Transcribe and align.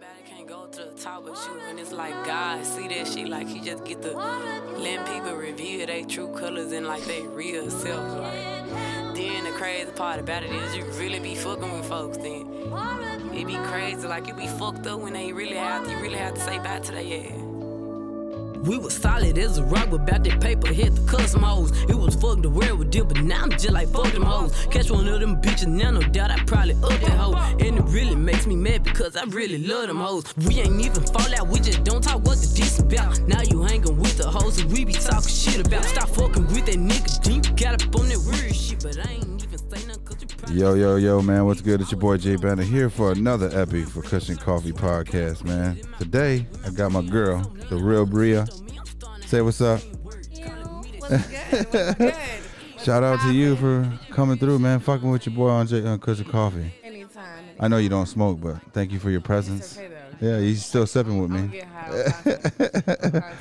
Everybody 0.00 0.30
can't 0.30 0.48
go 0.48 0.66
to 0.66 0.84
the 0.84 1.02
top 1.02 1.24
with 1.24 1.38
you, 1.46 1.60
and 1.68 1.78
it's 1.78 1.92
like 1.92 2.14
God 2.24 2.64
see 2.64 2.88
that 2.88 3.06
shit 3.06 3.28
like 3.28 3.46
he 3.46 3.60
just 3.60 3.84
get 3.84 4.00
to 4.00 4.16
let 4.78 5.06
people 5.06 5.34
reveal 5.34 5.86
their 5.86 6.04
true 6.06 6.28
colors 6.28 6.72
and 6.72 6.86
like 6.86 7.02
they 7.04 7.20
real 7.20 7.68
self. 7.70 8.18
Like, 8.18 9.14
then 9.14 9.44
the 9.44 9.50
crazy 9.50 9.90
part 9.90 10.18
about 10.18 10.42
it 10.42 10.52
is 10.52 10.74
you 10.74 10.84
really 10.98 11.20
be 11.20 11.34
fucking 11.34 11.70
with 11.70 11.86
folks. 11.86 12.16
Then 12.16 12.46
it 13.34 13.46
be 13.46 13.56
crazy, 13.56 14.06
like 14.06 14.26
you 14.26 14.32
be 14.32 14.46
fucked 14.46 14.86
up 14.86 15.00
when 15.00 15.12
they 15.12 15.34
really 15.34 15.56
have 15.56 15.84
to, 15.84 15.90
you 15.90 15.98
really 15.98 16.16
have 16.16 16.32
to 16.32 16.40
say 16.40 16.58
bye 16.58 16.78
to 16.78 16.92
their 16.92 17.20
ass. 17.20 17.49
We 18.62 18.76
was 18.78 18.94
solid 18.94 19.38
as 19.38 19.58
a 19.58 19.64
rock, 19.64 19.88
but 19.90 20.00
about 20.02 20.24
that 20.24 20.40
paper 20.40 20.68
hit 20.68 20.94
the 20.94 21.02
custom 21.10 21.42
hoes. 21.42 21.72
It 21.88 21.94
was 21.94 22.14
fuck 22.14 22.42
the 22.42 22.50
world 22.50 22.78
with 22.78 22.90
dip, 22.90 23.08
but 23.08 23.22
now 23.22 23.42
I'm 23.42 23.50
just 23.50 23.70
like 23.70 23.88
fuck 23.88 24.12
them 24.12 24.22
hoes. 24.22 24.52
Catch 24.70 24.90
one 24.90 25.08
of 25.08 25.20
them 25.20 25.40
bitches, 25.40 25.66
now 25.66 25.90
no 25.90 26.02
doubt 26.02 26.30
I 26.30 26.38
probably 26.44 26.74
up 26.74 27.00
that 27.00 27.16
hoe. 27.18 27.34
And 27.58 27.78
it 27.78 27.84
really 27.84 28.14
makes 28.14 28.46
me 28.46 28.56
mad 28.56 28.84
because 28.84 29.16
I 29.16 29.24
really 29.24 29.58
love 29.66 29.88
them 29.88 29.98
hoes. 29.98 30.24
We 30.46 30.60
ain't 30.60 30.80
even 30.80 31.02
fall 31.04 31.34
out, 31.34 31.48
we 31.48 31.60
just 31.60 31.84
don't 31.84 32.02
talk 32.02 32.22
what 32.26 32.38
the 32.38 32.52
diss 32.54 32.78
about. 32.78 33.20
Now 33.20 33.42
you 33.42 33.62
hanging 33.62 33.96
with 33.96 34.18
the 34.18 34.28
hoes 34.28 34.60
and 34.60 34.70
we 34.70 34.84
be 34.84 34.92
talking 34.92 35.28
shit 35.28 35.66
about. 35.66 35.84
Stop 35.84 36.08
fucking 36.10 36.46
with 36.48 36.66
that 36.66 36.76
nigga, 36.76 37.22
deep 37.22 37.56
got 37.56 37.82
up 37.82 37.96
on 37.96 38.08
that 38.08 38.18
weird 38.26 38.54
shit, 38.54 38.82
but 38.82 38.98
I 38.98 39.12
ain't 39.12 39.29
Yo, 40.50 40.74
yo, 40.74 40.96
yo, 40.96 41.22
man, 41.22 41.44
what's 41.46 41.60
good? 41.60 41.80
It's 41.80 41.92
your 41.92 42.00
boy 42.00 42.16
Jay 42.16 42.36
Banner 42.36 42.62
here 42.62 42.90
for 42.90 43.12
another 43.12 43.48
epic 43.58 43.86
for 43.88 44.02
Kush 44.02 44.28
and 44.28 44.38
Coffee 44.40 44.72
podcast, 44.72 45.44
man. 45.44 45.80
Today, 45.98 46.46
I 46.66 46.70
got 46.70 46.90
my 46.92 47.02
girl, 47.02 47.40
the 47.68 47.76
real 47.76 48.04
Briah. 48.04 48.46
Say 49.26 49.40
what's 49.42 49.60
up. 49.60 49.80
What's 50.02 50.26
good? 50.28 50.50
What's 50.98 51.94
good? 51.96 52.14
Shout 52.84 53.02
out 53.04 53.20
to 53.20 53.32
you 53.32 53.56
for 53.56 53.90
coming 54.10 54.38
through, 54.38 54.58
man. 54.58 54.80
Fucking 54.80 55.08
with 55.08 55.26
your 55.26 55.34
boy 55.36 55.48
on 55.50 55.66
J- 55.66 55.86
on 55.86 55.98
Kush 56.00 56.18
and 56.18 56.28
Coffee. 56.28 56.72
Anytime. 56.82 57.44
I 57.60 57.68
know 57.68 57.76
you 57.78 57.88
don't 57.88 58.06
smoke, 58.06 58.40
but 58.40 58.60
thank 58.72 58.90
you 58.90 58.98
for 58.98 59.10
your 59.10 59.20
presence. 59.20 59.78
Okay. 59.78 59.90
Yeah, 60.20 60.38
you 60.38 60.54
still 60.56 60.86
sipping 60.86 61.20
with 61.20 61.30
me. 61.30 61.46
get 61.48 61.66
high. 61.68 61.90
on 61.96 62.12
contact. 62.12 63.04
On 63.04 63.10
contact. 63.12 63.34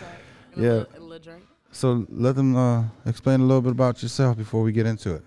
And 0.56 0.64
Yeah. 0.64 0.70
A 0.70 0.74
little, 0.74 0.86
and 0.94 0.98
a 0.98 1.00
little 1.06 1.20
drink. 1.20 1.44
So 1.72 2.06
let 2.10 2.36
them 2.36 2.56
uh, 2.56 2.84
explain 3.06 3.40
a 3.42 3.44
little 3.46 3.62
bit 3.62 3.72
about 3.72 4.02
yourself 4.04 4.38
before 4.38 4.62
we 4.62 4.72
get 4.72 4.86
into 4.86 5.16
it. 5.16 5.24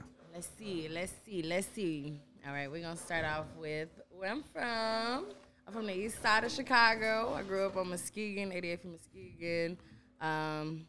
Let's 1.43 1.67
see. 1.67 1.73
See. 1.73 2.03
Let's 2.03 2.13
see. 2.13 2.21
All 2.47 2.53
right, 2.53 2.71
we're 2.71 2.83
gonna 2.83 2.97
start 2.97 3.25
off 3.25 3.47
with 3.59 3.89
where 4.11 4.31
I'm 4.31 4.45
from. 4.53 5.27
I'm 5.67 5.73
from 5.73 5.87
the 5.87 5.95
east 5.95 6.21
side 6.23 6.45
of 6.45 6.53
Chicago. 6.53 7.35
I 7.35 7.43
grew 7.43 7.67
up 7.67 7.77
on 7.77 7.91
Muskegon, 7.91 8.53
88 8.53 8.83
from 8.83 8.93
Muskegon. 8.93 9.79
Um, 10.21 10.87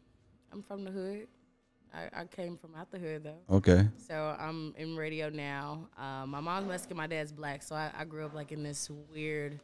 I'm 0.51 0.63
from 0.63 0.83
the 0.83 0.91
hood. 0.91 1.27
I, 1.93 2.21
I 2.21 2.25
came 2.25 2.57
from 2.57 2.75
out 2.75 2.91
the 2.91 2.99
hood 2.99 3.23
though. 3.23 3.55
Okay. 3.55 3.87
So 4.07 4.35
I'm 4.39 4.73
in 4.77 4.95
radio 4.95 5.29
now. 5.29 5.87
Um, 5.97 6.31
my 6.31 6.39
mom's 6.39 6.67
Mexican, 6.67 6.97
my 6.97 7.07
dad's 7.07 7.31
black. 7.31 7.61
So 7.61 7.75
I, 7.75 7.91
I 7.97 8.05
grew 8.05 8.25
up 8.25 8.33
like 8.33 8.51
in 8.51 8.63
this 8.63 8.89
weird 9.13 9.59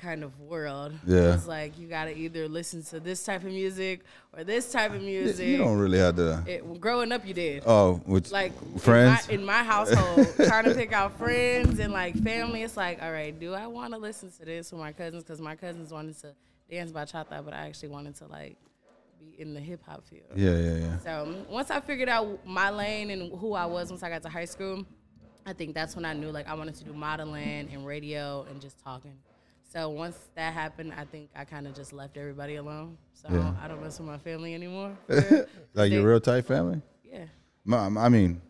kind 0.00 0.22
of 0.22 0.38
world. 0.40 0.92
Yeah. 1.06 1.34
It's 1.34 1.46
like 1.46 1.78
you 1.78 1.86
gotta 1.88 2.16
either 2.16 2.48
listen 2.48 2.82
to 2.84 3.00
this 3.00 3.24
type 3.24 3.42
of 3.42 3.50
music 3.50 4.00
or 4.36 4.44
this 4.44 4.70
type 4.70 4.92
of 4.92 5.02
music. 5.02 5.46
You 5.46 5.58
don't 5.58 5.78
really 5.78 5.98
have 5.98 6.16
to. 6.16 6.42
it, 6.46 6.80
growing 6.80 7.12
up, 7.12 7.26
you 7.26 7.34
did. 7.34 7.62
Oh, 7.66 8.00
with 8.06 8.30
like 8.30 8.52
friends. 8.78 9.28
in 9.28 9.44
my, 9.46 9.54
in 9.54 9.62
my 9.62 9.64
household, 9.64 10.26
trying 10.46 10.64
to 10.64 10.74
pick 10.74 10.92
out 10.92 11.16
friends 11.18 11.78
and 11.78 11.92
like 11.92 12.16
family. 12.22 12.62
It's 12.62 12.76
like, 12.76 13.02
all 13.02 13.12
right, 13.12 13.38
do 13.38 13.54
I 13.54 13.66
want 13.66 13.92
to 13.92 13.98
listen 13.98 14.30
to 14.32 14.44
this 14.44 14.72
with 14.72 14.80
my 14.80 14.92
cousins? 14.92 15.24
Because 15.24 15.40
my 15.40 15.56
cousins 15.56 15.92
wanted 15.92 16.18
to 16.20 16.34
dance 16.70 16.92
bachata, 16.92 17.44
but 17.44 17.54
I 17.54 17.66
actually 17.66 17.90
wanted 17.90 18.16
to 18.16 18.26
like 18.26 18.56
be 19.18 19.40
in 19.40 19.54
the 19.54 19.60
hip 19.60 19.82
hop 19.86 20.06
field. 20.06 20.24
Yeah, 20.34 20.56
yeah, 20.56 20.76
yeah. 20.76 20.98
So 20.98 21.34
once 21.48 21.70
I 21.70 21.80
figured 21.80 22.08
out 22.08 22.46
my 22.46 22.70
lane 22.70 23.10
and 23.10 23.32
who 23.38 23.54
I 23.54 23.66
was 23.66 23.90
once 23.90 24.02
I 24.02 24.08
got 24.10 24.22
to 24.22 24.28
high 24.28 24.44
school, 24.44 24.84
I 25.46 25.52
think 25.52 25.74
that's 25.74 25.94
when 25.94 26.04
I 26.04 26.14
knew 26.14 26.30
like 26.30 26.48
I 26.48 26.54
wanted 26.54 26.74
to 26.76 26.84
do 26.84 26.92
modeling 26.92 27.68
and 27.72 27.86
radio 27.86 28.46
and 28.50 28.60
just 28.60 28.82
talking. 28.82 29.16
So 29.74 29.88
once 29.88 30.16
that 30.36 30.52
happened, 30.54 30.92
I 30.96 31.04
think 31.04 31.30
I 31.34 31.44
kind 31.44 31.66
of 31.66 31.74
just 31.74 31.92
left 31.92 32.16
everybody 32.16 32.56
alone. 32.56 32.96
So 33.12 33.28
Yeah. 33.30 33.54
I 33.60 33.66
don't 33.66 33.82
mess 33.82 33.98
with 33.98 34.08
my 34.08 34.18
family 34.18 34.54
anymore. 34.54 34.96
Like 35.74 35.90
your 35.90 36.06
real 36.06 36.20
tight 36.20 36.46
family. 36.46 36.80
yeah. 37.02 37.24
My, 37.64 37.86
I 37.86 38.08
mean, 38.08 38.40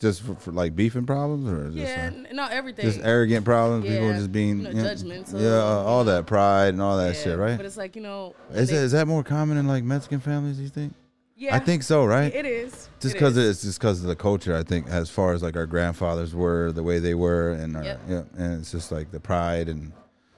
just 0.00 0.20
for, 0.22 0.34
for 0.34 0.52
like 0.52 0.76
beefing 0.76 1.06
problems 1.06 1.48
or 1.48 1.70
just, 1.70 1.76
Yeah, 1.76 2.10
uh, 2.12 2.32
no, 2.34 2.46
everything. 2.46 2.84
just 2.84 3.00
arrogant 3.02 3.44
problems. 3.46 3.86
People 3.86 4.12
just 4.12 4.32
being 4.32 4.58
you 4.58 4.64
know, 4.64 4.70
you 4.70 4.76
know, 4.82 4.84
judgmental, 4.84 5.40
Yeah, 5.40 5.48
uh, 5.62 5.82
all 5.86 6.04
that 6.04 6.26
pride 6.26 6.74
and 6.74 6.82
all 6.82 6.98
that 6.98 7.14
Yeah, 7.14 7.22
shit, 7.22 7.38
right? 7.38 7.56
But 7.56 7.64
it's 7.64 7.78
like, 7.78 7.96
you 7.96 8.02
know. 8.02 8.34
Is 8.52 8.68
they- 8.68 8.76
that, 8.76 8.82
is 8.82 8.92
that 8.92 9.08
more 9.08 9.22
common 9.22 9.56
in 9.56 9.66
like 9.66 9.82
Mexican 9.84 10.20
families? 10.20 10.60
You 10.60 10.68
think? 10.68 10.92
yeah, 11.36 11.54
I 11.56 11.58
think 11.58 11.82
so, 11.84 12.04
right? 12.04 12.34
It 12.34 12.44
is. 12.44 12.88
just 13.00 13.14
because 13.14 13.36
is. 13.38 13.50
it's 13.50 13.62
just 13.62 13.78
because 13.80 14.02
of 14.02 14.08
the 14.08 14.16
culture. 14.16 14.54
I 14.54 14.62
think 14.62 14.88
as 14.88 15.08
far 15.08 15.32
as 15.32 15.42
like 15.42 15.56
our 15.56 15.66
grandfathers 15.66 16.34
were, 16.34 16.70
the 16.72 16.82
way 16.82 16.98
they 16.98 17.14
were, 17.14 17.52
and 17.52 17.76
our, 17.78 17.84
Yep. 17.84 18.00
yeah, 18.08 18.22
and 18.36 18.60
it's 18.60 18.70
just 18.72 18.92
like 18.92 19.10
the 19.10 19.20
pride 19.20 19.68
and 19.70 19.92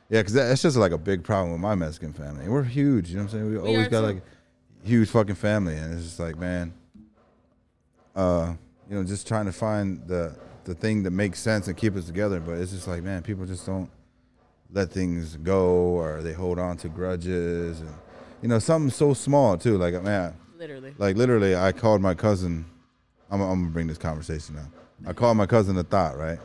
yeah, 0.08 0.20
because 0.20 0.34
that's 0.34 0.62
just 0.62 0.76
like 0.76 0.92
a 0.92 0.98
big 0.98 1.24
problem 1.24 1.52
with 1.52 1.60
my 1.60 1.74
Mexican 1.74 2.12
family. 2.12 2.48
We're 2.48 2.62
huge, 2.62 3.10
you 3.10 3.16
know 3.16 3.24
what 3.24 3.32
I'm 3.32 3.38
saying? 3.38 3.50
We, 3.50 3.58
always 3.58 3.86
are 3.86 3.90
got 3.90 4.00
too. 4.00 4.06
like 4.06 4.22
huge 4.84 5.08
fucking 5.08 5.34
family, 5.34 5.76
and 5.76 5.94
it's 5.94 6.04
just 6.04 6.20
like 6.20 6.38
man, 6.38 6.72
uh, 8.14 8.54
you 8.88 8.96
know, 8.96 9.04
just 9.04 9.26
trying 9.26 9.46
to 9.46 9.52
find 9.52 10.06
the 10.06 10.36
the 10.64 10.74
thing 10.74 11.02
that 11.04 11.10
makes 11.10 11.40
sense 11.40 11.68
and 11.68 11.76
keep 11.76 11.96
us 11.96 12.06
together. 12.06 12.40
But 12.40 12.58
it's 12.58 12.72
just 12.72 12.86
like 12.86 13.02
man, 13.02 13.22
people 13.22 13.46
just 13.46 13.66
don't 13.66 13.90
let 14.72 14.90
things 14.90 15.36
go, 15.36 15.66
or 15.66 16.22
they 16.22 16.32
hold 16.32 16.58
on 16.58 16.76
to 16.78 16.88
grudges, 16.88 17.80
and 17.80 17.94
you 18.42 18.48
know, 18.48 18.58
something 18.58 18.90
so 18.90 19.12
small 19.12 19.58
too. 19.58 19.76
Like 19.76 20.00
man, 20.02 20.34
Literally. 20.56 20.94
like 20.98 21.16
literally, 21.16 21.56
I 21.56 21.72
called 21.72 22.00
my 22.00 22.14
cousin. 22.14 22.64
I'm, 23.30 23.40
I'm 23.40 23.60
gonna 23.60 23.70
bring 23.72 23.88
this 23.88 23.98
conversation 23.98 24.54
now. 24.54 24.68
I 25.04 25.12
called 25.12 25.36
my 25.36 25.46
cousin 25.46 25.76
a 25.78 25.82
thought, 25.82 26.16
right? 26.16 26.38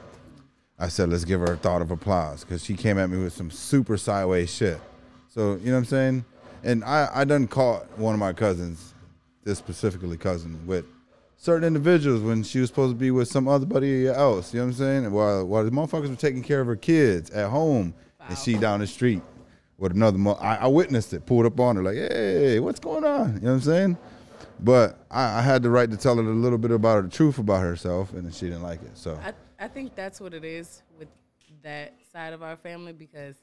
I 0.81 0.88
said, 0.88 1.09
let's 1.09 1.25
give 1.25 1.42
her 1.42 1.53
a 1.53 1.58
thought 1.58 1.84
of 1.84 1.92
applause 1.92 2.44
because 2.44 2.66
she 2.66 2.74
came 2.74 2.97
at 2.97 3.09
me 3.09 3.24
with 3.24 3.34
some 3.34 3.52
super 3.52 3.97
sideways 3.97 4.52
shit. 4.53 4.80
So 5.30 5.56
you 5.58 5.68
know 5.68 5.74
what 5.74 5.78
I'm 5.78 5.86
saying? 5.86 6.25
And 6.64 6.84
I 6.84 7.09
I 7.14 7.24
done 7.24 7.47
caught 7.47 7.86
one 8.00 8.14
of 8.16 8.19
my 8.19 8.34
cousins, 8.34 8.94
this 9.44 9.59
specifically 9.59 10.18
cousin, 10.18 10.59
with 10.66 10.86
certain 11.38 11.66
individuals 11.66 12.22
when 12.22 12.41
she 12.41 12.59
was 12.59 12.70
supposed 12.70 12.96
to 12.96 13.00
be 13.00 13.12
with 13.12 13.28
some 13.28 13.47
other 13.47 13.66
buddy 13.66 14.08
else. 14.08 14.53
You 14.53 14.59
know 14.59 14.66
what 14.66 14.72
I'm 14.72 14.78
saying? 14.78 15.06
And 15.06 15.14
while 15.14 15.46
while 15.46 15.64
the 15.64 15.72
motherfuckers 15.72 16.09
were 16.09 16.16
taking 16.16 16.41
care 16.41 16.62
of 16.62 16.68
her 16.68 16.75
kids 16.75 17.30
at 17.30 17.50
home, 17.50 17.94
and 18.28 18.38
she 18.38 18.56
down 18.56 18.80
the 18.80 18.88
street 18.88 19.22
with 19.78 19.91
another. 19.91 20.18
Mo- 20.18 20.38
I, 20.41 20.56
I 20.56 20.68
witnessed 20.68 21.14
it, 21.14 21.25
pulled 21.25 21.46
up 21.46 21.59
on 21.59 21.75
her 21.75 21.84
like, 21.84 21.96
hey, 21.96 22.59
what's 22.59 22.80
going 22.80 23.03
on? 23.03 23.36
You 23.36 23.41
know 23.41 23.47
what 23.47 23.53
I'm 23.53 23.62
saying? 23.62 23.97
But 24.59 24.97
I, 25.09 25.40
I 25.40 25.41
had 25.41 25.64
the 25.64 25.70
right 25.70 25.90
to 25.90 25.97
tell 25.97 26.16
her 26.16 26.22
a 26.22 26.25
little 26.25 26.59
bit 26.59 26.72
about 26.72 26.96
her, 26.96 27.02
the 27.03 27.09
truth 27.09 27.40
about 27.40 27.62
herself, 27.62 28.14
and 28.14 28.34
she 28.34 28.46
didn't 28.46 28.64
like 28.64 28.81
it. 28.84 28.96
So 28.96 29.20
I, 29.24 29.34
I 29.62 29.68
think 29.68 29.96
that's 29.96 30.20
what 30.20 30.34
it 30.34 30.44
is 30.44 30.82
with 30.98 31.08
that 31.64 31.94
side 32.12 32.34
of 32.34 32.42
our 32.42 32.56
family 32.56 32.94
because 32.94 33.36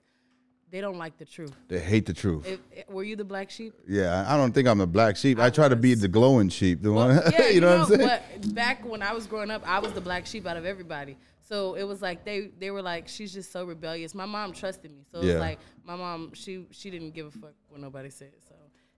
they 0.71 0.81
don't 0.83 0.99
like 0.99 1.17
the 1.17 1.25
truth. 1.25 1.55
they 1.69 1.79
hate 1.79 2.05
the 2.06 2.12
truth. 2.12 2.47
If, 2.47 2.61
if- 2.73 2.89
were 2.91 3.05
you 3.05 3.17
the 3.17 3.25
black 3.25 3.51
sheep? 3.51 3.73
yeah, 3.89 4.25
I 4.28 4.37
don't 4.37 4.53
think 4.53 4.67
I'm 4.69 4.78
the 4.78 4.87
black 4.87 5.17
sheep. 5.17 5.39
I, 5.39 5.47
I 5.47 5.51
try 5.51 5.69
to 5.69 5.77
be 5.77 5.95
the 5.95 6.09
glowing 6.09 6.49
sheep, 6.51 6.83
the 6.83 6.93
Well, 6.93 7.09
one. 7.09 7.23
yeah, 7.33 7.49
you 7.49 7.61
know, 7.61 7.78
what 7.78 7.93
I'm 7.93 7.97
saying? 7.99 8.21
But 8.43 8.55
back 8.55 8.84
when 8.84 9.03
I 9.03 9.12
was 9.15 9.27
growing 9.27 9.51
up, 9.51 9.62
I 9.67 9.78
was 9.78 9.93
the 9.93 10.01
black 10.01 10.27
sheep 10.27 10.47
out 10.47 10.57
of 10.57 10.67
everybody. 10.67 11.17
So 11.41 11.75
it 11.75 11.84
was 11.84 12.03
like 12.03 12.25
they 12.27 12.51
they 12.59 12.71
were 12.71 12.83
like, 12.83 13.09
she's 13.09 13.33
just 13.33 13.51
so 13.53 13.65
rebellious. 13.65 14.15
My 14.15 14.27
mom 14.27 14.53
trusted 14.53 14.91
me, 14.91 15.05
so 15.11 15.21
it 15.21 15.25
Yeah. 15.27 15.33
was 15.34 15.41
like 15.41 15.59
my 15.87 15.97
mom 15.97 16.33
she 16.34 16.67
she 16.71 16.91
didn't 16.91 17.12
give 17.12 17.27
a 17.27 17.31
fuck 17.31 17.55
what 17.69 17.81
nobody 17.81 18.11
said. 18.11 18.33
So 18.47 18.55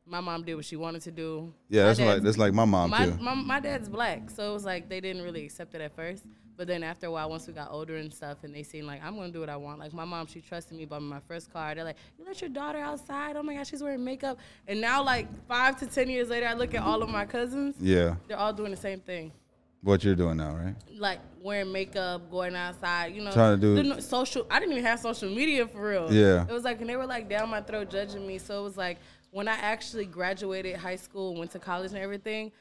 my 0.06 0.18
mom 0.20 0.42
did 0.42 0.56
what 0.56 0.64
she 0.64 0.74
wanted 0.74 1.02
to 1.02 1.12
do. 1.12 1.54
Yeah, 1.68 1.82
My 1.82 1.86
that's 1.88 2.00
like 2.00 2.22
that's 2.22 2.38
like 2.38 2.52
my 2.54 2.64
mom 2.64 2.90
my, 2.90 3.04
too. 3.06 3.18
my 3.20 3.34
my 3.34 3.60
dad's 3.60 3.88
black, 3.88 4.30
so 4.30 4.50
it 4.50 4.52
was 4.52 4.64
like 4.64 4.88
they 4.88 5.00
didn't 5.00 5.22
really 5.22 5.44
accept 5.44 5.74
it 5.76 5.80
at 5.80 5.94
first. 5.94 6.24
But 6.56 6.66
then 6.66 6.82
after 6.82 7.06
a 7.06 7.10
while, 7.10 7.30
once 7.30 7.46
we 7.46 7.54
got 7.54 7.70
older 7.70 7.96
and 7.96 8.12
stuff, 8.12 8.38
and 8.44 8.54
they 8.54 8.62
seen 8.62 8.86
like 8.86 9.02
I'm 9.02 9.16
gonna 9.16 9.32
do 9.32 9.40
what 9.40 9.48
I 9.48 9.56
want. 9.56 9.78
Like 9.78 9.92
my 9.94 10.04
mom, 10.04 10.26
she 10.26 10.40
trusted 10.40 10.76
me. 10.76 10.84
Bought 10.84 11.02
me 11.02 11.08
my 11.08 11.20
first 11.26 11.52
car. 11.52 11.74
They're 11.74 11.84
like, 11.84 11.96
you 12.18 12.24
let 12.26 12.40
your 12.40 12.50
daughter 12.50 12.78
outside? 12.78 13.36
Oh 13.36 13.42
my 13.42 13.54
gosh, 13.54 13.70
she's 13.70 13.82
wearing 13.82 14.04
makeup. 14.04 14.38
And 14.68 14.80
now 14.80 15.02
like 15.02 15.26
five 15.48 15.78
to 15.80 15.86
ten 15.86 16.10
years 16.10 16.28
later, 16.28 16.46
I 16.46 16.52
look 16.54 16.74
at 16.74 16.82
all 16.82 17.02
of 17.02 17.08
my 17.08 17.24
cousins. 17.24 17.76
yeah, 17.80 18.16
They're 18.28 18.36
all 18.38 18.52
doing 18.52 18.70
the 18.70 18.76
same 18.76 19.00
thing 19.00 19.32
what 19.82 20.04
you're 20.04 20.14
doing 20.14 20.36
now, 20.36 20.54
right? 20.54 20.74
like 20.98 21.20
wearing 21.40 21.72
makeup, 21.72 22.30
going 22.30 22.54
outside, 22.54 23.14
you 23.14 23.22
know, 23.22 23.32
Trying 23.32 23.58
to 23.58 23.82
do- 23.82 23.94
the 23.94 24.02
social. 24.02 24.46
I 24.50 24.60
didn't 24.60 24.72
even 24.72 24.84
have 24.84 25.00
social 25.00 25.30
media 25.30 25.66
for 25.66 25.88
real. 25.88 26.12
Yeah. 26.12 26.42
it 26.46 26.52
was 26.52 26.64
like, 26.64 26.82
and 26.82 26.90
they 26.90 26.96
were 26.96 27.06
like 27.06 27.30
down 27.30 27.48
my 27.48 27.62
throat 27.62 27.88
judging 27.88 28.26
me. 28.26 28.36
So 28.36 28.60
it 28.60 28.62
was 28.64 28.76
like 28.76 28.98
when 29.30 29.48
I 29.48 29.54
actually 29.54 30.04
graduated 30.04 30.76
high 30.76 30.96
school, 30.96 31.34
went 31.34 31.52
to 31.52 31.58
college 31.58 31.92
and 31.92 31.98
everything, 31.98 32.52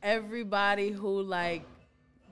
everybody 0.00 0.90
who 0.90 1.22
like 1.22 1.64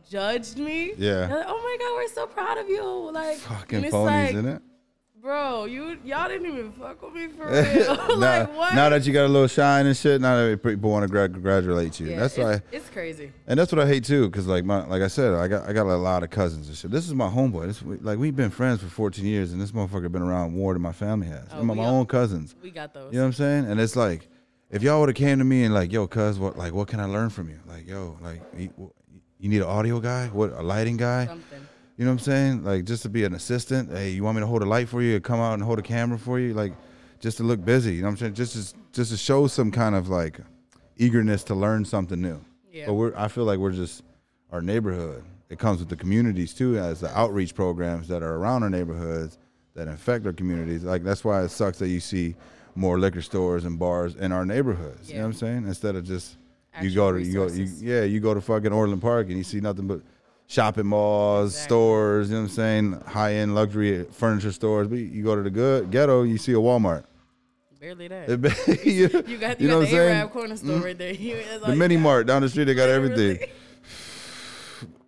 judged 0.08 0.58
me, 0.58 0.92
Yeah. 0.96 1.26
like, 1.28 1.44
oh 1.48 1.58
my 1.58 1.76
god, 1.78 1.94
we're 1.96 2.08
so 2.08 2.26
proud 2.26 2.58
of 2.58 2.68
you, 2.68 3.10
like 3.12 3.38
Fucking 3.38 3.84
phonies, 3.84 3.92
like, 4.04 4.30
isn't 4.34 4.46
it? 4.48 4.62
Bro, 5.20 5.66
you 5.66 5.98
y'all 6.04 6.28
didn't 6.28 6.48
even 6.48 6.72
fuck 6.72 7.00
with 7.00 7.14
me 7.14 7.28
for 7.28 7.46
real. 7.48 7.94
now, 8.18 8.40
like 8.40 8.56
what? 8.56 8.74
now 8.74 8.88
that 8.88 9.06
you 9.06 9.12
got 9.12 9.24
a 9.24 9.28
little 9.28 9.46
shine 9.46 9.86
and 9.86 9.96
shit, 9.96 10.20
now 10.20 10.34
that 10.34 10.60
people 10.64 10.90
want 10.90 11.04
to 11.04 11.08
gra- 11.08 11.28
congratulate 11.28 12.00
you. 12.00 12.08
yeah, 12.08 12.18
that's 12.18 12.36
it's, 12.36 12.42
why. 12.44 12.60
it's 12.72 12.88
crazy. 12.90 13.30
And 13.46 13.56
that's 13.56 13.70
what 13.70 13.80
I 13.80 13.86
hate 13.86 14.02
too, 14.02 14.28
cause 14.30 14.48
like 14.48 14.64
my 14.64 14.84
like 14.86 15.00
I 15.00 15.06
said, 15.06 15.32
I 15.34 15.46
got 15.46 15.68
I 15.68 15.72
got 15.72 15.86
a 15.86 15.94
lot 15.94 16.24
of 16.24 16.30
cousins 16.30 16.66
and 16.66 16.76
shit. 16.76 16.90
This 16.90 17.06
is 17.06 17.14
my 17.14 17.28
homeboy. 17.28 17.66
This 17.66 17.80
like 18.02 18.18
we've 18.18 18.34
been 18.34 18.50
friends 18.50 18.82
for 18.82 18.88
14 18.88 19.24
years, 19.24 19.52
and 19.52 19.62
this 19.62 19.70
motherfucker 19.70 20.10
been 20.10 20.22
around 20.22 20.56
more 20.56 20.72
than 20.72 20.82
my 20.82 20.90
family 20.90 21.28
has. 21.28 21.46
Oh, 21.52 21.62
my, 21.62 21.74
my 21.74 21.84
all- 21.84 22.00
own 22.00 22.06
cousins. 22.06 22.56
We 22.60 22.72
got 22.72 22.92
those. 22.92 23.12
You 23.12 23.18
know 23.20 23.24
what 23.24 23.28
I'm 23.28 23.32
saying? 23.34 23.66
And 23.66 23.80
it's 23.80 23.94
like, 23.94 24.28
if 24.72 24.82
y'all 24.82 24.98
would 24.98 25.08
have 25.08 25.14
came 25.16 25.38
to 25.38 25.44
me 25.44 25.62
and 25.62 25.72
like, 25.72 25.92
yo, 25.92 26.08
cuz, 26.08 26.36
what 26.36 26.58
like 26.58 26.72
what 26.72 26.88
can 26.88 26.98
I 26.98 27.04
learn 27.04 27.30
from 27.30 27.48
you? 27.48 27.60
Like, 27.68 27.86
yo, 27.86 28.18
like 28.20 28.42
you, 29.42 29.48
need 29.50 29.62
an 29.62 29.68
audio 29.68 30.00
guy, 30.00 30.28
what 30.28 30.52
a 30.52 30.62
lighting 30.62 30.96
guy, 30.96 31.26
Something. 31.26 31.66
You 31.96 32.06
know 32.06 32.12
what 32.12 32.20
I'm 32.20 32.24
saying? 32.24 32.64
Like 32.64 32.84
just 32.84 33.02
to 33.02 33.08
be 33.08 33.24
an 33.24 33.34
assistant. 33.34 33.90
Hey, 33.90 34.10
you 34.10 34.24
want 34.24 34.36
me 34.36 34.40
to 34.40 34.46
hold 34.46 34.62
a 34.62 34.66
light 34.66 34.88
for 34.88 35.02
you? 35.02 35.20
Come 35.20 35.40
out 35.40 35.54
and 35.54 35.62
hold 35.62 35.78
a 35.78 35.82
camera 35.82 36.18
for 36.18 36.40
you? 36.40 36.54
Like 36.54 36.72
just 37.20 37.36
to 37.36 37.42
look 37.42 37.64
busy. 37.64 37.94
You 37.94 38.00
know 38.00 38.08
what 38.08 38.12
I'm 38.12 38.16
saying? 38.16 38.34
Just 38.34 38.72
to, 38.72 38.76
just 38.92 39.10
to 39.12 39.16
show 39.16 39.46
some 39.46 39.70
kind 39.70 39.94
of 39.94 40.08
like 40.08 40.40
eagerness 40.96 41.44
to 41.44 41.54
learn 41.54 41.84
something 41.84 42.20
new. 42.20 42.42
Yeah. 42.72 42.86
But 42.86 42.94
we're 42.94 43.16
I 43.16 43.28
feel 43.28 43.44
like 43.44 43.58
we're 43.58 43.72
just 43.72 44.02
our 44.50 44.62
neighborhood. 44.62 45.22
It 45.50 45.58
comes 45.58 45.80
with 45.80 45.90
the 45.90 45.96
communities 45.96 46.54
too, 46.54 46.78
as 46.78 47.00
the 47.00 47.16
outreach 47.16 47.54
programs 47.54 48.08
that 48.08 48.22
are 48.22 48.36
around 48.36 48.62
our 48.62 48.70
neighborhoods 48.70 49.38
that 49.74 49.86
infect 49.86 50.26
our 50.26 50.32
communities. 50.32 50.84
Like 50.84 51.04
that's 51.04 51.24
why 51.24 51.42
it 51.42 51.50
sucks 51.50 51.78
that 51.78 51.88
you 51.88 52.00
see 52.00 52.34
more 52.74 52.98
liquor 52.98 53.22
stores 53.22 53.66
and 53.66 53.78
bars 53.78 54.16
in 54.16 54.32
our 54.32 54.46
neighborhoods. 54.46 55.08
Yeah. 55.08 55.16
You 55.16 55.20
know 55.20 55.28
what 55.28 55.34
I'm 55.34 55.38
saying? 55.38 55.66
Instead 55.66 55.94
of 55.94 56.04
just 56.04 56.38
you 56.80 56.94
go 56.94 57.12
to 57.12 57.22
you 57.22 57.32
go 57.34 57.46
you, 57.48 57.68
yeah 57.80 58.02
you 58.04 58.20
go 58.20 58.32
to 58.34 58.40
fucking 58.40 58.72
Orland 58.72 59.02
Park 59.02 59.28
and 59.28 59.36
you 59.36 59.44
see 59.44 59.60
nothing 59.60 59.86
but 59.86 60.00
shopping 60.46 60.86
malls, 60.86 61.50
Exactly. 61.52 61.64
stores. 61.68 62.28
You 62.28 62.34
know 62.36 62.42
what 62.42 62.48
I'm 62.50 62.54
saying? 62.54 63.00
High 63.06 63.34
end 63.34 63.54
luxury 63.54 64.04
furniture 64.04 64.52
stores. 64.52 64.88
But 64.88 64.98
you 64.98 65.22
go 65.24 65.34
to 65.36 65.42
the 65.42 65.50
good 65.50 65.90
ghetto, 65.90 66.22
you 66.22 66.38
see 66.38 66.52
a 66.52 66.56
Walmart. 66.56 67.04
Barely 67.80 68.08
that. 68.08 68.28
You, 68.84 69.08
you 69.26 69.38
got 69.38 69.60
you 69.60 69.66
you, 69.66 69.72
know 69.72 69.80
got 69.80 69.90
the 69.90 69.96
Arab 69.96 70.16
saying? 70.16 70.28
corner 70.28 70.56
store 70.56 70.74
mm-hmm. 70.76 70.84
right 70.84 70.98
there. 70.98 71.12
You- 71.26 71.36
that's 71.36 71.62
all 71.64 71.70
The 71.70 71.76
mini 71.76 71.96
got. 71.96 72.02
mart 72.02 72.26
down 72.26 72.42
the 72.42 72.48
street, 72.48 72.64
they 72.64 72.74
got 72.74 72.88
everything. 72.88 73.48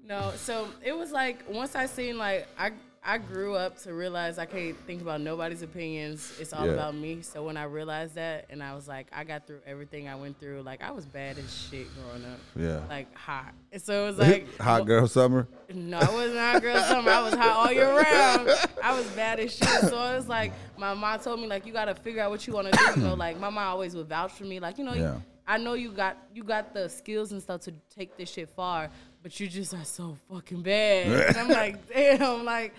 No, 0.06 0.32
so 0.36 0.68
it 0.84 0.96
was 0.96 1.12
like 1.12 1.44
once 1.48 1.74
I 1.74 1.86
seen 1.86 2.18
like 2.18 2.46
I 2.58 2.72
I 3.06 3.18
grew 3.18 3.54
up 3.54 3.76
to 3.82 3.92
realize 3.92 4.38
I 4.38 4.46
can't 4.46 4.76
think 4.86 5.02
about 5.02 5.20
nobody's 5.20 5.60
opinions. 5.60 6.32
It's 6.40 6.54
all 6.54 6.64
Yeah. 6.64 6.72
about 6.72 6.94
me. 6.94 7.20
So 7.20 7.44
when 7.44 7.56
I 7.58 7.64
realized 7.64 8.14
that, 8.14 8.46
and 8.48 8.62
I 8.62 8.74
was 8.74 8.88
like, 8.88 9.08
I 9.12 9.24
got 9.24 9.46
through 9.46 9.60
everything 9.66 10.08
I 10.08 10.14
went 10.14 10.40
through. 10.40 10.62
Like 10.62 10.82
I 10.82 10.90
was 10.90 11.04
bad 11.04 11.36
as 11.36 11.54
shit 11.54 11.86
growing 11.94 12.24
up. 12.24 12.38
Yeah. 12.56 12.80
Like 12.88 13.14
hot. 13.14 13.52
And 13.72 13.82
so 13.82 14.04
it 14.04 14.06
was 14.06 14.18
like 14.28 14.56
Hot 14.58 14.86
girl 14.86 15.06
summer. 15.06 15.46
No, 15.72 15.98
I 15.98 16.10
wasn't 16.10 16.38
hot 16.38 16.62
girl 16.62 16.82
summer. 16.82 17.10
I 17.10 17.20
was 17.22 17.34
hot 17.34 17.50
all 17.66 17.72
year 17.72 17.88
round. 17.94 18.48
I 18.82 18.96
was 18.96 19.06
bad 19.08 19.38
as 19.38 19.54
shit. 19.54 19.68
So 19.68 19.88
it 19.88 20.16
was 20.16 20.28
like 20.28 20.52
my 20.78 20.94
mom 20.94 21.18
told 21.20 21.40
me 21.40 21.46
like 21.46 21.66
you 21.66 21.74
gotta 21.74 21.94
figure 21.94 22.22
out 22.22 22.30
what 22.30 22.46
you 22.46 22.54
wanna 22.54 22.72
do. 22.72 22.84
You 22.96 23.02
know, 23.08 23.14
like 23.14 23.38
my 23.38 23.50
mom 23.50 23.68
always 23.68 23.94
would 23.94 24.08
vouch 24.08 24.32
for 24.32 24.44
me. 24.44 24.60
Like, 24.60 24.78
you 24.78 24.84
know, 24.84 24.94
Yeah. 24.94 25.16
I 25.46 25.58
know 25.58 25.74
you 25.74 25.92
got 25.92 26.16
you 26.32 26.42
got 26.42 26.72
the 26.72 26.88
skills 26.88 27.32
and 27.32 27.42
stuff 27.42 27.60
to 27.62 27.74
take 27.94 28.16
this 28.16 28.30
shit 28.30 28.48
far, 28.48 28.88
but 29.22 29.38
you 29.38 29.46
just 29.46 29.74
are 29.74 29.84
so 29.84 30.16
fucking 30.32 30.62
bad. 30.62 31.06
and 31.28 31.36
I'm 31.36 31.48
like, 31.62 31.86
damn, 31.92 32.46
like, 32.46 32.72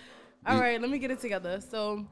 all 0.47 0.59
right, 0.59 0.79
let 0.79 0.89
me 0.89 0.99
get 0.99 1.11
it 1.11 1.19
together. 1.19 1.59
So 1.61 2.05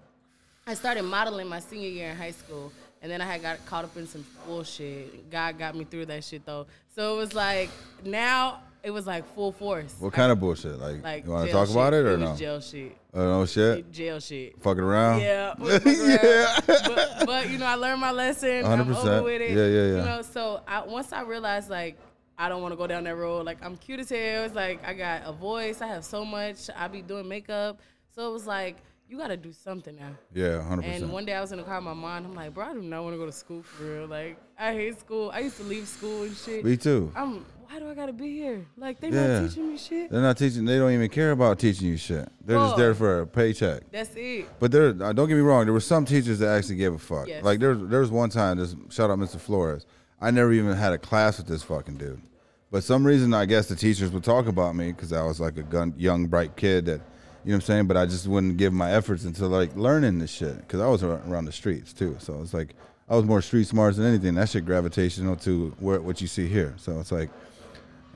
I 0.66 0.74
started 0.74 1.04
modeling 1.04 1.48
my 1.48 1.60
senior 1.60 1.90
year 1.90 2.10
in 2.10 2.16
high 2.16 2.32
school, 2.32 2.72
and 3.02 3.12
then 3.12 3.22
I 3.22 3.26
had 3.26 3.42
got 3.42 3.66
caught 3.66 3.86
up 3.86 3.96
in 3.98 4.08
some 4.08 4.26
bullshit. 4.46 5.30
God 5.30 5.58
got 5.58 5.76
me 5.76 5.84
through 5.84 6.08
that 6.08 6.24
shit 6.24 6.46
though. 6.46 6.68
So 6.96 7.16
it 7.16 7.18
was 7.18 7.34
like 7.34 7.70
now 8.04 8.62
it 8.84 8.92
was 8.92 9.08
like 9.08 9.26
full 9.34 9.52
force. 9.52 9.96
What 10.00 10.14
kind 10.14 10.32
of 10.32 10.40
bullshit? 10.40 10.80
Like, 10.80 11.04
like 11.04 11.26
you 11.26 11.32
want 11.32 11.48
to 11.48 11.52
talk 11.52 11.70
about 11.70 11.94
it 11.94 12.06
or 12.06 12.18
was 12.18 12.20
no? 12.20 12.36
Jail 12.36 12.60
shit. 12.60 12.98
Oh 13.14 13.40
no 13.40 13.46
shit. 13.46 13.92
Jail 13.92 14.20
shit. 14.20 14.62
Fucking 14.62 14.84
around. 14.84 15.22
Yeah, 15.22 15.54
fuck 15.56 15.86
around. 15.86 16.64
but, 16.68 17.26
but 17.26 17.50
you 17.50 17.58
know, 17.58 17.66
I 17.66 17.76
learned 17.76 18.02
my 18.02 18.12
lesson. 18.12 18.66
i 18.66 18.74
am 18.74 18.86
100%. 18.86 18.96
over 18.96 19.24
with 19.24 19.42
it. 19.42 19.52
Yeah, 19.52 19.68
yeah, 19.68 19.68
yeah. 19.68 19.98
You 19.98 20.06
know, 20.06 20.22
so 20.22 20.62
I, 20.68 20.82
once 20.82 21.14
I 21.14 21.22
realized 21.22 21.70
like 21.70 21.98
I 22.38 22.50
don't 22.50 22.62
want 22.62 22.72
to 22.72 22.78
go 22.78 22.88
down 22.88 23.04
that 23.04 23.16
road. 23.16 23.46
Like 23.46 23.64
I'm 23.64 23.78
cute 23.78 24.00
as 24.00 24.10
hell. 24.10 24.44
It's 24.44 24.56
like 24.56 24.86
I 24.86 24.94
got 24.94 25.24
a 25.26 25.32
voice. 25.32 25.82
I 25.82 25.88
have 25.88 26.04
so 26.04 26.26
much. 26.26 26.70
I 26.76 26.88
be 26.88 27.02
doing 27.02 27.28
makeup. 27.28 27.80
So 28.15 28.30
it 28.30 28.33
was 28.33 28.45
like 28.45 28.77
you 29.10 29.18
got 29.18 29.27
to 29.27 29.38
do 29.38 29.51
something 29.51 29.95
now. 29.95 30.10
Yeah, 30.33 30.62
hundred 30.63 30.83
And 30.86 30.94
percent. 30.94 31.04
And 31.04 31.12
one 31.13 31.25
day 31.25 31.33
I 31.33 31.42
was 31.42 31.51
in 31.51 31.57
the 31.57 31.63
car 31.63 31.75
with 31.75 31.86
my 31.86 31.94
mom. 31.94 32.25
I'm 32.25 32.33
like, 32.33 32.54
bro, 32.54 32.65
I 32.65 32.74
do 32.74 32.81
not 32.81 33.04
want 33.04 33.13
to 33.13 33.18
go 33.18 33.25
to 33.25 33.31
school 33.31 33.62
for 33.63 33.83
real. 33.83 34.07
Like 34.07 34.38
I 34.57 34.74
hate 34.74 35.00
school. 35.00 35.31
I 35.33 35.39
used 35.39 35.57
to 35.57 35.63
leave 35.63 35.88
school 35.88 36.24
and 36.24 36.36
shit. 36.36 36.63
Me 36.63 36.77
too. 36.77 37.12
I'm. 37.15 37.45
Why 37.68 37.80
do 37.80 37.89
I 37.89 37.95
gotta 37.95 38.13
be 38.13 38.31
here? 38.36 38.63
Like 38.77 39.00
they 39.00 39.10
Yeah. 39.10 39.39
not 39.39 39.50
teaching 39.50 39.68
me 39.71 39.77
shit. 39.77 40.12
They're 40.12 40.21
not 40.21 40.38
teaching. 40.38 40.63
They 40.63 40.77
don't 40.77 40.92
even 40.92 41.10
care 41.10 41.31
about 41.31 41.57
teaching 41.57 41.88
you 41.88 41.98
shit. 41.98 42.30
They're 42.45 42.57
just 42.57 42.77
there 42.77 42.94
for 42.94 43.21
a 43.21 43.27
paycheck. 43.27 43.92
That's 43.92 44.12
it. 44.15 44.48
But 44.60 44.71
there, 44.71 44.89
uh, 44.89 45.12
don't 45.12 45.27
get 45.27 45.33
me 45.33 45.42
wrong. 45.42 45.65
There 45.65 45.74
were 45.74 45.80
some 45.80 46.06
teachers 46.06 46.38
that 46.39 46.50
actually 46.56 46.75
gave 46.75 46.94
a 46.94 47.00
fuck. 47.00 47.27
Yes. 47.27 47.44
Like 47.44 47.60
there, 47.60 47.74
there 47.74 48.01
was 48.01 48.12
one 48.12 48.30
time. 48.30 48.57
This 48.60 48.75
shout 48.89 49.10
out 49.10 49.18
Mr. 49.18 49.39
Flores. 49.39 49.88
I 50.21 50.30
never 50.30 50.54
even 50.54 50.74
had 50.74 50.94
a 50.94 51.00
class 51.00 51.39
with 51.39 51.48
this 51.48 51.63
fucking 51.63 51.98
dude. 51.98 52.21
But 52.69 52.83
some 52.83 53.06
reason, 53.06 53.33
I 53.33 53.45
guess 53.45 53.68
the 53.68 53.75
teachers 53.75 54.12
would 54.12 54.24
talk 54.24 54.45
about 54.48 54.75
me 54.75 54.92
because 54.92 55.12
I 55.12 55.24
was 55.24 55.39
like 55.39 55.57
a 55.57 55.63
gun, 55.63 55.94
young, 55.98 56.27
bright 56.27 56.56
kid 56.56 56.86
that, 56.86 57.01
you 57.44 57.51
know 57.51 57.57
what 57.57 57.63
I'm 57.63 57.68
saying. 57.68 57.88
But 57.88 57.98
I 57.98 58.06
just 58.06 58.28
wouldn't 58.28 58.57
give 58.57 58.74
my 58.74 58.92
efforts 58.92 59.25
into 59.25 59.48
like 59.48 59.75
learning 59.75 60.19
this 60.19 60.31
shit 60.31 60.57
because 60.57 60.80
I 60.80 60.88
was 60.88 61.04
around 61.04 61.45
the 61.45 61.51
streets 61.51 61.94
too. 61.94 62.16
So 62.19 62.42
it's 62.42 62.54
like 62.54 62.75
I 63.10 63.16
was 63.16 63.25
more 63.25 63.42
street 63.42 63.68
smart 63.68 63.95
than 63.95 64.06
anything. 64.06 64.36
That 64.36 64.50
shit 64.50 64.66
gravitational 64.66 65.36
to 65.38 65.75
where, 65.80 66.01
what 66.01 66.22
you 66.22 66.28
see 66.28 66.48
here. 66.48 66.74
So 66.78 67.00
it's 67.00 67.12
like 67.12 67.30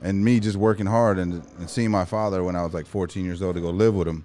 and 0.02 0.24
me 0.24 0.40
just 0.40 0.56
working 0.56 0.86
hard 0.86 1.18
and, 1.18 1.44
and 1.58 1.68
seeing 1.68 1.90
my 1.90 2.04
father 2.04 2.44
when 2.44 2.56
I 2.56 2.62
was 2.62 2.74
like 2.74 2.86
14 2.86 3.24
years 3.24 3.42
old 3.42 3.56
to 3.56 3.60
go 3.60 3.70
live 3.70 3.94
with 3.94 4.06
him, 4.06 4.24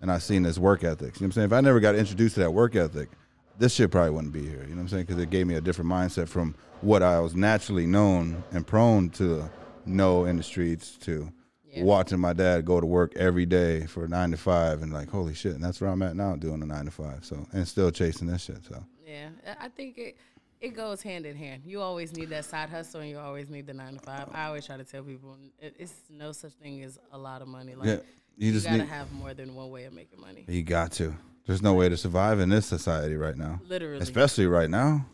and 0.00 0.10
I 0.10 0.18
seen 0.18 0.44
his 0.44 0.58
work 0.58 0.82
ethic. 0.84 1.00
You 1.00 1.06
know 1.06 1.10
what 1.10 1.22
I'm 1.22 1.32
saying? 1.32 1.46
If 1.46 1.52
I 1.52 1.60
never 1.60 1.80
got 1.80 1.94
introduced 1.94 2.34
to 2.34 2.40
that 2.40 2.50
work 2.50 2.74
ethic, 2.74 3.08
this 3.58 3.74
shit 3.74 3.90
probably 3.90 4.10
wouldn't 4.10 4.32
be 4.32 4.42
here. 4.42 4.62
You 4.62 4.70
know 4.70 4.76
what 4.76 4.80
I'm 4.82 4.88
saying? 4.88 5.04
Because 5.06 5.22
it 5.22 5.30
gave 5.30 5.46
me 5.46 5.54
a 5.54 5.60
different 5.60 5.90
mindset 5.90 6.28
from 6.28 6.54
what 6.80 7.02
I 7.02 7.20
was 7.20 7.36
naturally 7.36 7.86
known 7.86 8.42
and 8.50 8.66
prone 8.66 9.10
to 9.10 9.48
know 9.86 10.24
in 10.24 10.36
the 10.36 10.42
streets 10.42 10.96
to 11.02 11.30
Yeah. 11.72 11.84
watching 11.84 12.20
my 12.20 12.32
dad 12.34 12.64
go 12.66 12.80
to 12.80 12.86
work 12.86 13.14
every 13.16 13.46
day 13.46 13.86
for 13.86 14.06
nine 14.06 14.30
to 14.32 14.36
five 14.36 14.82
and 14.82 14.92
like 14.92 15.08
holy 15.08 15.32
shit, 15.34 15.54
and 15.54 15.64
that's 15.64 15.80
where 15.80 15.88
I'm 15.90 16.02
at 16.02 16.14
now 16.16 16.36
doing 16.36 16.60
the 16.60 16.66
nine 16.66 16.84
to 16.84 16.90
five. 16.90 17.24
So 17.24 17.46
and 17.52 17.66
still 17.66 17.90
chasing 17.90 18.26
this 18.28 18.42
shit. 18.42 18.64
So 18.68 18.84
Yeah, 19.06 19.30
I- 19.60 19.68
think 19.68 19.96
it 19.98 20.16
it 20.60 20.74
goes 20.76 21.02
hand 21.02 21.26
in 21.26 21.34
hand. 21.34 21.62
You 21.64 21.80
always 21.80 22.14
need 22.14 22.28
that 22.28 22.44
side 22.44 22.68
hustle, 22.70 23.00
and 23.00 23.10
you 23.10 23.18
always 23.18 23.48
need 23.50 23.66
the 23.66 23.74
nine 23.74 23.94
to 23.94 23.98
five. 24.00 24.28
I 24.32 24.44
always 24.44 24.64
try 24.66 24.76
to 24.76 24.84
tell 24.84 25.02
people 25.02 25.36
it, 25.58 25.74
it's 25.78 25.94
no 26.10 26.30
such 26.32 26.52
thing 26.52 26.82
as 26.84 26.98
a 27.10 27.18
lot 27.18 27.42
of 27.42 27.48
money. 27.48 27.74
Like 27.74 27.86
yeah, 27.88 27.94
you 28.36 28.48
you 28.48 28.52
just 28.52 28.66
gotta 28.66 28.78
need. 28.78 28.88
have 28.88 29.10
more 29.12 29.34
than 29.34 29.54
one 29.54 29.70
way 29.70 29.84
of 29.84 29.92
making 29.92 30.20
money. 30.20 30.44
You 30.46 30.62
got 30.62 30.92
to. 30.92 31.14
There's 31.46 31.62
no 31.62 31.74
way 31.74 31.88
to 31.88 31.96
survive 31.96 32.38
in 32.38 32.50
this 32.50 32.66
society 32.66 33.16
right 33.16 33.36
now. 33.36 33.60
Literally. 33.66 34.00
Especially 34.00 34.46
right 34.46 34.70
now. 34.70 35.04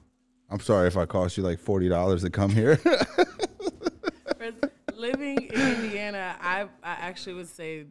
I'm 0.50 0.60
sorry 0.60 0.87
if 0.88 0.96
I 0.96 1.06
cost 1.06 1.37
you 1.38 1.43
like 1.44 1.58
forty 1.60 1.88
dollars 1.88 2.22
to 2.22 2.31
come 2.31 2.50
here. 2.50 2.78
Living 4.99 5.39
in 5.39 5.75
Indiana, 5.85 6.37
I 6.41 6.62
I 6.83 6.93
actually 6.93 7.35
would 7.35 7.49
say 7.49 7.87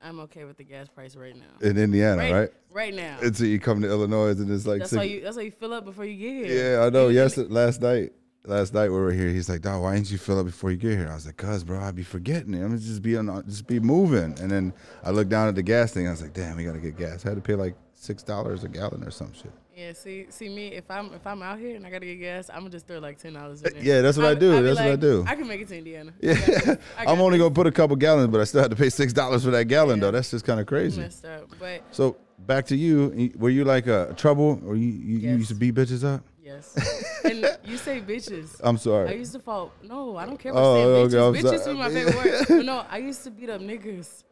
I'm 0.00 0.20
okay 0.20 0.44
with 0.44 0.56
the 0.56 0.64
gas 0.64 0.88
price 0.88 1.16
right 1.16 1.34
now. 1.34 1.68
in 1.68 1.76
Indiana, 1.76 2.32
right? 2.32 2.52
right 2.70 2.94
now. 2.94 3.18
Until 3.20 3.46
you 3.46 3.58
come 3.58 3.82
to 3.82 3.88
Illinois 3.88 4.30
and 4.30 4.50
it's 4.50 4.66
like 4.66 4.80
that's 4.80 4.90
six- 4.90 4.98
why 4.98 5.04
you 5.04 5.20
that's 5.20 5.36
why 5.36 5.42
you 5.42 5.50
fill 5.50 5.72
up 5.72 5.84
before 5.84 6.04
you 6.04 6.16
get 6.16 6.46
here. 6.46 6.76
Yeah, 6.78 6.84
I 6.86 6.90
know. 6.90 7.08
Yes, 7.08 7.36
last 7.36 7.80
night. 7.82 8.12
Last 8.44 8.74
night 8.74 8.90
we 8.90 8.96
were 8.96 9.12
here. 9.12 9.28
He's 9.28 9.48
like, 9.48 9.60
"Dog, 9.60 9.82
why 9.82 9.94
didn't 9.94 10.10
you 10.10 10.18
fill 10.18 10.40
up 10.40 10.46
before 10.46 10.72
you 10.72 10.76
get 10.76 10.98
here?" 10.98 11.08
I 11.08 11.14
was 11.14 11.26
like, 11.26 11.36
"Cause, 11.36 11.62
bro, 11.62 11.78
I'd 11.78 11.94
be 11.94 12.02
forgetting 12.02 12.54
it. 12.54 12.64
I'm 12.64 12.76
just 12.76 13.00
be 13.00 13.16
on, 13.16 13.44
just 13.46 13.68
be 13.68 13.78
moving." 13.78 14.36
And 14.40 14.50
then 14.50 14.72
I 15.04 15.10
looked 15.12 15.30
down 15.30 15.46
at 15.46 15.54
the 15.54 15.62
gas 15.62 15.92
thing. 15.92 16.08
I 16.08 16.10
was 16.10 16.22
like, 16.22 16.32
"Damn, 16.32 16.56
we 16.56 16.64
gotta 16.64 16.80
get 16.80 16.96
gas." 16.96 17.24
I 17.24 17.28
had 17.30 17.36
to 17.36 17.40
pay 17.40 17.54
like 17.54 17.76
six 17.92 18.24
dollars 18.24 18.64
a 18.64 18.68
gallon 18.68 19.04
or 19.04 19.12
some 19.12 19.32
shit. 19.32 19.52
Yeah, 19.82 19.92
see, 19.94 20.26
see 20.30 20.48
me. 20.48 20.68
If 20.68 20.90
I'm 20.90 21.12
if 21.12 21.26
I'm 21.26 21.42
out 21.42 21.58
here 21.58 21.74
and 21.76 21.84
I 21.86 21.90
gotta 21.90 22.06
get 22.06 22.16
gas, 22.20 22.48
I'm 22.50 22.60
gonna 22.60 22.70
just 22.70 22.86
throw 22.86 22.98
like 22.98 23.18
ten 23.18 23.32
dollars 23.32 23.62
in 23.62 23.72
there. 23.74 23.82
Yeah, 23.82 24.00
that's 24.00 24.16
what 24.16 24.26
I 24.26 24.30
I'll- 24.30 24.36
do. 24.36 24.62
That's 24.62 24.78
what 24.78 24.88
I 24.88 24.96
do. 24.96 25.24
I 25.26 25.34
can 25.34 25.48
make 25.48 25.60
it 25.60 25.68
to 25.68 25.76
Indiana. 25.78 26.12
Yeah, 26.20 26.76
I. 26.98 27.04
I 27.06 27.06
I'm 27.12 27.20
only 27.20 27.38
gonna 27.38 27.50
put 27.54 27.66
a 27.66 27.72
couple 27.72 27.96
gallons, 27.96 28.28
but 28.28 28.40
I 28.40 28.44
still 28.44 28.60
have 28.60 28.70
to 28.70 28.76
pay 28.76 28.90
six 28.90 29.12
dollars 29.12 29.44
for 29.44 29.50
that 29.50 29.64
gallon 29.64 29.98
Yeah. 29.98 30.02
though. 30.06 30.10
That's 30.12 30.30
just 30.30 30.44
kind 30.44 30.60
of 30.60 30.66
crazy. 30.66 31.00
messed 31.00 31.24
up, 31.24 31.48
but 31.58 31.82
So 31.90 32.16
back 32.38 32.66
to 32.66 32.76
you. 32.76 33.32
Were 33.36 33.50
you 33.50 33.64
like 33.64 33.86
a 33.88 34.14
trouble, 34.16 34.60
or 34.66 34.76
you 34.76 34.88
you, 34.88 35.18
you 35.18 35.36
used 35.36 35.48
to 35.48 35.54
beat 35.56 35.74
bitches 35.74 36.04
up? 36.04 36.22
yes. 36.44 36.74
and 37.24 37.38
you 37.64 37.76
say 37.76 38.00
bitches. 38.00 38.60
I'm 38.62 38.76
sorry. 38.78 39.08
I 39.08 39.12
used 39.12 39.32
to 39.32 39.38
fall. 39.40 39.72
No, 39.82 40.16
I 40.16 40.26
don't 40.26 40.38
care 40.38 40.52
Oh, 40.54 40.56
about 40.56 40.96
okay, 41.06 41.10
saying 41.10 41.24
I'm 41.24 41.34
bitches. 41.34 41.58
bitches 41.58 41.64
sorry. 41.64 41.74
be 41.74 41.78
my 41.80 41.90
favorite 41.90 42.16
word. 42.16 42.44
But 42.58 42.64
no, 42.66 42.84
I 42.90 42.98
used 42.98 43.24
to 43.24 43.30
beat 43.30 43.50
up 43.50 43.60
niggas. 43.60 44.24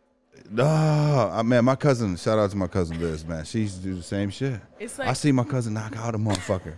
No, 0.49 1.43
man, 1.45 1.65
my 1.65 1.77
cousin. 1.77 2.17
Shout 2.17 2.39
out 2.39 2.51
to 2.51 2.57
my 2.57 2.67
cousin 2.67 3.01
Liz, 3.01 3.25
man. 3.25 3.45
She 3.45 3.61
used 3.61 3.77
to 3.77 3.83
do 3.83 3.95
the 3.95 4.03
same 4.03 4.31
shit. 4.31 4.61
It's 4.79 4.99
I 4.99 5.13
see 5.13 5.33
my 5.33 5.45
cousin 5.45 5.75
knock 5.75 5.97
out 5.97 6.15
a 6.15 6.19
motherfucker. 6.19 6.77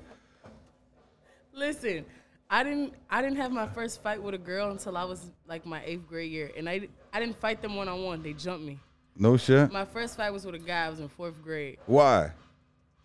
listen, 1.55 2.05
I 2.51 2.63
didn't, 2.65 2.95
I 3.09 3.23
didn't 3.23 3.37
have 3.37 3.53
my 3.53 3.67
first 3.67 4.03
fight 4.03 4.23
with 4.23 4.35
a 4.35 4.39
girl 4.39 4.71
until 4.71 4.97
I 4.97 5.05
was 5.05 5.31
like 5.47 5.65
my 5.65 5.83
eighth 5.85 6.07
grade 6.07 6.31
year, 6.31 6.51
and 6.57 6.69
I, 6.69 6.89
I 7.13 7.21
didn't 7.21 7.37
fight 7.39 7.63
them 7.63 7.77
one 7.77 7.89
on 7.89 8.03
one. 8.03 8.23
They 8.23 8.33
jumped 8.33 8.65
me. 8.65 8.79
No 9.17 9.37
shit. 9.37 9.71
My 9.73 9.85
first 9.85 10.17
fight 10.17 10.31
was 10.31 10.45
with 10.45 10.55
a 10.55 10.59
guy. 10.59 10.87
I 10.87 10.91
was 10.91 11.01
in 11.01 11.09
fourth 11.09 11.43
grade. 11.43 11.79
Why? 11.87 12.33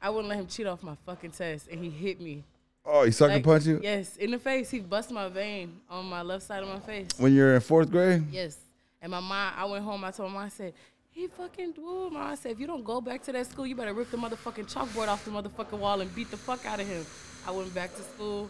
I 0.02 0.10
wouldn't 0.10 0.30
let 0.30 0.40
him 0.40 0.48
cheat 0.48 0.68
off 0.68 0.84
my 0.84 0.96
fucking 1.06 1.32
test, 1.32 1.68
and 1.70 1.84
he 1.84 1.90
hit 1.90 2.22
me. 2.22 2.44
Oh, 2.86 3.04
he 3.04 3.12
sucker 3.12 3.34
Like, 3.34 3.44
punch 3.44 3.66
you 3.66 3.82
Yes, 3.84 4.16
in 4.16 4.32
the 4.32 4.40
face. 4.40 4.70
He 4.70 4.80
busted 4.80 5.14
my 5.14 5.28
vein 5.28 5.82
on 5.90 6.06
my 6.06 6.22
left 6.22 6.46
side 6.46 6.64
of 6.64 6.70
my 6.70 6.80
face. 6.80 7.08
when 7.18 7.34
you're 7.34 7.56
in 7.56 7.62
fourth 7.62 7.92
grade. 7.92 8.24
Yes. 8.32 8.58
And 9.02 9.12
my 9.12 9.20
mom, 9.20 9.54
I 9.56 9.66
went 9.66 9.84
home. 9.84 10.04
I 10.04 10.12
told 10.12 10.32
my 10.32 10.40
mom, 10.40 10.46
I 10.46 10.50
said, 10.50 10.74
he 11.12 11.28
fucking 11.28 11.74
woo. 11.78 12.10
My 12.10 12.20
mom, 12.20 12.32
I 12.32 12.36
said, 12.36 12.52
if 12.52 12.60
you 12.60 12.68
don't 12.68 12.84
go 12.84 13.02
back 13.02 13.24
to 13.24 13.32
that 13.32 13.46
school, 13.48 13.66
you 13.68 13.76
better 13.76 13.94
rip 13.94 14.10
the 14.12 14.18
motherfucking 14.18 14.72
chalkboard 14.72 15.08
off 15.08 15.24
the 15.26 15.32
motherfucking 15.32 15.78
wall 15.78 16.02
and 16.02 16.14
beat 16.16 16.32
the 16.32 16.38
fuck 16.38 16.66
out 16.66 16.80
of 16.80 16.88
him. 16.88 17.06
I 17.48 17.52
went 17.52 17.74
back 17.74 17.96
to 17.96 18.02
school, 18.04 18.50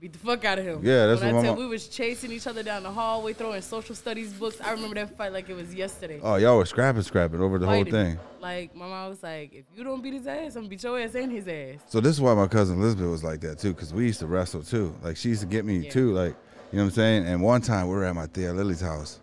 beat 0.00 0.12
the 0.12 0.18
fuck 0.18 0.44
out 0.44 0.58
of 0.58 0.64
him. 0.64 0.80
Yeah, 0.82 1.06
that's 1.06 1.20
when 1.20 1.34
what 1.34 1.38
I 1.38 1.42
my 1.42 1.46
tell 1.46 1.54
mom- 1.54 1.64
we 1.64 1.68
was 1.68 1.88
chasing 1.88 2.30
each 2.32 2.46
other 2.46 2.62
down 2.62 2.82
the 2.82 2.90
hallway, 2.90 3.32
throwing 3.32 3.62
social 3.62 3.94
studies 3.94 4.32
books. 4.32 4.60
I 4.60 4.72
remember 4.72 4.94
that 4.96 5.16
fight 5.16 5.32
like 5.32 5.48
it 5.48 5.54
was 5.54 5.74
yesterday. 5.74 6.20
Oh, 6.22 6.36
y'all 6.36 6.56
were 6.58 6.66
scrapping, 6.66 7.02
scrapping 7.02 7.40
over 7.40 7.58
the 7.58 7.66
whole 7.66 7.84
thing. 7.84 8.18
Like 8.40 8.74
my 8.76 8.86
mom 8.86 9.10
was 9.10 9.22
like, 9.22 9.52
if 9.54 9.64
you 9.76 9.82
don't 9.84 10.02
beat 10.02 10.14
his 10.14 10.26
ass, 10.26 10.56
I'm 10.56 10.62
gonna 10.62 10.68
beat 10.68 10.82
your 10.82 10.98
ass 11.00 11.14
and 11.14 11.32
his 11.32 11.48
ass. 11.48 11.80
So 11.88 12.00
this 12.00 12.12
is 12.12 12.20
why 12.20 12.34
my 12.34 12.48
cousin 12.48 12.78
Elizabeth 12.78 13.06
was 13.08 13.24
like 13.24 13.40
that 13.40 13.58
too, 13.58 13.72
because 13.72 13.94
we 13.94 14.04
used 14.06 14.18
to 14.20 14.26
wrestle 14.26 14.62
too. 14.62 14.94
Like 15.02 15.16
she 15.16 15.30
used 15.30 15.40
to 15.42 15.46
get 15.46 15.64
me 15.64 15.78
Yeah. 15.78 15.90
too, 15.90 16.12
like 16.12 16.34
you 16.70 16.78
know 16.78 16.84
what 16.84 16.88
I'm 16.88 16.94
saying. 16.94 17.26
And 17.26 17.40
one 17.42 17.60
time 17.60 17.88
we 17.88 17.94
were 17.94 18.04
at 18.04 18.14
my 18.14 18.26
Thea 18.26 18.52
Lily's 18.52 18.80
house, 18.80 19.20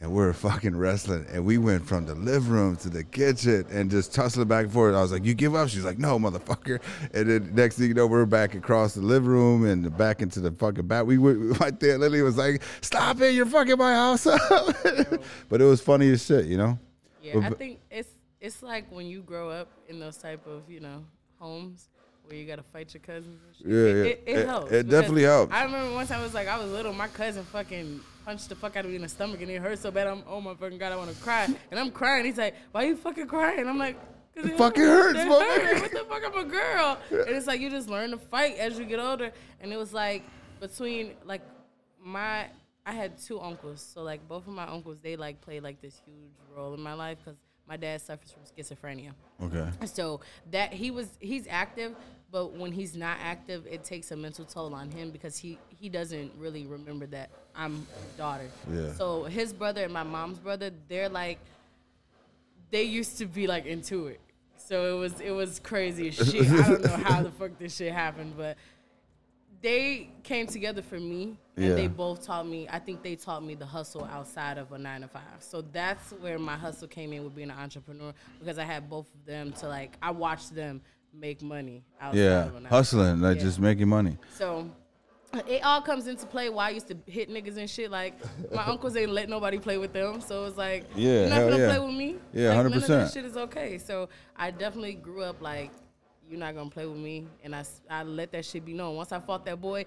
and 0.00 0.10
we 0.12 0.16
were 0.18 0.32
fucking 0.32 0.76
wrestling, 0.76 1.26
and 1.32 1.44
we 1.44 1.58
went 1.58 1.84
from 1.86 2.06
the 2.06 2.14
living 2.14 2.50
room 2.52 2.76
to 2.76 2.88
the 2.88 3.02
kitchen 3.02 3.64
and 3.70 3.90
just 3.90 4.14
tussling 4.14 4.46
back 4.46 4.64
and 4.64 4.72
forth. 4.72 4.94
I 4.94 5.02
was 5.02 5.10
like, 5.10 5.24
"You 5.24 5.34
give 5.34 5.54
up?" 5.54 5.68
She's 5.68 5.84
like, 5.84 5.98
"No, 5.98 6.18
motherfucker." 6.18 6.80
And 7.12 7.28
then 7.28 7.54
next 7.54 7.78
thing 7.78 7.88
you 7.88 7.94
know, 7.94 8.06
we're 8.06 8.24
back 8.26 8.54
across 8.54 8.94
the 8.94 9.00
living 9.00 9.28
room 9.28 9.64
and 9.66 9.96
back 9.96 10.22
into 10.22 10.40
the 10.40 10.52
fucking 10.52 10.86
back. 10.86 11.06
We 11.06 11.18
went 11.18 11.58
right 11.60 11.78
there. 11.80 11.98
Lily 11.98 12.22
was 12.22 12.36
like, 12.38 12.62
"Stop 12.80 13.20
it! 13.20 13.34
You're 13.34 13.46
fucking 13.46 13.76
my 13.78 13.92
house 13.94 14.26
up." 14.26 14.40
but 15.48 15.60
it 15.60 15.64
was 15.64 15.80
funny 15.80 16.10
as 16.12 16.24
shit, 16.24 16.46
you 16.46 16.56
know. 16.58 16.78
Yeah, 17.22 17.34
But- 17.34 17.44
I 17.44 17.50
think 17.50 17.80
it's 17.90 18.08
it's 18.40 18.62
like 18.62 18.90
when 18.92 19.06
you 19.06 19.20
grow 19.22 19.50
up 19.50 19.68
in 19.88 19.98
those 19.98 20.16
type 20.16 20.46
of 20.46 20.62
you 20.70 20.78
know 20.80 21.04
homes 21.40 21.88
where 22.24 22.36
you 22.36 22.46
gotta 22.46 22.62
fight 22.62 22.92
your 22.94 23.00
cousins. 23.00 23.40
And 23.48 23.56
shit. 23.56 23.66
Yeah, 23.66 23.74
it, 23.78 23.96
yeah. 23.96 24.04
It, 24.04 24.22
it 24.26 24.38
It- 24.42 24.46
helps. 24.46 24.70
it 24.72 24.88
definitely 24.88 25.22
helps. 25.24 25.52
I 25.52 25.64
remember 25.64 25.92
once 25.94 26.10
I 26.12 26.22
was 26.22 26.34
like 26.34 26.46
I 26.46 26.56
was 26.58 26.70
little, 26.70 26.92
my 26.92 27.08
cousin 27.08 27.42
fucking 27.44 28.00
punched 28.28 28.50
the 28.50 28.54
fuck 28.54 28.76
out 28.76 28.84
of 28.84 28.90
me 28.90 28.96
in 28.96 29.00
the 29.00 29.08
stomach 29.08 29.40
and 29.40 29.50
it 29.50 29.62
hurt 29.62 29.78
so 29.78 29.90
bad. 29.90 30.06
I'm 30.06 30.22
oh 30.28 30.38
my 30.38 30.54
fucking 30.54 30.76
god, 30.76 30.92
I 30.92 30.96
want 30.96 31.10
to 31.10 31.16
cry, 31.22 31.48
and 31.70 31.80
I'm 31.80 31.90
crying. 31.90 32.26
He's 32.26 32.36
like, 32.36 32.54
why 32.72 32.82
you 32.82 32.94
fucking 32.96 33.26
crying? 33.26 33.66
I'm 33.66 33.78
like. 33.78 33.96
'Cause 34.36 34.44
It 34.50 34.56
fucking 34.58 34.82
hurts, 34.84 35.18
It 35.18 35.26
motherfucker." 35.26 35.62
hurt. 35.66 35.80
What 35.80 35.90
the 35.90 36.04
fuck? 36.10 36.22
I'm 36.26 36.46
a 36.46 36.48
girl. 36.48 36.98
And 37.26 37.36
it's 37.36 37.46
like 37.48 37.60
you 37.60 37.70
just 37.70 37.88
learn 37.88 38.10
to 38.10 38.18
fight 38.18 38.56
as 38.58 38.78
you 38.78 38.84
get 38.84 39.00
older. 39.00 39.32
And 39.60 39.72
it 39.72 39.76
was 39.78 39.92
like 39.92 40.22
between 40.60 41.14
like 41.24 41.40
my 42.00 42.46
I 42.86 42.92
had 42.92 43.18
two 43.18 43.40
uncles, 43.40 43.80
so 43.80 44.02
like 44.02 44.28
both 44.28 44.46
of 44.46 44.52
my 44.52 44.68
uncles, 44.68 44.98
they 45.02 45.16
like 45.16 45.40
played 45.40 45.62
like 45.64 45.80
this 45.80 46.00
huge 46.04 46.34
role 46.54 46.74
in 46.74 46.80
my 46.80 46.92
life 46.94 47.18
because 47.24 47.38
my 47.66 47.76
dad 47.76 48.00
suffers 48.00 48.30
from 48.32 48.42
schizophrenia. 48.44 49.12
Okay. 49.42 49.68
So 49.86 50.20
that 50.52 50.72
he 50.72 50.90
was 50.92 51.08
he's 51.18 51.46
active, 51.50 51.96
but 52.30 52.52
when 52.52 52.70
he's 52.72 52.94
not 52.94 53.16
active, 53.20 53.66
it 53.66 53.82
takes 53.82 54.10
a 54.12 54.16
mental 54.16 54.44
toll 54.44 54.72
on 54.74 54.90
him 54.90 55.10
because 55.10 55.36
he 55.36 55.58
he 55.68 55.88
doesn't 55.88 56.30
really 56.38 56.64
remember 56.66 57.06
that 57.06 57.30
I'm 57.58 57.86
daughter. 58.16 58.48
Yeah. 58.72 58.92
So 58.92 59.24
his 59.24 59.52
brother 59.52 59.82
and 59.84 59.92
my 59.92 60.04
mom's 60.04 60.38
brother, 60.38 60.70
they're 60.88 61.08
like 61.08 61.38
they 62.70 62.84
used 62.84 63.18
to 63.18 63.26
be 63.26 63.46
like 63.46 63.66
into 63.66 64.06
it. 64.06 64.20
So 64.56 64.96
it 64.96 64.98
was 64.98 65.20
it 65.20 65.30
was 65.32 65.58
crazy 65.58 66.08
as 66.08 66.14
shit. 66.16 66.48
I 66.48 66.68
don't 66.68 66.84
know 66.84 66.96
how 67.04 67.22
the 67.22 67.30
fuck 67.30 67.58
this 67.58 67.76
shit 67.76 67.92
happened, 67.92 68.34
but 68.36 68.56
they 69.60 70.08
came 70.22 70.46
together 70.46 70.82
for 70.82 71.00
me 71.00 71.36
and 71.56 71.64
Yeah. 71.66 71.74
they 71.74 71.88
both 71.88 72.24
taught 72.24 72.46
me 72.46 72.68
i 72.70 72.78
think 72.78 73.02
they 73.02 73.16
taught 73.16 73.42
me 73.42 73.56
the 73.56 73.66
hustle 73.66 74.04
outside 74.04 74.56
of 74.56 74.70
a 74.70 74.78
nine 74.78 75.00
to 75.00 75.08
five 75.08 75.22
so 75.40 75.62
that's 75.62 76.12
where 76.20 76.38
my 76.38 76.54
hustle 76.56 76.86
came 76.86 77.12
in 77.12 77.24
with 77.24 77.34
being 77.34 77.50
an 77.50 77.58
entrepreneur 77.58 78.12
because 78.38 78.56
i 78.60 78.62
had 78.62 78.88
both 78.88 79.06
of 79.12 79.24
them 79.26 79.50
to 79.54 79.66
like 79.66 79.96
i 80.00 80.12
watched 80.12 80.54
them 80.54 80.80
make 81.12 81.42
money 81.42 81.82
outside 82.00 82.20
Yeah, 82.20 82.44
of 82.46 82.50
a 82.54 82.60
nine 82.60 82.62
to 82.62 82.68
hustling, 82.68 83.20
like 83.20 83.38
Yeah. 83.38 83.42
just 83.42 83.58
making 83.58 83.88
money. 83.88 84.16
so 84.36 84.70
it 85.46 85.62
all 85.62 85.80
comes 85.82 86.06
into 86.06 86.26
play 86.26 86.48
why 86.48 86.68
I 86.68 86.70
used 86.70 86.88
to 86.88 86.96
hit 87.06 87.30
niggas 87.30 87.56
and 87.56 87.68
shit. 87.68 87.90
Like 87.90 88.14
my 88.52 88.64
uncles 88.66 88.96
ain't 88.96 89.10
let 89.10 89.28
nobody 89.28 89.58
play 89.58 89.78
with 89.78 89.92
them, 89.92 90.20
so 90.20 90.44
it's 90.46 90.56
like 90.56 90.84
Yeah, 90.94 91.20
you're 91.20 91.28
not 91.28 91.40
gonna 91.40 91.58
yeah. 91.58 91.68
play 91.68 91.86
with 91.86 91.94
me. 91.94 92.16
Yeah, 92.32 92.48
like, 92.48 92.56
None 92.56 92.66
of 92.66 92.82
100%. 92.82 92.86
that 92.86 93.12
shit 93.12 93.24
is 93.24 93.36
okay. 93.36 93.78
So 93.78 94.08
I 94.36 94.50
definitely 94.50 94.94
grew 94.94 95.22
up 95.22 95.40
like 95.42 95.70
you're 96.30 96.38
not 96.38 96.54
gonna 96.54 96.70
play 96.70 96.86
with 96.86 96.98
me, 96.98 97.26
and 97.42 97.56
I, 97.56 97.64
I 97.88 98.02
let 98.02 98.32
that 98.32 98.44
shit 98.44 98.64
be 98.64 98.74
known. 98.74 98.96
Once 98.96 99.12
I 99.12 99.20
fought 99.20 99.46
that 99.46 99.60
boy, 99.60 99.86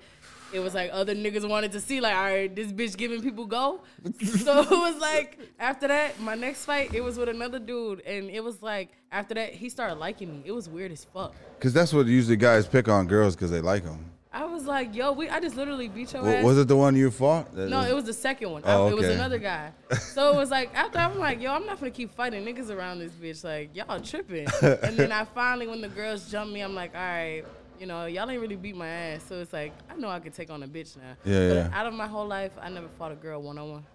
it 0.52 0.60
was 0.60 0.74
like 0.74 0.90
other 0.92 1.14
niggas 1.14 1.48
wanted 1.48 1.72
to 1.74 1.80
see 1.80 2.02
like 2.02 2.16
all 2.16 2.24
right, 2.24 2.56
this 2.56 2.72
bitch 2.72 2.98
giving 2.98 3.22
people 3.22 3.46
go. 3.46 3.82
so 4.24 4.62
it 4.62 4.72
was 4.72 5.00
like 5.00 5.40
after 5.60 5.88
that, 5.88 6.20
my 6.20 6.36
next 6.36 6.66
fight 6.66 6.94
it 6.94 7.02
was 7.02 7.18
with 7.18 7.30
another 7.30 7.60
dude, 7.60 8.02
and 8.02 8.30
it 8.30 8.44
was 8.44 8.62
like 8.62 8.90
after 9.12 9.36
that 9.36 9.54
he 9.54 9.70
started 9.70 9.96
liking 9.96 10.32
me. 10.32 10.42
It 10.46 10.52
was 10.52 10.68
weird 10.68 10.92
as 10.92 11.04
fuck. 11.06 11.36
Cause 11.60 11.74
that's 11.74 11.94
what 11.94 12.08
usually 12.08 12.38
guys 12.38 12.66
pick 12.66 12.88
on 12.88 13.08
girls 13.08 13.36
because 13.36 13.52
they 13.52 13.62
like 13.62 13.84
them. 13.84 14.12
I 14.34 14.46
was 14.46 14.66
like, 14.66 14.96
yo, 14.96 15.12
we 15.12 15.28
I 15.28 15.42
just 15.42 15.58
literally 15.58 15.90
beat 15.90 16.14
your 16.14 16.26
ass. 16.28 16.44
was 16.46 16.58
it 16.58 16.68
the 16.70 16.76
one 16.78 16.96
you 16.96 17.12
fought? 17.12 17.54
That 17.54 17.70
No, 17.70 17.82
it 17.82 17.94
was 17.94 18.06
the 18.06 18.14
second 18.14 18.50
one. 18.52 18.62
Oh, 18.66 18.88
I- 18.88 18.92
It 18.92 18.96
was 18.96 19.08
another 19.08 19.38
guy. 19.40 19.72
So 20.00 20.32
it 20.34 20.38
was 20.38 20.50
like 20.50 20.74
after 20.74 21.00
I'm 21.00 21.20
like, 21.20 21.42
yo, 21.42 21.52
I'm 21.54 21.66
not 21.66 21.80
gonna 21.80 21.92
keep 21.92 22.12
fighting 22.16 22.46
niggas 22.46 22.70
around 22.70 23.00
this 23.00 23.12
bitch. 23.14 23.44
Like 23.44 23.76
y'all 23.76 24.00
tripping. 24.00 24.48
and 24.62 24.96
then 24.98 25.12
I 25.12 25.26
finally, 25.26 25.68
when 25.68 25.82
the 25.82 25.90
girls 25.90 26.30
jumped 26.32 26.54
me, 26.54 26.62
I'm 26.62 26.74
like, 26.76 26.96
all 26.96 27.02
right, 27.02 27.44
you 27.80 27.86
know, 27.88 28.06
y'all 28.06 28.30
ain't 28.30 28.42
really 28.42 28.56
beat 28.56 28.76
my 28.76 28.88
ass. 28.88 29.24
So 29.28 29.36
it's 29.40 29.52
like 29.54 29.74
I 29.90 29.96
know 29.96 30.10
I 30.10 30.20
could 30.20 30.34
take 30.34 30.50
on 30.50 30.64
a 30.64 30.68
bitch 30.68 30.96
now. 30.98 31.16
Yeah, 31.26 31.50
but 31.50 31.56
yeah. 31.56 31.70
Out 31.74 31.88
of 31.88 31.94
my 31.94 32.08
whole 32.08 32.28
life, 32.28 32.52
I 32.62 32.70
never 32.70 32.88
fought 32.98 33.12
a 33.12 33.16
girl 33.16 33.42
one 33.42 33.58
on 33.58 33.72
one. 33.72 33.86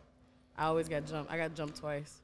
I 0.58 0.64
always 0.66 0.88
got 0.88 1.06
jumped. 1.06 1.30
I 1.30 1.36
got 1.38 1.54
jumped 1.54 1.76
twice. 1.78 2.20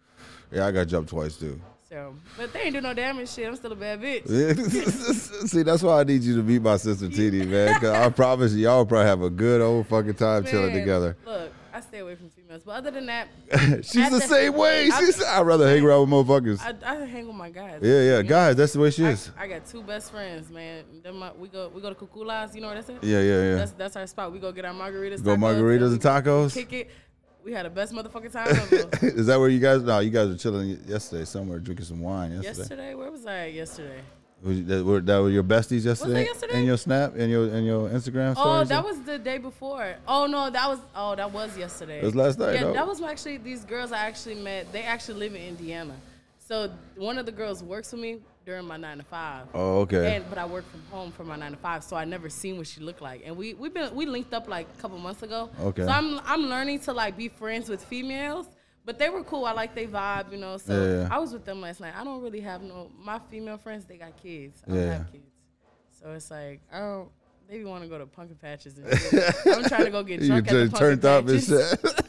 Yeah, 0.50 0.66
I 0.66 0.71
got 0.71 0.87
jumped 0.87 1.11
twice 1.11 1.37
too. 1.37 1.59
So, 1.92 2.14
but 2.38 2.50
they 2.54 2.61
ain't 2.62 2.72
do 2.75 2.80
no 2.80 2.94
damage. 2.94 3.28
Shit, 3.28 3.46
I'm 3.46 3.54
still 3.54 3.72
a 3.72 3.76
bad 3.76 4.00
bitch. 4.00 4.26
See, 5.49 5.62
that's 5.62 5.82
why 5.82 6.00
I 6.00 6.04
need 6.04 6.22
you 6.22 6.37
to 6.37 6.42
meet 6.42 6.62
my 6.62 6.78
sister 6.78 7.06
TD, 7.06 7.46
man. 7.46 7.78
Cause 7.80 7.90
I 7.90 8.08
promise 8.08 8.54
you, 8.54 8.62
y'all 8.62 8.87
probably 8.87 9.08
have 9.08 9.20
a 9.20 9.28
good 9.28 9.61
old 9.61 9.87
fucking 9.88 10.14
time 10.14 10.46
chilling 10.46 10.72
together. 10.72 11.18
Look, 11.26 11.52
I 11.70 11.80
stay 11.82 11.99
away 11.99 12.14
from 12.14 12.30
females, 12.30 12.62
but 12.64 12.72
other 12.76 12.90
than 12.92 13.04
that, 13.06 13.28
She's 13.84 14.08
the 14.08 14.08
the- 14.08 14.20
same 14.22 14.54
way. 14.54 14.88
I- 14.90 15.00
She's, 15.00 15.22
I'd 15.22 15.42
rather 15.42 15.68
hang 15.68 15.84
around 15.84 16.11
with 16.11 16.26
motherfuckers. 16.26 16.61
I, 16.62 16.94
I 16.94 17.04
hang 17.04 17.26
with 17.26 17.37
my 17.37 17.50
guys. 17.50 17.80
yeah, 17.82 17.90
yeah, 18.00 18.16
You 18.16 18.22
know? 18.22 18.28
guys, 18.30 18.56
that's 18.56 18.72
the 18.72 18.80
way 18.80 18.90
she 18.90 19.04
I, 19.04 19.11
is. 19.11 19.30
I 19.38 19.46
got 19.46 19.66
two 19.66 19.82
best 19.82 20.12
friends, 20.12 20.49
man. 20.50 20.84
Them 21.02 21.18
my, 21.18 21.30
we 21.32 21.49
go 21.49 21.70
we 21.75 21.82
go 21.82 21.92
to 21.92 21.94
Cuculas, 21.94 22.54
you 22.54 22.62
know 22.62 22.68
where 22.68 22.76
that's 22.76 22.88
at? 22.88 23.04
Yeah, 23.04 23.20
yeah, 23.20 23.42
yeah. 23.42 23.54
That's 23.56 23.72
that's 23.72 23.96
our 23.96 24.06
spot. 24.06 24.32
We 24.32 24.38
go 24.38 24.50
get 24.50 24.64
our 24.64 24.72
margaritas. 24.72 25.22
Go 25.22 25.37
tacos, 25.37 25.40
margaritas 25.40 25.92
and 25.92 26.00
tacos? 26.00 26.54
Kick 26.54 26.72
it. 26.72 26.90
We 27.44 27.52
had 27.52 27.66
the 27.66 27.70
best 27.70 27.92
motherfucking 27.92 28.32
time 28.32 28.49
ever. 28.50 29.06
Is 29.06 29.26
that 29.26 29.38
where 29.38 29.49
you 29.49 29.58
guys? 29.58 29.82
No, 29.82 29.99
you 29.99 30.11
guys 30.11 30.28
were 30.28 30.37
chilling 30.37 30.78
yesterday 30.87 31.25
somewhere, 31.25 31.58
drinking 31.58 31.87
some 31.87 32.00
wine 32.00 32.30
yesterday. 32.32 32.58
yesterday, 32.58 32.94
where 32.94 33.11
was 33.11 33.26
I 33.26 33.49
at 33.49 33.52
yesterday? 33.54 34.00
Was 34.42 34.64
that, 34.64 34.84
were, 34.84 35.00
that 35.00 35.18
were 35.18 35.30
your 35.30 35.44
besties 35.44 35.84
yesterday? 35.84 36.25
yesterday? 36.25 36.61
In 36.61 36.64
your 36.64 36.76
snap, 36.76 37.16
in 37.16 37.30
your 37.30 37.49
in 37.49 37.64
your 37.64 37.88
Instagram 37.88 38.34
Oh, 38.37 38.64
that 38.64 38.84
was 38.84 39.00
the 39.02 39.18
day 39.18 39.38
before. 39.38 39.94
Oh 40.06 40.26
no, 40.26 40.50
that 40.50 40.68
was 40.68 40.78
oh 40.96 41.14
that 41.14 41.32
was 41.32 41.56
yesterday. 41.56 42.00
It 42.00 42.04
was 42.04 42.14
last 42.16 42.38
night, 42.38 42.54
Yeah, 42.54 42.64
though. 42.64 42.72
that 42.72 42.87
was 42.87 43.00
actually 43.02 43.38
these 43.38 43.64
girls 43.64 43.92
I 43.92 43.99
actually 43.99 44.37
met. 44.37 44.72
They 44.72 44.82
actually 44.82 45.18
live 45.20 45.34
in 45.34 45.42
Indiana. 45.42 45.94
So 46.38 46.70
one 46.96 47.18
of 47.18 47.26
the 47.26 47.32
girls 47.32 47.62
works 47.62 47.92
with 47.92 48.00
me 48.00 48.18
during 48.44 48.66
my 48.66 48.76
nine 48.76 48.99
to 48.99 49.04
five. 49.04 49.46
Oh, 49.54 49.80
okay. 49.80 50.16
And 50.16 50.25
but 50.28 50.38
I 50.38 50.46
work 50.46 50.64
from 50.70 50.82
home 50.90 51.12
for 51.12 51.25
my 51.25 51.37
nine 51.37 51.52
to 51.52 51.56
five, 51.58 51.84
so 51.84 51.96
I 51.96 52.04
never 52.04 52.28
seen 52.28 52.56
what 52.56 52.66
she 52.66 52.80
looked 52.80 53.00
like. 53.00 53.22
And 53.25 53.37
we 53.37 53.54
we 53.54 53.68
been 53.68 53.94
we 53.94 54.06
linked 54.06 54.32
up 54.34 54.49
like 54.49 54.66
a 54.78 54.80
couple 54.82 54.99
months 54.99 55.22
ago. 55.22 55.50
Okay. 55.61 55.84
So 55.84 55.88
I'm 55.90 56.20
I'm 56.25 56.42
learning 56.42 56.80
to 56.80 56.92
like 56.92 57.16
be 57.16 57.28
friends 57.28 57.68
with 57.68 57.84
females, 57.84 58.46
but 58.84 58.99
they 58.99 59.08
were 59.11 59.22
cool. 59.25 59.44
I 59.44 59.52
like 59.52 59.75
they 59.75 59.87
vibe, 59.87 60.32
you 60.32 60.38
know. 60.38 60.56
So 60.56 60.72
Yeah, 60.75 61.02
yeah. 61.02 61.08
I 61.11 61.18
was 61.18 61.32
with 61.32 61.44
them 61.44 61.61
last 61.61 61.80
night. 61.80 61.94
I 61.96 62.04
don't 62.04 62.22
really 62.22 62.40
have 62.40 62.62
no 62.62 62.90
my 62.99 63.18
female 63.30 63.58
friends. 63.58 63.84
They 63.84 63.96
got 63.96 64.16
kids. 64.22 64.62
I 64.66 64.70
don't 64.70 64.78
Yeah. 64.80 64.92
have 64.99 65.12
kids. 65.12 65.25
So 66.00 66.11
it's 66.12 66.30
like 66.30 66.61
I 66.72 66.78
don't. 66.80 67.08
They 67.49 67.62
want 67.64 67.82
to 67.82 67.88
go 67.88 67.99
to 67.99 68.06
pumpkin 68.06 68.38
patches 68.38 68.78
and 68.78 68.99
shit. 68.99 69.34
I'm 69.46 69.64
trying 69.64 69.84
to 69.84 69.90
go 69.90 70.02
get 70.02 70.20
you 70.22 70.28
drunk 70.28 70.49
at 70.49 70.52
the 70.52 70.58
pumpkin 70.70 70.78
turned 70.78 71.04
up 71.04 71.28
and 71.28 71.40
patches. 71.46 71.70
shit. 71.70 72.00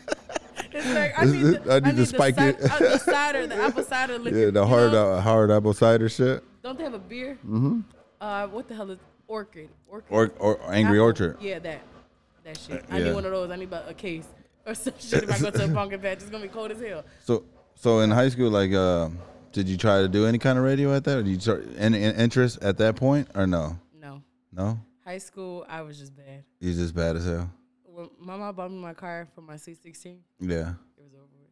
It's 0.76 0.94
like 0.94 1.14
I 1.20 1.26
need 1.26 1.42
the, 1.42 1.74
I 1.74 1.80
need 1.80 1.96
the 1.96 2.06
spike 2.06 2.36
cider, 2.36 2.58
it. 2.60 2.72
uh, 2.72 2.80
the 2.80 2.98
cider, 3.00 3.48
the 3.48 3.56
apple 3.56 3.84
cider 3.84 4.18
liquor. 4.24 4.38
yeah, 4.38 4.50
the 4.52 4.66
hard 4.66 4.94
uh, 4.94 5.20
hard 5.22 5.52
apple 5.52 5.74
cider 5.74 6.10
shit. 6.10 6.44
Don't 6.64 6.78
they 6.78 6.84
have 6.84 6.94
a 6.94 7.00
beer? 7.00 7.38
Mm-hmm. 7.46 7.82
Uh, 8.22 8.48
what 8.48 8.68
the 8.68 8.76
hell 8.76 8.90
is 8.92 9.00
orchid? 9.28 9.70
Orchid. 9.88 10.08
Or 10.12 10.32
or 10.40 10.60
Angry 10.74 10.98
Apple. 10.98 11.06
Orchard. 11.06 11.38
Yeah, 11.42 11.60
that. 11.60 11.82
That 12.44 12.58
shit. 12.58 12.84
I 12.90 12.98
Yeah. 13.00 13.06
need 13.06 13.14
one 13.16 13.26
of 13.26 13.32
those. 13.32 13.50
I 13.52 13.56
need 13.56 13.66
about 13.66 13.90
a 13.90 13.94
case 13.94 14.28
or 14.66 14.74
some 14.84 14.94
shit 15.00 15.24
if 15.24 15.32
I 15.32 15.40
go 15.40 15.50
to 15.52 15.66
a 15.66 15.68
pumpkin 15.74 16.00
patch. 16.00 16.20
It's 16.20 16.30
gonna 16.30 16.44
be 16.44 16.50
cold 16.50 16.72
as 16.72 16.82
hell. 16.82 17.04
So 17.24 17.44
so 17.76 18.00
in 18.00 18.12
high 18.12 18.30
school, 18.30 18.50
like, 18.50 18.72
uh, 18.74 19.10
did 19.52 19.68
you 19.68 19.78
try 19.78 20.02
to 20.02 20.08
do 20.08 20.26
any 20.26 20.38
kind 20.38 20.58
of 20.58 20.64
radio 20.64 20.94
at 20.96 21.04
that? 21.06 21.18
Or 21.18 21.24
did 21.24 21.32
you 21.32 21.40
start 21.40 21.66
any 21.78 22.02
any 22.04 22.16
interest 22.18 22.62
at 22.62 22.78
that 22.78 22.96
point 22.96 23.28
or 23.36 23.46
no? 23.48 23.78
No. 24.00 24.22
No, 24.52 24.80
High 25.04 25.18
school, 25.18 25.66
I 25.68 25.82
was 25.82 25.98
just 26.00 26.16
bad. 26.16 26.44
you 26.60 26.74
just 26.74 26.94
bad 26.96 27.16
as 27.18 27.26
hell. 27.26 27.50
When 27.94 28.10
my 28.20 28.36
mom 28.38 28.56
bought 28.56 28.72
me 28.72 28.78
my 28.78 28.94
car 28.94 29.28
for 29.36 29.42
my 29.42 29.54
C16, 29.56 30.18
Yeah. 30.40 30.72
it 30.98 31.04
was 31.04 31.14
over 31.14 31.28
with. 31.40 31.50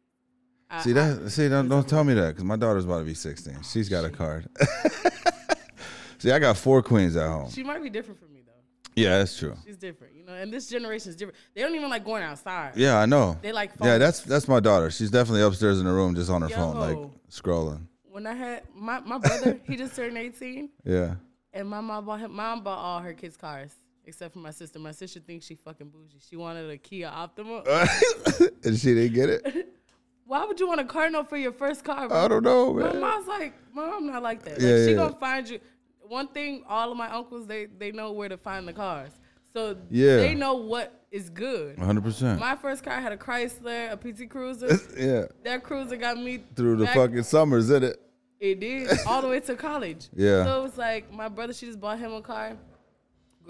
I- 0.69 0.81
See 0.81 0.93
that? 0.93 1.29
See, 1.29 1.47
don't, 1.49 1.69
don't 1.69 1.87
tell 1.87 2.03
me 2.03 2.13
that 2.15 2.29
because 2.29 2.43
my 2.43 2.55
daughter's 2.55 2.85
about 2.85 2.99
to 2.99 3.05
be 3.05 3.13
16. 3.13 3.61
She's 3.61 3.87
got 3.89 4.05
a 4.05 4.09
card. 4.09 4.47
See, 6.17 6.31
I 6.31 6.39
got 6.39 6.57
four 6.57 6.81
queens 6.83 7.15
at 7.15 7.27
home. 7.27 7.49
She 7.51 7.63
might 7.63 7.81
be 7.81 7.89
different 7.89 8.19
from 8.19 8.31
me 8.33 8.41
though. 8.45 8.51
Yeah, 8.95 9.19
that's 9.19 9.37
true. 9.37 9.55
She's 9.65 9.77
different, 9.77 10.13
you 10.15 10.23
know. 10.23 10.33
And 10.33 10.51
this 10.53 10.67
generation 10.67 11.09
is 11.09 11.15
different. 11.15 11.37
They 11.55 11.61
don't 11.61 11.73
even 11.75 11.89
like 11.89 12.05
going 12.05 12.23
outside. 12.23 12.73
Yeah, 12.75 12.97
I 12.99 13.05
know. 13.07 13.37
They 13.41 13.51
like 13.51 13.71
Yeah, 13.81 13.97
that's 13.97 14.21
that's 14.21 14.47
my 14.47 14.59
daughter. 14.59 14.91
She's 14.91 15.09
definitely 15.11 15.41
upstairs 15.41 15.79
in 15.79 15.85
the 15.85 15.91
room, 15.91 16.13
just 16.15 16.29
on 16.29 16.41
her 16.43 16.49
phone, 16.49 16.75
like 16.77 16.97
scrolling. 17.29 17.87
When 18.03 18.27
I 18.27 18.33
had 18.33 18.63
my 18.75 18.99
my 18.99 19.17
brother, 19.17 19.59
he 19.63 19.75
just 19.75 19.95
turned 19.95 20.17
18, 20.17 20.69
Yeah. 20.85 21.15
and 21.53 21.67
my 21.69 21.81
mom 21.81 22.05
bought 22.05 22.19
him. 22.19 22.33
Mom 22.35 22.63
bought 22.63 22.77
all 22.77 22.99
her 22.99 23.13
kids 23.13 23.35
cars 23.37 23.71
except 24.05 24.33
for 24.33 24.39
my 24.39 24.51
sister. 24.51 24.79
My 24.79 24.91
sister 24.91 25.19
thinks 25.19 25.45
she 25.45 25.55
fucking 25.55 25.89
bougie. 25.89 26.19
She 26.27 26.35
wanted 26.35 26.69
a 26.69 26.77
Kia 26.77 27.07
Optima. 27.07 27.63
and 28.63 28.77
she 28.77 28.93
didn't 28.93 29.13
get 29.13 29.29
it. 29.29 29.67
Why 30.25 30.45
would 30.45 30.59
you 30.59 30.67
want 30.67 30.79
a 30.79 30.85
Cardinal 30.85 31.23
for 31.25 31.35
your 31.37 31.51
first 31.51 31.83
car? 31.83 32.07
Bro? 32.07 32.17
I 32.17 32.27
don't 32.29 32.43
know, 32.43 32.73
My 32.73 32.93
mom's 32.93 33.27
like, 33.27 33.53
mom, 33.73 34.07
not 34.07 34.23
like 34.23 34.43
that. 34.43 34.53
Like, 34.53 34.61
Yeah, 34.61 34.85
she 34.85 34.91
yeah. 34.91 34.95
gonna 34.95 35.15
find 35.15 35.49
you. 35.49 35.59
One 36.07 36.27
thing, 36.27 36.63
all 36.67 36.91
of 36.91 36.97
my 36.97 37.09
uncles, 37.13 37.47
they 37.47 37.65
they 37.65 37.91
know 37.91 38.11
where 38.13 38.29
to 38.29 38.37
find 38.37 38.67
the 38.67 38.73
cars, 38.73 39.11
so 39.53 39.77
Yeah. 39.89 40.17
they 40.17 40.33
know 40.35 40.53
what 40.55 41.05
is 41.11 41.29
good. 41.29 41.77
100. 41.77 42.01
percent 42.03 42.39
My 42.39 42.55
first 42.55 42.83
car 42.83 42.99
had 43.01 43.11
a 43.11 43.17
Chrysler, 43.17 43.91
a 43.91 43.97
PT 43.97 44.29
Cruiser. 44.29 44.77
Yeah. 44.97 45.23
that 45.43 45.63
Cruiser 45.63 45.97
got 45.97 46.17
me 46.17 46.43
Through 46.55 46.77
the 46.77 46.85
back- 46.85 46.95
fucking 46.95 47.23
summers, 47.23 47.65
isn't 47.69 47.83
it? 47.83 47.97
It 48.39 48.59
did 48.59 48.89
all 49.05 49.21
the 49.21 49.27
way 49.27 49.39
to 49.41 49.55
college. 49.55 50.07
Yeah. 50.15 50.45
So 50.45 50.59
it 50.61 50.63
was 50.63 50.77
like 50.77 51.11
my 51.13 51.27
brother. 51.29 51.53
She 51.53 51.65
just 51.67 51.79
bought 51.79 51.99
him 51.99 52.11
a 52.13 52.21
car. 52.21 52.57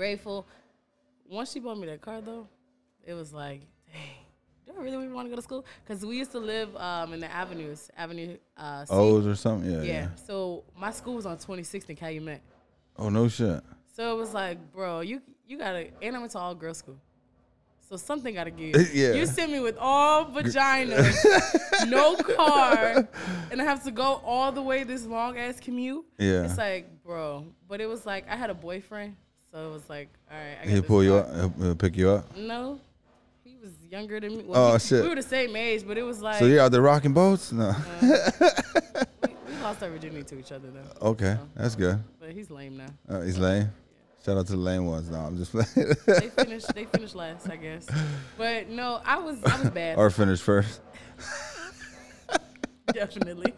Grateful. 0.01 0.47
Once 1.29 1.51
she 1.51 1.59
bought 1.59 1.77
me 1.77 1.85
that 1.85 2.01
car 2.01 2.21
though, 2.21 2.47
it 3.05 3.13
was 3.13 3.31
like, 3.31 3.61
dang, 3.85 4.01
there 4.65 4.83
really 4.83 5.07
want 5.09 5.27
to 5.27 5.29
go 5.29 5.35
to 5.35 5.43
school 5.43 5.63
because 5.85 6.03
we 6.03 6.17
used 6.17 6.31
to 6.31 6.39
live 6.39 6.75
um, 6.75 7.13
in 7.13 7.19
the 7.19 7.31
avenues, 7.31 7.91
Avenue 7.95 8.35
uh, 8.57 8.83
C. 8.83 8.91
O's 8.95 9.27
or 9.27 9.35
something. 9.35 9.69
Yeah, 9.71 9.81
yeah. 9.83 9.93
yeah. 9.93 10.07
So 10.25 10.63
my 10.75 10.89
school 10.89 11.13
was 11.13 11.27
on 11.27 11.37
26th 11.37 11.87
in 11.87 11.95
Calumet. 11.95 12.41
Oh 12.97 13.09
no 13.09 13.27
shit. 13.27 13.61
So 13.95 14.11
it 14.11 14.17
was 14.17 14.33
like, 14.33 14.57
bro, 14.73 15.01
you 15.01 15.21
you 15.47 15.59
gotta, 15.59 15.89
and 16.01 16.15
I 16.15 16.19
went 16.19 16.31
to 16.31 16.39
all 16.39 16.55
girls 16.55 16.79
school. 16.79 16.97
So 17.87 17.95
something 17.95 18.33
gotta 18.33 18.49
give. 18.49 18.73
Yeah. 18.95 19.13
You 19.13 19.27
sent 19.27 19.51
me 19.51 19.59
with 19.59 19.77
all 19.77 20.25
vaginas, 20.25 21.23
no 21.87 22.15
car, 22.15 23.07
and 23.51 23.61
I 23.61 23.65
have 23.65 23.83
to 23.83 23.91
go 23.91 24.19
all 24.25 24.51
the 24.51 24.63
way 24.63 24.83
this 24.83 25.05
long 25.05 25.37
ass 25.37 25.59
commute. 25.59 26.03
Yeah. 26.17 26.45
It's 26.45 26.57
like, 26.57 27.03
bro. 27.03 27.45
But 27.67 27.81
it 27.81 27.85
was 27.85 28.03
like 28.03 28.27
I 28.27 28.35
had 28.35 28.49
a 28.49 28.55
boyfriend, 28.55 29.15
so 29.51 29.69
it 29.69 29.71
was 29.73 29.89
like, 29.89 30.09
all 30.31 30.37
right. 30.37 30.57
I 30.63 30.67
He'll 30.67 30.81
pull 30.83 31.03
you 31.03 31.15
up. 31.15 31.33
He'll, 31.35 31.49
he'll 31.65 31.75
pick 31.75 31.97
you 31.97 32.09
up. 32.09 32.35
No, 32.37 32.79
he 33.43 33.57
was 33.61 33.71
younger 33.89 34.19
than 34.19 34.37
me. 34.37 34.45
Oh, 34.49 34.73
he- 34.73 34.79
shit. 34.79 35.03
We 35.03 35.09
were 35.09 35.15
the 35.15 35.21
same 35.23 35.55
age, 35.55 35.83
but 35.85 35.97
it 35.97 36.03
was 36.03 36.21
like 36.21 36.39
So 36.39 36.45
you're 36.45 36.61
out 36.61 36.71
there 36.71 36.81
rocking 36.81 37.13
boats? 37.13 37.51
No. 37.51 37.75
we, 38.01 38.07
we 39.27 39.61
lost 39.61 39.83
our 39.83 39.89
virginity 39.89 40.23
to 40.23 40.39
each 40.39 40.51
other 40.51 40.69
though. 40.69 41.09
okay, 41.09 41.37
that's 41.55 41.75
good. 41.75 41.99
But 42.19 42.31
he's 42.31 42.49
lame 42.49 42.77
now. 42.77 42.87
Uh, 43.09 43.21
he's 43.21 43.37
lame. 43.37 43.71
Shout 44.23 44.37
out 44.37 44.45
to 44.45 44.51
the 44.51 44.57
lame 44.59 44.85
ones. 44.85 45.09
No, 45.09 45.17
I'm 45.17 45.35
just 45.35 45.51
playing. 45.51 45.95
They 46.05 46.29
finished. 46.43 46.73
they 46.75 46.85
finished 46.85 47.15
last, 47.15 47.49
I 47.49 47.55
guess. 47.55 47.87
But 48.37 48.69
no, 48.69 49.01
I 49.03 49.17
was 49.17 49.43
I 49.43 49.59
was 49.61 49.69
bad. 49.71 49.97
or 49.97 50.11
finish 50.11 50.39
first. 50.39 50.79
definitely. 52.93 53.53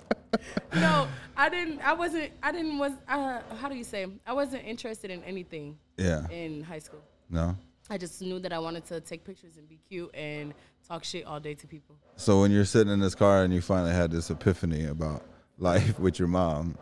No, 0.73 1.07
I 1.35 1.49
didn't. 1.49 1.81
I 1.81 1.93
wasn't. 1.93 2.31
I 2.41 2.51
didn't. 2.51 2.77
Was 2.77 2.93
uh, 3.07 3.41
how 3.59 3.67
do 3.69 3.75
you 3.75 3.83
say? 3.83 4.07
I 4.25 4.33
wasn't 4.33 4.63
interested 4.65 5.11
in 5.11 5.21
anything 5.23 5.77
Yeah. 5.97 6.27
in 6.29 6.63
high 6.63 6.79
school. 6.79 7.01
No. 7.29 7.55
I 7.89 7.97
just 7.97 8.21
knew 8.21 8.39
that 8.39 8.53
I 8.53 8.59
wanted 8.59 8.85
to 8.85 9.01
take 9.01 9.23
pictures 9.25 9.57
and 9.57 9.67
be 9.67 9.77
cute 9.89 10.09
and 10.15 10.53
talk 10.87 11.03
shit 11.03 11.25
all 11.25 11.39
day 11.39 11.53
to 11.53 11.67
people. 11.67 11.95
So 12.15 12.41
when 12.41 12.51
you're 12.51 12.65
sitting 12.65 12.91
in 12.93 12.99
this 12.99 13.15
car 13.15 13.43
and 13.43 13.53
you 13.53 13.61
finally 13.61 13.91
had 13.91 14.09
this 14.11 14.29
epiphany 14.29 14.85
about 14.85 15.23
life 15.57 15.99
with 15.99 16.17
your 16.17 16.27
mom, 16.29 16.77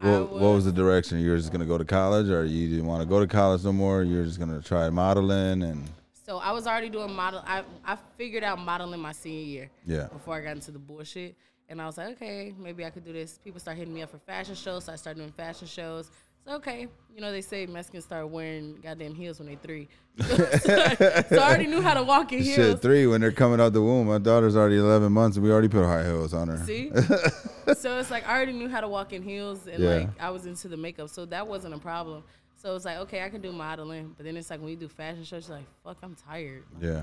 what, 0.00 0.30
what 0.30 0.32
was 0.32 0.40
was- 0.40 0.64
the 0.66 0.72
direction? 0.72 1.18
You 1.20 1.30
were 1.30 1.36
just 1.38 1.50
gonna 1.52 1.64
go 1.64 1.78
to 1.78 1.84
college, 1.84 2.28
or 2.28 2.44
you 2.44 2.68
didn't 2.68 2.86
want 2.86 3.02
to 3.02 3.08
go 3.08 3.18
to 3.20 3.26
college 3.26 3.64
no 3.64 3.72
more? 3.72 4.02
You're 4.02 4.24
just 4.24 4.38
gonna 4.38 4.60
try 4.60 4.90
modeling 4.90 5.62
and 5.62 5.82
So 6.12 6.36
I 6.38 6.52
was 6.52 6.66
already 6.66 6.90
doing 6.90 7.12
model. 7.14 7.42
I 7.46 7.62
I 7.84 7.96
figured 8.18 8.44
out 8.44 8.58
modeling 8.58 9.00
my 9.00 9.12
senior 9.12 9.42
year. 9.44 9.70
Yeah. 9.86 10.08
Before 10.12 10.34
I 10.34 10.42
got 10.42 10.50
into 10.56 10.70
the 10.70 10.78
bullshit, 10.78 11.34
and 11.70 11.80
I 11.80 11.86
was 11.86 11.96
like, 11.96 12.08
okay, 12.16 12.54
maybe 12.58 12.84
I 12.84 12.90
could 12.90 13.04
do 13.04 13.12
this. 13.14 13.38
People 13.42 13.58
start 13.60 13.78
hitting 13.78 13.94
me 13.94 14.02
up 14.02 14.10
for 14.10 14.18
fashion 14.18 14.54
shows, 14.54 14.84
so 14.84 14.92
I 14.92 14.96
started 14.96 15.20
doing 15.20 15.32
fashion 15.32 15.66
shows. 15.66 16.10
So 16.46 16.54
okay, 16.54 16.86
you 17.14 17.20
know 17.20 17.32
they 17.32 17.40
say 17.40 17.66
Mexicans 17.66 18.04
start 18.04 18.28
wearing 18.28 18.78
goddamn 18.82 19.14
heels 19.14 19.40
when 19.40 19.48
they 19.48 19.56
three. 19.56 19.88
so 20.20 20.28
I 20.30 21.26
already 21.32 21.66
knew 21.66 21.82
how 21.82 21.94
to 21.94 22.02
walk 22.04 22.32
in 22.32 22.42
heels. 22.42 22.56
shit. 22.56 22.82
Three 22.82 23.06
when 23.06 23.20
they're 23.20 23.32
coming 23.32 23.60
out 23.60 23.72
the 23.72 23.82
womb. 23.82 24.06
My 24.06 24.18
daughter's 24.18 24.56
already 24.56 24.76
11 24.76 25.12
months, 25.12 25.36
and 25.36 25.44
we 25.44 25.50
already 25.50 25.68
put 25.68 25.84
high 25.84 26.04
heels 26.04 26.32
on 26.32 26.48
her. 26.48 26.58
See? 26.58 26.90
so 27.76 27.98
it's 27.98 28.10
like 28.10 28.26
I 28.28 28.36
already 28.36 28.52
knew 28.52 28.68
how 28.68 28.80
to 28.80 28.88
walk 28.88 29.12
in 29.12 29.22
heels 29.22 29.66
and 29.66 29.82
Yeah. 29.82 29.90
like 29.90 30.08
I 30.20 30.30
was 30.30 30.46
into 30.46 30.68
the 30.68 30.76
makeup, 30.76 31.08
so 31.08 31.24
that 31.26 31.46
wasn't 31.46 31.74
a 31.74 31.78
problem. 31.78 32.22
So 32.54 32.74
it's 32.76 32.84
like, 32.84 32.98
okay, 32.98 33.22
I 33.24 33.28
can 33.28 33.40
do 33.40 33.52
modeling, 33.52 34.14
but 34.16 34.24
then 34.24 34.36
it's 34.36 34.48
like 34.48 34.60
when 34.60 34.70
you 34.70 34.76
do 34.76 34.88
fashion 34.88 35.24
shows, 35.24 35.48
you're 35.48 35.58
like, 35.58 35.66
fuck, 35.84 35.98
I'm 36.02 36.14
tired. 36.14 36.64
Yeah. 36.80 37.02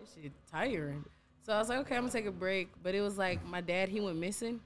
This 0.00 0.14
shit 0.22 0.32
tiring. 0.50 1.04
So 1.44 1.52
I 1.52 1.58
was 1.58 1.68
like, 1.68 1.78
okay, 1.80 1.96
I'm 1.96 2.02
gonna 2.02 2.12
take 2.12 2.26
a 2.26 2.30
break. 2.30 2.68
But 2.82 2.94
it 2.94 3.00
was 3.00 3.16
like 3.18 3.44
my 3.44 3.60
dad, 3.62 3.88
he 3.88 4.00
went 4.00 4.18
missing. 4.18 4.60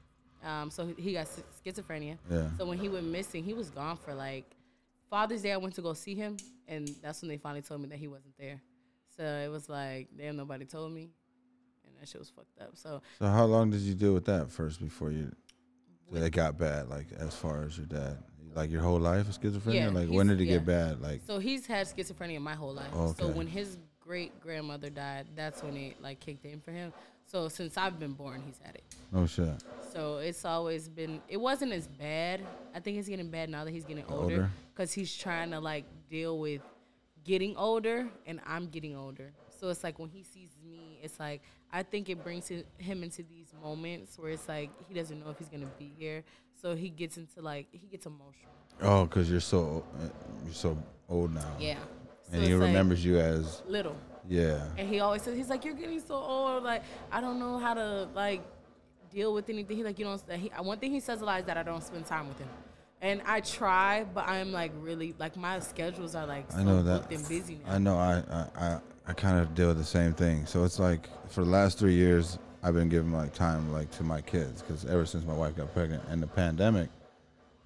Um, 0.46 0.70
so 0.70 0.86
he 0.96 1.12
got 1.12 1.26
schizophrenia. 1.64 2.18
Yeah. 2.30 2.48
So 2.56 2.66
when 2.66 2.78
he 2.78 2.88
went 2.88 3.06
missing, 3.06 3.42
he 3.42 3.52
was 3.52 3.68
gone 3.70 3.96
for 3.96 4.14
like 4.14 4.44
Father's 5.10 5.42
Day. 5.42 5.52
I 5.52 5.56
went 5.56 5.74
to 5.74 5.82
go 5.82 5.92
see 5.92 6.14
him, 6.14 6.36
and 6.68 6.88
that's 7.02 7.20
when 7.20 7.28
they 7.28 7.36
finally 7.36 7.62
told 7.62 7.80
me 7.80 7.88
that 7.88 7.98
he 7.98 8.06
wasn't 8.06 8.38
there. 8.38 8.60
So 9.16 9.24
it 9.24 9.50
was 9.50 9.68
like, 9.68 10.08
damn, 10.16 10.36
nobody 10.36 10.64
told 10.64 10.92
me, 10.92 11.10
and 11.84 11.94
that 11.98 12.08
shit 12.08 12.20
was 12.20 12.30
fucked 12.30 12.60
up. 12.60 12.70
So 12.74 13.02
So 13.18 13.26
how 13.26 13.44
long 13.44 13.70
did 13.70 13.80
you 13.80 13.94
deal 13.94 14.14
with 14.14 14.26
that 14.26 14.50
first 14.50 14.80
before 14.80 15.10
you 15.10 15.34
that 16.12 16.22
it 16.22 16.30
got 16.30 16.56
bad? 16.56 16.88
Like 16.88 17.06
as 17.18 17.34
far 17.34 17.64
as 17.64 17.76
your 17.76 17.86
dad, 17.86 18.18
like 18.54 18.70
your 18.70 18.82
whole 18.82 19.00
life 19.00 19.26
was 19.26 19.38
schizophrenia. 19.38 19.74
Yeah, 19.74 19.88
like 19.88 20.08
when 20.08 20.28
did 20.28 20.40
it 20.40 20.44
yeah. 20.44 20.58
get 20.58 20.66
bad? 20.66 21.02
Like 21.02 21.22
So 21.26 21.40
he's 21.40 21.66
had 21.66 21.88
schizophrenia 21.88 22.40
my 22.40 22.54
whole 22.54 22.72
life. 22.72 22.90
Oh, 22.94 23.14
So 23.18 23.26
when 23.28 23.48
his 23.48 23.78
great 23.98 24.38
grandmother 24.40 24.90
died, 24.90 25.26
that's 25.34 25.62
when 25.64 25.76
it 25.76 26.00
like 26.00 26.20
kicked 26.20 26.44
in 26.44 26.60
for 26.60 26.70
him. 26.70 26.92
So 27.26 27.48
since 27.48 27.76
I've 27.76 27.98
been 27.98 28.12
born, 28.12 28.42
he's 28.46 28.58
had 28.64 28.76
it. 28.76 28.84
Oh 29.14 29.26
shit. 29.26 29.62
So 29.92 30.18
it's 30.18 30.44
always 30.44 30.88
been. 30.88 31.20
It 31.28 31.38
wasn't 31.38 31.72
as 31.72 31.88
bad. 31.88 32.40
I 32.74 32.80
think 32.80 32.98
it's 32.98 33.08
getting 33.08 33.30
bad 33.30 33.50
now 33.50 33.64
that 33.64 33.70
he's 33.72 33.84
getting 33.84 34.04
older 34.08 34.50
because 34.72 34.92
he's 34.92 35.14
trying 35.14 35.50
to 35.50 35.60
like 35.60 35.84
deal 36.08 36.38
with 36.38 36.60
getting 37.24 37.56
older, 37.56 38.06
and 38.26 38.40
I'm 38.46 38.68
getting 38.68 38.96
older. 38.96 39.32
So 39.58 39.68
it's 39.70 39.82
like 39.82 39.98
when 39.98 40.08
he 40.10 40.22
sees 40.22 40.50
me, 40.64 41.00
it's 41.02 41.18
like 41.18 41.42
I 41.72 41.82
think 41.82 42.08
it 42.08 42.22
brings 42.22 42.48
him 42.48 43.02
into 43.02 43.22
these 43.24 43.52
moments 43.60 44.18
where 44.18 44.30
it's 44.30 44.48
like 44.48 44.70
he 44.86 44.94
doesn't 44.94 45.18
know 45.18 45.30
if 45.30 45.38
he's 45.38 45.48
gonna 45.48 45.66
be 45.78 45.92
here. 45.98 46.22
So 46.60 46.74
he 46.76 46.90
gets 46.90 47.16
into 47.16 47.42
like 47.42 47.66
he 47.72 47.86
gets 47.86 48.06
emotional. 48.06 48.52
Oh, 48.82 49.04
because 49.04 49.30
you're 49.30 49.40
so 49.40 49.84
uh, 49.98 50.08
you're 50.44 50.54
so 50.54 50.76
old 51.08 51.34
now. 51.34 51.56
Yeah. 51.58 51.78
So 52.22 52.34
And 52.34 52.42
he 52.44 52.50
it's 52.50 52.60
like 52.60 52.68
remembers 52.68 53.04
you 53.04 53.18
as 53.18 53.62
little. 53.66 53.96
Yeah. 54.28 54.64
And 54.76 54.88
he 54.88 55.00
always 55.00 55.22
says, 55.22 55.36
he's 55.36 55.48
like, 55.48 55.64
you're 55.64 55.74
getting 55.74 56.00
so 56.00 56.14
old. 56.14 56.64
Like, 56.64 56.82
I 57.12 57.20
don't 57.20 57.38
know 57.38 57.58
how 57.58 57.74
to, 57.74 58.08
like, 58.14 58.42
deal 59.12 59.32
with 59.34 59.48
anything. 59.48 59.76
He 59.76 59.84
like, 59.84 59.98
you 59.98 60.04
don't, 60.04 60.20
he, 60.32 60.48
one 60.60 60.78
thing 60.78 60.92
he 60.92 61.00
says 61.00 61.20
a 61.20 61.24
lot 61.24 61.40
is 61.40 61.46
that 61.46 61.56
I 61.56 61.62
don't 61.62 61.82
spend 61.82 62.06
time 62.06 62.28
with 62.28 62.38
him. 62.38 62.48
And 63.02 63.20
I 63.26 63.40
try, 63.40 64.04
but 64.04 64.26
I'm, 64.28 64.52
like, 64.52 64.72
really, 64.80 65.14
like, 65.18 65.36
my 65.36 65.60
schedules 65.60 66.14
are, 66.14 66.26
like, 66.26 66.50
so 66.50 66.58
I 66.58 66.62
know 66.62 66.82
that. 66.82 67.02
booked 67.02 67.12
and 67.12 67.28
busy 67.28 67.60
now. 67.66 67.74
I 67.74 67.78
know. 67.78 67.96
I 67.98 68.22
I 68.30 68.46
I, 68.66 68.80
I 69.08 69.12
kind 69.12 69.38
of 69.38 69.54
deal 69.54 69.68
with 69.68 69.78
the 69.78 69.84
same 69.84 70.12
thing. 70.14 70.46
So 70.46 70.64
it's 70.64 70.78
like 70.78 71.08
for 71.28 71.44
the 71.44 71.50
last 71.50 71.78
three 71.78 71.94
years, 71.94 72.38
I've 72.62 72.74
been 72.74 72.88
giving 72.88 73.12
like 73.12 73.32
time 73.34 73.72
like 73.72 73.90
to 73.92 74.02
my 74.02 74.20
kids 74.20 74.62
because 74.62 74.84
ever 74.86 75.06
since 75.06 75.24
my 75.24 75.34
wife 75.34 75.56
got 75.56 75.72
pregnant 75.72 76.02
and 76.08 76.20
the 76.20 76.26
pandemic, 76.26 76.88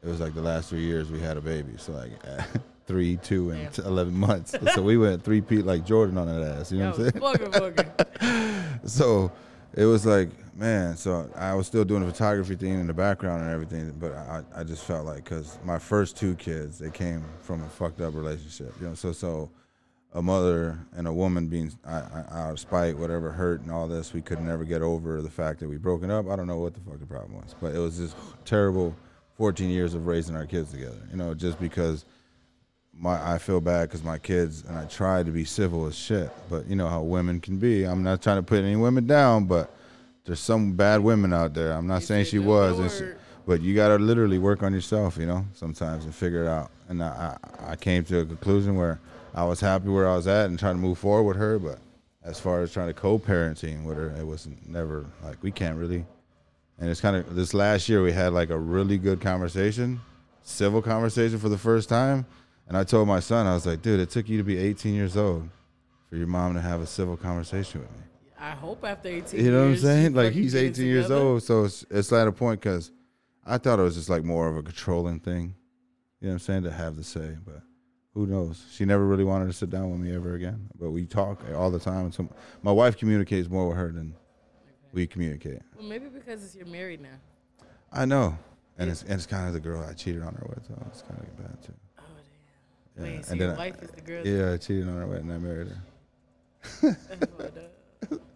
it 0.02 0.08
was 0.08 0.20
like 0.20 0.34
the 0.34 0.42
last 0.42 0.68
three 0.68 0.82
years 0.82 1.10
we 1.10 1.20
had 1.20 1.36
a 1.38 1.40
baby. 1.40 1.72
So 1.78 1.92
like 1.92 2.10
three, 2.90 3.16
two, 3.18 3.50
and 3.50 3.72
t- 3.72 3.82
eleven 3.82 4.12
months. 4.14 4.52
so 4.74 4.82
we 4.82 4.96
went 4.98 5.22
three 5.22 5.40
peat 5.40 5.64
like 5.64 5.86
Jordan 5.86 6.18
on 6.18 6.26
that 6.26 6.58
ass. 6.58 6.72
You 6.72 6.78
know 6.80 6.96
Yo, 6.96 7.04
what 7.20 7.30
I'm 7.30 7.38
saying? 7.38 7.52
fucking, 7.52 7.86
fucking. 8.18 8.80
so 8.88 9.30
it 9.74 9.84
was 9.84 10.04
like 10.04 10.30
man 10.56 10.96
so 10.96 11.30
i 11.36 11.54
was 11.54 11.64
still 11.66 11.84
doing 11.84 12.04
the 12.04 12.10
photography 12.12 12.56
thing 12.56 12.72
in 12.72 12.86
the 12.88 12.92
background 12.92 13.40
and 13.42 13.50
everything 13.50 13.88
but 14.00 14.12
i, 14.12 14.42
I 14.56 14.64
just 14.64 14.82
felt 14.84 15.06
like 15.06 15.22
because 15.24 15.58
my 15.64 15.78
first 15.78 16.16
two 16.16 16.34
kids 16.34 16.78
they 16.78 16.90
came 16.90 17.24
from 17.40 17.62
a 17.62 17.68
fucked 17.68 18.00
up 18.00 18.14
relationship 18.14 18.74
you 18.80 18.88
know 18.88 18.94
so 18.94 19.12
so 19.12 19.48
a 20.12 20.20
mother 20.20 20.76
and 20.96 21.06
a 21.06 21.12
woman 21.12 21.46
being 21.46 21.72
out 21.86 22.50
of 22.50 22.58
spite 22.58 22.98
whatever 22.98 23.30
hurt 23.30 23.60
and 23.60 23.70
all 23.70 23.86
this 23.86 24.12
we 24.12 24.20
could 24.20 24.40
never 24.40 24.64
get 24.64 24.82
over 24.82 25.22
the 25.22 25.30
fact 25.30 25.60
that 25.60 25.68
we 25.68 25.76
broken 25.76 26.10
up 26.10 26.28
i 26.28 26.34
don't 26.34 26.48
know 26.48 26.58
what 26.58 26.74
the 26.74 26.80
fuck 26.80 26.98
the 26.98 27.06
problem 27.06 27.40
was 27.40 27.54
but 27.60 27.72
it 27.72 27.78
was 27.78 27.96
this 27.96 28.14
terrible 28.44 28.94
14 29.36 29.70
years 29.70 29.94
of 29.94 30.06
raising 30.08 30.34
our 30.34 30.46
kids 30.46 30.72
together 30.72 31.00
you 31.12 31.16
know 31.16 31.32
just 31.32 31.60
because 31.60 32.04
my 33.00 33.34
I 33.34 33.38
feel 33.38 33.60
bad 33.60 33.88
because 33.88 34.04
my 34.04 34.18
kids 34.18 34.62
and 34.68 34.78
I 34.78 34.84
try 34.84 35.22
to 35.22 35.30
be 35.30 35.44
civil 35.44 35.86
as 35.86 35.96
shit, 35.96 36.30
but 36.48 36.66
you 36.66 36.76
know 36.76 36.86
how 36.86 37.02
women 37.02 37.40
can 37.40 37.58
be. 37.58 37.84
I'm 37.84 38.02
not 38.02 38.22
trying 38.22 38.36
to 38.36 38.42
put 38.42 38.62
any 38.62 38.76
women 38.76 39.06
down, 39.06 39.46
but 39.46 39.74
there's 40.24 40.40
some 40.40 40.74
bad 40.74 41.00
women 41.00 41.32
out 41.32 41.54
there. 41.54 41.72
I'm 41.72 41.86
not 41.86 42.02
You 42.02 42.06
saying 42.06 42.24
she 42.26 42.38
was, 42.38 42.98
she, 42.98 43.04
but 43.46 43.62
you 43.62 43.74
gotta 43.74 43.96
literally 43.96 44.38
work 44.38 44.62
on 44.62 44.72
yourself, 44.72 45.16
you 45.16 45.26
know, 45.26 45.44
sometimes 45.54 46.04
and 46.04 46.14
figure 46.14 46.44
it 46.44 46.48
out. 46.48 46.70
And 46.88 47.02
I, 47.02 47.36
I 47.42 47.72
I 47.72 47.76
came 47.76 48.04
to 48.04 48.20
a 48.20 48.24
conclusion 48.24 48.76
where 48.76 49.00
I 49.34 49.44
was 49.44 49.60
happy 49.60 49.88
where 49.88 50.08
I 50.08 50.14
was 50.14 50.26
at 50.26 50.46
and 50.46 50.58
trying 50.58 50.74
to 50.74 50.80
move 50.80 50.98
forward 50.98 51.24
with 51.24 51.36
her, 51.38 51.58
but 51.58 51.78
as 52.22 52.38
far 52.38 52.60
as 52.60 52.72
trying 52.72 52.88
to 52.88 52.94
co-parenting 52.94 53.84
with 53.84 53.96
her, 53.96 54.14
it 54.18 54.26
was 54.26 54.46
never 54.66 55.06
like 55.24 55.42
we 55.42 55.50
can't 55.50 55.78
really. 55.78 56.04
And 56.78 56.90
it's 56.90 57.00
kind 57.00 57.16
of 57.16 57.34
this 57.34 57.54
last 57.54 57.88
year 57.88 58.02
we 58.02 58.12
had 58.12 58.32
like 58.32 58.50
a 58.50 58.58
really 58.58 58.98
good 58.98 59.20
conversation, 59.20 60.00
civil 60.42 60.82
conversation 60.82 61.38
for 61.38 61.48
the 61.48 61.58
first 61.58 61.88
time. 61.88 62.26
And 62.70 62.76
I 62.76 62.84
told 62.84 63.08
my 63.08 63.18
son, 63.18 63.48
I 63.48 63.54
was 63.54 63.66
like, 63.66 63.82
dude, 63.82 63.98
it 63.98 64.10
took 64.10 64.28
you 64.28 64.38
to 64.38 64.44
be 64.44 64.56
18 64.56 64.94
years 64.94 65.16
old 65.16 65.48
for 66.08 66.14
your 66.14 66.28
mom 66.28 66.54
to 66.54 66.60
have 66.60 66.80
a 66.80 66.86
civil 66.86 67.16
conversation 67.16 67.80
with 67.80 67.90
me. 67.90 68.04
I 68.38 68.52
hope 68.52 68.84
after 68.84 69.08
18 69.08 69.44
You 69.44 69.50
know 69.50 69.62
what 69.62 69.70
I'm 69.70 69.76
saying? 69.76 70.14
Like 70.14 70.32
he's 70.32 70.52
get 70.52 70.62
it 70.62 70.68
18 70.78 70.86
years 70.86 71.10
old, 71.10 71.42
so 71.42 71.64
it's 71.64 71.84
it's 71.90 72.12
at 72.12 72.28
a 72.28 72.32
point 72.32 72.60
because 72.60 72.92
I 73.44 73.58
thought 73.58 73.80
it 73.80 73.82
was 73.82 73.96
just 73.96 74.08
like 74.08 74.22
more 74.22 74.46
of 74.46 74.56
a 74.56 74.62
controlling 74.62 75.18
thing. 75.18 75.56
You 76.20 76.28
know 76.28 76.28
what 76.28 76.32
I'm 76.34 76.38
saying? 76.38 76.62
To 76.62 76.70
have 76.70 76.94
the 76.94 77.02
say, 77.02 77.36
but 77.44 77.60
who 78.14 78.28
knows? 78.28 78.64
She 78.70 78.84
never 78.84 79.04
really 79.04 79.24
wanted 79.24 79.46
to 79.46 79.52
sit 79.52 79.68
down 79.68 79.90
with 79.90 79.98
me 79.98 80.14
ever 80.14 80.34
again. 80.36 80.68
But 80.78 80.92
we 80.92 81.06
talk 81.06 81.42
all 81.56 81.72
the 81.72 81.80
time. 81.80 82.04
And 82.04 82.14
so 82.14 82.28
my 82.62 82.70
wife 82.70 82.96
communicates 82.96 83.48
more 83.50 83.66
with 83.66 83.78
her 83.78 83.90
than 83.90 84.14
we 84.92 85.08
communicate. 85.08 85.58
Well, 85.76 85.88
maybe 85.88 86.06
because 86.06 86.54
you're 86.54 86.66
married 86.66 87.00
now. 87.00 87.18
I 87.92 88.04
know, 88.04 88.38
and 88.78 88.88
it's 88.88 89.02
and 89.02 89.14
it's 89.14 89.26
kind 89.26 89.48
of 89.48 89.54
the 89.54 89.60
girl 89.60 89.84
I 89.84 89.92
cheated 89.92 90.22
on 90.22 90.34
her 90.34 90.46
with. 90.48 90.68
So 90.68 90.80
it's 90.86 91.02
kind 91.02 91.20
of 91.20 91.36
bad 91.36 91.60
too. 91.64 91.74
Yeah. 92.96 93.02
Wait, 93.04 93.24
so 93.24 93.32
and 93.32 93.40
then 93.40 93.50
I- 93.58 93.68
is 93.68 93.90
the 93.90 94.00
girl? 94.00 94.26
Yeah, 94.26 94.52
I 94.52 94.56
cheated 94.56 94.88
on 94.88 94.96
her 94.96 95.06
with 95.06 95.18
and 95.20 95.32
I 95.32 95.38
married 95.38 95.68
her. 95.68 95.82
That's 96.82 97.32
fucked 97.36 97.58
up. 97.58 98.20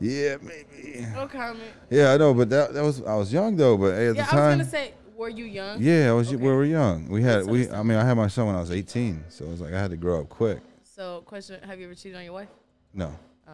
Yeah, 0.00 0.36
maybe. 0.42 1.06
No 1.14 1.28
comment. 1.28 1.62
Yeah, 1.88 2.12
I 2.12 2.16
know, 2.16 2.34
but 2.34 2.50
that 2.50 2.74
that 2.74 2.82
was 2.82 3.00
I 3.02 3.14
was 3.14 3.32
young 3.32 3.56
though. 3.56 3.76
But 3.78 3.92
hey, 3.94 4.08
at 4.08 4.16
Yeah, 4.16 4.18
the 4.18 4.18
I 4.18 4.22
was 4.22 4.30
time, 4.30 4.58
gonna 4.58 4.70
say, 4.70 4.94
were 5.16 5.28
you 5.28 5.44
young? 5.44 5.80
yeah, 5.80 6.10
I 6.10 6.12
was. 6.12 6.28
Okay. 6.28 6.36
We 6.36 6.48
were 6.48 6.64
young. 6.64 7.08
We 7.08 7.22
had 7.22 7.38
That's 7.40 7.46
we. 7.46 7.70
I 7.70 7.82
mean, 7.84 7.96
I 7.96 8.04
had 8.04 8.14
my 8.16 8.26
son 8.26 8.46
when 8.48 8.56
I 8.56 8.60
was 8.60 8.72
18, 8.72 9.24
so 9.28 9.44
it 9.44 9.50
was 9.50 9.60
like 9.60 9.72
I 9.72 9.80
had 9.80 9.90
to 9.92 9.96
grow 9.96 10.20
up 10.22 10.28
quick. 10.28 10.58
So, 10.82 11.22
question: 11.24 11.62
Have 11.62 11.78
you 11.78 11.86
ever 11.86 11.94
cheated 11.94 12.16
on 12.18 12.24
your 12.24 12.32
wife? 12.34 12.48
No, 12.92 13.14
Oh, 13.48 13.52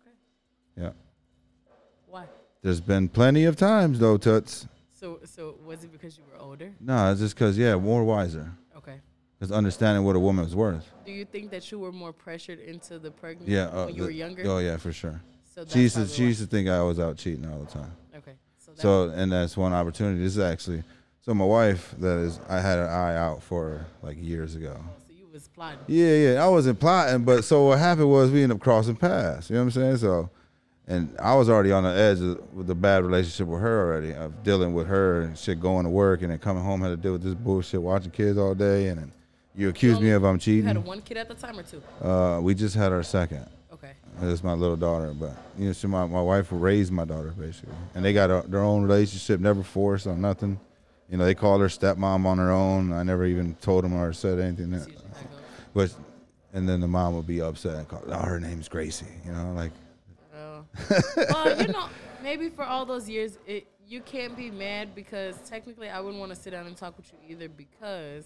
Okay. 0.00 0.16
Yeah. 0.76 0.90
Why? 2.06 2.24
There's 2.62 2.80
been 2.80 3.08
plenty 3.08 3.44
of 3.44 3.56
times 3.56 3.98
though, 3.98 4.16
Toots. 4.16 4.66
So 4.92 5.20
so 5.26 5.56
was 5.64 5.84
it 5.84 5.92
because 5.92 6.16
you 6.16 6.24
were 6.32 6.40
older? 6.42 6.72
No, 6.80 7.12
it's 7.12 7.20
just 7.20 7.34
because 7.34 7.58
yeah, 7.58 7.76
more 7.76 8.04
wiser. 8.04 8.50
Okay. 9.42 9.54
Understanding 9.54 10.04
what 10.04 10.16
a 10.16 10.20
woman 10.20 10.44
is 10.44 10.54
worth. 10.54 10.90
Do 11.06 11.12
you 11.12 11.24
think 11.24 11.50
that 11.50 11.70
you 11.72 11.78
were 11.78 11.92
more 11.92 12.12
pressured 12.12 12.58
into 12.58 12.98
the 12.98 13.10
pregnancy 13.10 13.52
Yeah. 13.52 13.66
Uh, 13.68 13.86
when 13.86 13.94
you 13.94 14.00
the- 14.02 14.06
were 14.06 14.10
younger? 14.10 14.42
Oh 14.46 14.58
yeah, 14.58 14.76
for 14.76 14.92
sure. 14.92 15.20
so 15.54 15.64
She 15.66 15.80
used 15.82 15.96
to 15.96 16.06
she 16.06 16.24
used 16.24 16.40
to 16.40 16.46
think 16.46 16.68
I 16.68 16.82
was 16.82 17.00
out 17.00 17.16
cheating 17.16 17.46
all 17.50 17.60
the 17.60 17.70
time. 17.70 17.92
Okay. 18.16 18.32
So, 18.58 18.72
that, 18.72 18.80
So 18.82 19.08
and 19.10 19.32
that's 19.32 19.56
one 19.56 19.72
opportunity. 19.72 20.22
This 20.22 20.34
is 20.36 20.42
actually 20.42 20.82
so 21.22 21.32
my 21.34 21.44
wife 21.44 21.94
that 21.98 22.18
is 22.18 22.38
I 22.48 22.60
had 22.60 22.78
an 22.78 22.88
eye 22.88 23.16
out 23.16 23.42
for 23.42 23.86
like 24.02 24.16
years 24.20 24.54
ago. 24.56 24.76
so 25.06 25.12
you 25.14 25.26
was 25.32 25.48
plotting. 25.48 25.78
Yeah, 25.86 26.14
yeah. 26.34 26.44
I 26.44 26.48
wasn't 26.48 26.78
plotting, 26.78 27.24
but 27.24 27.42
so 27.44 27.66
what 27.68 27.78
happened 27.78 28.10
was 28.10 28.30
we 28.30 28.42
ended 28.42 28.56
up 28.56 28.62
crossing 28.62 28.96
paths. 28.96 29.48
You 29.48 29.56
know 29.56 29.62
what 29.62 29.66
I'm 29.66 29.70
saying? 29.82 29.96
So, 29.98 30.28
and 30.86 31.14
I 31.18 31.34
was 31.34 31.48
already 31.48 31.72
on 31.72 31.84
the 31.84 31.90
edge 31.90 32.20
of, 32.20 32.52
with 32.54 32.66
the 32.66 32.74
bad 32.74 33.04
relationship 33.04 33.46
with 33.48 33.60
her 33.62 33.86
already, 33.86 34.12
of 34.12 34.42
dealing 34.42 34.74
with 34.74 34.86
her 34.88 35.22
and 35.22 35.38
shit, 35.38 35.60
going 35.60 35.84
to 35.84 35.90
work 35.90 36.20
and 36.22 36.30
then 36.30 36.38
coming 36.38 36.62
home 36.62 36.80
had 36.82 36.88
to 36.88 36.96
deal 36.96 37.12
with 37.12 37.22
this 37.22 37.34
bullshit, 37.34 37.80
watching 37.80 38.10
kids 38.10 38.36
all 38.38 38.54
day, 38.54 38.88
and 38.88 38.98
then 38.98 39.12
you 39.54 39.68
accuse 39.68 40.00
me 40.00 40.10
of 40.10 40.24
I'm 40.24 40.38
cheating. 40.38 40.62
You 40.62 40.66
had 40.68 40.76
a 40.76 40.80
cheating. 40.80 40.88
one 40.88 41.02
kid 41.02 41.16
at 41.16 41.28
the 41.28 41.34
time 41.34 41.58
or 41.58 41.62
two? 41.62 41.82
Uh, 42.02 42.40
we 42.40 42.54
just 42.54 42.74
had 42.74 42.92
our 42.92 43.02
second. 43.02 43.46
Okay. 43.72 43.92
That's 44.20 44.42
my 44.44 44.52
little 44.52 44.76
daughter, 44.76 45.14
but 45.14 45.32
you 45.58 45.66
know, 45.66 45.72
she, 45.72 45.86
my 45.86 46.04
my 46.06 46.20
wife 46.20 46.48
raised 46.50 46.92
my 46.92 47.04
daughter 47.04 47.30
basically, 47.38 47.74
and 47.94 48.04
they 48.04 48.12
got 48.12 48.30
a, 48.30 48.44
their 48.46 48.60
own 48.60 48.82
relationship, 48.82 49.40
never 49.40 49.62
forced 49.62 50.06
on 50.06 50.20
nothing. 50.20 50.58
You 51.08 51.16
know, 51.16 51.24
they 51.24 51.34
call 51.34 51.58
her 51.58 51.66
stepmom 51.68 52.24
on 52.26 52.38
her 52.38 52.50
own. 52.50 52.92
I 52.92 53.02
never 53.02 53.24
even 53.24 53.54
told 53.56 53.84
them 53.84 53.94
or 53.94 54.12
said 54.12 54.38
anything. 54.38 54.70
That, 54.70 54.86
usually 54.86 54.96
how 55.14 55.20
it 55.20 55.30
goes. 55.74 55.92
but 55.92 55.94
and 56.52 56.68
then 56.68 56.80
the 56.80 56.88
mom 56.88 57.14
would 57.16 57.26
be 57.26 57.40
upset 57.40 57.76
and 57.76 57.88
call, 57.88 58.02
oh, 58.06 58.18
her 58.18 58.38
name's 58.40 58.68
Gracie. 58.68 59.06
You 59.24 59.32
know, 59.32 59.52
like 59.54 59.72
Oh. 60.36 60.64
well, 61.30 61.60
you 61.60 61.68
know, 61.72 61.88
maybe 62.22 62.48
for 62.48 62.64
all 62.64 62.84
those 62.84 63.08
years, 63.08 63.38
it 63.46 63.66
you 63.88 64.00
can't 64.00 64.36
be 64.36 64.50
mad 64.50 64.94
because 64.94 65.36
technically 65.48 65.88
I 65.88 65.98
wouldn't 66.00 66.20
want 66.20 66.30
to 66.34 66.36
sit 66.40 66.50
down 66.50 66.66
and 66.66 66.76
talk 66.76 66.96
with 66.96 67.10
you 67.12 67.18
either 67.34 67.48
because 67.48 68.24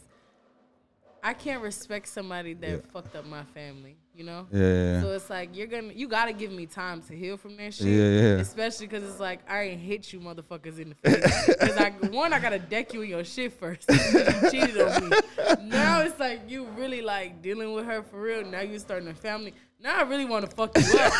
I 1.26 1.32
can't 1.32 1.62
respect 1.62 2.06
somebody 2.08 2.52
that 2.54 2.70
Yeah. 2.70 2.76
fucked 2.92 3.16
up 3.16 3.24
my 3.26 3.44
family. 3.44 3.96
You 4.14 4.22
know. 4.22 4.46
yeah, 4.52 5.00
So 5.00 5.10
it's 5.10 5.28
like 5.28 5.56
you're 5.56 5.66
gonna, 5.66 5.92
you 5.92 6.06
gotta 6.06 6.32
give 6.32 6.52
me 6.52 6.66
time 6.66 7.02
to 7.08 7.16
heal 7.16 7.36
from 7.36 7.56
that 7.56 7.74
shit. 7.74 7.86
Yeah, 7.88 8.08
yeah. 8.10 8.40
Especially 8.40 8.86
because 8.86 9.02
it's 9.02 9.18
like 9.18 9.40
I 9.50 9.62
ain't 9.62 9.80
hit 9.80 10.12
you 10.12 10.20
motherfuckers 10.20 10.78
in 10.78 10.90
the 10.90 10.94
face. 10.94 11.46
Because 11.48 11.76
I, 11.76 11.90
one, 12.10 12.32
I 12.32 12.38
gotta 12.38 12.60
deck 12.60 12.92
you 12.94 13.02
in 13.02 13.08
your 13.08 13.24
shit 13.24 13.54
first. 13.54 13.88
you 13.90 14.50
cheated 14.52 14.80
on 14.80 15.08
me. 15.08 15.16
Now 15.62 16.02
it's 16.02 16.20
like 16.20 16.42
you 16.48 16.66
really 16.76 17.00
like 17.02 17.42
dealing 17.42 17.72
with 17.72 17.86
her 17.86 18.02
for 18.04 18.20
real. 18.20 18.44
Now 18.44 18.60
you 18.60 18.78
starting 18.78 19.08
a 19.08 19.14
family. 19.14 19.52
Now 19.84 19.98
I 19.98 20.02
really 20.02 20.24
want 20.24 20.48
to 20.48 20.56
fuck 20.56 20.74
you 20.78 20.98
up. 20.98 21.12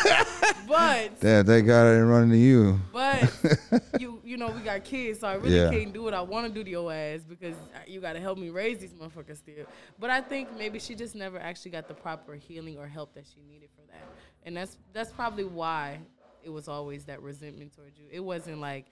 but 0.67 1.19
Dad, 1.21 1.45
thank 1.45 1.67
God 1.67 1.85
I 1.85 1.91
didn't 1.91 2.07
run 2.09 2.23
into 2.23 2.37
you. 2.37 2.79
but 2.91 3.31
you 3.99 4.19
you 4.25 4.37
know 4.37 4.49
we 4.49 4.61
got 4.61 4.83
kids, 4.83 5.19
so 5.19 5.27
I 5.27 5.35
really 5.35 5.55
Yeah. 5.55 5.69
can't 5.69 5.93
do 5.93 6.01
what 6.01 6.15
I 6.15 6.21
want 6.21 6.47
to 6.47 6.51
do 6.53 6.63
to 6.63 6.69
your 6.69 6.91
ass 6.91 7.19
because 7.29 7.55
you 7.85 8.01
got 8.01 8.13
to 8.13 8.19
help 8.19 8.39
me 8.39 8.49
raise 8.49 8.79
these 8.79 8.91
motherfuckers 8.93 9.37
still. 9.37 9.65
But 9.99 10.09
I 10.09 10.19
think 10.19 10.49
maybe 10.57 10.79
she 10.79 10.95
just 10.95 11.13
never 11.13 11.37
actually 11.37 11.71
got 11.71 11.87
the 11.87 11.93
proper 11.93 12.33
healing 12.33 12.79
or 12.79 12.87
help 12.87 13.13
that 13.13 13.25
she 13.27 13.41
needed 13.47 13.69
for 13.75 13.85
that, 13.91 14.03
and 14.43 14.57
that's 14.57 14.77
that's 14.93 15.11
probably 15.11 15.43
why 15.43 15.99
it 16.43 16.49
was 16.49 16.67
always 16.67 17.05
that 17.05 17.21
resentment 17.21 17.75
towards 17.75 17.99
you. 17.99 18.05
It 18.11 18.19
wasn't 18.19 18.59
like 18.61 18.87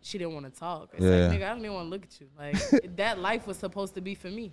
she 0.00 0.16
didn't 0.16 0.34
want 0.34 0.46
to 0.46 0.52
talk. 0.56 0.90
It's 0.94 1.02
Yeah. 1.04 1.26
like 1.28 1.40
nigga, 1.40 1.46
I 1.46 1.48
don't 1.48 1.58
even 1.64 1.74
want 1.74 1.86
to 1.86 1.90
look 1.90 2.04
at 2.04 2.20
you. 2.20 2.28
Like 2.38 2.56
that 2.96 3.18
life 3.18 3.48
was 3.48 3.56
supposed 3.56 3.96
to 3.96 4.00
be 4.00 4.14
for 4.14 4.28
me. 4.28 4.52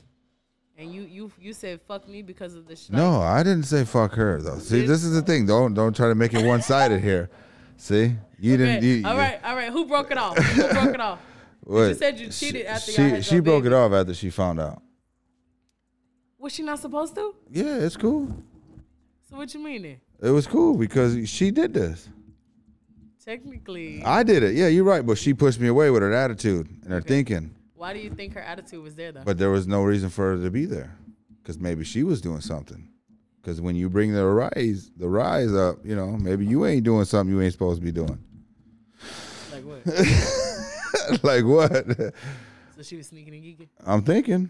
And 0.80 0.94
you, 0.94 1.02
you, 1.02 1.32
you 1.42 1.52
said 1.52 1.82
fuck 1.82 2.08
me 2.08 2.22
because 2.22 2.56
of 2.56 2.66
the 2.66 2.76
sh- 2.78 2.90
No, 2.90 3.20
I 3.22 3.44
didn't 3.44 3.64
say 3.64 3.84
fuck 3.84 4.14
her 4.14 4.42
though. 4.42 4.60
See, 4.60 4.86
this 4.86 5.04
is 5.04 5.14
the 5.14 5.22
thing. 5.22 5.46
Don't 5.46 5.74
don't 5.74 5.94
try 5.94 6.08
to 6.08 6.16
make 6.16 6.34
it 6.34 6.46
one 6.46 6.62
sided 6.62 7.02
here. 7.02 7.30
See, 7.76 8.16
you 8.40 8.56
didn't. 8.56 8.78
Okay, 8.78 8.88
You, 8.88 9.06
all 9.08 9.18
right, 9.18 9.42
all 9.44 9.56
right. 9.56 9.72
Who 9.74 9.86
broke 9.86 10.10
it 10.10 10.18
off? 10.18 10.38
Who 10.38 10.62
broke 10.70 10.94
it 10.96 11.02
off? 11.02 11.20
what? 11.64 11.98
said 11.98 12.18
you 12.18 12.30
cheated 12.30 12.66
after 12.66 12.94
she 12.94 13.22
she 13.22 13.40
broke 13.42 13.64
baby. 13.64 13.76
it 13.76 13.78
off 13.78 13.92
after 13.92 14.14
she 14.14 14.30
found 14.30 14.62
out. 14.62 14.82
Was 16.38 16.54
she 16.54 16.64
not 16.64 16.80
supposed 16.80 17.14
to? 17.16 17.36
Yeah, 17.52 17.76
it's 17.80 17.98
cool. 17.98 18.30
So 19.30 19.36
what 19.36 19.54
you 19.54 19.60
mean 19.60 19.82
then? 19.82 19.98
It 20.22 20.30
was 20.30 20.48
cool 20.48 20.78
because 20.78 21.30
she 21.30 21.52
did 21.52 21.74
this. 21.74 22.08
Technically, 23.24 24.02
I 24.06 24.24
did 24.24 24.44
it. 24.44 24.56
Yeah, 24.56 24.68
you're 24.68 24.86
right. 24.86 25.06
But 25.06 25.18
she 25.18 25.34
pushed 25.34 25.60
me 25.60 25.68
away 25.68 25.90
with 25.92 26.02
her 26.02 26.14
attitude 26.14 26.70
and 26.84 26.92
her 26.92 27.00
Okay. 27.00 27.08
thinking. 27.10 27.54
Why 27.80 27.94
do 27.94 28.00
you 28.00 28.10
think 28.10 28.34
her 28.34 28.42
attitude 28.42 28.84
was 28.84 28.96
there 28.96 29.14
though? 29.14 29.24
But 29.24 29.38
there 29.38 29.50
was 29.50 29.66
no 29.66 29.84
reason 29.84 30.10
for 30.10 30.36
her 30.36 30.44
to 30.44 30.52
be 30.52 30.66
there, 30.66 30.98
because 31.42 31.58
maybe 31.58 31.86
she 31.86 32.04
was 32.04 32.20
doing 32.20 32.42
something. 32.42 32.90
Because 33.42 33.62
when 33.62 33.78
you 33.78 33.90
bring 33.90 34.12
the 34.12 34.26
rise, 34.26 34.92
the 34.98 35.08
rise 35.08 35.54
up, 35.54 35.78
you 35.86 35.96
know, 35.96 36.18
maybe 36.18 36.46
you 36.46 36.66
ain't 36.66 36.84
doing 36.84 37.06
something 37.06 37.34
you 37.34 37.42
ain't 37.42 37.54
supposed 37.54 37.80
to 37.80 37.86
be 37.86 37.94
doing. 37.94 38.20
like 39.54 39.64
what? 39.64 41.24
like 41.24 41.46
what? 41.46 42.14
so 42.76 42.84
she 42.84 42.98
was 42.98 43.08
sneaking 43.08 43.34
and 43.34 43.44
geeking. 43.44 43.70
I'm 43.86 44.02
thinking. 44.02 44.50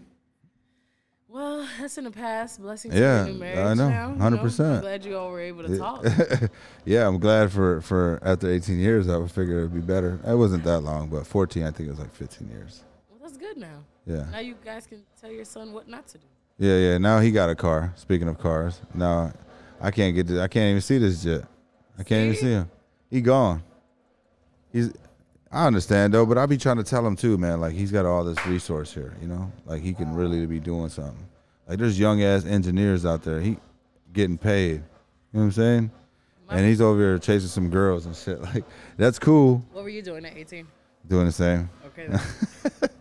Well, 1.28 1.68
that's 1.78 1.96
in 1.96 2.02
the 2.02 2.10
past. 2.10 2.60
Blessings 2.60 2.92
Yeah, 2.92 3.22
to 3.22 3.26
your 3.26 3.34
new 3.34 3.40
marriage. 3.40 3.58
I 3.58 3.74
know, 3.74 4.16
100%. 4.18 4.80
Glad 4.80 5.04
you 5.04 5.16
all 5.16 5.30
were 5.30 5.40
able 5.40 5.62
to 5.62 5.78
talk. 5.78 6.04
yeah, 6.84 7.06
I'm 7.06 7.20
glad 7.20 7.52
for 7.52 7.80
for 7.82 8.18
after 8.24 8.50
18 8.50 8.80
years, 8.80 9.08
I 9.08 9.16
would 9.18 9.30
figure 9.30 9.58
it'd 9.58 9.72
be 9.72 9.80
better. 9.80 10.18
It 10.26 10.34
wasn't 10.34 10.64
that 10.64 10.80
long, 10.80 11.08
but 11.08 11.28
14, 11.28 11.62
I 11.62 11.70
think 11.70 11.86
it 11.86 11.90
was 11.90 12.00
like 12.00 12.12
15 12.12 12.48
years. 12.48 12.82
Good 13.50 13.58
now. 13.60 13.84
Yeah, 14.06 14.26
Now 14.30 14.38
you 14.38 14.54
guys 14.64 14.86
can 14.86 15.02
tell 15.20 15.30
your 15.30 15.44
son 15.44 15.72
what 15.72 15.88
not 15.88 16.06
to 16.08 16.18
do. 16.18 16.26
yeah, 16.58 16.76
yeah. 16.76 16.98
Now 16.98 17.18
he 17.20 17.30
got 17.32 17.50
a 17.50 17.54
car. 17.56 17.92
Speaking 17.96 18.28
of 18.28 18.38
cars, 18.38 18.80
now 18.94 19.32
I 19.80 19.90
can't 19.90 20.14
get. 20.14 20.28
To, 20.28 20.40
I 20.40 20.46
can't 20.48 20.70
even 20.70 20.80
see 20.80 20.98
this 20.98 21.22
jet. 21.24 21.44
I 21.98 22.02
can't 22.04 22.24
even 22.26 22.34
See? 22.36 22.40
see 22.42 22.52
him. 22.52 22.70
He 23.10 23.20
gone. 23.20 23.62
He's. 24.72 24.92
I 25.52 25.66
understand 25.66 26.14
though, 26.14 26.24
but 26.26 26.38
I 26.38 26.46
be 26.46 26.56
trying 26.56 26.76
to 26.76 26.84
tell 26.84 27.04
him 27.04 27.16
too, 27.16 27.36
man. 27.38 27.60
Like 27.60 27.72
he's 27.72 27.90
got 27.90 28.06
all 28.06 28.22
this 28.24 28.44
resource 28.46 28.94
here, 28.94 29.14
you 29.20 29.26
know. 29.26 29.50
Like 29.66 29.82
he 29.82 29.94
can 29.94 30.14
really 30.14 30.46
be 30.46 30.60
doing 30.60 30.88
something. 30.88 31.26
Like 31.68 31.78
there's 31.78 31.98
young 31.98 32.22
ass 32.22 32.44
engineers 32.44 33.04
out 33.04 33.22
there. 33.24 33.40
He 33.40 33.56
getting 34.12 34.38
paid. 34.38 34.74
You 34.74 34.78
know 35.32 35.40
what 35.40 35.42
I'm 35.42 35.52
saying? 35.52 35.90
My- 36.48 36.54
And 36.56 36.66
he's 36.66 36.80
over 36.80 37.00
here 37.00 37.18
chasing 37.18 37.48
some 37.48 37.68
girls 37.68 38.06
and 38.06 38.14
shit. 38.14 38.40
Like 38.54 38.64
that's 38.96 39.18
cool. 39.18 39.64
What 39.72 39.82
were 39.82 39.90
you 39.90 40.02
doing 40.02 40.24
at 40.24 40.36
18? 40.36 40.66
Doing 41.08 41.26
the 41.26 41.32
same. 41.32 41.68
Okay. 41.86 42.08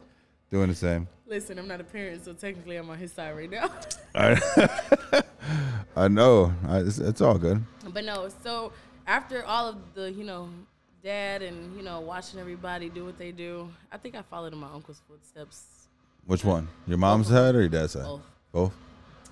Doing 0.51 0.69
the 0.69 0.75
same. 0.75 1.07
Listen, 1.27 1.59
I'm 1.59 1.67
not 1.67 1.79
a 1.79 1.83
parent, 1.83 2.25
so 2.25 2.33
technically 2.33 2.75
I'm 2.75 2.89
on 2.89 2.97
his 2.97 3.11
side 3.13 3.35
right 3.35 3.49
now. 3.49 3.69
I, 4.15 5.21
I 5.95 6.07
know. 6.07 6.51
I, 6.67 6.79
it's, 6.79 6.97
it's 6.97 7.21
all 7.21 7.37
good. 7.37 7.63
But 7.93 8.03
no, 8.03 8.29
so 8.43 8.71
after 9.05 9.45
all 9.45 9.69
of 9.69 9.75
the, 9.93 10.11
you 10.11 10.23
know, 10.23 10.49
dad 11.03 11.43
and, 11.43 11.75
you 11.77 11.83
know, 11.83 11.99
watching 11.99 12.39
everybody 12.39 12.89
do 12.89 13.05
what 13.05 13.19
they 13.19 13.31
do, 13.31 13.69
I 13.91 13.97
think 13.97 14.15
I 14.15 14.23
followed 14.23 14.53
in 14.53 14.59
my 14.59 14.71
uncle's 14.73 15.01
footsteps. 15.07 15.87
Which 16.25 16.43
one? 16.43 16.67
Your 16.87 16.97
mom's 16.97 17.27
side 17.27 17.53
or 17.55 17.59
your 17.59 17.69
dad's 17.69 17.93
side? 17.93 18.03
Both. 18.03 18.21
Both. 18.51 18.73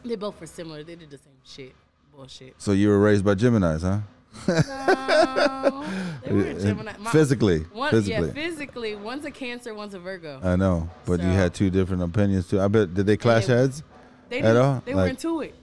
They 0.05 0.15
both 0.15 0.39
were 0.39 0.47
similar. 0.47 0.83
They 0.83 0.95
did 0.95 1.09
the 1.09 1.17
same 1.17 1.33
shit. 1.43 1.73
Bullshit. 2.15 2.55
So 2.59 2.71
you 2.71 2.89
were 2.89 2.99
raised 2.99 3.25
by 3.25 3.33
Gemini's, 3.33 3.81
huh? 3.81 3.99
No, 4.47 5.85
they 6.23 6.33
were 6.33 6.41
uh, 6.49 6.53
Gemini. 6.59 6.93
My- 6.99 7.11
physically. 7.11 7.59
One, 7.73 7.89
physically. 7.91 8.27
Yeah, 8.27 8.33
physically. 8.33 8.95
One's 8.95 9.25
a 9.25 9.31
Cancer, 9.31 9.73
one's 9.73 9.93
a 9.93 9.99
Virgo. 9.99 10.39
I 10.43 10.55
know, 10.55 10.89
but 11.05 11.19
you 11.21 11.27
had 11.27 11.53
two 11.53 11.69
different 11.69 12.03
opinions 12.03 12.47
too. 12.47 12.59
I 12.61 12.67
bet 12.67 12.93
did 12.93 13.05
they 13.05 13.17
clash 13.17 13.45
They- 13.47 13.53
heads? 13.53 13.83
they 14.29 14.39
at 14.39 14.53
did, 14.53 14.57
all? 14.57 14.81
They 14.85 14.93
were 14.93 15.07
into 15.07 15.41
it. 15.41 15.55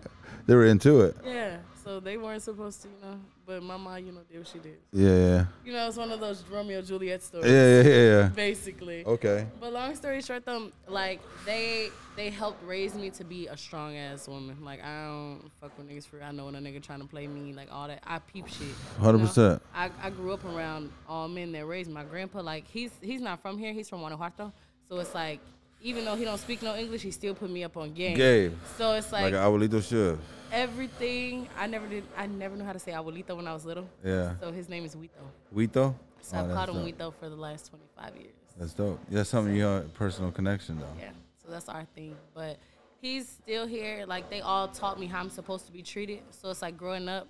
They 0.46 0.54
were 0.54 0.64
into 0.64 1.02
it. 1.02 1.14
Yeah. 1.26 1.58
So 1.88 2.00
they 2.00 2.18
weren't 2.18 2.42
supposed 2.42 2.82
to, 2.82 2.88
you 2.88 2.94
know. 3.00 3.18
But 3.46 3.62
my 3.62 3.78
mom, 3.78 4.04
you 4.04 4.12
know, 4.12 4.20
did 4.30 4.36
what 4.36 4.46
she 4.46 4.58
did. 4.58 4.76
Yeah, 4.92 5.08
yeah, 5.08 5.44
You 5.64 5.72
know, 5.72 5.88
it's 5.88 5.96
one 5.96 6.12
of 6.12 6.20
those 6.20 6.44
Romeo 6.44 6.82
Juliet 6.82 7.22
stories. 7.22 7.50
yeah, 7.50 7.80
yeah, 7.80 7.82
yeah. 7.82 8.20
yeah. 8.20 8.28
Basically. 8.28 9.06
Okay. 9.06 9.46
But 9.58 9.72
long 9.72 9.96
story 9.96 10.20
short, 10.20 10.44
though, 10.44 10.70
like 10.86 11.22
they 11.46 11.88
they 12.14 12.28
helped 12.28 12.62
raise 12.62 12.94
me 12.94 13.08
to 13.08 13.24
be 13.24 13.46
a 13.46 13.56
strong 13.56 13.96
ass 13.96 14.28
woman. 14.28 14.62
Like 14.62 14.84
I 14.84 15.06
don't 15.06 15.50
fuck 15.62 15.78
with 15.78 15.88
niggas 15.88 16.06
for. 16.06 16.22
I 16.22 16.30
know 16.30 16.44
when 16.44 16.56
a 16.56 16.60
nigga 16.60 16.82
trying 16.82 17.00
to 17.00 17.06
play 17.06 17.26
me, 17.26 17.54
like 17.54 17.72
all 17.72 17.88
that. 17.88 18.02
I 18.06 18.18
peep 18.18 18.48
shit. 18.48 18.66
you 18.66 19.02
know? 19.02 19.18
100%. 19.20 19.58
I, 19.74 19.90
I 20.02 20.10
grew 20.10 20.34
up 20.34 20.44
around 20.44 20.92
all 21.08 21.26
men 21.26 21.52
that 21.52 21.64
raised 21.64 21.90
my 21.90 22.04
grandpa. 22.04 22.42
Like 22.42 22.66
he's 22.68 22.90
he's 23.00 23.22
not 23.22 23.40
from 23.40 23.56
here. 23.56 23.72
He's 23.72 23.88
from 23.88 24.00
Guanajuato. 24.00 24.52
So 24.90 24.98
it's 24.98 25.14
like 25.14 25.40
even 25.82 26.04
though 26.04 26.16
he 26.16 26.24
don't 26.24 26.38
speak 26.38 26.62
no 26.62 26.74
English, 26.76 27.02
he 27.02 27.10
still 27.10 27.34
put 27.34 27.50
me 27.50 27.64
up 27.64 27.76
on 27.76 27.92
game. 27.92 28.16
Game. 28.16 28.58
So 28.76 28.92
it's 28.94 29.12
Like 29.12 29.32
like, 29.32 29.34
an 29.34 29.38
abuelito 29.40 29.82
should. 29.86 30.18
everything. 30.52 31.48
I 31.58 31.66
never 31.66 31.86
did. 31.86 32.04
I 32.16 32.26
never 32.26 32.56
knew 32.56 32.64
how 32.64 32.72
to 32.72 32.78
say 32.78 32.92
abuelito 32.92 33.36
when 33.36 33.46
I 33.46 33.54
was 33.54 33.64
little. 33.64 33.88
Yeah. 34.04 34.34
So 34.40 34.52
his 34.52 34.68
name 34.68 34.84
is 34.84 34.94
Wito. 34.96 35.10
Wito. 35.54 35.94
So 36.20 36.36
Oh, 36.36 36.40
I've 36.44 36.52
called 36.54 36.70
him 36.70 36.84
dope. 36.96 36.98
Wito 36.98 37.14
for 37.14 37.28
the 37.28 37.36
last 37.36 37.68
25 37.70 38.16
years. 38.16 38.32
That's 38.58 38.72
dope. 38.74 38.98
That's 39.10 39.28
something 39.30 39.54
you 39.54 39.62
have 39.62 39.84
a 39.84 39.88
personal 39.90 40.32
connection 40.32 40.78
though. 40.80 40.86
Yeah, 40.98 41.10
so 41.42 41.50
that's 41.50 41.68
our 41.68 41.84
thing. 41.94 42.16
But 42.34 42.58
he's 43.00 43.28
still 43.28 43.66
here. 43.66 44.04
Like 44.06 44.28
they 44.30 44.40
all 44.40 44.68
taught 44.68 44.98
me 44.98 45.06
how 45.06 45.20
I'm 45.20 45.30
supposed 45.30 45.66
to 45.66 45.72
be 45.72 45.82
treated. 45.82 46.20
So 46.30 46.50
it's 46.50 46.60
like 46.62 46.76
growing 46.76 47.08
up. 47.08 47.28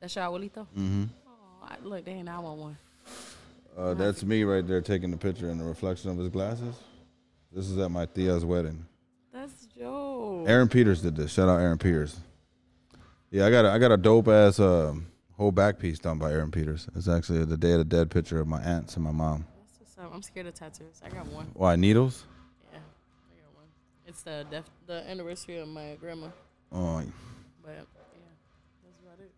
That's 0.00 0.16
your 0.16 0.24
abuelito. 0.24 0.66
Mm-hmm. 0.76 1.04
Oh, 1.28 1.66
I, 1.68 1.76
look, 1.84 2.04
dang, 2.06 2.26
I 2.28 2.38
want 2.38 2.58
one. 2.58 2.78
Uh, 3.76 3.92
that's 3.94 4.24
me 4.24 4.42
right 4.44 4.66
there 4.66 4.80
taking 4.80 5.10
the 5.10 5.16
picture 5.16 5.50
in 5.50 5.58
the 5.58 5.64
reflection 5.64 6.10
of 6.10 6.16
his 6.16 6.28
glasses. 6.30 6.74
This 7.52 7.68
is 7.68 7.78
at 7.78 7.90
my 7.90 8.06
Thea's 8.06 8.44
wedding. 8.44 8.86
That's 9.32 9.66
Joe. 9.66 10.44
Aaron 10.46 10.68
Peters 10.68 11.02
did 11.02 11.16
this. 11.16 11.32
Shout 11.32 11.48
out 11.48 11.60
Aaron 11.60 11.78
Peters. 11.78 12.20
Yeah, 13.30 13.46
I 13.46 13.50
got 13.50 13.64
a, 13.64 13.70
I 13.70 13.78
got 13.78 13.92
a 13.92 13.96
dope 13.96 14.28
ass 14.28 14.58
um, 14.60 15.06
whole 15.36 15.52
back 15.52 15.78
piece 15.78 15.98
done 15.98 16.18
by 16.18 16.30
Aaron 16.32 16.50
Peters. 16.50 16.88
It's 16.94 17.08
actually 17.08 17.44
the 17.44 17.56
Day 17.56 17.72
of 17.72 17.78
the 17.78 17.84
Dead 17.84 18.10
picture 18.10 18.40
of 18.40 18.46
my 18.48 18.60
aunts 18.62 18.94
and 18.96 19.04
my 19.04 19.10
mom. 19.12 19.46
That's 19.58 19.78
what's 19.80 19.98
up. 19.98 20.14
I'm 20.14 20.22
scared 20.22 20.46
of 20.46 20.54
tattoos. 20.54 21.00
I 21.04 21.08
got 21.10 21.26
one. 21.26 21.46
Why 21.54 21.76
needles? 21.76 22.24
Yeah, 22.72 22.78
I 22.78 23.40
got 23.40 23.56
one. 23.56 23.66
It's 24.06 24.22
the 24.22 24.46
def- 24.50 24.70
the 24.86 25.08
anniversary 25.08 25.58
of 25.58 25.68
my 25.68 25.96
grandma. 26.00 26.28
Oh, 26.72 27.02
But 27.64 27.70
yeah, 27.72 27.74
that's 28.84 29.00
about 29.02 29.18
it. 29.20 29.30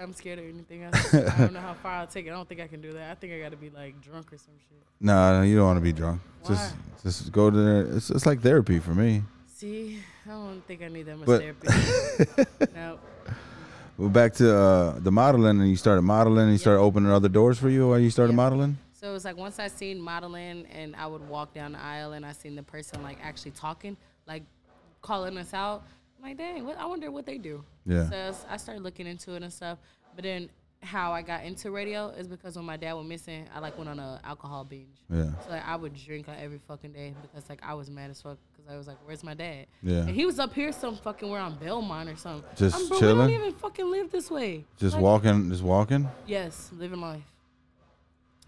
I'm 0.00 0.12
scared 0.12 0.38
of 0.38 0.44
anything 0.46 0.82
else. 0.82 1.14
I 1.14 1.38
don't 1.38 1.52
know 1.52 1.60
how 1.60 1.74
far 1.74 1.92
I'll 1.92 2.06
take 2.06 2.26
it. 2.26 2.30
I 2.30 2.32
don't 2.32 2.48
think 2.48 2.60
I 2.60 2.66
can 2.66 2.80
do 2.80 2.92
that. 2.92 3.10
I 3.10 3.14
think 3.14 3.32
I 3.32 3.38
got 3.40 3.50
to 3.50 3.56
be 3.56 3.70
like 3.70 4.00
drunk 4.00 4.32
or 4.32 4.38
some 4.38 4.54
shit. 4.68 4.82
no, 5.00 5.42
you 5.42 5.56
don't 5.56 5.66
want 5.66 5.76
to 5.76 5.82
be 5.82 5.92
drunk. 5.92 6.20
Just, 6.46 6.74
just 7.02 7.32
go 7.32 7.50
to 7.50 7.56
there. 7.56 7.96
It's, 7.96 8.10
it's 8.10 8.26
like 8.26 8.40
therapy 8.40 8.78
for 8.80 8.90
me. 8.90 9.22
See, 9.46 10.00
I 10.26 10.30
don't 10.30 10.66
think 10.66 10.82
I 10.82 10.88
need 10.88 11.04
that 11.06 11.16
much 11.18 11.26
But- 11.26 11.40
therapy. 11.40 12.70
no. 12.74 12.98
Well, 13.96 14.08
back 14.08 14.32
to 14.34 14.52
uh, 14.56 14.98
the 14.98 15.12
modeling, 15.12 15.60
and 15.60 15.70
you 15.70 15.76
started 15.76 16.02
modeling, 16.02 16.44
and 16.44 16.52
you 16.52 16.58
started 16.58 16.80
opening 16.80 17.12
other 17.12 17.28
doors 17.28 17.58
for 17.60 17.68
you 17.70 17.88
while 17.88 17.98
you 18.00 18.10
started 18.10 18.32
Yeah. 18.32 18.36
modeling. 18.36 18.78
So 18.92 19.10
it 19.10 19.12
was 19.12 19.24
like 19.24 19.36
once 19.36 19.58
I 19.58 19.68
seen 19.68 20.00
modeling 20.00 20.66
and 20.72 20.96
I 20.96 21.06
would 21.06 21.28
walk 21.28 21.52
down 21.54 21.72
the 21.72 21.78
aisle 21.80 22.12
and 22.14 22.24
I 22.24 22.32
seen 22.32 22.54
the 22.56 22.62
person 22.62 23.02
like 23.02 23.18
actually 23.22 23.50
talking, 23.50 23.96
like 24.26 24.42
calling 25.02 25.36
us 25.36 25.52
out. 25.52 25.84
I'm 26.18 26.30
like, 26.30 26.38
dang, 26.38 26.64
what, 26.64 26.78
I 26.78 26.86
wonder 26.86 27.10
what 27.10 27.26
they 27.26 27.36
do. 27.36 27.62
Yeah. 27.86 28.08
So 28.08 28.34
I 28.48 28.56
started 28.56 28.82
looking 28.82 29.06
into 29.06 29.34
it 29.34 29.42
and 29.42 29.52
stuff. 29.52 29.78
But 30.14 30.24
then 30.24 30.50
how 30.84 31.12
I 31.12 31.22
got 31.22 31.44
into 31.44 31.70
radio 31.70 32.08
is 32.08 32.28
because 32.28 32.56
when 32.56 32.64
my 32.64 32.76
dad 32.76 32.92
was 32.92 33.06
missing, 33.06 33.46
I 33.54 33.58
like 33.58 33.76
went 33.78 33.88
on 33.88 33.98
a 33.98 34.20
alcohol 34.22 34.64
binge. 34.64 34.98
Yeah, 35.10 35.30
So 35.44 35.50
like 35.50 35.66
I 35.66 35.76
would 35.76 35.94
drink 35.94 36.28
like, 36.28 36.40
every 36.40 36.58
fucking 36.58 36.92
day 36.92 37.14
because 37.22 37.48
like 37.48 37.60
I 37.62 37.74
was 37.74 37.90
mad 37.90 38.10
as 38.10 38.20
fuck 38.20 38.38
because 38.52 38.70
I 38.70 38.76
was 38.76 38.86
like, 38.86 38.98
where's 39.04 39.24
my 39.24 39.34
dad? 39.34 39.66
Yeah. 39.82 40.00
And 40.00 40.10
he 40.10 40.26
was 40.26 40.38
up 40.38 40.52
here 40.52 40.72
some 40.72 40.96
fucking 40.96 41.28
where 41.28 41.40
on 41.40 41.56
Belmont 41.56 42.08
or 42.10 42.16
something. 42.16 42.48
Just 42.56 42.76
I'm, 42.76 42.88
bro, 42.88 42.98
chilling? 42.98 43.26
We 43.26 43.32
don't 43.32 43.46
even 43.46 43.58
fucking 43.58 43.90
live 43.90 44.10
this 44.10 44.30
way. 44.30 44.64
just 44.78 44.94
Like, 44.94 45.02
walking, 45.02 45.50
just 45.50 45.62
walking. 45.62 46.08
Yes, 46.26 46.70
living 46.76 47.00
life. 47.00 47.22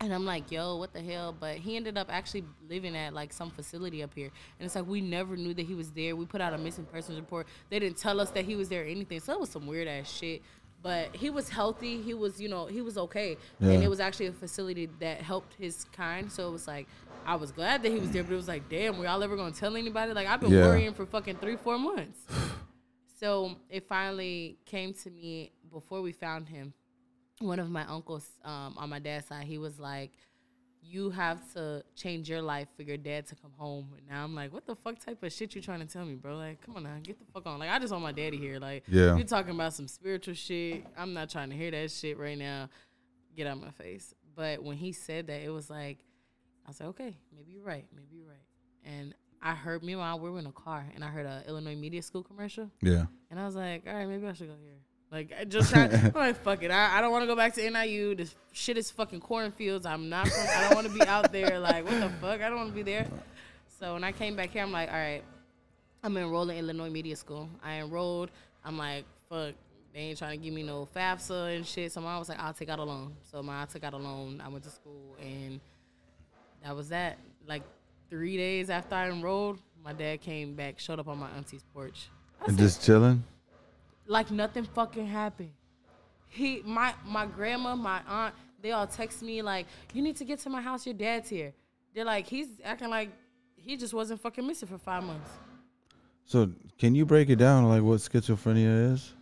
And 0.01 0.13
I'm 0.13 0.27
like, 0.27 0.53
yo, 0.53 0.77
what 0.77 0.93
the 0.93 1.01
hell? 1.01 1.35
But 1.39 1.57
he 1.57 1.75
ended 1.77 1.97
up 1.97 2.09
actually 2.11 2.45
living 2.69 2.95
at 2.95 3.15
like 3.15 3.33
some 3.33 3.51
facility 3.51 4.03
up 4.03 4.13
here. 4.15 4.31
And 4.59 4.67
it's 4.67 4.75
like 4.75 4.87
we 4.87 5.01
never 5.01 5.37
knew 5.37 5.55
that 5.55 5.65
he 5.65 5.75
was 5.75 5.91
there. 5.93 6.15
We 6.15 6.27
put 6.27 6.41
out 6.43 6.53
a 6.53 6.59
missing 6.59 6.85
persons 6.85 7.19
report. 7.19 7.47
They 7.71 7.79
didn't 7.79 7.97
tell 7.97 8.21
us 8.21 8.31
that 8.33 8.45
he 8.45 8.57
was 8.57 8.69
there 8.69 8.83
or 8.83 8.87
anything. 8.87 9.21
So 9.21 9.33
that 9.33 9.41
was 9.41 9.49
some 9.49 9.67
weird 9.67 9.89
ass 9.89 10.11
shit. 10.13 10.43
But 10.83 11.17
he 11.17 11.31
was 11.31 11.49
healthy. 11.49 12.03
He 12.03 12.13
was, 12.13 12.39
you 12.39 12.49
know, 12.49 12.67
he 12.67 12.83
was 12.83 12.99
okay. 12.99 13.39
Yeah. 13.59 13.71
And 13.71 13.83
it 13.83 13.89
was 13.89 13.99
actually 13.99 14.27
a 14.27 14.33
facility 14.33 14.87
that 15.01 15.23
helped 15.23 15.55
his 15.55 15.85
kind. 15.93 16.31
So 16.31 16.47
it 16.49 16.53
was 16.53 16.69
like, 16.69 16.87
I 17.25 17.35
was 17.37 17.51
glad 17.51 17.83
that 17.83 17.91
he 17.91 17.99
was 17.99 18.11
there, 18.11 18.23
but 18.23 18.35
it 18.35 18.37
was 18.37 18.47
like, 18.49 18.69
damn, 18.69 18.99
we 18.99 19.07
all 19.07 19.23
ever 19.23 19.35
gonna 19.35 19.51
tell 19.53 19.77
anybody? 19.77 20.13
Like 20.13 20.29
I've 20.29 20.41
been 20.41 20.53
Yeah. 20.53 20.67
worrying 20.67 20.93
for 20.93 21.07
fucking 21.07 21.37
three, 21.37 21.57
four 21.57 21.79
months. 21.79 22.21
so 23.19 23.57
it 23.71 23.87
finally 23.87 24.59
came 24.67 24.93
to 24.93 25.11
me 25.11 25.53
before 25.73 26.03
we 26.03 26.13
found 26.13 26.49
him 26.49 26.73
one 27.41 27.59
of 27.59 27.71
my 27.71 27.85
uncles 27.87 28.27
um, 28.45 28.75
on 28.79 28.89
my 28.89 28.99
dad's 28.99 29.27
side, 29.27 29.45
he 29.45 29.59
was 29.59 29.79
like, 29.79 30.13
"You 30.83 31.11
have 31.11 31.53
to 31.55 31.85
change 31.95 32.29
your 32.29 32.41
life 32.43 32.69
for 32.77 32.83
your 32.83 32.97
dad 32.97 33.27
to 33.29 33.35
come 33.37 33.53
home." 33.57 33.93
And 33.97 34.07
now 34.09 34.25
I'm 34.25 34.35
like, 34.35 34.53
"What 34.53 34.67
the 34.67 34.75
fuck 34.75 34.99
type 34.99 35.23
of 35.23 35.33
shit 35.33 35.55
you 35.55 35.61
trying 35.61 35.81
to 35.81 35.87
tell 35.87 36.05
me, 36.05 36.15
bro? 36.15 36.37
Like, 36.37 36.61
come 36.65 36.77
on 36.77 36.85
now, 36.85 36.97
get 37.03 37.19
the 37.19 37.25
fuck 37.33 37.47
on. 37.47 37.59
Like, 37.59 37.71
I 37.71 37.79
just 37.79 37.93
want 37.93 38.03
my 38.05 38.13
daddy 38.13 38.37
here. 38.39 38.59
Like, 38.59 38.85
Yeah. 38.89 39.17
you're 39.17 39.27
talking 39.27 39.55
about 39.55 39.73
some 39.75 39.89
spiritual 39.89 40.35
shit. 40.35 40.87
I'm 40.97 41.13
not 41.13 41.29
trying 41.31 41.51
to 41.51 41.57
hear 41.57 41.71
that 41.71 41.91
shit 41.91 42.17
right 42.19 42.39
now. 42.39 42.69
Get 43.37 43.47
out 43.47 43.61
my 43.61 43.71
face." 43.71 44.15
But 44.35 44.63
when 44.63 44.77
he 44.77 44.93
said 44.93 45.27
that, 45.29 45.41
it 45.43 45.49
was 45.51 45.71
like, 45.71 45.99
I 46.65 46.69
was 46.71 46.81
like, 46.81 46.89
"Okay, 46.91 47.17
maybe 47.35 47.53
you're 47.53 47.65
right. 47.65 47.87
Maybe 47.95 48.17
you're 48.17 48.29
right." 48.29 48.45
And 48.85 49.15
I 49.43 49.55
heard 49.55 49.83
meanwhile 49.83 50.19
we 50.19 50.31
were 50.31 50.39
in 50.39 50.47
a 50.47 50.53
car, 50.53 50.87
and 50.95 51.05
I 51.05 51.09
heard 51.09 51.27
a 51.27 51.43
Illinois 51.47 51.77
Media 51.77 52.01
School 52.03 52.23
commercial. 52.23 52.71
Yeah, 52.83 53.07
And 53.31 53.39
I 53.39 53.45
was 53.45 53.55
like, 53.55 53.85
all 53.87 53.95
right, 53.95 54.09
maybe 54.09 54.27
I 54.27 54.33
should 54.33 54.49
go 54.49 54.55
here. 54.63 54.79
Like, 55.17 55.33
I 55.41 55.45
just 55.45 55.73
trying, 55.73 55.95
I'm 55.95 56.13
like, 56.13 56.37
fuck 56.43 56.63
it. 56.63 56.71
I, 56.71 56.99
I 56.99 57.01
don't 57.01 57.11
want 57.11 57.23
to 57.23 57.27
go 57.27 57.35
back 57.35 57.55
to 57.55 57.71
NIU. 57.71 58.15
This 58.15 58.35
shit 58.53 58.77
is 58.77 58.91
fucking 58.91 59.21
cornfields. 59.21 59.87
I'm 59.87 60.11
not, 60.11 60.29
from, 60.29 60.47
I 60.47 60.61
don't 60.61 60.75
want 60.75 60.87
to 60.89 60.93
be 60.93 61.01
out 61.07 61.33
there. 61.33 61.59
Like, 61.67 61.87
what 61.87 61.99
the 61.99 62.11
fuck? 62.21 62.43
I 62.43 62.51
don't 62.51 62.59
want 62.59 62.69
to 62.69 62.75
be 62.75 62.83
there. 62.83 63.07
So 63.81 63.95
when 63.95 64.05
I 64.05 64.13
came 64.13 64.37
back 64.37 64.51
here, 64.51 64.63
I'm 64.63 64.73
like, 64.73 64.91
all 64.91 64.95
right, 64.95 65.23
I'm 66.05 66.15
enrolling 66.19 66.59
in 66.59 66.65
Illinois 66.65 66.91
Media 66.91 67.17
School. 67.17 67.49
I 67.65 67.77
enrolled. 67.77 68.31
I'm 68.63 68.77
like, 68.77 69.07
fuck, 69.31 69.55
they 69.95 70.01
ain't 70.01 70.19
trying 70.19 70.39
to 70.39 70.45
give 70.45 70.53
me 70.53 70.63
no 70.63 70.87
FAFSA 70.95 71.57
and 71.57 71.67
shit. 71.67 71.93
So 71.93 72.03
mom 72.03 72.19
was 72.19 72.29
like, 72.29 72.39
I'll 72.39 72.53
take 72.53 72.69
out 72.69 72.79
a 72.79 72.85
loan. 72.85 73.15
So 73.23 73.43
my 73.43 73.63
I 73.63 73.65
took 73.65 73.85
out 73.85 73.95
a 73.95 73.97
loan. 73.97 74.43
I 74.45 74.49
went 74.49 74.65
to 74.65 74.71
school 74.71 75.17
and 75.19 75.61
that 76.63 76.77
was 76.77 76.91
that. 76.91 77.19
Like 77.49 77.63
three 78.11 78.37
days 78.37 78.69
after 78.69 78.95
I 78.95 79.09
enrolled, 79.09 79.59
my 79.83 79.95
dad 79.95 80.21
came 80.21 80.55
back, 80.55 80.79
showed 80.79 81.01
up 81.01 81.09
on 81.09 81.19
my 81.19 81.31
auntie's 81.31 81.65
porch. 81.73 82.11
I 82.43 82.45
and 82.47 82.57
said, 82.57 82.63
just 82.63 82.85
chilling. 82.85 83.25
Like 84.07 84.31
nothing 84.31 84.65
fucking 84.65 85.07
happened. 85.07 85.53
He, 86.29 86.63
my, 86.65 86.95
my 87.05 87.27
grandma, 87.27 87.75
my 87.75 88.01
aunt, 88.07 88.35
they 88.61 88.73
all 88.73 88.87
text 88.87 89.23
me 89.23 89.43
like, 89.43 89.67
"You 89.93 90.03
need 90.03 90.17
to 90.17 90.25
get 90.25 90.41
to 90.41 90.51
my 90.51 90.61
house. 90.61 90.87
Your 90.87 90.95
dad's 90.95 91.29
here." 91.29 91.53
They're 91.95 92.05
like, 92.05 92.27
he's 92.27 92.49
acting 92.63 92.91
like 92.91 93.11
he 93.57 93.77
just 93.77 93.95
wasn't 93.95 94.21
fucking 94.21 94.47
missing 94.47 94.69
for 94.69 94.79
five 94.79 95.03
months. 95.03 95.31
So, 96.27 96.51
can 96.79 96.95
you 96.95 97.07
break 97.07 97.31
it 97.31 97.37
down, 97.37 97.69
like 97.69 97.83
what 97.83 98.01
schizophrenia 98.01 98.93
is? 98.93 99.15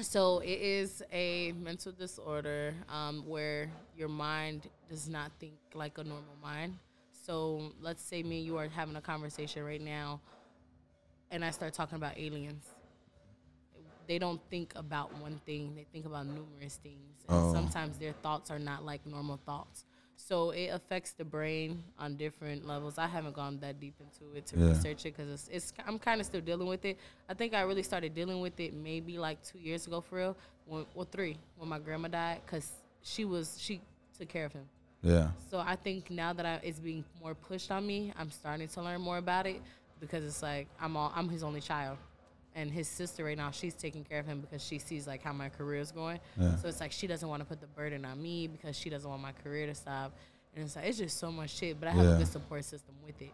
So 0.00 0.38
it 0.40 0.60
is 0.60 1.02
a 1.12 1.52
mental 1.52 1.92
disorder 1.92 2.74
um, 2.88 3.24
where 3.26 3.70
your 3.96 4.08
mind 4.08 4.68
does 4.88 5.08
not 5.08 5.30
think 5.38 5.54
like 5.74 5.98
a 5.98 6.04
normal 6.04 6.34
mind. 6.42 6.78
So 7.12 7.72
let's 7.80 8.02
say 8.02 8.22
me 8.22 8.38
and 8.38 8.46
you 8.46 8.56
are 8.56 8.68
having 8.68 8.96
a 8.96 9.00
conversation 9.00 9.62
right 9.64 9.80
now, 9.80 10.20
and 11.30 11.44
I 11.44 11.50
start 11.50 11.74
talking 11.74 11.96
about 11.96 12.18
aliens. 12.18 12.64
They 14.06 14.18
don't 14.18 14.40
think 14.50 14.72
about 14.76 15.14
one 15.16 15.40
thing; 15.46 15.74
they 15.74 15.84
think 15.92 16.06
about 16.06 16.26
numerous 16.26 16.76
things, 16.82 17.24
and 17.28 17.36
Oh. 17.36 17.52
sometimes 17.52 17.98
their 17.98 18.12
thoughts 18.12 18.50
are 18.50 18.58
not 18.58 18.84
like 18.84 19.06
normal 19.06 19.38
thoughts. 19.46 19.84
So 20.16 20.50
it 20.50 20.68
affects 20.68 21.12
the 21.12 21.24
brain 21.24 21.82
on 21.98 22.16
different 22.16 22.64
levels. 22.66 22.96
I 22.98 23.06
haven't 23.08 23.34
gone 23.34 23.58
that 23.60 23.80
deep 23.80 23.94
into 24.00 24.34
it 24.36 24.46
to 24.46 24.56
Yeah. 24.58 24.68
research 24.68 25.04
it 25.06 25.16
because 25.16 25.30
it's, 25.30 25.48
it's 25.48 25.72
I'm 25.86 25.98
kind 25.98 26.20
of 26.20 26.26
still 26.26 26.40
dealing 26.40 26.68
with 26.68 26.84
it. 26.84 26.98
I 27.28 27.34
think 27.34 27.54
I 27.54 27.62
really 27.62 27.82
started 27.82 28.14
dealing 28.14 28.40
with 28.40 28.58
it 28.60 28.72
maybe 28.72 29.18
like 29.18 29.42
two 29.42 29.58
years 29.58 29.86
ago 29.86 30.00
for 30.00 30.16
real. 30.16 30.36
When, 30.66 30.86
well, 30.94 31.08
three 31.10 31.36
when 31.56 31.68
my 31.68 31.80
grandma 31.80 32.08
died 32.08 32.40
because 32.46 32.70
she 33.02 33.24
was 33.24 33.56
she 33.58 33.80
took 34.16 34.28
care 34.28 34.44
of 34.44 34.52
him. 34.52 34.68
Yeah, 35.02 35.30
So 35.50 35.58
I 35.58 35.74
think 35.74 36.08
now 36.10 36.32
that 36.34 36.46
I, 36.46 36.60
it's 36.62 36.78
being 36.78 37.04
more 37.20 37.34
pushed 37.34 37.72
on 37.72 37.84
me, 37.84 38.12
I'm 38.16 38.30
starting 38.30 38.68
to 38.68 38.82
learn 38.82 39.00
more 39.00 39.18
about 39.18 39.48
it 39.48 39.60
because 39.98 40.24
it's 40.24 40.40
like 40.42 40.68
I'm 40.80 40.96
all, 40.96 41.12
I'm 41.16 41.28
his 41.28 41.42
only 41.42 41.60
child, 41.60 41.98
and 42.54 42.70
his 42.70 42.86
sister 42.88 43.24
right 43.24 43.36
now 43.36 43.50
she's 43.50 43.74
taking 43.74 44.04
care 44.04 44.18
of 44.20 44.26
him 44.26 44.40
because 44.40 44.62
she 44.62 44.78
sees 44.78 45.06
like 45.06 45.22
how 45.22 45.32
my 45.32 45.48
career 45.48 45.80
is 45.80 45.92
going. 45.92 46.20
Yeah. 46.38 46.56
So 46.56 46.68
it's 46.68 46.80
like 46.80 46.92
she 46.92 47.06
doesn't 47.06 47.28
want 47.28 47.40
to 47.40 47.46
put 47.46 47.60
the 47.60 47.66
burden 47.66 48.04
on 48.04 48.20
me 48.20 48.46
because 48.46 48.76
she 48.76 48.90
doesn't 48.90 49.08
want 49.08 49.22
my 49.22 49.32
career 49.32 49.66
to 49.66 49.74
stop, 49.74 50.12
and 50.54 50.64
it's 50.64 50.76
like 50.76 50.86
it's 50.86 50.98
just 50.98 51.18
so 51.18 51.30
much 51.32 51.50
shit. 51.50 51.78
But 51.80 51.88
I 51.88 51.92
have 51.92 52.04
Yeah. 52.04 52.14
a 52.16 52.18
good 52.18 52.28
support 52.28 52.64
system 52.64 52.94
with 53.04 53.20
it. 53.22 53.32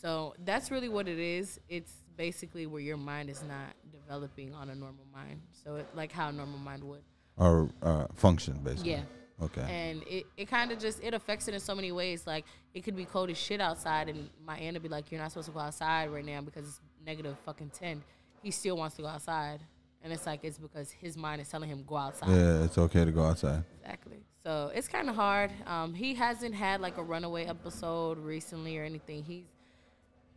So 0.00 0.34
that's 0.44 0.70
really 0.70 0.88
what 0.88 1.08
it 1.08 1.18
is. 1.18 1.60
It's 1.68 1.92
basically 2.16 2.66
where 2.66 2.80
your 2.80 2.96
mind 2.96 3.28
is 3.30 3.42
not 3.42 3.74
developing 3.92 4.54
on 4.54 4.70
a 4.70 4.74
normal 4.74 5.04
mind. 5.12 5.40
So 5.64 5.76
it, 5.76 5.86
like 5.94 6.12
how 6.12 6.28
a 6.28 6.32
normal 6.32 6.58
mind 6.58 6.82
would. 6.84 7.02
or 7.36 7.70
uh, 7.82 8.06
function 8.14 8.58
basically. 8.62 8.92
Yeah 8.92 9.02
Okay. 9.42 9.62
and 9.62 10.02
it, 10.06 10.26
it 10.36 10.48
kind 10.48 10.70
of 10.70 10.78
just 10.78 11.02
it 11.02 11.14
affects 11.14 11.48
it 11.48 11.54
in 11.54 11.60
so 11.60 11.74
many 11.74 11.92
ways 11.92 12.26
like 12.26 12.44
it 12.74 12.82
could 12.82 12.94
be 12.94 13.06
cold 13.06 13.30
as 13.30 13.38
shit 13.38 13.58
outside 13.58 14.10
and 14.10 14.28
my 14.44 14.58
aunt 14.58 14.74
would 14.74 14.82
be 14.82 14.88
like 14.90 15.10
you're 15.10 15.18
not 15.18 15.30
supposed 15.32 15.46
to 15.48 15.54
go 15.54 15.60
outside 15.60 16.10
right 16.10 16.26
now 16.26 16.42
because 16.42 16.64
it's 16.68 16.80
negative 17.06 17.34
fucking 17.46 17.70
10 17.70 18.02
he 18.42 18.50
still 18.50 18.76
wants 18.76 18.96
to 18.96 19.02
go 19.02 19.08
outside. 19.08 19.60
And 20.02 20.12
it's 20.12 20.26
like 20.26 20.40
it's 20.44 20.58
because 20.58 20.90
his 20.90 21.16
mind 21.16 21.42
is 21.42 21.48
telling 21.48 21.68
him 21.68 21.84
go 21.86 21.96
outside. 21.96 22.30
Yeah, 22.30 22.64
it's 22.64 22.78
okay 22.78 23.04
to 23.04 23.12
go 23.12 23.24
outside. 23.24 23.64
exactly. 23.80 24.18
So 24.42 24.70
it's 24.74 24.88
kind 24.88 25.10
of 25.10 25.14
hard. 25.14 25.50
Um, 25.66 25.92
he 25.92 26.14
hasn't 26.14 26.54
had 26.54 26.80
like 26.80 26.96
a 26.96 27.02
runaway 27.02 27.44
episode 27.44 28.18
recently 28.18 28.78
or 28.78 28.84
anything. 28.84 29.22
He's 29.22 29.44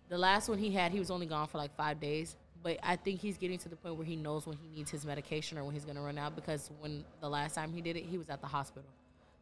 the 0.10 0.18
last 0.18 0.50
one 0.50 0.58
he 0.58 0.72
had 0.72 0.92
he 0.92 1.00
was 1.00 1.10
only 1.10 1.26
gone 1.26 1.48
for 1.48 1.58
like 1.58 1.76
five 1.76 2.00
days. 2.00 2.36
But 2.62 2.80
i 2.82 2.96
think 2.96 3.20
he's 3.20 3.38
getting 3.38 3.58
to 3.60 3.68
the 3.68 3.76
point 3.76 3.98
where 3.98 4.06
he 4.06 4.16
knows 4.16 4.48
when 4.48 4.56
he 4.56 4.70
needs 4.70 4.90
his 4.90 5.06
medication 5.06 5.58
or 5.58 5.66
when 5.66 5.74
he's 5.74 5.84
going 5.84 5.98
to 5.98 6.02
run 6.02 6.18
out 6.18 6.34
because 6.34 6.72
when 6.80 7.04
the 7.20 7.28
last 7.28 7.56
time 7.56 7.74
he 7.74 7.82
did 7.82 7.98
it 7.98 8.06
he 8.06 8.18
was 8.18 8.30
at 8.30 8.42
the 8.42 8.48
hospital. 8.48 8.90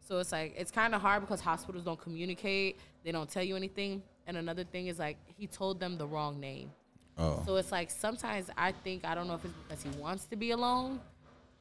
So 0.07 0.19
it's 0.19 0.31
like 0.31 0.53
it's 0.57 0.71
kind 0.71 0.95
of 0.95 1.01
hard 1.01 1.21
because 1.21 1.41
hospitals 1.41 1.83
don't 1.83 1.99
communicate. 1.99 2.79
They 3.03 3.11
don't 3.11 3.29
tell 3.29 3.43
you 3.43 3.55
anything. 3.55 4.03
And 4.27 4.37
another 4.37 4.63
thing 4.63 4.87
is 4.87 4.99
like 4.99 5.17
he 5.37 5.47
told 5.47 5.79
them 5.79 5.97
the 5.97 6.07
wrong 6.07 6.39
name 6.39 6.71
Oh, 7.17 7.43
so 7.45 7.55
it's 7.57 7.71
like 7.71 7.91
sometimes 7.91 8.49
I 8.57 8.71
think 8.71 9.05
I 9.05 9.15
don't 9.15 9.27
know 9.27 9.35
if 9.35 9.45
it's 9.45 9.53
because 9.67 9.83
he 9.83 9.89
wants 10.01 10.25
to 10.25 10.35
be 10.35 10.51
alone, 10.51 10.99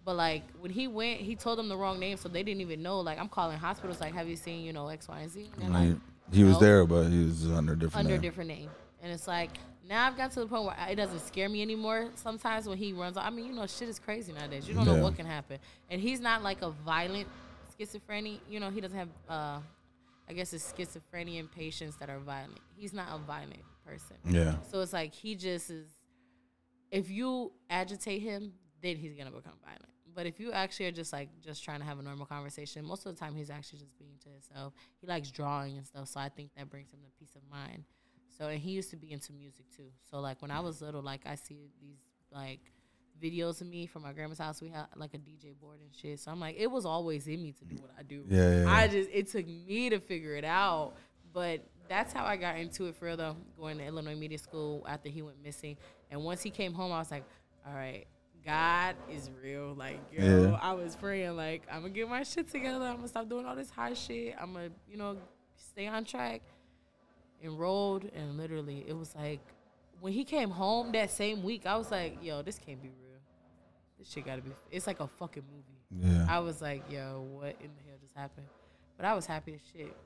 but 0.05 0.15
like 0.17 0.43
when 0.61 0.71
he 0.71 0.89
went, 0.89 1.21
he 1.21 1.35
told 1.37 1.59
them 1.59 1.69
the 1.69 1.77
wrong 1.77 1.99
name, 1.99 2.17
so 2.17 2.29
they 2.29 2.43
didn't 2.43 2.61
even 2.61 2.83
know. 2.83 3.01
Like 3.01 3.19
I'm 3.19 3.29
calling 3.29 3.59
hospitals, 3.59 4.01
like, 4.01 4.15
have 4.15 4.29
you 4.29 4.37
seen 4.37 4.65
you 4.65 4.73
know 4.73 4.89
X, 4.89 5.09
Y, 5.09 5.21
and 5.21 5.31
Z? 5.31 5.51
And 5.55 5.63
they're 5.75 5.83
he, 5.83 5.89
like, 5.91 5.99
he 6.33 6.45
was 6.45 6.55
no. 6.55 6.61
there, 6.61 6.87
but 6.87 7.09
he 7.09 7.25
was 7.25 7.51
under 7.51 7.73
a 7.73 7.79
different 7.79 8.07
under 8.07 8.15
name. 8.15 8.23
different 8.23 8.49
name, 8.49 8.71
and 9.03 9.13
it's 9.13 9.27
like 9.27 9.51
now 9.89 10.07
I've 10.07 10.17
got 10.17 10.31
to 10.33 10.41
the 10.41 10.47
point 10.47 10.65
where 10.65 10.77
it 10.89 10.95
doesn't 10.95 11.21
scare 11.21 11.49
me 11.49 11.63
anymore. 11.63 12.09
Sometimes 12.15 12.69
when 12.69 12.79
he 12.79 12.93
runs, 12.93 13.17
I 13.17 13.29
mean, 13.31 13.47
you 13.47 13.53
know, 13.53 13.67
shit 13.67 13.89
is 13.89 13.99
crazy 13.99 14.33
nowadays. 14.33 14.69
You 14.69 14.75
don't 14.75 14.87
Yeah. 14.87 14.95
know 14.97 15.03
what 15.03 15.17
can 15.17 15.27
happen, 15.27 15.59
and 15.91 16.01
he's 16.01 16.21
not 16.21 16.43
like 16.43 16.63
a 16.63 16.71
violent 16.71 17.29
schizophrenia. 17.79 18.39
You 18.49 18.61
know, 18.61 18.71
he 18.71 18.81
doesn't 18.81 18.97
have. 18.97 19.09
uh 19.29 19.61
I 20.29 20.33
guess 20.33 20.53
it's 20.53 20.73
schizophrenia 20.73 21.51
patients 21.51 21.97
that 21.97 22.09
are 22.09 22.21
violent. 22.21 22.61
He's 22.77 22.93
not 22.93 23.09
a 23.13 23.19
violent 23.19 23.65
person. 23.91 24.17
Yeah. 24.25 24.55
So 24.71 24.81
it's 24.81 24.93
like 24.93 25.15
he 25.15 25.35
just 25.35 25.71
is. 25.71 25.89
If 26.91 27.11
you 27.11 27.53
agitate 27.69 28.23
him, 28.23 28.53
then 28.83 28.97
he's 28.97 29.15
gonna 29.15 29.31
become 29.31 29.55
violent. 29.65 29.87
But 30.15 30.27
if 30.27 30.41
you 30.41 30.53
actually 30.53 30.87
are 30.87 30.93
just 30.93 31.13
like 31.13 31.29
just 31.41 31.63
trying 31.63 31.81
to 31.81 31.87
have 31.87 31.99
a 31.99 32.03
normal 32.03 32.27
conversation, 32.27 32.85
most 32.85 33.07
of 33.07 33.15
the 33.15 33.21
time 33.21 33.35
he's 33.35 33.51
actually 33.51 33.79
just 33.79 33.97
being 33.99 34.19
to 34.25 34.29
himself. 34.29 34.73
He 35.01 35.07
likes 35.07 35.31
drawing 35.31 35.77
and 35.77 35.87
stuff, 35.87 36.09
so 36.09 36.21
I 36.21 36.29
think 36.29 36.51
that 36.57 36.69
brings 36.69 36.91
him 36.93 37.01
the 37.03 37.11
peace 37.19 37.37
of 37.37 37.43
mind. 37.51 37.85
So 38.37 38.49
and 38.49 38.61
he 38.61 38.71
used 38.71 38.91
to 38.91 38.97
be 38.97 39.13
into 39.13 39.33
music 39.33 39.67
too. 39.77 39.91
So 40.11 40.21
like 40.21 40.43
when 40.43 40.51
I 40.51 40.61
was 40.61 40.83
little, 40.83 41.03
like 41.03 41.23
I 41.27 41.37
see 41.37 41.71
these 41.81 41.99
like 42.33 42.61
videos 43.21 43.61
of 43.61 43.67
me 43.67 43.87
from 43.87 44.03
my 44.03 44.13
grandma's 44.13 44.39
house. 44.39 44.61
We 44.63 44.71
had 44.71 44.87
like 44.97 45.15
a 45.15 45.19
DJ 45.19 45.59
board 45.61 45.81
and 45.81 45.95
shit. 45.95 46.21
So 46.21 46.31
I'm 46.31 46.41
like, 46.41 46.57
it 46.59 46.71
was 46.71 46.87
always 46.87 47.27
in 47.27 47.43
me 47.43 47.53
to 47.53 47.65
do 47.65 47.77
what 47.77 47.91
I 47.99 48.03
do. 48.03 48.25
Yeah, 48.29 48.63
yeah, 48.63 48.71
I 48.71 48.89
just 48.89 49.11
it 49.13 49.29
took 49.29 49.47
me 49.47 49.91
to 49.91 50.01
figure 50.01 50.35
it 50.35 50.45
out. 50.45 50.95
But 51.33 51.61
that's 51.89 52.13
how 52.13 52.25
I 52.25 52.37
got 52.37 52.57
into 52.57 52.87
it 52.87 52.97
for 52.97 53.07
real 53.07 53.17
though, 53.17 53.37
going 53.59 53.79
to 53.79 53.85
Illinois 53.85 54.15
Media 54.17 54.39
School 54.39 54.85
after 54.89 55.09
he 55.09 55.23
went 55.23 55.43
missing. 55.43 55.77
And 56.11 56.23
once 56.25 56.43
he 56.43 56.51
came 56.51 56.73
home, 56.73 56.93
I 56.93 56.99
was 56.99 57.11
like, 57.11 57.25
all 57.67 57.75
right, 57.75 58.07
God 58.45 58.97
is 59.11 59.31
real. 59.43 59.75
Like, 59.75 60.01
yo, 60.13 60.51
Yeah. 60.51 60.59
I 60.61 60.73
was 60.73 60.97
praying, 60.97 61.37
like, 61.37 61.63
I'm 61.71 61.83
gonna 61.83 61.91
get 61.93 62.09
my 62.09 62.23
shit 62.23 62.51
together. 62.51 62.85
I'm 62.87 62.97
gonna 62.97 63.09
stop 63.09 63.29
doing 63.29 63.45
all 63.47 63.55
this 63.57 63.71
high 63.71 63.95
shit. 63.95 64.35
I'm 64.41 64.55
gonna, 64.55 64.71
you 64.89 64.97
know, 64.97 65.17
stay 65.57 65.87
on 65.87 66.05
track. 66.05 66.43
Enrolled, 67.43 68.05
and 68.15 68.37
literally, 68.37 68.85
it 68.87 68.93
was 68.93 69.15
like, 69.17 69.41
when 70.01 70.13
he 70.13 70.25
came 70.25 70.51
home 70.51 70.93
that 70.93 71.11
same 71.11 71.43
week, 71.43 71.65
I 71.65 71.77
was 71.77 71.91
like, 71.91 72.19
yo, 72.23 72.43
this 72.43 72.59
can't 72.59 72.83
be 72.83 72.89
real. 72.89 73.19
This 73.99 74.11
shit 74.11 74.27
gotta 74.27 74.43
be, 74.43 74.51
it's 74.71 74.87
like 74.87 75.01
a 75.01 75.07
fucking 75.07 75.45
movie. 75.51 76.07
Yeah. 76.07 76.27
I 76.29 76.39
was 76.41 76.61
like, 76.61 76.83
yo, 76.91 77.27
what 77.31 77.57
in 77.61 77.71
the 77.77 77.83
hell 77.89 77.97
just 78.03 78.15
happened? 78.15 78.47
But 78.97 79.07
I 79.07 79.15
was 79.15 79.25
happy 79.27 79.55
as 79.55 79.61
shit. 79.73 79.97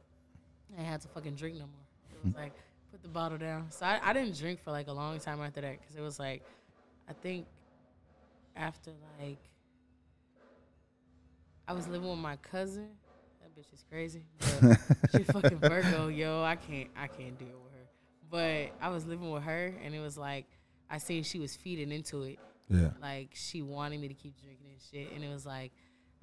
I 0.79 0.83
had 0.83 1.01
to 1.03 1.09
fucking 1.09 1.35
drink 1.35 1.57
no 1.57 1.67
more. 1.67 1.87
It 2.11 2.27
was 2.27 2.35
like, 2.35 2.53
put 2.91 3.03
the 3.03 3.09
bottle 3.09 3.39
down. 3.39 3.67
So 3.71 3.87
I, 3.87 4.01
I 4.03 4.13
didn't 4.13 4.39
drink 4.39 4.61
for 4.61 4.71
like 4.71 4.89
a 4.89 4.93
long 4.93 5.19
time 5.19 5.41
after 5.41 5.61
that 5.61 5.81
because 5.81 5.97
it 5.97 6.01
was 6.01 6.19
like, 6.19 6.43
I 7.09 7.13
think 7.13 7.47
after 8.57 8.93
like, 9.21 9.39
I 11.67 11.73
was 11.73 11.89
living 11.89 12.09
with 12.09 12.19
my 12.19 12.37
cousin. 12.37 12.89
That 13.41 13.59
bitch 13.59 13.73
is 13.73 13.85
crazy. 13.91 14.25
But 14.61 14.79
she 15.13 15.23
fucking 15.25 15.59
Virgo, 15.59 16.09
yo. 16.09 16.43
I 16.43 16.57
can't, 16.57 16.91
I 16.97 17.07
can't 17.07 17.39
deal 17.39 17.61
with 17.63 17.73
her. 17.73 17.89
But 18.31 18.73
I 18.85 18.91
was 18.91 19.07
living 19.07 19.31
with 19.31 19.45
her 19.45 19.75
and 19.83 19.95
it 19.95 20.01
was 20.01 20.19
like, 20.19 20.47
I 20.91 20.99
seen 20.99 21.23
she 21.23 21.39
was 21.39 21.57
feeding 21.57 21.91
into 21.91 22.23
it 22.23 22.39
yeah. 22.69 22.91
like 23.01 23.31
she 23.35 23.63
wanted 23.63 24.01
me 24.01 24.09
to 24.09 24.15
keep 24.15 24.41
drinking 24.41 24.67
and 24.71 24.81
shit, 24.91 25.13
and 25.15 25.25
it 25.25 25.29
was 25.29 25.45
like, 25.45 25.73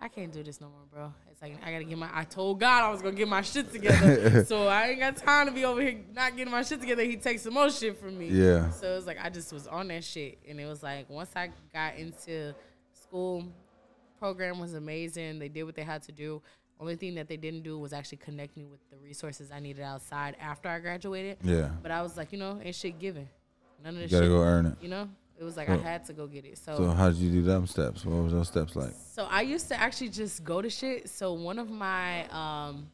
I 0.03 0.07
can't 0.07 0.33
do 0.33 0.41
this 0.41 0.59
no 0.59 0.67
more, 0.67 0.85
bro. 0.91 1.13
It's 1.29 1.41
like 1.43 1.55
I 1.63 1.71
gotta 1.71 1.83
get 1.83 1.97
my. 1.97 2.09
I 2.11 2.23
told 2.23 2.59
God 2.59 2.83
I 2.83 2.89
was 2.89 3.03
gonna 3.03 3.15
get 3.15 3.27
my 3.27 3.43
shit 3.43 3.71
together, 3.71 4.43
so 4.47 4.67
I 4.67 4.87
ain't 4.87 4.99
got 4.99 5.15
time 5.15 5.45
to 5.45 5.51
be 5.51 5.63
over 5.63 5.79
here 5.79 5.99
not 6.13 6.35
getting 6.35 6.51
my 6.51 6.63
shit 6.63 6.81
together. 6.81 7.03
He 7.03 7.17
takes 7.17 7.43
some 7.43 7.53
more 7.53 7.69
shit 7.69 7.99
from 7.99 8.17
me. 8.17 8.29
Yeah. 8.29 8.71
So 8.71 8.91
it 8.91 8.95
was 8.95 9.05
like 9.05 9.19
I 9.23 9.29
just 9.29 9.53
was 9.53 9.67
on 9.67 9.89
that 9.89 10.03
shit, 10.03 10.39
and 10.49 10.59
it 10.59 10.65
was 10.65 10.81
like 10.81 11.07
once 11.07 11.29
I 11.35 11.51
got 11.71 11.97
into 11.97 12.55
school, 12.93 13.45
program 14.17 14.59
was 14.59 14.73
amazing. 14.73 15.37
They 15.37 15.49
did 15.49 15.63
what 15.63 15.75
they 15.75 15.83
had 15.83 16.01
to 16.03 16.11
do. 16.11 16.41
Only 16.79 16.95
thing 16.95 17.13
that 17.15 17.27
they 17.27 17.37
didn't 17.37 17.61
do 17.61 17.77
was 17.77 17.93
actually 17.93 18.17
connect 18.17 18.57
me 18.57 18.65
with 18.65 18.79
the 18.89 18.97
resources 18.97 19.51
I 19.51 19.59
needed 19.59 19.83
outside 19.83 20.35
after 20.41 20.67
I 20.67 20.79
graduated. 20.79 21.37
Yeah. 21.43 21.69
But 21.83 21.91
I 21.91 22.01
was 22.01 22.17
like, 22.17 22.31
you 22.31 22.39
know, 22.39 22.59
ain't 22.63 22.75
shit 22.75 22.97
given. 22.97 23.29
None 23.83 23.93
of 23.93 24.01
this. 24.01 24.11
You 24.11 24.17
gotta 24.17 24.25
shit. 24.25 24.35
go 24.35 24.41
earn 24.41 24.65
it. 24.65 24.77
You 24.81 24.89
know, 24.89 25.09
it 25.41 25.43
was 25.43 25.57
like 25.57 25.69
I 25.69 25.75
had 25.77 26.05
to 26.05 26.13
go 26.13 26.27
get 26.27 26.45
it. 26.45 26.59
So 26.59 26.91
how 26.91 27.09
did 27.09 27.17
you 27.17 27.31
do 27.31 27.41
them 27.41 27.65
steps? 27.65 28.05
What 28.05 28.23
was 28.23 28.31
those 28.31 28.47
steps 28.47 28.75
like? 28.75 28.93
So 29.11 29.23
I 29.23 29.41
used 29.41 29.67
to 29.69 29.79
actually 29.79 30.09
just 30.09 30.43
go 30.43 30.61
to 30.61 30.69
shit. 30.69 31.09
So 31.09 31.33
one 31.33 31.57
of 31.57 31.67
my 31.71 32.27
um 32.29 32.87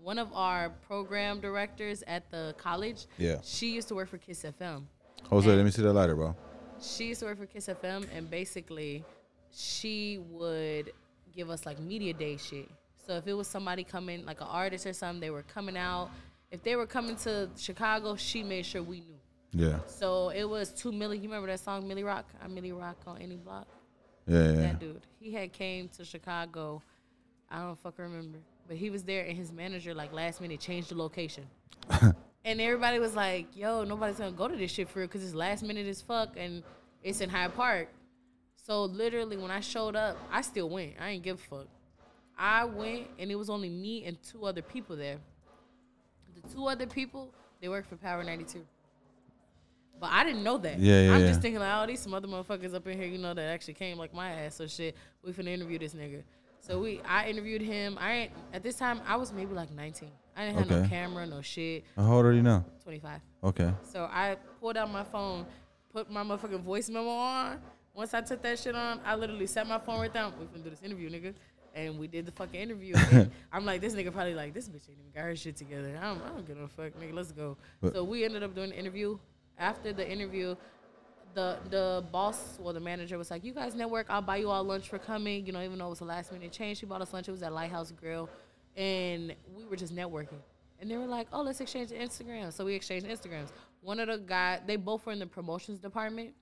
one 0.00 0.20
of 0.20 0.32
our 0.32 0.70
program 0.86 1.40
directors 1.40 2.04
at 2.06 2.30
the 2.30 2.54
college, 2.56 3.06
Yeah. 3.18 3.38
she 3.42 3.72
used 3.74 3.88
to 3.88 3.96
work 3.96 4.08
for 4.08 4.18
Kiss 4.18 4.44
FM. 4.44 4.84
Jose, 5.28 5.48
let 5.52 5.64
me 5.64 5.72
see 5.72 5.82
that 5.82 5.92
lighter, 5.92 6.14
bro. 6.14 6.36
She 6.80 7.08
used 7.08 7.18
to 7.20 7.26
work 7.26 7.38
for 7.38 7.46
Kiss 7.46 7.66
FM 7.66 8.06
and 8.16 8.30
basically 8.30 9.04
she 9.50 10.20
would 10.30 10.92
give 11.34 11.50
us 11.50 11.66
like 11.66 11.80
media 11.80 12.12
day 12.12 12.36
shit. 12.36 12.70
So 13.04 13.14
if 13.16 13.26
it 13.26 13.32
was 13.34 13.48
somebody 13.48 13.82
coming 13.82 14.24
like 14.24 14.40
an 14.40 14.46
artist 14.48 14.86
or 14.86 14.92
something, 14.92 15.20
they 15.20 15.30
were 15.30 15.42
coming 15.42 15.76
out. 15.76 16.10
If 16.52 16.62
they 16.62 16.76
were 16.76 16.86
coming 16.86 17.16
to 17.16 17.50
Chicago, 17.56 18.14
she 18.14 18.44
made 18.44 18.64
sure 18.64 18.84
we 18.84 19.00
knew. 19.00 19.15
Yeah. 19.56 19.78
So 19.86 20.28
it 20.28 20.44
was 20.44 20.70
two 20.70 20.92
Milly. 20.92 21.16
You 21.16 21.24
remember 21.24 21.48
that 21.48 21.60
song 21.60 21.88
Milly 21.88 22.04
Rock? 22.04 22.26
I'm 22.42 22.54
Milly 22.54 22.72
Rock 22.72 22.98
on 23.06 23.22
any 23.22 23.36
block. 23.36 23.66
Yeah, 24.26 24.38
yeah. 24.38 24.52
that 24.52 24.80
dude. 24.80 25.06
He 25.18 25.32
had 25.32 25.52
came 25.52 25.88
to 25.96 26.04
Chicago. 26.04 26.82
I 27.50 27.60
don't 27.60 27.78
fucking 27.78 28.04
remember, 28.04 28.38
but 28.68 28.76
he 28.76 28.90
was 28.90 29.02
there, 29.04 29.24
and 29.24 29.36
his 29.36 29.52
manager 29.52 29.94
like 29.94 30.12
last 30.12 30.42
minute 30.42 30.60
changed 30.60 30.90
the 30.90 30.96
location. 30.96 31.44
and 32.44 32.60
everybody 32.60 32.98
was 32.98 33.14
like, 33.14 33.56
"Yo, 33.56 33.84
nobody's 33.84 34.18
gonna 34.18 34.32
go 34.32 34.46
to 34.46 34.56
this 34.56 34.70
shit 34.70 34.90
for 34.90 34.98
real 34.98 35.08
because 35.08 35.24
it's 35.24 35.34
last 35.34 35.62
minute 35.62 35.86
as 35.86 36.02
fuck, 36.02 36.34
and 36.36 36.62
it's 37.02 37.22
in 37.22 37.30
Hyde 37.30 37.54
Park." 37.54 37.88
So 38.66 38.84
literally, 38.84 39.38
when 39.38 39.50
I 39.50 39.60
showed 39.60 39.96
up, 39.96 40.18
I 40.30 40.42
still 40.42 40.68
went. 40.68 40.94
I 41.00 41.10
ain't 41.10 41.22
give 41.22 41.36
a 41.36 41.56
fuck. 41.56 41.68
I 42.36 42.66
went, 42.66 43.06
and 43.18 43.30
it 43.30 43.36
was 43.36 43.48
only 43.48 43.70
me 43.70 44.04
and 44.04 44.22
two 44.22 44.44
other 44.44 44.60
people 44.60 44.96
there. 44.96 45.16
The 46.34 46.46
two 46.52 46.66
other 46.66 46.86
people, 46.86 47.32
they 47.62 47.70
work 47.70 47.86
for 47.88 47.96
Power 47.96 48.22
92. 48.22 48.66
But 49.98 50.10
I 50.12 50.24
didn't 50.24 50.42
know 50.42 50.58
that. 50.58 50.78
Yeah, 50.78 51.02
yeah, 51.02 51.14
I'm 51.14 51.20
yeah. 51.22 51.28
just 51.28 51.40
thinking 51.40 51.60
like, 51.60 51.72
oh, 51.74 51.86
these 51.86 52.00
some 52.00 52.12
other 52.14 52.28
motherfuckers 52.28 52.74
up 52.74 52.86
in 52.86 52.98
here, 52.98 53.08
you 53.08 53.18
know, 53.18 53.32
that 53.32 53.48
actually 53.48 53.74
came 53.74 53.96
like 53.98 54.12
my 54.12 54.30
ass. 54.30 54.60
or 54.60 54.68
shit, 54.68 54.94
we 55.22 55.32
finna 55.32 55.48
interview 55.48 55.78
this 55.78 55.94
nigga. 55.94 56.22
So 56.60 56.80
we, 56.80 57.00
I 57.02 57.28
interviewed 57.28 57.62
him. 57.62 57.96
I 58.00 58.12
ain't 58.12 58.32
at 58.52 58.62
this 58.62 58.76
time 58.76 59.00
I 59.06 59.16
was 59.16 59.32
maybe 59.32 59.54
like 59.54 59.70
19. 59.70 60.10
I 60.36 60.46
didn't 60.46 60.58
have 60.58 60.82
no 60.82 60.88
camera, 60.88 61.24
no 61.24 61.40
shit. 61.40 61.84
How 61.96 62.12
old 62.12 62.26
are 62.26 62.32
you 62.32 62.42
now? 62.42 62.64
25. 62.82 63.20
Okay. 63.44 63.72
So 63.82 64.04
I 64.04 64.36
pulled 64.60 64.76
out 64.76 64.90
my 64.90 65.04
phone, 65.04 65.46
put 65.92 66.10
my 66.10 66.22
motherfucking 66.22 66.62
voice 66.62 66.90
memo 66.90 67.08
on. 67.08 67.58
Once 67.94 68.12
I 68.12 68.20
took 68.20 68.42
that 68.42 68.58
shit 68.58 68.74
on, 68.74 69.00
I 69.06 69.14
literally 69.14 69.46
set 69.46 69.66
my 69.66 69.78
phone 69.78 70.00
right 70.00 70.12
down. 70.12 70.34
We 70.38 70.44
finna 70.46 70.64
do 70.64 70.70
this 70.70 70.82
interview, 70.82 71.08
nigga. 71.08 71.34
And 71.74 71.98
we 71.98 72.08
did 72.08 72.26
the 72.26 72.32
fucking 72.32 72.58
interview. 72.60 72.94
I'm 73.52 73.64
like, 73.64 73.80
this 73.80 73.94
nigga 73.94 74.12
probably 74.12 74.34
like, 74.34 74.52
this 74.52 74.68
bitch 74.68 74.88
ain't 74.88 74.98
even 74.98 75.12
got 75.14 75.22
her 75.22 75.36
shit 75.36 75.56
together. 75.56 75.96
I 76.00 76.04
don't, 76.06 76.22
I 76.22 76.28
don't 76.30 76.46
give 76.46 76.58
a 76.58 76.68
fuck, 76.68 76.92
nigga. 77.00 77.14
Let's 77.14 77.32
go. 77.32 77.56
But- 77.80 77.94
so 77.94 78.02
we 78.04 78.24
ended 78.24 78.42
up 78.42 78.54
doing 78.54 78.70
the 78.70 78.76
interview. 78.78 79.18
After 79.58 79.92
the 79.92 80.08
interview, 80.08 80.54
the 81.34 81.58
the 81.70 82.04
boss, 82.12 82.58
well, 82.60 82.74
the 82.74 82.80
manager 82.80 83.18
was 83.18 83.30
like, 83.30 83.44
you 83.44 83.52
guys 83.52 83.74
network. 83.74 84.06
I'll 84.08 84.22
buy 84.22 84.36
you 84.36 84.50
all 84.50 84.64
lunch 84.64 84.88
for 84.88 84.98
coming. 84.98 85.46
You 85.46 85.52
know, 85.52 85.62
even 85.62 85.78
though 85.78 85.86
it 85.86 85.90
was 85.90 86.00
a 86.00 86.04
last 86.04 86.32
minute 86.32 86.52
change, 86.52 86.78
she 86.78 86.86
bought 86.86 87.02
us 87.02 87.12
lunch. 87.12 87.28
It 87.28 87.32
was 87.32 87.42
at 87.42 87.52
Lighthouse 87.52 87.92
Grill, 87.92 88.28
and 88.76 89.34
we 89.56 89.64
were 89.64 89.76
just 89.76 89.94
networking. 89.94 90.40
And 90.78 90.90
they 90.90 90.96
were 90.98 91.06
like, 91.06 91.28
oh, 91.32 91.42
let's 91.42 91.60
exchange 91.60 91.90
Instagrams. 91.90 92.52
So 92.52 92.64
we 92.64 92.74
exchanged 92.74 93.06
Instagrams. 93.06 93.48
One 93.80 93.98
of 93.98 94.08
the 94.08 94.18
guys, 94.18 94.60
they 94.66 94.76
both 94.76 95.06
were 95.06 95.12
in 95.12 95.18
the 95.18 95.26
promotions 95.26 95.78
department. 95.78 96.34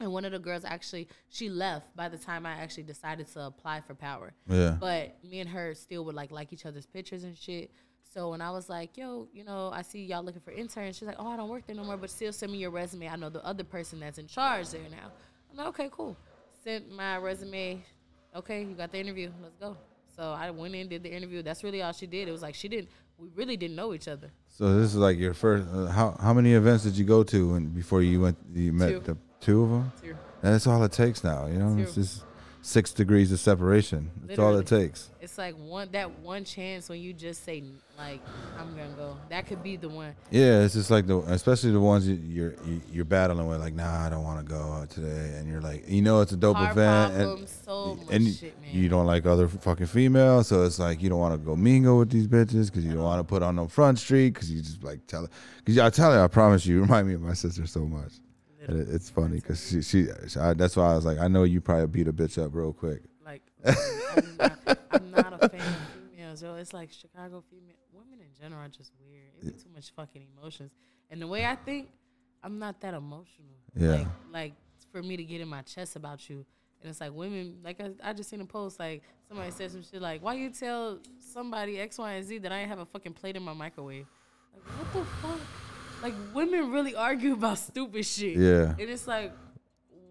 And 0.00 0.12
one 0.12 0.24
of 0.24 0.32
the 0.32 0.40
girls 0.40 0.64
actually, 0.64 1.08
she 1.28 1.48
left 1.48 1.94
by 1.94 2.08
the 2.08 2.18
time 2.18 2.46
I 2.46 2.52
actually 2.54 2.82
decided 2.82 3.28
to 3.32 3.46
apply 3.46 3.80
for 3.80 3.94
Power. 3.94 4.34
Yeah. 4.48 4.76
But 4.78 5.16
me 5.22 5.38
and 5.40 5.48
her 5.48 5.74
still 5.74 6.04
would 6.04 6.16
like 6.16 6.32
like 6.32 6.52
each 6.52 6.66
other's 6.66 6.84
pictures 6.84 7.22
and 7.22 7.36
shit. 7.38 7.70
So 8.14 8.30
when 8.30 8.40
I 8.40 8.52
was 8.52 8.68
like, 8.68 8.96
yo, 8.96 9.26
you 9.34 9.42
know, 9.42 9.70
I 9.74 9.82
see 9.82 10.04
y'all 10.04 10.22
looking 10.22 10.40
for 10.40 10.52
interns, 10.52 10.96
she's 10.96 11.08
like, 11.08 11.16
oh, 11.18 11.26
I 11.26 11.36
don't 11.36 11.48
work 11.48 11.66
there 11.66 11.74
no 11.74 11.82
more, 11.82 11.96
but 11.96 12.10
still 12.10 12.32
send 12.32 12.52
me 12.52 12.58
your 12.58 12.70
resume. 12.70 13.08
I 13.08 13.16
know 13.16 13.28
the 13.28 13.44
other 13.44 13.64
person 13.64 13.98
that's 13.98 14.18
in 14.18 14.28
charge 14.28 14.70
there 14.70 14.82
now. 14.88 15.10
I'm 15.50 15.56
like, 15.56 15.66
okay, 15.68 15.88
cool. 15.90 16.16
Sent 16.62 16.92
my 16.92 17.16
resume. 17.16 17.84
Okay, 18.36 18.62
you 18.62 18.74
got 18.74 18.92
the 18.92 18.98
interview. 18.98 19.32
Let's 19.42 19.56
go. 19.56 19.76
So 20.14 20.22
I 20.22 20.48
went 20.50 20.76
in, 20.76 20.88
did 20.88 21.02
the 21.02 21.12
interview. 21.12 21.42
That's 21.42 21.64
really 21.64 21.82
all 21.82 21.92
she 21.92 22.06
did. 22.06 22.28
It 22.28 22.30
was 22.30 22.42
like 22.42 22.54
she 22.54 22.68
didn't. 22.68 22.88
We 23.18 23.30
really 23.34 23.56
didn't 23.56 23.74
know 23.74 23.94
each 23.94 24.06
other. 24.06 24.30
So 24.46 24.78
this 24.78 24.86
is 24.90 24.96
like 24.96 25.18
your 25.18 25.34
first. 25.34 25.66
Uh, 25.72 25.86
how 25.86 26.16
how 26.20 26.32
many 26.32 26.52
events 26.52 26.84
did 26.84 26.96
you 26.96 27.04
go 27.04 27.24
to 27.24 27.52
when 27.52 27.70
before 27.70 28.02
you 28.02 28.20
went? 28.20 28.38
You 28.52 28.72
met 28.72 28.90
Two. 28.90 29.00
the 29.00 29.16
two 29.40 29.62
of 29.64 29.70
them. 29.70 29.92
Two. 30.00 30.16
That's 30.40 30.68
all 30.68 30.82
it 30.84 30.92
takes 30.92 31.24
now. 31.24 31.46
You 31.46 31.58
know, 31.58 31.82
it's 31.82 31.96
just 31.96 32.24
six 32.64 32.94
degrees 32.94 33.30
of 33.30 33.38
separation. 33.38 34.10
That's 34.24 34.38
all 34.38 34.56
it 34.56 34.66
takes. 34.66 35.10
It's 35.20 35.36
like 35.36 35.54
one 35.54 35.88
that 35.92 36.20
one 36.20 36.44
chance 36.44 36.88
when 36.88 36.98
you 36.98 37.12
just 37.12 37.44
say 37.44 37.62
like 37.98 38.20
I'm 38.58 38.74
gonna 38.74 38.94
go. 38.96 39.16
That 39.28 39.46
could 39.46 39.62
be 39.62 39.76
the 39.76 39.88
one. 39.88 40.14
Yeah, 40.30 40.62
it's 40.62 40.74
just 40.74 40.90
like 40.90 41.06
the, 41.06 41.18
especially 41.18 41.72
the 41.72 41.80
ones 41.80 42.08
you, 42.08 42.14
you're 42.14 42.54
you, 42.64 42.80
you're 42.90 43.04
battling 43.04 43.46
with. 43.46 43.60
Like, 43.60 43.74
nah, 43.74 44.06
I 44.06 44.08
don't 44.08 44.24
want 44.24 44.40
to 44.40 44.50
go 44.50 44.60
out 44.60 44.90
today, 44.90 45.36
and 45.36 45.48
you're 45.48 45.60
like, 45.60 45.88
you 45.88 46.02
know, 46.02 46.20
it's 46.22 46.32
a 46.32 46.36
dope 46.36 46.56
Car 46.56 46.72
event, 46.72 47.14
and 47.14 47.48
so 47.48 47.96
much 47.96 48.06
and 48.10 48.34
shit, 48.34 48.60
man. 48.60 48.70
you 48.72 48.88
don't 48.88 49.06
like 49.06 49.26
other 49.26 49.46
fucking 49.46 49.86
females, 49.86 50.48
so 50.48 50.64
it's 50.64 50.78
like 50.78 51.02
you 51.02 51.10
don't 51.10 51.20
want 51.20 51.34
to 51.34 51.44
go 51.44 51.54
mingle 51.54 51.98
with 51.98 52.10
these 52.10 52.26
bitches 52.26 52.66
because 52.66 52.84
you 52.84 52.94
don't 52.94 53.04
want 53.04 53.20
to 53.20 53.24
put 53.24 53.42
on 53.42 53.56
no 53.56 53.68
front 53.68 53.98
street 53.98 54.34
because 54.34 54.50
you 54.50 54.62
just 54.62 54.82
like 54.82 55.06
tell 55.06 55.22
her. 55.22 55.28
Because 55.58 55.78
I 55.78 55.90
tell 55.90 56.12
her, 56.12 56.24
I 56.24 56.28
promise 56.28 56.64
you, 56.64 56.74
you 56.76 56.80
remind 56.82 57.08
me 57.08 57.14
of 57.14 57.20
my 57.20 57.34
sister 57.34 57.66
so 57.66 57.80
much. 57.80 58.14
And 58.68 58.80
it, 58.80 58.88
it's 58.94 59.10
funny 59.10 59.36
because 59.36 59.66
she, 59.68 59.82
she, 59.82 60.06
she 60.28 60.38
I, 60.38 60.54
that's 60.54 60.76
why 60.76 60.92
I 60.92 60.94
was 60.96 61.04
like, 61.04 61.18
I 61.18 61.28
know 61.28 61.44
you 61.44 61.60
probably 61.60 61.86
beat 61.86 62.08
a 62.08 62.12
bitch 62.12 62.42
up 62.42 62.54
real 62.54 62.72
quick. 62.72 63.02
Like, 63.24 63.42
I'm 63.64 64.36
not, 64.38 64.78
I'm 64.90 65.10
not 65.10 65.44
a 65.44 65.48
fan 65.48 65.60
of 65.60 65.76
females, 66.10 66.42
yo. 66.42 66.54
It's 66.56 66.72
like 66.72 66.92
Chicago 66.92 67.42
female 67.50 67.76
women 67.92 68.20
in 68.20 68.34
general 68.40 68.62
are 68.62 68.68
just 68.68 68.92
weird. 69.00 69.32
It 69.40 69.44
be 69.44 69.62
too 69.62 69.70
much 69.74 69.90
fucking 69.96 70.26
emotions. 70.36 70.72
And 71.10 71.20
the 71.20 71.26
way 71.26 71.44
I 71.46 71.54
think, 71.54 71.88
I'm 72.42 72.58
not 72.58 72.80
that 72.82 72.94
emotional. 72.94 73.56
Yeah. 73.76 73.90
Like, 73.90 74.06
like 74.32 74.52
for 74.92 75.02
me 75.02 75.16
to 75.16 75.24
get 75.24 75.40
in 75.40 75.48
my 75.48 75.62
chest 75.62 75.96
about 75.96 76.28
you. 76.28 76.44
And 76.80 76.90
it's 76.90 77.00
like 77.00 77.14
women, 77.14 77.58
like 77.64 77.80
I, 77.80 77.90
I 78.02 78.12
just 78.12 78.28
seen 78.28 78.42
a 78.42 78.44
post, 78.44 78.78
like 78.78 79.02
somebody 79.26 79.50
said 79.50 79.70
some 79.70 79.82
shit 79.82 80.02
like, 80.02 80.22
why 80.22 80.34
you 80.34 80.50
tell 80.50 80.98
somebody 81.18 81.80
X, 81.80 81.96
Y, 81.98 82.12
and 82.12 82.26
Z 82.26 82.38
that 82.38 82.52
I 82.52 82.58
ain't 82.58 82.68
have 82.68 82.78
a 82.78 82.84
fucking 82.84 83.14
plate 83.14 83.36
in 83.36 83.42
my 83.42 83.54
microwave? 83.54 84.06
Like, 84.52 84.78
what 84.78 84.92
the 84.92 85.04
fuck? 85.22 85.40
Like, 86.02 86.14
women 86.34 86.70
really 86.70 86.94
argue 86.94 87.32
about 87.34 87.58
stupid 87.58 88.04
shit. 88.04 88.36
Yeah. 88.36 88.70
And 88.78 88.80
it's 88.90 89.06
like, 89.06 89.32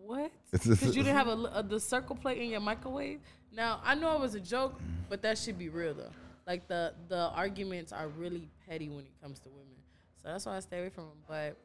what? 0.06 0.32
Because 0.52 0.96
you 0.96 1.04
didn't 1.04 1.16
have 1.16 1.28
a, 1.28 1.52
a- 1.56 1.64
the 1.64 1.80
circle 1.80 2.16
plate 2.16 2.40
in 2.40 2.50
your 2.50 2.60
microwave. 2.60 3.20
Now 3.56 3.82
I 3.84 3.96
know 3.96 4.14
it 4.16 4.20
was 4.20 4.36
a 4.36 4.40
joke, 4.40 4.80
but 5.10 5.22
that 5.22 5.38
should 5.38 5.58
be 5.60 5.70
real 5.70 5.94
though. 5.94 6.10
Like 6.48 6.68
the 6.68 6.94
the 7.08 7.30
arguments 7.30 7.92
are 7.94 8.08
really 8.08 8.50
petty 8.68 8.90
when 8.90 9.06
it 9.06 9.12
comes 9.22 9.40
to 9.42 9.50
women, 9.50 9.78
so 10.22 10.30
that's 10.30 10.46
why 10.46 10.58
I 10.58 10.60
stay 10.60 10.80
away 10.80 10.90
from 10.90 11.06
them. 11.06 11.18
But 11.28 11.56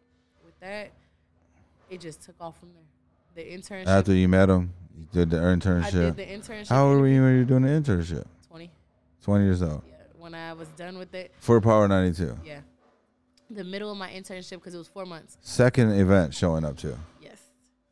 with 0.44 0.58
that, 0.60 0.92
it 1.90 2.00
just 2.00 2.22
took 2.22 2.36
off 2.40 2.58
from 2.60 2.70
there. 2.74 3.44
The 3.44 3.50
internship. 3.50 3.86
After 3.86 4.12
you 4.12 4.28
met 4.28 4.48
him, 4.50 4.72
you 4.98 5.06
did 5.12 5.30
the 5.30 5.38
internship. 5.38 5.84
I 5.84 5.90
did 5.90 6.16
the 6.16 6.26
internship. 6.26 6.68
How 6.68 6.86
old 6.88 7.00
were 7.00 7.08
you 7.08 7.22
when 7.22 7.32
you 7.32 7.38
were 7.40 7.44
doing 7.44 7.62
the 7.62 7.68
internship? 7.70 8.26
Twenty. 8.48 8.70
20 9.22 9.44
years 9.44 9.62
old. 9.62 9.82
Yeah. 9.88 9.94
When 10.18 10.34
I 10.34 10.52
was 10.52 10.68
done 10.76 10.96
with 10.98 11.14
it, 11.14 11.32
For 11.40 11.60
Power 11.60 11.88
92. 11.88 12.38
yeah. 12.44 12.60
The 13.50 13.64
middle 13.64 13.90
of 13.90 13.96
my 13.96 14.10
internship 14.10 14.50
because 14.56 14.74
it 14.74 14.78
was 14.78 14.88
four 14.88 15.06
months. 15.06 15.38
Second 15.40 15.92
event 15.92 16.34
showing 16.34 16.64
up 16.64 16.76
to. 16.78 16.98
Yes. 17.20 17.38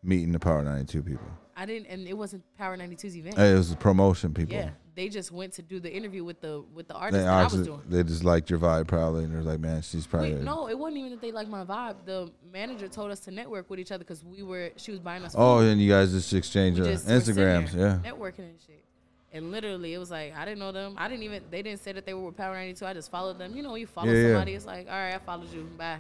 Meeting 0.02 0.32
the 0.32 0.38
Power 0.38 0.62
92 0.62 1.02
people. 1.02 1.26
I 1.56 1.64
didn't, 1.64 1.86
and 1.86 2.06
it 2.06 2.12
wasn't 2.12 2.42
Power 2.58 2.76
92's 2.76 3.16
event. 3.16 3.38
It 3.38 3.56
was 3.56 3.70
the 3.70 3.76
promotion 3.76 4.34
people. 4.34 4.54
Yeah, 4.54 4.68
they 4.94 5.08
just 5.08 5.32
went 5.32 5.54
to 5.54 5.62
do 5.62 5.80
the 5.80 5.90
interview 5.90 6.22
with 6.22 6.42
the 6.42 6.62
with 6.74 6.86
the 6.86 6.94
artist 6.94 7.18
They, 7.20 7.24
that 7.24 7.32
I 7.32 7.44
was 7.44 7.66
doing. 7.66 7.80
they 7.88 8.02
just 8.02 8.24
liked 8.24 8.50
your 8.50 8.58
vibe 8.58 8.86
probably. 8.88 9.24
And 9.24 9.34
they're 9.34 9.40
like, 9.40 9.60
man, 9.60 9.80
she's 9.80 10.06
probably. 10.06 10.34
Wait, 10.34 10.42
no, 10.44 10.68
it 10.68 10.78
wasn't 10.78 10.98
even 10.98 11.12
that 11.12 11.22
they 11.22 11.32
liked 11.32 11.48
my 11.48 11.64
vibe. 11.64 11.96
The 12.04 12.30
manager 12.52 12.88
told 12.88 13.10
us 13.10 13.20
to 13.20 13.30
network 13.30 13.70
with 13.70 13.78
each 13.80 13.90
other 13.90 14.04
because 14.04 14.22
we 14.22 14.42
were 14.42 14.72
she 14.76 14.90
was 14.90 15.00
buying 15.00 15.24
us. 15.24 15.34
Oh, 15.34 15.60
food. 15.60 15.68
and 15.72 15.80
you 15.80 15.90
guys 15.90 16.12
just 16.12 16.30
exchange 16.34 16.78
We 16.78 16.84
just 16.88 17.08
were 17.08 17.20
sitting 17.20 17.34
Instagrams. 17.42 17.74
Yeah. 17.74 18.00
networking 18.04 18.50
and 18.50 18.60
shit. 18.66 18.84
And 19.32 19.50
literally, 19.50 19.92
it 19.92 19.98
was 19.98 20.10
like 20.10 20.34
I 20.36 20.44
didn't 20.44 20.60
know 20.60 20.72
them. 20.72 20.94
I 20.96 21.08
didn't 21.08 21.24
even. 21.24 21.42
They 21.50 21.62
didn't 21.62 21.80
say 21.80 21.92
that 21.92 22.06
they 22.06 22.14
were 22.14 22.26
with 22.26 22.36
Power 22.36 22.54
92. 22.54 22.86
I 22.86 22.94
just 22.94 23.10
followed 23.10 23.38
them. 23.38 23.54
You 23.56 23.62
know, 23.62 23.72
when 23.72 23.80
you 23.80 23.86
follow 23.86 24.10
Yeah, 24.10 24.18
yeah. 24.20 24.28
somebody, 24.34 24.54
it's 24.54 24.66
like, 24.66 24.86
all 24.86 24.92
right, 24.94 25.14
I 25.14 25.18
followed 25.18 25.52
you. 25.52 25.68
Bye. 25.76 25.98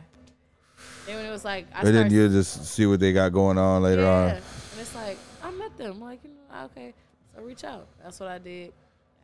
Then 1.06 1.16
when 1.16 1.26
it 1.26 1.30
was 1.30 1.44
like, 1.44 1.66
I 1.74 1.78
But 1.82 1.92
then 1.92 1.94
started 2.10 2.12
you 2.12 2.28
just 2.28 2.66
see 2.66 2.86
what 2.86 3.00
they 3.00 3.12
got 3.12 3.30
going 3.32 3.58
on 3.58 3.82
later 3.82 4.02
yeah. 4.02 4.08
on. 4.14 4.28
And 4.30 4.42
it's 4.80 4.94
like, 4.94 5.16
I 5.42 5.50
met 5.50 5.76
them. 5.76 6.00
Like, 6.00 6.20
you 6.22 6.30
know, 6.30 6.64
okay. 6.66 6.94
So 7.34 7.42
reach 7.42 7.64
out. 7.64 7.86
That's 8.02 8.20
what 8.20 8.28
I 8.28 8.38
did. 8.38 8.72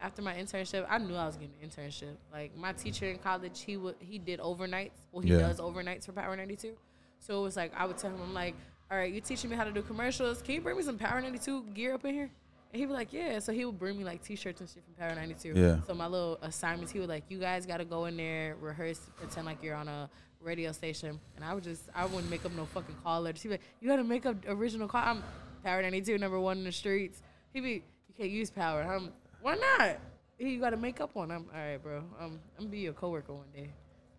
After 0.01 0.21
my 0.21 0.35
internship, 0.35 0.85
I 0.91 0.99
knew 0.99 1.15
I 1.15 1.27
was 1.27 1.37
getting 1.37 1.53
an 1.63 1.69
internship. 1.69 2.15
Like 2.33 2.57
my 2.57 2.73
teacher 2.73 3.07
in 3.07 3.19
college, 3.19 3.63
he 3.63 3.77
would 3.77 3.95
he 4.01 4.19
did 4.19 4.41
overnights. 4.41 4.91
Well, 5.13 5.23
he 5.23 5.31
Yeah. 5.31 5.39
does 5.39 5.59
overnights 5.61 6.07
for 6.07 6.13
Power 6.13 6.37
92. 6.37 6.73
So 7.21 7.39
it 7.39 7.43
was 7.43 7.57
like 7.57 7.73
I 7.77 7.87
would 7.87 7.99
tell 7.99 8.11
him, 8.11 8.21
I'm 8.21 8.35
like, 8.35 8.55
all 8.91 8.99
right, 8.99 9.13
you 9.13 9.21
teaching 9.21 9.49
me 9.49 9.57
how 9.57 9.63
to 9.65 9.71
do 9.71 9.81
commercials. 9.81 10.43
Can 10.43 10.57
you 10.57 10.61
bring 10.61 10.77
me 10.77 10.83
some 10.83 10.99
Power 10.99 11.21
92 11.21 11.63
gear 11.75 11.95
up 11.95 12.05
in 12.05 12.15
here? 12.15 12.31
And 12.73 12.81
he'd 12.81 12.87
be 12.87 12.93
like, 12.93 13.13
yeah. 13.13 13.39
So 13.39 13.53
he 13.53 13.65
would 13.65 13.79
bring 13.79 13.99
me 13.99 14.05
like 14.05 14.23
t-shirts 14.23 14.61
and 14.61 14.69
shit 14.69 14.83
from 14.85 14.95
Power 14.95 15.15
92. 15.15 15.53
Yeah. 15.55 15.77
So 15.87 15.93
my 15.93 16.07
little 16.07 16.39
assignments, 16.41 16.91
he 16.91 17.01
would 17.01 17.09
like, 17.09 17.25
you 17.29 17.39
guys 17.39 17.67
got 17.67 17.79
to 17.79 17.85
go 17.85 18.07
in 18.07 18.17
there, 18.17 18.57
rehearse, 18.61 19.01
pretend 19.17 19.45
like 19.45 19.63
you're 19.63 19.77
on 19.77 19.89
a 19.89 20.09
radio 20.41 20.73
station. 20.73 21.21
And 21.37 21.45
I 21.45 21.53
would 21.53 21.65
just, 21.65 21.91
I 21.95 22.07
wouldn't 22.07 22.31
make 22.31 22.47
up 22.47 22.53
no 22.53 22.65
fucking 22.65 22.97
call 23.05 23.21
letters. 23.21 23.43
He'd 23.43 23.49
be 23.49 23.55
like, 23.55 23.63
you 23.81 23.89
got 23.89 23.97
to 23.97 24.05
make 24.05 24.25
up 24.25 24.37
original 24.49 24.89
call. 24.89 25.03
I'm 25.05 25.23
Power 25.63 25.83
92, 25.83 26.17
number 26.17 26.41
one 26.41 26.59
in 26.59 26.65
the 26.65 26.73
streets. 26.73 27.23
He'd 27.53 27.61
be, 27.61 27.71
you 28.09 28.15
can't 28.17 28.31
use 28.31 28.51
Power. 28.51 28.83
I'm, 28.83 29.13
why 29.43 29.57
not? 29.57 29.99
He, 30.39 30.55
you 30.55 30.61
got 30.61 30.71
to 30.71 30.79
make 30.79 31.01
up 31.01 31.15
one. 31.15 31.31
I'm, 31.31 31.47
all 31.55 31.61
right, 31.61 31.77
bro. 31.77 32.03
I'm 32.19 32.41
gonna 32.57 32.71
be 32.71 32.79
your 32.79 32.95
coworker 32.95 33.35
one 33.35 33.51
day. 33.55 33.71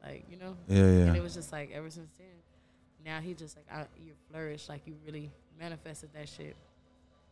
Like, 0.03 0.25
you 0.29 0.37
know? 0.37 0.55
Yeah, 0.67 0.77
yeah. 0.77 1.07
And 1.07 1.17
it 1.17 1.23
was 1.23 1.33
just 1.33 1.51
like, 1.51 1.71
ever 1.73 1.89
since 1.89 2.11
then, 2.19 2.27
now 3.03 3.19
he 3.19 3.33
just 3.33 3.57
like, 3.57 3.65
I, 3.71 3.85
you 3.99 4.13
flourish. 4.29 4.69
Like, 4.69 4.81
you 4.85 4.95
really 5.03 5.31
manifested 5.59 6.09
that 6.13 6.29
shit. 6.29 6.55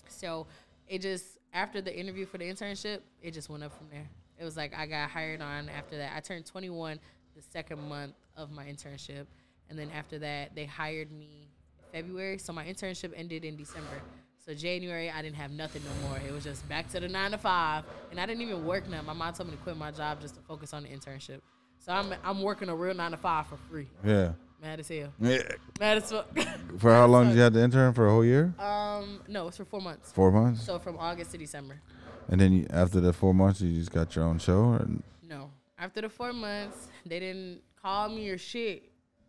So 0.07 0.47
it 0.87 1.01
just 1.01 1.25
after 1.53 1.81
the 1.81 1.97
interview 1.97 2.25
for 2.25 2.37
the 2.37 2.45
internship, 2.45 2.99
it 3.21 3.31
just 3.31 3.49
went 3.49 3.63
up 3.63 3.77
from 3.77 3.87
there. 3.89 4.07
It 4.39 4.43
was 4.43 4.57
like 4.57 4.73
I 4.75 4.85
got 4.85 5.09
hired 5.09 5.41
on 5.41 5.69
after 5.69 5.97
that. 5.97 6.13
I 6.15 6.19
turned 6.19 6.45
21 6.45 6.99
the 7.35 7.41
second 7.41 7.79
month 7.87 8.13
of 8.35 8.51
my 8.51 8.65
internship, 8.65 9.25
and 9.69 9.77
then 9.77 9.89
after 9.95 10.19
that, 10.19 10.55
they 10.55 10.65
hired 10.65 11.11
me 11.11 11.47
February. 11.91 12.37
So 12.37 12.53
my 12.53 12.65
internship 12.65 13.13
ended 13.15 13.45
in 13.45 13.55
December. 13.55 14.01
So 14.43 14.55
January, 14.55 15.11
I 15.11 15.21
didn't 15.21 15.35
have 15.35 15.51
nothing 15.51 15.83
no 15.83 16.09
more. 16.09 16.17
It 16.17 16.31
was 16.31 16.43
just 16.43 16.67
back 16.67 16.89
to 16.89 16.99
the 16.99 17.07
nine 17.07 17.31
to 17.31 17.37
five, 17.37 17.83
and 18.09 18.19
I 18.19 18.25
didn't 18.25 18.41
even 18.41 18.65
work 18.65 18.89
now. 18.89 19.01
My 19.03 19.13
mom 19.13 19.33
told 19.33 19.49
me 19.49 19.55
to 19.55 19.61
quit 19.61 19.77
my 19.77 19.91
job 19.91 20.19
just 20.19 20.35
to 20.35 20.41
focus 20.41 20.73
on 20.73 20.83
the 20.83 20.89
internship. 20.89 21.41
So 21.77 21.91
I'm 21.91 22.13
I'm 22.23 22.41
working 22.41 22.69
a 22.69 22.75
real 22.75 22.95
nine 22.95 23.11
to 23.11 23.17
five 23.17 23.47
for 23.47 23.57
free. 23.69 23.87
Yeah. 24.03 24.33
Mad 24.61 24.79
as 24.79 24.87
hell. 24.89 25.11
Yeah. 25.19 25.41
Mad 25.79 25.97
as 25.97 26.11
fuck. 26.11 26.27
For 26.77 26.91
how 26.93 27.07
long 27.07 27.27
did 27.29 27.35
you 27.35 27.41
have 27.41 27.53
the 27.53 27.61
intern? 27.63 27.93
For 27.93 28.07
a 28.07 28.11
whole 28.11 28.23
year? 28.25 28.53
um, 28.59 29.21
no, 29.27 29.47
it's 29.47 29.57
for 29.57 29.65
four 29.65 29.81
months. 29.81 30.11
Four 30.11 30.31
months? 30.31 30.63
So 30.63 30.77
from 30.79 30.97
August 30.97 31.31
to 31.31 31.37
December. 31.37 31.81
And 32.27 32.39
then 32.39 32.53
you, 32.53 32.67
after 32.69 32.99
the 33.01 33.11
four 33.11 33.33
months, 33.33 33.59
you 33.61 33.73
just 33.77 33.91
got 33.91 34.15
your 34.15 34.25
own 34.25 34.37
show? 34.37 34.59
Or? 34.59 34.87
No. 35.27 35.49
After 35.79 36.01
the 36.01 36.09
four 36.09 36.31
months, 36.31 36.87
they 37.05 37.19
didn't 37.19 37.61
call 37.81 38.07
me 38.09 38.29
or 38.29 38.37
shit. 38.37 38.83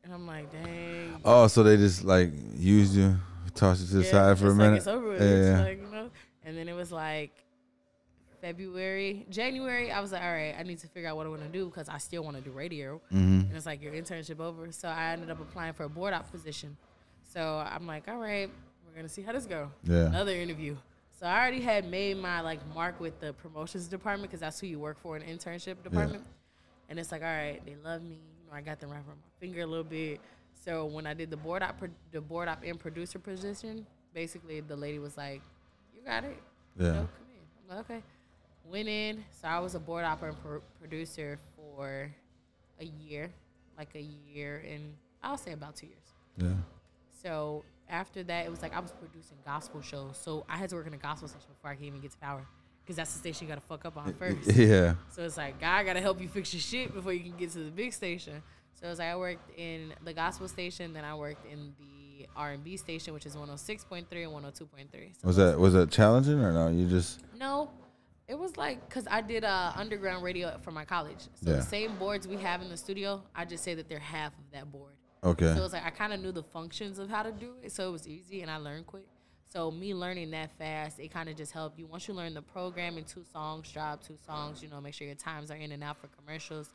And 0.04 0.12
I'm 0.12 0.26
like, 0.26 0.52
dang. 0.52 1.20
Oh, 1.24 1.46
so 1.46 1.62
they 1.62 1.76
just 1.76 2.04
like 2.04 2.30
used 2.54 2.94
you, 2.94 3.16
tossed 3.54 3.80
you 3.82 3.86
to 3.88 3.94
the 3.94 4.04
Yeah, 4.04 4.10
side 4.10 4.38
for 4.38 4.48
a 4.48 4.54
minute? 4.54 4.70
Like 4.72 4.78
it's 4.78 4.86
over 4.86 5.08
with. 5.08 5.20
Yeah, 5.22 5.26
It's 5.28 5.60
like, 5.60 5.80
you 5.80 5.90
know? 5.90 6.10
And 6.44 6.56
then 6.58 6.68
it 6.68 6.74
was 6.74 6.92
like 6.92 7.32
February, 8.42 9.24
January. 9.30 9.90
I 9.92 10.00
was 10.00 10.10
like, 10.12 10.20
all 10.22 10.32
right, 10.32 10.54
I 10.58 10.62
need 10.64 10.78
to 10.80 10.88
figure 10.88 11.08
out 11.08 11.16
what 11.16 11.26
I 11.26 11.28
want 11.30 11.42
to 11.42 11.48
do 11.48 11.66
because 11.66 11.88
I 11.88 11.98
still 11.98 12.22
want 12.24 12.36
to 12.36 12.42
do 12.42 12.50
radio. 12.50 13.00
Mm-hmm. 13.12 13.40
And 13.48 13.52
it's 13.56 13.64
like 13.66 13.80
your 13.80 13.92
internship 13.92 14.40
over. 14.40 14.70
So 14.72 14.88
I 14.88 15.12
ended 15.12 15.30
up 15.30 15.40
applying 15.40 15.72
for 15.74 15.84
a 15.84 15.88
board 15.88 16.12
op 16.12 16.30
position. 16.30 16.76
So 17.32 17.40
I'm 17.64 17.86
like, 17.86 18.08
all 18.08 18.18
right, 18.18 18.50
we're 18.84 18.94
gonna 18.96 19.08
see 19.08 19.22
how 19.22 19.32
this 19.32 19.46
go. 19.46 19.70
Yeah. 19.84 20.06
Another 20.06 20.32
interview. 20.34 20.76
So 21.18 21.24
I 21.26 21.40
already 21.40 21.60
had 21.60 21.88
made 21.88 22.16
my 22.16 22.40
like 22.40 22.58
mark 22.74 22.98
with 23.00 23.18
the 23.20 23.32
promotions 23.32 23.86
department 23.86 24.28
because 24.30 24.40
that's 24.40 24.58
who 24.58 24.66
you 24.66 24.80
work 24.80 24.98
for 25.00 25.16
in 25.16 25.24
the 25.24 25.32
internship 25.32 25.82
department. 25.84 26.24
And 26.88 26.98
it's 26.98 27.12
like, 27.12 27.22
all 27.22 27.28
right, 27.28 27.62
they 27.64 27.76
love 27.84 28.02
me. 28.02 28.16
You 28.40 28.50
know, 28.50 28.56
I 28.56 28.60
got 28.60 28.80
them 28.80 28.90
right 28.90 29.00
from 29.04 29.14
my 29.14 29.30
finger 29.40 29.62
a 29.62 29.66
little 29.66 29.84
bit. 29.84 30.20
So 30.64 30.84
when 30.86 31.06
I 31.06 31.14
did 31.14 31.30
the 31.30 31.36
board 31.36 31.62
op, 31.62 31.80
the 32.10 32.20
board 32.20 32.48
op 32.48 32.64
and 32.64 32.78
producer 32.78 33.18
position, 33.20 33.86
basically 34.12 34.60
the 34.60 34.76
lady 34.76 34.98
was 34.98 35.16
like, 35.16 35.42
"You 35.94 36.02
got 36.04 36.24
it. 36.24 36.36
You 36.76 36.86
Yeah. 36.86 36.92
know, 36.92 37.08
come 37.16 37.26
in." 37.30 37.70
I'm 37.70 37.76
like, 37.76 37.90
okay. 37.90 38.02
Went 38.70 38.88
in. 38.88 39.24
So 39.40 39.48
I 39.48 39.58
was 39.58 39.74
a 39.74 39.80
board 39.80 40.04
op 40.04 40.22
and 40.22 40.40
pro- 40.42 40.62
producer 40.80 41.38
for 41.56 42.10
a 42.80 42.84
year, 42.84 43.30
like 43.76 43.94
a 43.94 44.00
year, 44.00 44.64
and 44.68 44.94
I'll 45.22 45.36
say 45.38 45.52
about 45.52 45.76
two 45.76 45.86
years. 45.86 45.98
Yeah. 46.38 46.48
So 47.22 47.64
after 47.88 48.22
that, 48.24 48.46
it 48.46 48.50
was 48.50 48.62
like 48.62 48.74
I 48.74 48.80
was 48.80 48.92
producing 48.92 49.36
gospel 49.44 49.82
shows. 49.82 50.18
So 50.20 50.44
I 50.48 50.56
had 50.56 50.70
to 50.70 50.76
work 50.76 50.86
in 50.86 50.94
a 50.94 50.98
gospel 50.98 51.28
station 51.28 51.46
before 51.54 51.70
I 51.70 51.74
could 51.74 51.84
even 51.84 52.00
get 52.00 52.12
to 52.12 52.18
power. 52.18 52.44
Because 52.82 52.96
that's 52.96 53.12
the 53.12 53.20
station 53.20 53.46
you 53.46 53.54
got 53.54 53.60
to 53.60 53.66
fuck 53.66 53.84
up 53.84 53.96
on 53.96 54.12
first. 54.14 54.52
Yeah. 54.56 54.94
So 55.10 55.22
it's 55.22 55.36
like 55.36 55.60
God 55.60 55.86
got 55.86 55.92
to 55.92 56.00
help 56.00 56.20
you 56.20 56.26
fix 56.28 56.52
your 56.52 56.60
shit 56.60 56.92
before 56.92 57.12
you 57.12 57.20
can 57.20 57.36
get 57.36 57.50
to 57.52 57.58
the 57.58 57.70
big 57.70 57.92
station. 57.92 58.42
So 58.74 58.86
it 58.86 58.90
was 58.90 58.98
like 58.98 59.08
I 59.08 59.16
worked 59.16 59.56
in 59.56 59.92
the 60.04 60.12
gospel 60.12 60.48
station, 60.48 60.92
then 60.92 61.04
I 61.04 61.14
worked 61.14 61.46
in 61.46 61.74
the 61.78 62.26
R 62.34 62.50
and 62.52 62.64
B 62.64 62.76
station, 62.76 63.14
which 63.14 63.26
is 63.26 63.36
106.3 63.36 64.06
and 64.10 64.10
102.3. 64.10 64.52
So 64.52 65.26
Was 65.28 65.36
that 65.36 65.58
was 65.58 65.74
that 65.74 65.90
challenging 65.92 66.40
or 66.40 66.52
no? 66.52 66.68
You 66.68 66.88
just 66.88 67.20
No, 67.38 67.70
it 68.32 68.38
was 68.38 68.56
like 68.56 68.88
because 68.88 69.06
I 69.10 69.20
did 69.20 69.44
uh, 69.44 69.72
underground 69.76 70.24
radio 70.24 70.56
for 70.64 70.70
my 70.70 70.84
college. 70.86 71.22
So 71.34 71.50
Yeah. 71.50 71.56
the 71.56 71.62
same 71.62 71.96
boards 71.98 72.26
we 72.26 72.36
have 72.38 72.62
in 72.62 72.70
the 72.70 72.76
studio, 72.78 73.22
I 73.34 73.44
just 73.44 73.62
say 73.62 73.74
that 73.74 73.88
they're 73.90 73.98
half 73.98 74.32
of 74.32 74.44
that 74.52 74.72
board. 74.72 74.94
okay. 75.22 75.52
So 75.52 75.58
it 75.58 75.60
was 75.60 75.72
like 75.74 75.84
I 75.84 75.90
kind 75.90 76.12
of 76.14 76.20
knew 76.20 76.32
the 76.32 76.42
functions 76.42 76.98
of 76.98 77.10
how 77.10 77.22
to 77.22 77.30
do 77.30 77.50
it, 77.62 77.70
so 77.72 77.88
it 77.88 77.92
was 77.92 78.08
easy, 78.08 78.40
and 78.40 78.50
I 78.50 78.56
learned 78.56 78.86
quick. 78.86 79.04
So 79.52 79.70
me 79.70 79.92
learning 79.92 80.30
that 80.30 80.50
fast, 80.56 80.98
it 80.98 81.10
kind 81.12 81.28
of 81.28 81.36
just 81.36 81.52
helped 81.52 81.78
you. 81.78 81.86
Once 81.86 82.08
you 82.08 82.14
learn 82.14 82.32
the 82.32 82.40
programming, 82.40 83.04
two 83.04 83.22
songs, 83.22 83.70
drop 83.70 84.02
two 84.02 84.16
songs. 84.26 84.62
You 84.62 84.70
know, 84.70 84.80
make 84.80 84.94
sure 84.94 85.06
your 85.06 85.14
times 85.14 85.50
are 85.50 85.56
in 85.56 85.72
and 85.72 85.84
out 85.84 85.98
for 85.98 86.06
commercials. 86.08 86.70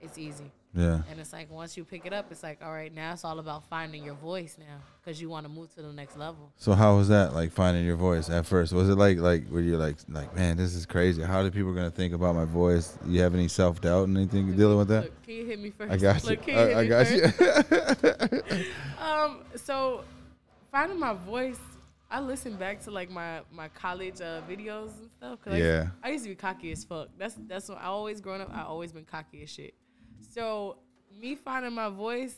It's 0.00 0.18
easy, 0.18 0.50
Yeah. 0.74 1.00
and 1.10 1.18
it's 1.18 1.32
like 1.32 1.50
once 1.50 1.76
you 1.76 1.84
pick 1.84 2.04
it 2.04 2.12
up, 2.12 2.26
it's 2.30 2.42
like 2.42 2.58
all 2.62 2.72
right, 2.72 2.94
now 2.94 3.12
it's 3.14 3.24
all 3.24 3.38
about 3.38 3.64
finding 3.68 4.04
your 4.04 4.14
voice 4.14 4.56
now, 4.58 4.80
because 5.02 5.20
you 5.20 5.28
want 5.28 5.44
to 5.46 5.48
move 5.48 5.74
to 5.74 5.82
the 5.82 5.92
next 5.92 6.16
level. 6.16 6.52
So 6.56 6.72
how 6.72 6.96
was 6.96 7.08
that 7.08 7.32
like 7.34 7.52
finding 7.52 7.84
your 7.86 7.96
voice 7.96 8.28
at 8.28 8.44
first? 8.46 8.72
Was 8.72 8.88
it 8.88 8.96
like 8.96 9.18
like 9.18 9.50
were 9.50 9.60
you 9.62 9.76
like 9.78 9.96
like 10.08 10.34
man 10.36 10.56
this 10.58 10.74
is 10.74 10.84
crazy? 10.86 11.22
How 11.22 11.40
are 11.40 11.50
people 11.50 11.72
gonna 11.72 11.90
think 11.90 12.12
about 12.12 12.34
my 12.34 12.44
voice? 12.44 12.96
You 13.06 13.22
have 13.22 13.34
any 13.34 13.48
self 13.48 13.80
doubt 13.80 14.08
and 14.08 14.16
anything 14.16 14.54
dealing 14.56 14.76
with 14.78 14.88
that? 14.88 15.04
Look, 15.04 15.22
can 15.22 15.34
you 15.34 15.46
hit 15.46 15.58
me 15.58 15.70
first? 15.70 15.90
I 15.92 15.96
got 15.96 16.22
you. 16.22 16.30
Look, 16.30 16.46
you 16.46 16.54
I, 16.54 16.78
I 16.80 16.86
got 16.86 17.06
first? 17.06 18.42
you. 18.52 18.64
Um, 19.00 19.40
so 19.56 20.04
finding 20.70 20.98
my 20.98 21.14
voice, 21.14 21.58
I 22.10 22.20
listen 22.20 22.56
back 22.56 22.80
to 22.84 22.90
like 22.90 23.10
my 23.10 23.40
my 23.50 23.68
college 23.68 24.20
uh, 24.20 24.42
videos 24.48 24.90
and 25.00 25.10
stuff. 25.16 25.38
'cause 25.42 25.54
I 25.54 25.58
Yeah. 25.58 25.86
I 26.02 26.10
used 26.10 26.24
to 26.24 26.30
be 26.30 26.36
cocky 26.36 26.72
as 26.72 26.84
fuck. 26.84 27.08
That's 27.18 27.34
that's 27.46 27.68
what 27.68 27.78
I 27.78 27.84
always 27.86 28.20
growing 28.20 28.40
up. 28.42 28.50
I 28.54 28.62
always 28.62 28.92
been 28.92 29.04
cocky 29.04 29.42
as 29.42 29.50
shit. 29.50 29.74
So 30.20 30.78
me 31.20 31.34
finding 31.34 31.72
my 31.72 31.88
voice, 31.88 32.36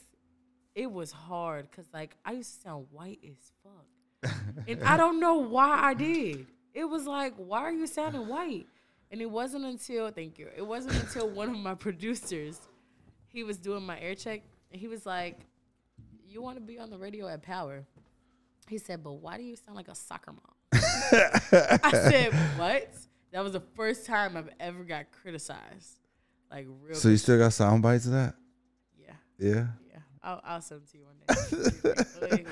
it 0.74 0.90
was 0.90 1.12
hard 1.12 1.70
because 1.70 1.86
like 1.92 2.16
I 2.24 2.32
used 2.32 2.54
to 2.56 2.60
sound 2.62 2.86
white 2.90 3.20
as 3.24 3.52
fuck, 3.62 4.34
and 4.68 4.82
I 4.82 4.96
don't 4.96 5.20
know 5.20 5.34
why 5.34 5.80
I 5.82 5.94
did. 5.94 6.46
It 6.72 6.84
was 6.84 7.06
like, 7.06 7.34
why 7.36 7.60
are 7.60 7.72
you 7.72 7.86
sounding 7.86 8.28
white? 8.28 8.66
And 9.10 9.20
it 9.20 9.28
wasn't 9.30 9.64
until 9.64 10.10
thank 10.10 10.38
you. 10.38 10.48
It 10.56 10.64
wasn't 10.64 10.94
until 10.94 11.28
one 11.28 11.48
of 11.48 11.56
my 11.56 11.74
producers, 11.74 12.60
he 13.26 13.42
was 13.42 13.58
doing 13.58 13.84
my 13.84 13.98
air 14.00 14.14
check, 14.14 14.42
and 14.70 14.80
he 14.80 14.86
was 14.88 15.04
like, 15.06 15.38
"You 16.28 16.42
want 16.42 16.56
to 16.56 16.60
be 16.60 16.78
on 16.78 16.90
the 16.90 16.98
radio 16.98 17.28
at 17.28 17.42
Power?" 17.42 17.84
He 18.68 18.78
said, 18.78 19.02
"But 19.02 19.14
why 19.14 19.36
do 19.36 19.42
you 19.42 19.56
sound 19.56 19.76
like 19.76 19.88
a 19.88 19.94
soccer 19.94 20.32
mom?" 20.32 20.54
I 20.72 21.90
said, 21.92 22.32
"What?" 22.56 22.88
That 23.32 23.44
was 23.44 23.52
the 23.52 23.60
first 23.60 24.06
time 24.06 24.36
I've 24.36 24.50
ever 24.58 24.82
got 24.82 25.12
criticized, 25.12 25.99
like 26.50 26.66
real. 26.82 26.94
so 26.94 27.08
you 27.08 27.16
still 27.16 27.38
got 27.38 27.52
sound 27.52 27.82
bites 27.82 28.06
of 28.06 28.12
that? 28.12 28.34
yeah, 28.98 29.12
Yeah. 29.38 29.66
yeah. 29.90 29.98
I'll, 30.22 30.40
I'll 30.44 30.60
send 30.60 30.80
them 30.82 30.88
to 30.92 30.98
you 30.98 31.04
one 31.04 31.14
day. 31.18 31.34
Like, 31.34 31.50
listen 31.52 31.84
to 32.22 32.28
'em. 32.38 32.46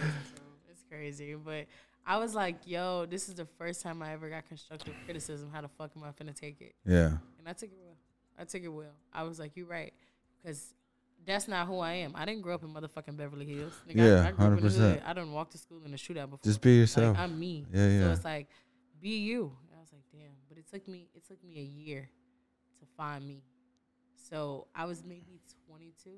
it's 0.70 0.82
crazy, 0.90 1.34
but 1.34 1.66
I 2.06 2.16
was 2.16 2.34
like, 2.34 2.56
yo, 2.66 3.04
this 3.06 3.28
is 3.28 3.34
the 3.34 3.44
first 3.58 3.82
time 3.82 4.00
I 4.02 4.12
ever 4.12 4.30
got 4.30 4.46
constructive 4.48 4.94
criticism. 5.04 5.50
How 5.52 5.60
the 5.60 5.68
fuck 5.68 5.90
am 5.96 6.02
I 6.04 6.10
finna 6.12 6.34
take 6.34 6.60
it? 6.62 6.74
Yeah. 6.86 7.18
And 7.38 7.46
I 7.46 7.52
took 7.52 7.70
it 7.70 7.76
well. 7.78 7.96
I 8.38 8.44
took 8.44 8.62
it 8.62 8.68
well. 8.68 8.94
I 9.12 9.24
was 9.24 9.38
like, 9.38 9.56
you're 9.56 9.66
right. 9.66 9.92
Because 10.42 10.72
that's 11.26 11.46
not 11.48 11.66
who 11.66 11.80
I 11.80 11.92
am. 11.94 12.12
I 12.14 12.24
didn't 12.24 12.40
grow 12.42 12.54
up 12.54 12.62
in 12.64 12.72
motherfucking 12.72 13.16
Beverly 13.18 13.44
Hills. 13.44 13.74
Nigga, 13.86 14.00
I- 14.00 14.06
Yeah, 14.22 14.28
I, 14.28 14.30
grew 14.32 14.46
up 14.46 14.58
in 14.58 14.64
the 14.64 14.70
100%. 14.70 15.02
I 15.04 15.12
didn't 15.12 15.32
walk 15.32 15.50
to 15.50 15.58
school 15.58 15.82
in 15.84 15.92
a 15.92 15.96
shootout 15.96 16.30
before. 16.30 16.38
Just 16.44 16.62
be 16.62 16.76
yourself. 16.78 17.16
Like, 17.18 17.24
I'm 17.24 17.38
me. 17.38 17.66
Yeah, 17.74 17.88
yeah. 17.88 18.00
So 18.04 18.10
it's 18.12 18.24
like, 18.24 18.48
be 19.02 19.18
you. 19.18 19.52
And 19.68 19.76
I 19.76 19.80
was 19.80 19.92
like, 19.92 20.04
damn. 20.10 20.30
But 20.48 20.56
it 20.56 20.66
took 20.72 20.88
me 20.88 21.08
it 21.14 21.26
took 21.28 21.44
me 21.44 21.58
a 21.58 21.62
year 21.62 22.08
to 22.80 22.86
find 22.96 23.26
me. 23.26 23.42
So 24.28 24.66
I 24.74 24.84
was 24.84 25.02
maybe 25.04 25.40
22, 25.68 26.10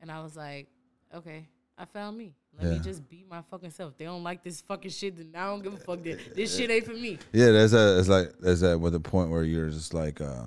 and 0.00 0.10
I 0.10 0.22
was 0.22 0.36
like, 0.36 0.68
okay, 1.14 1.48
I 1.78 1.84
found 1.84 2.16
me. 2.16 2.34
Let 2.58 2.72
me 2.72 2.78
just 2.78 3.06
be 3.08 3.24
my 3.28 3.42
fucking 3.50 3.70
self. 3.70 3.98
They 3.98 4.06
don't 4.06 4.22
like 4.22 4.42
this 4.42 4.62
fucking 4.62 4.90
shit, 4.90 5.16
then 5.16 5.32
I 5.34 5.46
don't 5.46 5.62
give 5.62 5.74
a 5.74 5.76
fuck. 5.76 6.02
Then 6.02 6.18
this 6.34 6.56
shit 6.56 6.70
ain't 6.70 6.86
for 6.86 6.94
me. 6.94 7.18
Yeah, 7.32 7.50
there's 7.50 7.74
a 7.74 7.98
it's 7.98 8.08
like 8.08 8.32
there's 8.40 8.60
that 8.60 8.78
with 8.78 8.94
the 8.94 9.00
point 9.00 9.30
where 9.30 9.44
you're 9.44 9.68
just 9.68 9.92
like 9.92 10.22
uh 10.22 10.44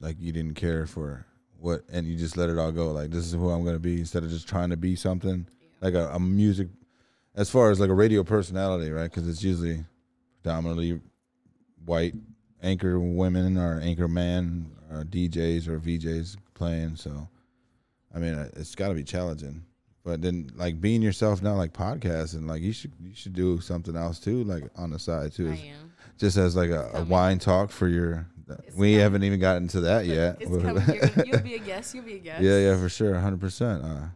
like 0.00 0.16
you 0.20 0.32
didn't 0.32 0.54
care 0.54 0.86
for 0.86 1.24
what 1.58 1.84
and 1.90 2.06
you 2.06 2.18
just 2.18 2.36
let 2.36 2.50
it 2.50 2.58
all 2.58 2.70
go. 2.70 2.90
Like 2.90 3.10
this 3.10 3.24
is 3.24 3.32
who 3.32 3.48
I'm 3.48 3.64
gonna 3.64 3.78
be 3.78 4.00
instead 4.00 4.24
of 4.24 4.30
just 4.30 4.46
trying 4.46 4.68
to 4.70 4.76
be 4.76 4.94
something 4.94 5.46
like 5.80 5.94
a, 5.94 6.10
a 6.10 6.20
music 6.20 6.68
as 7.34 7.48
far 7.48 7.70
as 7.70 7.80
like 7.80 7.90
a 7.90 7.94
radio 7.94 8.22
personality, 8.22 8.90
right? 8.90 9.10
Because 9.10 9.26
it's 9.26 9.42
usually 9.42 9.84
predominantly 10.42 11.00
white 11.86 12.14
anchor 12.62 12.98
women 12.98 13.56
or 13.58 13.80
anchor 13.80 14.08
man 14.08 14.70
or 14.90 15.04
DJs 15.04 15.68
or 15.68 15.78
VJs 15.78 16.36
playing. 16.54 16.96
So 16.96 17.28
I 18.14 18.18
mean, 18.18 18.34
uh, 18.34 18.48
it's 18.56 18.74
got 18.74 18.88
to 18.88 18.94
be 18.94 19.04
challenging. 19.04 19.62
But 20.02 20.22
then, 20.22 20.50
like 20.54 20.80
being 20.80 21.02
yourself 21.02 21.42
now, 21.42 21.54
like 21.54 21.72
podcasting, 21.72 22.48
like 22.48 22.62
you 22.62 22.72
should 22.72 22.92
you 23.00 23.12
should 23.14 23.34
do 23.34 23.60
something 23.60 23.96
else 23.96 24.20
too, 24.20 24.44
like 24.44 24.64
on 24.76 24.90
the 24.90 24.98
side 24.98 25.32
too. 25.32 25.48
I 25.50 25.54
am. 25.54 25.92
just 26.16 26.36
as 26.36 26.54
like 26.54 26.70
a, 26.70 26.90
a 26.94 27.02
wine 27.02 27.38
talk 27.38 27.70
for 27.70 27.88
your. 27.88 28.28
It's 28.48 28.76
we 28.76 28.92
coming. 28.92 29.00
haven't 29.00 29.24
even 29.24 29.40
gotten 29.40 29.66
to 29.68 29.80
that 29.80 30.06
yet. 30.06 30.36
It's 30.38 30.48
coming. 30.48 30.84
You're 30.86 31.08
gonna, 31.08 31.24
you'll 31.26 31.40
be 31.40 31.54
a 31.56 31.58
guest. 31.58 31.92
You'll 31.92 32.04
be 32.04 32.14
a 32.14 32.18
guest. 32.20 32.40
yeah, 32.40 32.58
yeah, 32.58 32.76
for 32.76 32.88
sure, 32.88 33.18
hundred 33.18 33.40
percent. 33.40 33.82
Uh, 33.84 34.06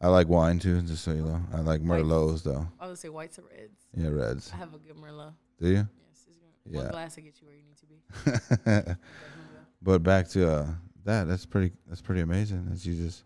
I 0.00 0.08
like 0.08 0.28
wine 0.28 0.58
too, 0.58 0.82
just 0.82 1.04
so 1.04 1.12
you 1.12 1.22
know. 1.22 1.40
I 1.54 1.60
like. 1.60 1.82
Merlots 1.82 2.42
though. 2.42 2.66
I 2.80 2.88
would 2.88 2.98
say 2.98 3.08
whites 3.08 3.38
or 3.38 3.42
reds. 3.42 3.86
Yeah, 3.94 4.08
reds. 4.08 4.50
I 4.52 4.56
have 4.56 4.74
a 4.74 4.78
good 4.78 4.96
Merlot. 4.96 5.34
Do 5.60 5.68
you? 5.68 5.74
Gonna, 5.76 5.88
Yeah. 6.70 6.82
one 6.82 6.90
glass 6.90 7.16
will 7.16 7.22
get 7.24 7.40
you 7.40 7.46
where 7.46 7.56
you 7.56 7.62
need 7.64 7.76
to 7.78 7.86
be. 8.94 8.94
But 9.80 10.02
back 10.02 10.28
to 10.30 10.50
uh, 10.50 10.66
that. 11.04 11.28
That's 11.28 11.46
pretty. 11.46 11.72
That's 11.86 12.00
pretty 12.00 12.20
amazing 12.20 12.66
that 12.70 12.84
you 12.84 12.94
just 12.94 13.22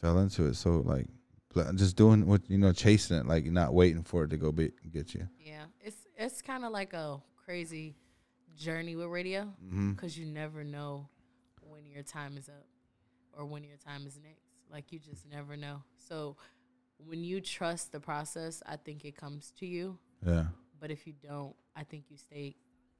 fell 0.00 0.18
into 0.20 0.46
it. 0.46 0.54
So 0.54 0.82
like, 0.84 1.06
just 1.74 1.96
doing 1.96 2.24
what 2.26 2.42
you 2.48 2.56
know, 2.56 2.72
chasing 2.72 3.16
it, 3.16 3.26
like 3.26 3.44
not 3.46 3.74
waiting 3.74 4.04
for 4.04 4.22
it 4.24 4.30
to 4.30 4.36
go 4.36 4.52
be, 4.52 4.70
get 4.92 5.12
you. 5.14 5.26
Yeah, 5.40 5.64
it's 5.80 5.96
it's 6.16 6.40
kind 6.40 6.64
of 6.64 6.70
like 6.70 6.92
a 6.92 7.18
crazy 7.44 7.96
journey 8.56 8.94
with 8.96 9.06
radio 9.08 9.42
Mm-hmm. 9.64 9.92
because 9.92 10.16
you 10.16 10.24
never 10.26 10.62
know 10.64 11.08
when 11.62 11.84
your 11.86 12.02
time 12.04 12.36
is 12.36 12.48
up 12.48 12.66
or 13.32 13.44
when 13.44 13.64
your 13.64 13.76
time 13.76 14.06
is 14.06 14.18
next. 14.22 14.44
Like 14.70 14.92
you 14.92 15.00
just 15.00 15.26
never 15.28 15.56
know. 15.56 15.82
So 15.96 16.36
when 17.08 17.24
you 17.24 17.40
trust 17.40 17.90
the 17.90 17.98
process, 18.00 18.62
I 18.66 18.76
think 18.76 19.04
it 19.04 19.16
comes 19.16 19.52
to 19.58 19.66
you. 19.66 19.98
Yeah. 20.24 20.44
But 20.80 20.92
if 20.92 21.06
you 21.08 21.14
don't, 21.20 21.56
I 21.74 21.82
think 21.82 22.04
you 22.08 22.16
stay 22.16 22.54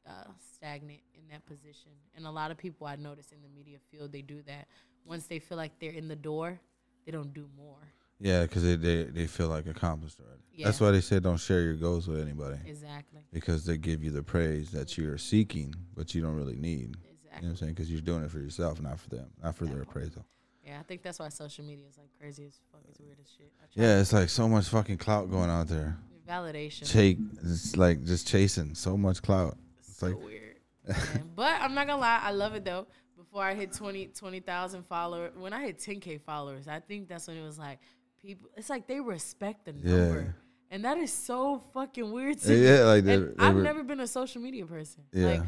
uh, 0.08 0.24
stagnant 0.54 1.00
in 1.14 1.22
that 1.30 1.44
position. 1.46 1.92
And 2.16 2.26
a 2.26 2.30
lot 2.30 2.50
of 2.50 2.56
people 2.56 2.86
I 2.86 2.96
notice 2.96 3.32
in 3.32 3.38
the 3.42 3.48
media 3.48 3.78
field, 3.90 4.12
they 4.12 4.22
do 4.22 4.42
that. 4.46 4.66
Once 5.04 5.26
they 5.26 5.38
feel 5.38 5.56
like 5.58 5.72
they're 5.80 5.92
in 5.92 6.08
the 6.08 6.16
door, 6.16 6.58
they 7.06 7.12
don't 7.12 7.32
do 7.34 7.46
more. 7.56 7.76
Yeah, 8.20 8.42
because 8.42 8.64
they, 8.64 8.74
they 8.74 9.04
they 9.04 9.26
feel 9.28 9.46
like 9.48 9.66
accomplished 9.66 10.18
already. 10.20 10.42
Yeah. 10.52 10.66
That's 10.66 10.80
why 10.80 10.90
they 10.90 11.00
say 11.00 11.20
don't 11.20 11.36
share 11.38 11.60
your 11.60 11.74
goals 11.74 12.08
with 12.08 12.20
anybody. 12.20 12.58
Exactly. 12.66 13.20
because 13.32 13.64
they 13.64 13.76
give 13.78 14.02
you 14.02 14.10
the 14.10 14.24
praise 14.24 14.70
that 14.72 14.98
you're 14.98 15.18
seeking, 15.18 15.72
but 15.94 16.14
you 16.14 16.22
don't 16.22 16.34
really 16.34 16.56
need. 16.56 16.80
You 16.80 16.86
know 16.86 16.92
what 16.98 17.14
Exactly. 17.22 17.48
I'm 17.50 17.56
saying? 17.56 17.72
Because 17.74 17.90
you're 17.92 18.00
doing 18.00 18.24
it 18.24 18.30
for 18.32 18.40
yourself, 18.40 18.80
not 18.82 18.98
for 18.98 19.08
them, 19.10 19.26
not 19.42 19.54
for 19.54 19.66
their 19.66 19.82
appraisal. 19.82 20.24
Yeah, 20.66 20.80
I 20.80 20.82
think 20.82 21.02
that's 21.02 21.20
why 21.20 21.28
social 21.28 21.64
media 21.64 21.84
is 21.88 21.96
like 21.96 22.08
crazy 22.20 22.46
as 22.46 22.58
fuck. 22.72 22.80
It's 22.88 22.98
weird 22.98 23.18
as 23.20 23.30
shit. 23.30 23.52
Yeah, 23.74 24.00
it's 24.00 24.12
like 24.12 24.28
so 24.28 24.48
much 24.48 24.66
fucking 24.68 24.96
clout 24.98 25.30
going 25.30 25.48
out 25.48 25.68
there. 25.68 25.96
validation. 26.28 26.90
Chase, 26.90 27.16
it's 27.44 27.76
like 27.76 28.02
just 28.04 28.26
chasing 28.26 28.74
so 28.74 28.96
much 28.96 29.22
clout. 29.22 29.56
So 29.98 30.06
like- 30.06 30.24
weird. 30.24 30.54
but 31.36 31.60
I'm 31.60 31.74
not 31.74 31.86
gonna 31.86 32.00
lie, 32.00 32.20
I 32.22 32.30
love 32.30 32.54
it 32.54 32.64
though. 32.64 32.86
Before 33.16 33.42
I 33.42 33.54
hit 33.54 33.72
20 33.72 34.06
20,000 34.08 34.84
followers, 34.86 35.32
when 35.36 35.52
I 35.52 35.62
hit 35.66 35.78
10k 35.78 36.20
followers, 36.22 36.66
I 36.68 36.80
think 36.80 37.08
that's 37.08 37.26
when 37.28 37.36
it 37.36 37.42
was 37.44 37.58
like 37.58 37.78
people. 38.22 38.48
It's 38.56 38.70
like 38.70 38.86
they 38.86 39.00
respect 39.00 39.64
the 39.66 39.72
Yeah. 39.72 39.96
number, 39.96 40.34
and 40.70 40.84
that 40.84 40.96
is 40.98 41.12
so 41.12 41.60
fucking 41.74 42.10
weird 42.10 42.38
to 42.38 42.48
uh, 42.48 42.56
me. 42.56 42.64
Yeah, 42.64 42.84
like 42.84 43.04
they, 43.04 43.16
they 43.18 43.32
I've 43.38 43.54
were- 43.56 43.62
never 43.62 43.82
been 43.82 44.00
a 44.00 44.06
social 44.06 44.40
media 44.40 44.64
person. 44.64 45.02
Yeah. 45.12 45.26
Like, 45.26 45.42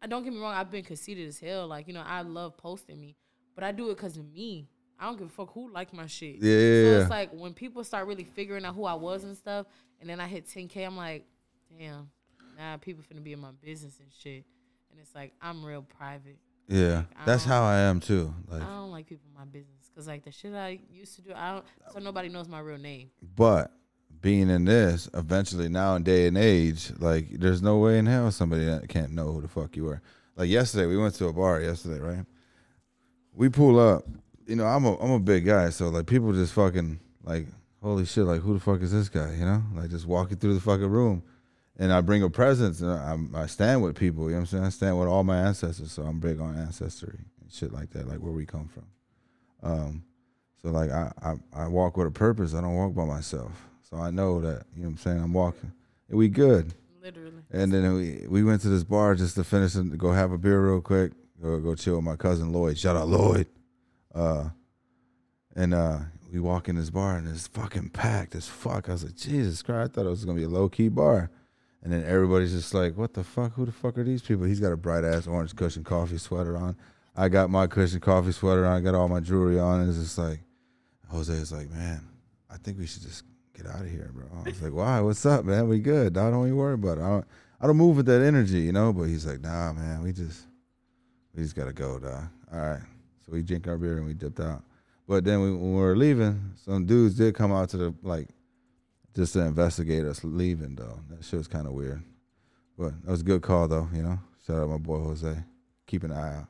I 0.00 0.06
don't 0.06 0.22
get 0.22 0.32
me 0.32 0.38
wrong, 0.38 0.54
I've 0.54 0.70
been 0.70 0.84
conceited 0.84 1.26
as 1.26 1.40
hell. 1.40 1.66
Like, 1.66 1.88
you 1.88 1.94
know, 1.94 2.04
I 2.06 2.20
love 2.22 2.56
posting 2.56 3.00
me, 3.00 3.16
but 3.56 3.64
I 3.64 3.72
do 3.72 3.90
it 3.90 3.96
because 3.96 4.16
of 4.16 4.30
me. 4.30 4.68
I 5.00 5.06
don't 5.06 5.16
give 5.18 5.26
a 5.28 5.30
fuck 5.30 5.52
who 5.54 5.72
like 5.72 5.92
my 5.92 6.06
shit. 6.06 6.36
Yeah, 6.36 6.52
yeah, 6.52 6.58
So 6.58 6.90
yeah. 6.92 7.00
it's 7.00 7.10
like 7.10 7.30
when 7.32 7.52
people 7.54 7.82
start 7.84 8.06
really 8.06 8.24
figuring 8.24 8.64
out 8.64 8.74
who 8.76 8.84
I 8.84 8.94
was 8.94 9.24
and 9.24 9.36
stuff, 9.36 9.66
and 10.00 10.08
then 10.08 10.20
I 10.20 10.26
hit 10.28 10.46
10K, 10.46 10.84
I'm 10.86 10.96
like, 10.96 11.24
damn, 11.78 12.10
nah, 12.58 12.76
people 12.76 13.02
finna 13.04 13.22
be 13.22 13.32
in 13.32 13.40
my 13.40 13.52
business 13.62 13.98
and 14.00 14.08
shit. 14.12 14.44
And 14.90 15.00
it's 15.00 15.14
like, 15.14 15.32
I'm 15.40 15.64
real 15.64 15.82
private. 15.82 16.38
yeah, 16.66 17.04
I 17.16 17.24
that's 17.24 17.44
how 17.44 17.62
I 17.62 17.76
am 17.78 18.00
too. 18.00 18.34
Like, 18.48 18.62
I 18.62 18.66
don't 18.66 18.90
like 18.90 19.06
people 19.06 19.26
in 19.30 19.38
my 19.38 19.46
business. 19.46 19.90
Cause 19.94 20.06
like 20.06 20.24
the 20.24 20.32
shit 20.32 20.54
I 20.54 20.78
used 20.92 21.16
to 21.16 21.22
do, 21.22 21.32
I 21.34 21.52
don't, 21.54 21.64
so 21.92 21.98
nobody 21.98 22.28
knows 22.28 22.48
my 22.48 22.60
real 22.60 22.78
name. 22.78 23.10
but 23.34 23.72
being 24.20 24.50
in 24.50 24.64
this, 24.64 25.08
eventually 25.14 25.68
now 25.68 25.94
in 25.94 26.02
day 26.02 26.26
and 26.26 26.36
age, 26.36 26.92
like 26.98 27.26
there's 27.30 27.62
no 27.62 27.78
way 27.78 27.98
in 27.98 28.06
hell 28.06 28.30
somebody 28.32 28.64
that 28.64 28.88
can't 28.88 29.12
know 29.12 29.32
who 29.32 29.40
the 29.40 29.48
fuck 29.48 29.76
you 29.76 29.86
are. 29.88 30.02
Like 30.36 30.48
yesterday, 30.48 30.86
we 30.86 30.96
went 30.96 31.14
to 31.16 31.26
a 31.26 31.32
bar 31.32 31.60
yesterday, 31.60 32.00
right? 32.00 32.24
We 33.32 33.48
pull 33.48 33.78
up. 33.78 34.04
You 34.46 34.56
know, 34.56 34.66
I'm 34.66 34.84
a 34.84 34.96
I'm 34.98 35.10
a 35.10 35.20
big 35.20 35.44
guy, 35.44 35.70
so 35.70 35.88
like 35.88 36.06
people 36.06 36.32
just 36.32 36.52
fucking 36.54 36.98
like, 37.22 37.46
holy 37.82 38.06
shit, 38.06 38.24
like 38.24 38.40
who 38.40 38.54
the 38.54 38.60
fuck 38.60 38.80
is 38.80 38.92
this 38.92 39.08
guy? 39.08 39.34
You 39.34 39.44
know, 39.44 39.62
like 39.74 39.90
just 39.90 40.06
walking 40.06 40.36
through 40.38 40.54
the 40.54 40.60
fucking 40.60 40.88
room, 40.88 41.22
and 41.78 41.92
I 41.92 42.00
bring 42.00 42.22
a 42.22 42.30
presence 42.30 42.80
and 42.80 42.90
I, 42.90 43.42
I 43.42 43.46
stand 43.46 43.82
with 43.82 43.96
people. 43.96 44.24
You 44.24 44.30
know 44.30 44.36
what 44.36 44.40
I'm 44.40 44.46
saying? 44.46 44.64
I 44.64 44.68
stand 44.70 44.98
with 44.98 45.08
all 45.08 45.24
my 45.24 45.38
ancestors, 45.38 45.92
so 45.92 46.02
I'm 46.02 46.18
big 46.18 46.40
on 46.40 46.56
ancestry 46.56 47.18
and 47.40 47.52
shit 47.52 47.72
like 47.72 47.90
that, 47.90 48.08
like 48.08 48.18
where 48.18 48.32
we 48.32 48.46
come 48.46 48.68
from. 48.68 48.86
Um, 49.62 50.04
so 50.62 50.70
like 50.70 50.90
I, 50.90 51.12
I 51.22 51.34
I 51.52 51.68
walk 51.68 51.96
with 51.96 52.08
a 52.08 52.10
purpose. 52.10 52.54
I 52.54 52.60
don't 52.60 52.74
walk 52.74 52.94
by 52.94 53.04
myself. 53.04 53.52
So 53.88 53.96
I 53.96 54.10
know 54.10 54.40
that 54.40 54.64
you 54.74 54.82
know 54.82 54.88
what 54.88 54.92
I'm 54.92 54.96
saying. 54.98 55.20
I'm 55.20 55.32
walking. 55.32 55.72
And 56.08 56.18
we 56.18 56.28
good. 56.28 56.74
Literally. 57.02 57.42
And 57.50 57.72
then 57.72 57.94
we 57.94 58.26
we 58.28 58.42
went 58.42 58.62
to 58.62 58.68
this 58.68 58.84
bar 58.84 59.14
just 59.14 59.36
to 59.36 59.44
finish 59.44 59.74
and 59.76 59.96
go 59.96 60.12
have 60.12 60.32
a 60.32 60.38
beer 60.38 60.60
real 60.60 60.80
quick. 60.80 61.12
Go 61.40 61.60
go 61.60 61.74
chill 61.74 61.96
with 61.96 62.04
my 62.04 62.16
cousin 62.16 62.52
Lloyd. 62.52 62.76
Shout 62.76 62.96
out 62.96 63.08
Lloyd. 63.08 63.46
Uh, 64.14 64.48
and 65.54 65.74
uh, 65.74 65.98
we 66.32 66.40
walk 66.40 66.68
in 66.68 66.76
this 66.76 66.90
bar 66.90 67.16
and 67.16 67.28
it's 67.28 67.46
fucking 67.46 67.90
packed 67.90 68.34
as 68.34 68.48
fuck. 68.48 68.88
I 68.88 68.92
was 68.92 69.04
like, 69.04 69.14
Jesus 69.14 69.62
Christ! 69.62 69.92
I 69.92 69.94
thought 69.94 70.06
it 70.06 70.10
was 70.10 70.24
gonna 70.24 70.38
be 70.38 70.44
a 70.44 70.48
low 70.48 70.68
key 70.68 70.88
bar. 70.88 71.30
And 71.82 71.92
then 71.92 72.04
everybody's 72.04 72.52
just 72.52 72.74
like, 72.74 72.96
What 72.96 73.14
the 73.14 73.24
fuck? 73.24 73.54
Who 73.54 73.66
the 73.66 73.72
fuck 73.72 73.98
are 73.98 74.04
these 74.04 74.22
people? 74.22 74.44
He's 74.44 74.60
got 74.60 74.72
a 74.72 74.76
bright 74.76 75.04
ass 75.04 75.26
orange 75.26 75.54
Kush 75.54 75.76
and 75.76 75.84
Coffee 75.84 76.18
sweater 76.18 76.56
on. 76.56 76.76
I 77.16 77.28
got 77.28 77.50
my 77.50 77.66
Kush 77.66 77.92
and 77.92 78.02
Coffee 78.02 78.32
sweater 78.32 78.66
on. 78.66 78.76
I 78.76 78.80
got 78.80 78.94
all 78.94 79.08
my 79.08 79.20
jewelry 79.20 79.58
on. 79.58 79.88
It's 79.88 79.98
just 79.98 80.18
like, 80.18 80.40
Jose 81.08 81.32
is 81.32 81.52
like, 81.52 81.70
Man, 81.70 82.06
I 82.50 82.56
think 82.56 82.78
we 82.78 82.86
should 82.86 83.02
just 83.02 83.24
get 83.56 83.66
out 83.66 83.80
of 83.80 83.90
here, 83.90 84.10
bro. 84.12 84.26
I 84.44 84.48
was 84.48 84.62
like, 84.62 84.72
Why? 84.72 85.00
What's 85.00 85.24
up, 85.24 85.44
man? 85.44 85.68
We 85.68 85.78
good. 85.78 86.14
Dog. 86.14 86.32
Don't 86.32 86.46
even 86.46 86.56
worry 86.56 86.74
about 86.74 86.98
it. 86.98 87.02
I 87.02 87.08
don't. 87.08 87.24
I 87.60 87.66
don't 87.66 87.76
move 87.76 87.96
with 87.96 88.06
that 88.06 88.22
energy, 88.22 88.60
you 88.60 88.72
know. 88.72 88.92
But 88.92 89.04
he's 89.04 89.26
like, 89.26 89.40
Nah, 89.40 89.72
man. 89.72 90.02
We 90.02 90.12
just, 90.12 90.42
we 91.34 91.42
just 91.42 91.54
gotta 91.54 91.72
go, 91.72 91.98
dog. 91.98 92.24
All 92.52 92.60
right. 92.60 92.80
So 93.24 93.32
we 93.32 93.42
drink 93.42 93.68
our 93.68 93.76
beer 93.76 93.98
and 93.98 94.06
we 94.06 94.14
dipped 94.14 94.40
out. 94.40 94.62
But 95.06 95.24
then 95.24 95.40
we, 95.40 95.50
when 95.52 95.74
we 95.74 95.80
were 95.80 95.96
leaving, 95.96 96.52
some 96.64 96.84
dudes 96.86 97.14
did 97.14 97.34
come 97.34 97.52
out 97.52 97.70
to 97.70 97.76
the 97.76 97.94
like, 98.02 98.28
just 99.18 99.32
to 99.32 99.40
investigate 99.40 100.04
us 100.04 100.22
leaving 100.22 100.76
though. 100.76 101.00
That 101.10 101.24
shit 101.24 101.38
was 101.38 101.48
kind 101.48 101.66
of 101.66 101.72
weird. 101.72 102.02
But 102.78 102.92
that 103.04 103.10
was 103.10 103.20
a 103.22 103.24
good 103.24 103.42
call 103.42 103.66
though, 103.66 103.88
you 103.92 104.02
know. 104.02 104.18
Shout 104.46 104.62
out 104.62 104.68
my 104.68 104.78
boy 104.78 104.98
Jose. 105.00 105.34
Keep 105.88 106.04
an 106.04 106.12
eye 106.12 106.36
out. 106.36 106.46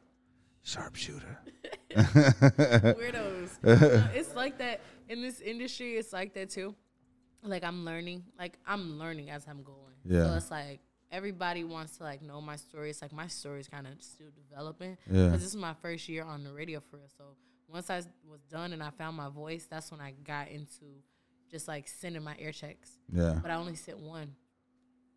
Sharpshooter. 0.62 1.38
Weirdos. 1.96 3.50
It's 4.14 4.34
like 4.34 4.58
that 4.58 4.80
in 5.08 5.22
this 5.22 5.40
industry. 5.40 5.96
It's 5.96 6.12
like 6.12 6.34
that 6.34 6.50
too. 6.50 6.74
Like 7.42 7.64
I'm 7.64 7.84
learning. 7.84 8.24
Like 8.38 8.58
I'm 8.66 8.98
learning 8.98 9.30
as 9.30 9.46
I'm 9.48 9.62
going. 9.62 9.76
Yeah. 10.04 10.24
So 10.24 10.30
Yeah. 10.30 10.36
it's 10.36 10.50
like 10.50 10.80
everybody 11.10 11.64
wants 11.64 11.96
to 11.98 12.02
like 12.04 12.20
know 12.20 12.40
my 12.42 12.56
story. 12.56 12.90
It's 12.90 13.00
like 13.00 13.12
my 13.12 13.28
story 13.28 13.60
is 13.60 13.68
kind 13.68 13.86
of 13.86 13.94
still 14.02 14.28
developing. 14.48 14.98
Yeah. 15.10 15.26
Because 15.26 15.40
this 15.40 15.48
is 15.50 15.56
my 15.56 15.74
first 15.80 16.08
year 16.08 16.24
on 16.24 16.44
the 16.44 16.52
radio 16.52 16.80
for 16.80 16.96
real. 16.98 17.08
So 17.16 17.24
once 17.68 17.88
I 17.88 18.02
was 18.28 18.40
done 18.50 18.72
and 18.74 18.82
I 18.82 18.90
found 18.90 19.16
my 19.16 19.28
voice, 19.30 19.66
that's 19.70 19.90
when 19.90 20.00
I 20.00 20.12
got 20.24 20.48
into 20.48 20.84
just 21.50 21.68
like 21.68 21.88
sending 21.88 22.22
my 22.22 22.36
air 22.38 22.52
checks. 22.52 22.90
Yeah. 23.12 23.38
But 23.40 23.50
I 23.50 23.54
only 23.54 23.74
sent 23.74 23.98
one. 23.98 24.34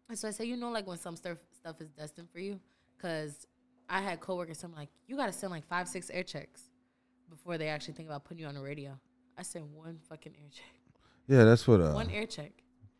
And 0.10 0.18
so 0.18 0.28
I 0.28 0.32
say, 0.32 0.46
you 0.46 0.58
know, 0.58 0.70
like 0.72 0.88
when 0.88 0.98
some 0.98 1.16
stuff 1.16 1.38
stuff 1.58 1.80
is 1.80 1.90
destined 1.90 2.30
for 2.32 2.40
you, 2.40 2.60
because 2.98 3.48
I 3.90 4.02
had 4.02 4.20
coworkers. 4.20 4.60
So 4.60 4.68
I'm 4.68 4.76
like, 4.76 4.90
you 5.08 5.16
got 5.16 5.28
to 5.28 5.34
send 5.34 5.52
like 5.52 5.68
five, 5.68 5.88
six 5.88 6.10
air 6.10 6.24
checks 6.24 6.64
before 7.30 7.58
they 7.58 7.68
actually 7.68 7.94
think 7.94 8.10
about 8.10 8.24
putting 8.26 8.42
you 8.42 8.48
on 8.48 8.56
the 8.56 8.62
radio. 8.62 9.00
I 9.38 9.44
sent 9.44 9.66
one 9.68 10.00
fucking 10.10 10.34
air 10.38 10.50
check. 10.52 10.66
Yeah, 11.28 11.44
that's 11.46 11.68
what 11.68 11.80
uh 11.80 11.92
One 11.94 12.10
air 12.10 12.26
check. 12.26 12.52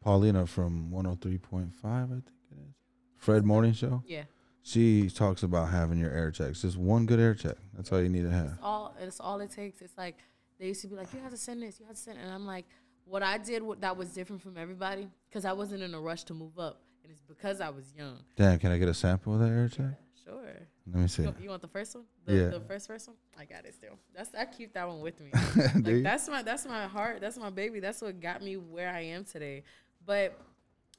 Paulina 0.02 0.48
from 0.48 0.90
103.5, 0.92 1.70
I 1.84 2.08
think 2.08 2.24
it 2.52 2.58
is. 2.58 2.76
Fred 3.18 3.46
Morning 3.46 3.74
Show. 3.74 4.02
Yeah. 4.08 4.24
She 4.64 5.10
talks 5.10 5.44
about 5.44 5.70
having 5.70 5.98
your 6.00 6.12
air 6.12 6.32
checks. 6.32 6.62
Just 6.62 6.78
one 6.78 7.06
good 7.06 7.20
air 7.20 7.34
check. 7.36 7.58
That's 7.74 7.92
all 7.92 8.02
you 8.02 8.10
need 8.10 8.24
to 8.24 8.32
have. 8.32 8.58
all 8.62 8.96
it's 9.00 9.20
all 9.20 9.40
it 9.42 9.52
takes. 9.52 9.82
It's 9.82 9.98
like 9.98 10.18
they 10.60 10.68
used 10.68 10.82
to 10.82 10.88
be 10.88 10.96
like, 10.96 11.14
you 11.14 11.20
have 11.20 11.32
to 11.32 11.38
send 11.38 11.62
this, 11.62 11.80
you 11.80 11.86
have 11.88 11.96
to 11.96 12.02
send, 12.02 12.20
it. 12.20 12.22
and 12.22 12.32
I'm 12.32 12.46
like, 12.46 12.68
what 13.06 13.24
I 13.24 13.38
did 13.38 13.64
what 13.64 13.82
that 13.82 13.98
was 13.98 14.10
different 14.10 14.42
from 14.42 14.58
everybody 14.58 15.08
because 15.30 15.46
I 15.46 15.54
wasn't 15.54 15.84
in 15.84 15.94
a 15.94 16.00
rush 16.00 16.24
to 16.26 16.34
move 16.34 16.58
up, 16.60 16.82
and 17.04 17.12
it's 17.12 17.22
because 17.22 17.62
I 17.62 17.70
was 17.70 17.94
young. 17.98 18.18
Damn, 18.36 18.60
can 18.60 18.72
I 18.72 18.78
get 18.78 18.88
a 18.90 18.94
sample 18.94 19.34
of 19.34 19.40
that 19.40 19.50
air 19.50 19.68
check? 19.68 20.00
Sure. 20.24 20.54
Let 20.88 21.02
me 21.02 21.08
see. 21.08 21.24
You, 21.24 21.36
you 21.42 21.50
want 21.50 21.62
the 21.62 21.68
first 21.68 21.96
one? 21.96 22.06
The, 22.26 22.34
Yeah. 22.36 22.48
The 22.50 22.60
first 22.62 22.88
first 22.88 23.08
one? 23.08 23.18
I 23.38 23.46
got 23.46 23.66
it 23.66 23.74
still. 23.74 23.98
That's 24.16 24.34
I 24.36 24.46
keep 24.46 24.74
that 24.74 24.88
one 24.88 25.02
with 25.02 25.20
me. 25.20 25.32
Like 25.84 26.04
that's 26.04 26.28
my 26.30 26.42
that's 26.42 26.66
my 26.66 26.86
heart. 26.86 27.22
That's 27.22 27.38
my 27.38 27.50
baby. 27.50 27.80
That's 27.80 28.02
what 28.02 28.20
got 28.20 28.42
me 28.42 28.58
where 28.58 28.90
I 28.90 29.02
am 29.02 29.24
today. 29.26 29.64
But 30.06 30.38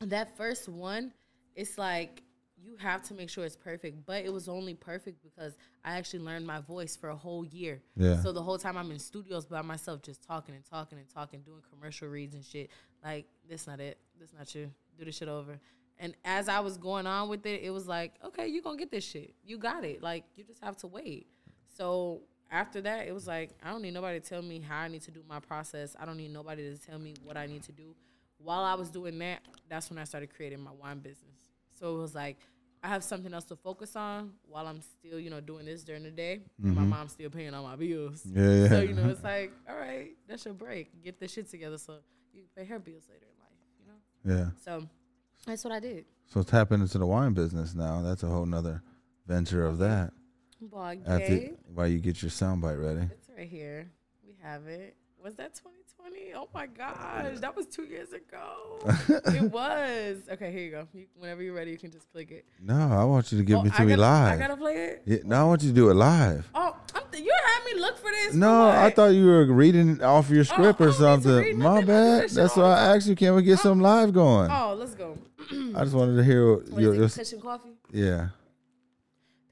that 0.01 0.37
first 0.37 0.69
one, 0.69 1.13
it's 1.55 1.79
like 1.79 2.23
you 2.63 2.77
have 2.77 3.03
to 3.05 3.15
make 3.15 3.29
sure 3.29 3.45
it's 3.45 3.57
perfect. 3.57 4.07
But 4.07 4.25
it 4.25 4.33
was 4.33 4.49
only 4.49 4.75
perfect 4.75 5.23
because 5.23 5.57
I 5.85 5.97
actually 5.97 6.21
learned 6.21 6.47
my 6.47 6.61
voice 6.61 6.97
for 6.97 7.11
a 7.11 7.17
whole 7.17 7.45
year. 7.45 7.83
Yeah. 7.97 8.21
So 8.21 8.33
the 8.33 8.43
whole 8.43 8.59
time 8.59 8.77
I'm 8.77 8.91
in 8.91 8.99
studios 8.99 9.47
by 9.47 9.63
myself, 9.63 10.03
just 10.03 10.23
talking 10.23 10.55
and 10.55 10.65
talking 10.65 10.99
and 10.99 11.09
talking, 11.09 11.41
doing 11.41 11.63
commercial 11.71 12.09
reads 12.09 12.35
and 12.35 12.45
shit. 12.45 12.71
Like 13.05 13.27
this 13.49 13.67
not 13.67 13.81
it. 13.81 13.99
This 14.19 14.31
not 14.37 14.55
you. 14.55 14.71
Do 14.99 15.05
this 15.05 15.17
shit 15.17 15.29
over. 15.29 15.59
And 15.99 16.15
as 16.25 16.49
I 16.49 16.61
was 16.61 16.77
going 16.77 17.07
on 17.07 17.29
with 17.29 17.47
it, 17.47 17.63
it 17.63 17.71
was 17.71 17.87
like, 17.87 18.15
okay, 18.25 18.47
you 18.47 18.63
gonna 18.63 18.79
get 18.79 18.91
this 18.91 19.05
shit. 19.05 19.35
You 19.45 19.59
got 19.59 19.85
it. 19.85 20.03
Like 20.03 20.25
you 20.37 20.45
just 20.45 20.63
have 20.63 20.77
to 20.79 20.87
wait. 20.87 21.27
So 21.77 22.23
after 22.51 22.81
that, 22.83 23.07
it 23.09 23.13
was 23.13 23.27
like 23.27 23.51
I 23.63 23.71
don't 23.71 23.83
need 23.83 23.95
nobody 23.95 24.21
to 24.21 24.29
tell 24.29 24.43
me 24.43 24.61
how 24.61 24.81
I 24.81 24.89
need 24.89 25.03
to 25.03 25.11
do 25.11 25.23
my 25.29 25.41
process. 25.41 25.97
I 25.99 26.05
don't 26.05 26.17
need 26.17 26.33
nobody 26.33 26.71
to 26.71 26.79
tell 26.79 26.99
me 26.99 27.15
what 27.25 27.37
I 27.37 27.47
need 27.47 27.63
to 27.65 27.73
do. 27.73 27.95
While 28.39 28.65
I 28.65 28.75
was 28.75 28.91
doing 28.91 29.19
that, 29.21 29.41
that's 29.69 29.89
when 29.89 29.99
I 29.99 30.05
started 30.05 30.35
creating 30.35 30.61
my 30.61 30.73
wine 30.73 30.99
business. 30.99 31.52
So 31.83 31.97
it 31.97 31.99
was 31.99 32.15
like 32.15 32.39
I 32.85 32.89
have 32.89 33.03
something 33.03 33.35
else 33.35 33.45
to 33.47 33.57
focus 33.57 33.97
on 33.97 34.35
while 34.49 34.69
I'm 34.69 34.81
still, 34.81 35.19
you 35.19 35.31
know, 35.31 35.41
doing 35.41 35.67
this 35.67 35.83
during 35.83 36.05
the 36.05 36.13
day. 36.13 36.43
and 36.63 36.77
My 36.77 36.83
mm-hmm. 36.83 36.91
mom's 36.91 37.13
still 37.13 37.29
paying 37.29 37.55
all 37.55 37.65
my 37.65 37.75
bills. 37.75 38.23
Yeah, 38.25 38.51
yeah. 38.51 38.69
So 38.69 38.81
you 38.83 38.95
know, 38.95 39.09
it's 39.09 39.25
like, 39.25 39.53
all 39.69 39.77
right, 39.77 40.11
that's 40.29 40.45
your 40.45 40.55
break. 40.55 41.03
Get 41.03 41.19
the 41.19 41.27
shit 41.27 41.51
together 41.51 41.79
so 41.79 41.99
you 42.33 42.43
can 42.43 42.65
pay 42.65 42.69
her 42.69 42.79
bills 42.79 43.03
later 43.11 43.27
in 43.27 43.37
life. 43.41 43.59
You 43.81 44.33
know. 44.33 44.43
yeah. 44.43 44.51
So 44.65 44.89
that's 45.45 45.65
what 45.65 45.73
I 45.73 45.81
did. 45.81 46.05
So 46.27 46.45
tap 46.45 46.71
into 46.71 46.99
the 46.99 47.07
wine 47.07 47.35
business 47.35 47.75
now. 47.75 48.01
That's 48.01 48.23
a 48.23 48.29
whole 48.29 48.47
nother 48.47 48.81
venture 49.27 49.67
of 49.67 49.79
that. 49.79 50.13
Boy, 50.61 51.01
After 51.05 51.49
while 51.75 51.89
you 51.89 51.99
get 51.99 52.23
your 52.23 52.31
soundbite 52.31 52.81
ready. 52.81 53.09
It's 53.11 53.29
right 53.37 53.49
here. 53.49 53.91
We 54.25 54.37
have 54.41 54.69
it. 54.69 54.95
Was 55.21 55.35
that 55.35 55.57
2020? 56.05 56.35
Oh 56.35 56.49
my 56.55 56.67
gosh, 56.67 57.39
that 57.41 57.55
was 57.57 57.67
two 57.67 57.85
years 57.85 58.13
ago. 58.13 58.79
it 59.35 59.51
was. 59.51 60.19
Okay, 60.31 60.53
here 60.53 60.61
you 60.61 60.71
go. 60.71 60.89
You, 60.93 61.07
whenever 61.17 61.43
you're 61.43 61.55
ready, 61.55 61.71
you 61.71 61.79
can 61.79 61.91
just 61.91 62.11
click 62.11 62.31
it. 62.31 62.45
No, 62.61 62.75
I 62.75 63.05
want 63.05 63.31
you 63.33 63.39
to 63.39 63.45
give 63.45 63.59
Oh, 63.59 63.65
it 63.65 63.75
to 63.75 63.81
I 63.83 63.85
me 63.85 63.91
gotta, 63.91 64.03
live. 64.03 64.33
I 64.33 64.37
gotta 64.37 64.57
play 64.57 64.75
it. 64.75 65.03
yeah, 65.07 65.19
no, 65.25 65.41
I 65.41 65.45
want 65.45 65.63
you 65.63 65.69
to 65.69 65.75
do 65.75 65.91
it 65.91 65.95
live. 65.95 66.49
Oh, 66.55 66.77
I'm 66.95 67.03
th- 67.11 67.25
you 67.25 67.33
had 67.45 67.65
me 67.65 67.81
look 67.81 67.99
for 67.99 68.11
this. 68.11 68.35
No, 68.35 68.69
I 68.69 68.91
thought 68.91 69.09
you 69.09 69.27
were 69.27 69.45
reading 69.47 70.03
off 70.03 70.31
your 70.31 70.41
oh, 70.41 70.45
script 70.45 70.81
I 70.81 70.85
or 70.85 70.93
don't 70.93 71.19
need 71.19 71.23
to 71.23 71.23
something. 71.23 71.59
My 71.59 71.65
nothing. 71.75 71.87
Bad. 71.87 72.31
That's 72.31 72.57
why 72.57 72.65
I 72.65 72.97
asked 72.97 73.09
you, 73.09 73.17
can 73.17 73.35
we 73.35 73.43
get 73.43 73.59
oh. 73.61 73.63
some 73.63 73.81
live 73.81 74.13
going? 74.13 74.51
Oh, 74.51 74.75
let's 74.79 74.95
go. 74.95 75.19
I 75.51 75.85
just 75.85 75.95
wanted 75.95 76.17
to 76.17 76.25
hear 76.25 76.55
What 76.57 76.81
your, 76.81 76.95
is 76.95 77.19
it? 77.19 77.43
Coffee. 77.43 77.71
yeah. 77.93 78.29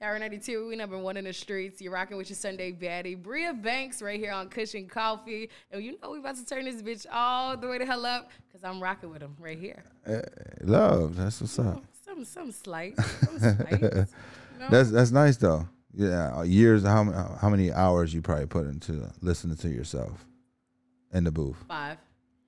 Power 0.00 0.18
92, 0.18 0.66
we 0.68 0.76
number 0.76 0.96
one 0.96 1.18
in 1.18 1.24
the 1.24 1.32
streets. 1.34 1.82
You're 1.82 1.92
rocking 1.92 2.16
with 2.16 2.30
your 2.30 2.36
Sunday 2.36 2.72
baddie. 2.72 3.22
Briah 3.22 3.52
Banks 3.52 4.00
right 4.00 4.18
here 4.18 4.32
on 4.32 4.48
Kush 4.48 4.72
and 4.72 4.88
Coffee. 4.88 5.50
And 5.70 5.84
you 5.84 5.98
know 6.02 6.12
we 6.12 6.20
about 6.20 6.36
to 6.36 6.44
turn 6.46 6.64
this 6.64 6.80
bitch 6.80 7.04
all 7.12 7.54
the 7.54 7.68
way 7.68 7.76
to 7.76 7.84
hell 7.84 8.06
up 8.06 8.30
because 8.48 8.64
I'm 8.64 8.82
rocking 8.82 9.10
with 9.10 9.20
him 9.20 9.36
right 9.38 9.58
here. 9.58 9.84
Eh, 10.06 10.22
Love, 10.62 11.16
that's 11.16 11.42
what's 11.42 11.58
up. 11.58 11.84
Some 12.02 12.24
some 12.24 12.50
slight. 12.50 12.98
Some 12.98 13.38
slight. 13.40 13.72
you 13.82 13.88
know? 14.58 14.68
That's 14.70 14.90
that's 14.90 15.10
nice 15.10 15.36
though. 15.36 15.68
Yeah, 15.92 16.34
uh, 16.34 16.42
years. 16.44 16.82
How 16.82 17.36
how 17.38 17.50
many 17.50 17.70
hours 17.70 18.14
you 18.14 18.22
probably 18.22 18.46
put 18.46 18.68
into 18.68 19.06
listening 19.20 19.58
to 19.58 19.68
yourself 19.68 20.24
in 21.12 21.24
the 21.24 21.30
booth? 21.30 21.62
five. 21.68 21.98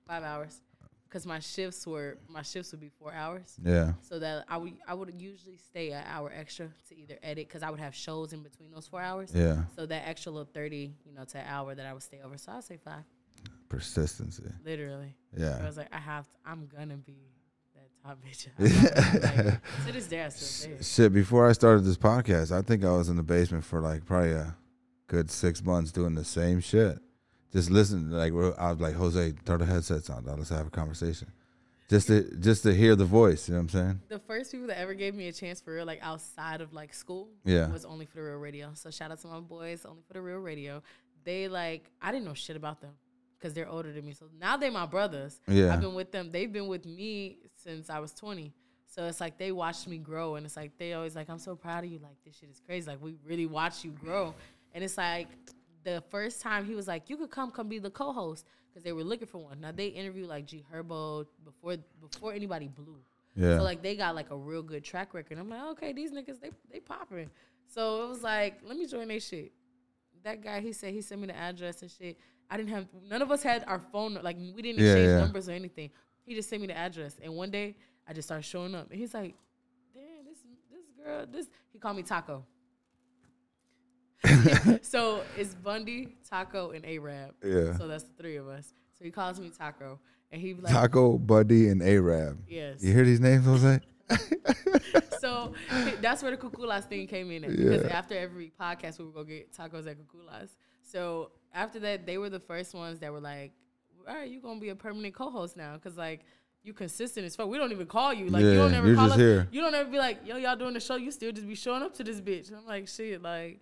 Five 0.07 0.23
hours. 0.23 0.59
Because 1.13 1.27
my 1.27 1.37
shifts 1.37 1.85
were 1.85 2.17
my 2.27 2.41
shifts 2.41 2.71
would 2.71 2.81
be 2.81 2.89
four 2.89 3.13
hours. 3.13 3.55
Yeah, 3.63 3.93
So 4.01 4.17
that 4.17 4.45
I 4.49 4.57
would 4.57 4.73
I 4.87 4.95
would 4.95 5.13
usually 5.13 5.57
stay 5.57 5.91
an 5.91 6.03
hour 6.07 6.31
extra 6.35 6.69
to 6.89 6.97
either 6.97 7.19
edit 7.21 7.47
because 7.47 7.61
I 7.61 7.69
would 7.69 7.79
have 7.79 7.93
shows 7.93 8.33
in 8.33 8.41
between 8.41 8.71
those 8.71 8.87
four 8.87 8.99
hours. 8.99 9.29
yeah. 9.31 9.65
So 9.75 9.85
that 9.85 10.07
extra 10.07 10.31
little 10.31 10.49
thirty, 10.51 10.95
you 11.05 11.13
know, 11.13 11.23
to 11.23 11.37
an 11.37 11.45
hour 11.47 11.75
that 11.75 11.85
I 11.85 11.93
would 11.93 12.01
stay 12.01 12.19
over. 12.25 12.35
So 12.39 12.51
I'll 12.53 12.63
say 12.63 12.77
five. 12.83 13.03
Persistency. 13.69 14.41
Literally. 14.65 15.13
Yeah. 15.37 15.59
I 15.61 15.65
was 15.65 15.77
like, 15.77 15.93
I 15.93 15.99
have 15.99 16.25
to, 16.25 16.35
I'm 16.47 16.65
gonna 16.75 16.97
be 16.97 17.29
that 17.75 17.89
top 18.03 18.17
bitch. 18.25 18.47
Like, 19.23 19.61
to 19.85 19.91
this 19.93 20.07
day, 20.07 20.23
I 20.23 20.29
still 20.29 20.77
say. 20.79 20.83
Shit. 21.03 21.13
Before 21.13 21.47
I 21.47 21.51
started 21.51 21.83
this 21.85 21.97
podcast, 21.97 22.51
I 22.51 22.63
think 22.63 22.83
I 22.83 22.91
was 22.91 23.07
in 23.09 23.17
the 23.17 23.23
basement 23.23 23.65
for 23.65 23.81
like 23.81 24.03
probably 24.03 24.31
a 24.31 24.55
good 25.05 25.29
six 25.29 25.63
months 25.63 25.91
doing 25.91 26.15
the 26.15 26.25
same 26.25 26.59
shit. 26.59 26.97
Just 27.53 27.69
listen. 27.69 28.11
Like 28.11 28.33
I 28.57 28.71
was 28.71 28.79
like, 28.79 28.95
Jose, 28.95 29.33
throw 29.45 29.57
the 29.57 29.65
headsets 29.65 30.09
on. 30.09 30.25
dog. 30.25 30.37
Let's 30.37 30.49
have 30.49 30.67
a 30.67 30.71
conversation. 30.71 31.31
Just 31.89 32.07
to 32.07 32.23
just 32.39 32.63
to 32.63 32.73
hear 32.73 32.95
the 32.95 33.05
voice. 33.05 33.47
You 33.47 33.53
know 33.53 33.59
what 33.59 33.63
I'm 33.63 33.69
saying? 33.69 33.99
The 34.09 34.19
first 34.19 34.51
people 34.51 34.67
that 34.67 34.79
ever 34.79 34.93
gave 34.93 35.13
me 35.13 35.27
a 35.27 35.33
chance 35.33 35.61
for 35.61 35.73
real, 35.73 35.85
like 35.85 35.99
outside 36.01 36.61
of 36.61 36.73
like 36.73 36.93
school, 36.93 37.29
Yeah. 37.45 37.67
was 37.71 37.85
only 37.85 38.05
for 38.05 38.15
the 38.17 38.23
real 38.23 38.37
radio. 38.37 38.71
So 38.73 38.89
shout 38.89 39.11
out 39.11 39.19
to 39.19 39.27
my 39.27 39.39
boys, 39.39 39.85
only 39.85 40.01
for 40.07 40.13
the 40.13 40.21
real 40.21 40.39
radio. 40.39 40.81
They 41.23 41.47
like, 41.47 41.89
I 42.01 42.11
didn't 42.11 42.25
know 42.25 42.33
shit 42.33 42.55
about 42.55 42.81
them 42.81 42.93
because 43.37 43.53
they're 43.53 43.69
older 43.69 43.91
than 43.91 44.05
me. 44.05 44.13
So 44.13 44.25
now 44.39 44.57
they're 44.57 44.71
my 44.71 44.85
brothers. 44.87 45.39
Yeah. 45.47 45.73
I've 45.73 45.81
been 45.81 45.93
with 45.93 46.11
them. 46.11 46.31
They've 46.31 46.51
been 46.51 46.67
with 46.67 46.85
me 46.85 47.37
since 47.55 47.89
I 47.89 47.99
was 47.99 48.13
20. 48.13 48.53
So 48.87 49.05
it's 49.05 49.19
like 49.19 49.37
they 49.37 49.51
watched 49.51 49.87
me 49.87 49.97
grow, 49.97 50.35
and 50.35 50.45
it's 50.45 50.55
like 50.55 50.77
they 50.77 50.93
always 50.93 51.15
like, 51.15 51.29
I'm 51.29 51.39
so 51.39 51.55
proud 51.55 51.83
of 51.83 51.91
you. 51.91 51.99
Like 51.99 52.15
this 52.25 52.35
shit 52.37 52.49
is 52.49 52.61
crazy. 52.65 52.87
Like 52.89 53.01
we 53.01 53.15
really 53.25 53.45
watch 53.45 53.83
you 53.83 53.91
grow, 53.91 54.33
and 54.73 54.83
it's 54.83 54.97
like 54.97 55.27
the 55.83 56.03
first 56.09 56.41
time 56.41 56.65
he 56.65 56.75
was 56.75 56.87
like, 56.87 57.09
you 57.09 57.17
could 57.17 57.31
come, 57.31 57.51
come 57.51 57.67
be 57.67 57.79
the 57.79 57.89
co-host 57.89 58.45
because 58.69 58.83
they 58.83 58.91
were 58.91 59.03
looking 59.03 59.27
for 59.27 59.37
one. 59.39 59.59
Now 59.61 59.71
they 59.71 59.87
interviewed 59.87 60.27
like 60.29 60.45
G 60.45 60.63
Herbo 60.73 61.25
before 61.43 61.77
before 62.01 62.33
anybody 62.33 62.67
blew. 62.67 62.97
Yeah. 63.35 63.57
So 63.57 63.63
like 63.63 63.81
they 63.81 63.95
got 63.95 64.15
like 64.15 64.29
a 64.31 64.37
real 64.37 64.63
good 64.63 64.83
track 64.83 65.13
record. 65.13 65.37
I'm 65.39 65.49
like, 65.49 65.61
okay, 65.71 65.93
these 65.93 66.11
niggas 66.11 66.39
they 66.39 66.51
they 66.71 66.79
popping. 66.79 67.29
So 67.67 68.05
it 68.05 68.09
was 68.09 68.21
like, 68.23 68.59
let 68.63 68.77
me 68.77 68.85
join 68.85 69.07
their 69.07 69.19
shit. 69.19 69.51
That 70.23 70.41
guy, 70.43 70.61
he 70.61 70.71
said 70.73 70.93
he 70.93 71.01
sent 71.01 71.19
me 71.21 71.27
the 71.27 71.35
address 71.35 71.81
and 71.81 71.91
shit. 71.91 72.17
I 72.49 72.57
didn't 72.57 72.69
have 72.69 72.87
none 73.09 73.21
of 73.21 73.31
us 73.31 73.41
had 73.43 73.63
our 73.67 73.79
phone 73.79 74.17
like 74.21 74.37
we 74.37 74.61
didn't 74.61 74.79
Yeah, 74.79 74.91
exchange 74.91 75.07
yeah. 75.09 75.19
numbers 75.19 75.49
or 75.49 75.53
anything. 75.53 75.89
He 76.25 76.35
just 76.35 76.49
sent 76.49 76.61
me 76.61 76.67
the 76.67 76.77
address. 76.77 77.17
And 77.21 77.33
one 77.35 77.51
day 77.51 77.75
I 78.07 78.13
just 78.13 78.27
started 78.27 78.43
showing 78.43 78.75
up. 78.75 78.89
And 78.91 78.99
he's 78.99 79.13
like, 79.13 79.35
damn, 79.93 80.23
this 80.25 80.37
this 80.71 80.85
girl, 81.03 81.25
this 81.31 81.47
he 81.71 81.79
called 81.79 81.97
me 81.97 82.03
Taco. 82.03 82.45
so 84.81 85.23
it's 85.37 85.53
Bundy, 85.55 86.15
Taco, 86.29 86.71
and 86.71 86.85
Arab. 86.85 87.35
Yeah. 87.43 87.75
So 87.77 87.87
that's 87.87 88.03
the 88.03 88.13
three 88.17 88.37
of 88.37 88.47
us. 88.47 88.73
So 88.97 89.03
he 89.03 89.11
calls 89.11 89.39
me 89.39 89.49
Taco. 89.49 89.99
And 90.31 90.41
he 90.41 90.53
like, 90.55 90.73
Taco, 90.73 91.17
Buddy, 91.17 91.67
and 91.67 91.81
Arab. 91.83 92.39
Yes. 92.47 92.83
You 92.83 92.93
hear 92.93 93.05
these 93.05 93.19
names, 93.19 93.45
Jose? 93.45 93.79
so 95.19 95.53
that's 96.01 96.23
where 96.23 96.31
the 96.31 96.37
Kukulas 96.37 96.85
thing 96.85 97.07
came 97.07 97.31
in. 97.31 97.43
At, 97.43 97.55
Because 97.55 97.83
after 97.83 98.17
every 98.17 98.51
podcast, 98.59 98.99
we 98.99 99.05
would 99.05 99.13
go 99.13 99.23
get 99.23 99.53
tacos 99.53 99.87
at 99.87 99.97
Kukulas. 99.97 100.49
So 100.81 101.31
after 101.53 101.79
that, 101.79 102.05
they 102.05 102.17
were 102.17 102.29
the 102.29 102.39
first 102.39 102.73
ones 102.73 102.99
that 102.99 103.11
were 103.11 103.19
like, 103.19 103.53
"All 104.07 104.15
right, 104.15 104.29
you 104.29 104.39
gonna 104.41 104.59
be 104.59 104.69
a 104.69 104.75
permanent 104.75 105.13
co-host 105.13 105.55
now?" 105.55 105.73
Because 105.75 105.97
like 105.97 106.21
you 106.63 106.73
consistent 106.73 107.25
as 107.25 107.35
fuck. 107.35 107.47
We 107.47 107.57
don't 107.57 107.71
even 107.71 107.87
call 107.87 108.13
you. 108.13 108.29
Like 108.29 108.43
you 108.43 108.51
Yeah, 108.51 108.57
don't 108.57 108.73
ever 108.73 108.87
you're 108.87 108.95
call 108.95 109.11
here. 109.11 109.47
You 109.51 109.61
don't 109.61 109.75
ever 109.75 109.89
be 109.89 109.97
like, 109.97 110.25
"Yo, 110.25 110.37
y'all 110.37 110.55
doing 110.55 110.73
the 110.73 110.79
show?" 110.79 110.95
You 110.95 111.11
still 111.11 111.31
just 111.31 111.47
be 111.47 111.55
showing 111.55 111.83
up 111.83 111.93
to 111.95 112.03
this 112.03 112.19
bitch. 112.19 112.49
And 112.49 112.57
I'm 112.57 112.65
like, 112.65 112.87
shit, 112.87 113.21
like 113.21 113.61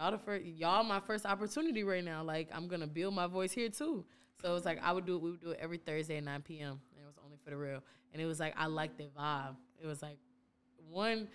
y'all 0.00 0.10
the 0.10 0.18
first, 0.18 0.44
y'all 0.44 0.82
my 0.82 1.00
first 1.00 1.26
opportunity 1.26 1.84
right 1.84 2.04
now. 2.04 2.22
Like 2.22 2.48
I'm 2.54 2.68
gonna 2.68 2.86
build 2.86 3.14
my 3.14 3.26
voice 3.26 3.52
here 3.52 3.68
too. 3.68 4.04
So 4.40 4.56
it's 4.56 4.64
like 4.64 4.80
I 4.82 4.92
would 4.92 5.04
do 5.04 5.16
it. 5.16 5.22
We 5.22 5.30
would 5.32 5.40
do 5.40 5.50
it 5.50 5.58
every 5.60 5.78
Thursday 5.78 6.16
at 6.16 6.24
9 6.24 6.42
p.m. 6.42 6.80
And 6.96 7.04
it 7.04 7.06
was 7.06 7.16
only 7.24 7.36
for 7.44 7.50
the 7.50 7.56
real. 7.56 7.82
And 8.12 8.22
it 8.22 8.26
was 8.26 8.40
like 8.40 8.54
I 8.56 8.66
liked 8.66 8.98
the 8.98 9.08
vibe. 9.18 9.56
It 9.82 9.86
was 9.86 10.02
like 10.02 10.18
one. 10.88 11.28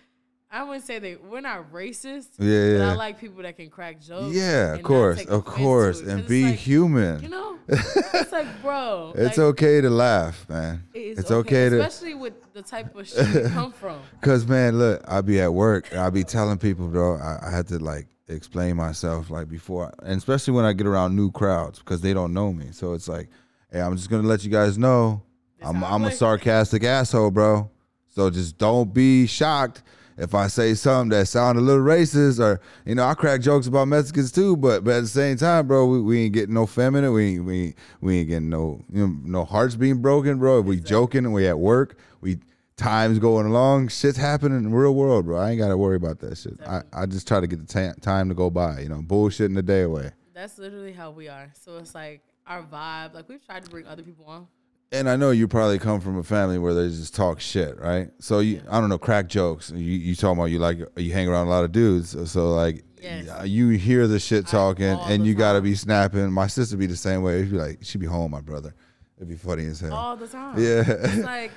I 0.50 0.62
wouldn't 0.62 0.84
say 0.84 0.98
that 0.98 1.24
we're 1.24 1.40
not 1.40 1.72
racist. 1.72 2.28
Yeah, 2.38 2.78
But 2.78 2.92
I 2.92 2.94
like 2.94 3.20
people 3.20 3.42
that 3.42 3.56
can 3.56 3.68
crack 3.68 4.00
jokes. 4.00 4.34
Yeah, 4.34 4.74
of 4.74 4.82
course, 4.82 5.24
of 5.24 5.44
course, 5.44 6.00
and 6.00 6.26
be 6.26 6.44
like, 6.44 6.54
human. 6.54 7.22
You 7.22 7.28
know, 7.28 7.58
it's 7.68 8.32
like, 8.32 8.62
bro, 8.62 9.12
it's 9.16 9.38
like, 9.38 9.44
okay 9.46 9.80
to 9.80 9.90
laugh, 9.90 10.48
man. 10.48 10.84
it 10.94 11.18
It's 11.18 11.30
okay, 11.30 11.68
to, 11.68 11.80
especially 11.80 12.14
with 12.14 12.34
the 12.52 12.62
type 12.62 12.94
of 12.94 13.08
shit 13.08 13.26
you 13.34 13.48
come 13.50 13.72
from. 13.80 13.98
cause 14.20 14.46
man, 14.46 14.78
look, 14.78 15.02
I 15.08 15.20
be 15.20 15.40
at 15.40 15.52
work, 15.52 15.92
I 15.94 16.10
be 16.10 16.22
telling 16.22 16.58
people, 16.58 16.86
bro, 16.86 17.16
I, 17.16 17.48
I 17.48 17.50
had 17.50 17.66
to 17.68 17.78
like 17.78 18.06
explain 18.28 18.76
myself 18.76 19.30
like 19.30 19.48
before, 19.48 19.92
and 20.04 20.16
especially 20.16 20.54
when 20.54 20.64
I 20.64 20.74
get 20.74 20.86
around 20.86 21.16
new 21.16 21.32
crowds 21.32 21.80
because 21.80 22.02
they 22.02 22.14
don't 22.14 22.32
know 22.32 22.52
me. 22.52 22.68
So 22.70 22.92
it's 22.92 23.08
like, 23.08 23.28
hey, 23.72 23.80
I'm 23.80 23.96
just 23.96 24.10
gonna 24.10 24.28
let 24.28 24.44
you 24.44 24.50
guys 24.50 24.78
know, 24.78 25.22
I'm 25.60 25.82
I'm 25.82 26.04
a 26.04 26.12
sarcastic 26.12 26.84
asshole, 26.84 27.32
bro. 27.32 27.68
So 28.06 28.30
just 28.30 28.56
don't 28.56 28.94
be 28.94 29.26
shocked 29.26 29.82
if 30.18 30.34
I 30.34 30.46
say 30.46 30.74
something 30.74 31.10
that 31.10 31.28
sound 31.28 31.58
a 31.58 31.60
little 31.60 31.82
racist, 31.82 32.40
or 32.40 32.60
you 32.84 32.94
know, 32.94 33.04
I 33.04 33.14
crack 33.14 33.40
jokes 33.40 33.66
about 33.66 33.88
Mexicans 33.88 34.32
too, 34.32 34.56
but 34.56 34.84
but 34.84 34.94
at 34.94 35.00
the 35.02 35.08
same 35.08 35.36
time, 35.36 35.66
bro, 35.66 35.86
we, 35.86 36.00
we 36.00 36.24
ain't 36.24 36.32
getting 36.32 36.54
no 36.54 36.66
feminine. 36.66 37.12
We 37.12 37.34
ain't, 37.34 37.44
we 37.44 37.62
ain't, 37.64 37.76
we 38.00 38.18
ain't 38.18 38.28
getting 38.28 38.48
no 38.48 38.84
you 38.92 39.06
know, 39.06 39.16
no 39.24 39.44
hearts 39.44 39.76
being 39.76 40.00
broken, 40.00 40.38
bro. 40.38 40.60
If 40.60 40.66
We 40.66 40.80
joking 40.80 41.24
and 41.24 41.34
we 41.34 41.46
at 41.46 41.58
work. 41.58 41.98
We 42.20 42.38
times 42.76 43.18
going 43.18 43.46
along. 43.46 43.88
Shit's 43.88 44.18
happening 44.18 44.58
in 44.58 44.70
the 44.70 44.76
real 44.76 44.94
world, 44.94 45.26
bro. 45.26 45.38
I 45.38 45.50
ain't 45.50 45.58
got 45.58 45.68
to 45.68 45.76
worry 45.76 45.96
about 45.96 46.20
that 46.20 46.36
shit. 46.36 46.60
I, 46.66 46.82
I 46.92 47.06
just 47.06 47.26
try 47.26 47.40
to 47.40 47.46
get 47.46 47.66
the 47.66 47.72
ta- 47.72 47.98
time 48.00 48.28
to 48.28 48.34
go 48.34 48.50
by. 48.50 48.80
You 48.80 48.88
know, 48.88 49.02
bullshitting 49.02 49.54
the 49.54 49.62
day 49.62 49.82
away. 49.82 50.12
That's 50.34 50.58
literally 50.58 50.92
how 50.92 51.10
we 51.10 51.28
are. 51.28 51.50
So 51.58 51.78
it's 51.78 51.94
like 51.94 52.20
our 52.46 52.62
vibe. 52.62 53.14
Like 53.14 53.28
we've 53.28 53.44
tried 53.44 53.64
to 53.64 53.70
bring 53.70 53.86
other 53.86 54.02
people 54.02 54.26
on. 54.26 54.46
And 54.92 55.08
I 55.08 55.16
know 55.16 55.30
you 55.32 55.48
probably 55.48 55.78
come 55.80 56.00
from 56.00 56.16
a 56.16 56.22
family 56.22 56.58
where 56.58 56.72
they 56.72 56.88
just 56.88 57.14
talk 57.14 57.40
shit, 57.40 57.78
right? 57.80 58.08
So 58.20 58.38
you, 58.38 58.62
I 58.70 58.80
don't 58.80 58.88
know, 58.88 58.98
crack 58.98 59.26
jokes. 59.28 59.70
You, 59.70 59.78
you 59.78 60.14
talking 60.14 60.38
about 60.38 60.44
you 60.46 60.58
like 60.60 60.78
you 60.96 61.12
hang 61.12 61.28
around 61.28 61.48
a 61.48 61.50
lot 61.50 61.64
of 61.64 61.72
dudes, 61.72 62.10
so, 62.10 62.24
so 62.24 62.54
like 62.54 62.82
Yes. 63.02 63.46
you 63.46 63.68
hear 63.70 64.06
the 64.08 64.18
shit 64.18 64.46
talking, 64.46 64.90
all 64.90 65.04
and 65.06 65.24
you 65.26 65.34
gotta 65.34 65.60
be 65.60 65.74
snapping. 65.74 66.30
My 66.32 66.46
sister 66.48 66.76
be 66.76 66.86
the 66.86 66.96
same 66.96 67.22
way. 67.22 67.42
She'd 67.42 67.52
be 67.52 67.56
like, 67.58 67.78
she 67.82 67.98
be 67.98 68.06
home, 68.06 68.30
my 68.32 68.40
brother. 68.40 68.74
It'd 69.16 69.28
be 69.28 69.36
funny 69.36 69.66
as 69.66 69.80
hell. 69.80 69.92
all 69.94 70.16
the 70.16 70.26
time. 70.28 70.58
Yeah. 70.58 70.82
It's 70.86 71.16
like 71.24 71.52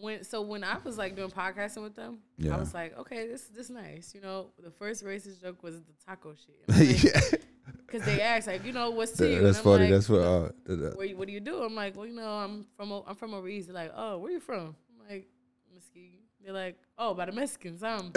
when 0.00 0.24
so 0.24 0.42
when 0.42 0.64
I 0.64 0.76
was 0.84 0.98
like 0.98 1.14
doing 1.14 1.30
podcasting 1.30 1.82
with 1.82 1.94
them, 1.94 2.18
Yeah. 2.36 2.54
I 2.54 2.58
was 2.58 2.74
like, 2.74 2.98
okay, 2.98 3.26
this 3.26 3.44
this 3.44 3.70
nice. 3.70 4.12
You 4.14 4.20
know, 4.22 4.48
the 4.62 4.70
first 4.70 5.04
racist 5.04 5.40
joke 5.40 5.62
was 5.62 5.76
the 5.76 5.92
taco 6.04 6.34
shit. 6.34 7.04
yeah, 7.04 7.38
Because 7.86 8.04
they 8.06 8.20
ask 8.20 8.46
like, 8.46 8.64
you 8.64 8.72
know, 8.72 8.90
what's 8.90 9.12
to 9.12 9.30
you? 9.30 9.42
that's 9.42 9.60
funny. 9.60 9.84
like, 9.84 9.92
that's 9.92 10.08
what. 10.08 10.20
Uh, 10.20 10.48
where 10.94 11.08
what 11.10 11.26
do 11.26 11.32
you 11.32 11.40
do? 11.40 11.62
I'm 11.62 11.74
like, 11.74 11.96
well, 11.96 12.06
you 12.06 12.14
know, 12.14 12.28
I'm 12.28 12.66
from 12.76 12.90
a, 12.90 13.02
I'm 13.04 13.14
from 13.14 13.32
Maurice. 13.32 13.66
They're 13.66 13.74
like, 13.74 13.92
oh, 13.94 14.18
where 14.18 14.32
you 14.32 14.40
from? 14.40 14.74
I'm 14.90 15.08
like, 15.08 15.28
Mesquite. 15.72 16.20
They're 16.44 16.54
like, 16.54 16.78
oh, 16.98 17.14
by 17.14 17.26
the 17.26 17.32
Mexicans. 17.32 17.82
I'm, 17.82 18.12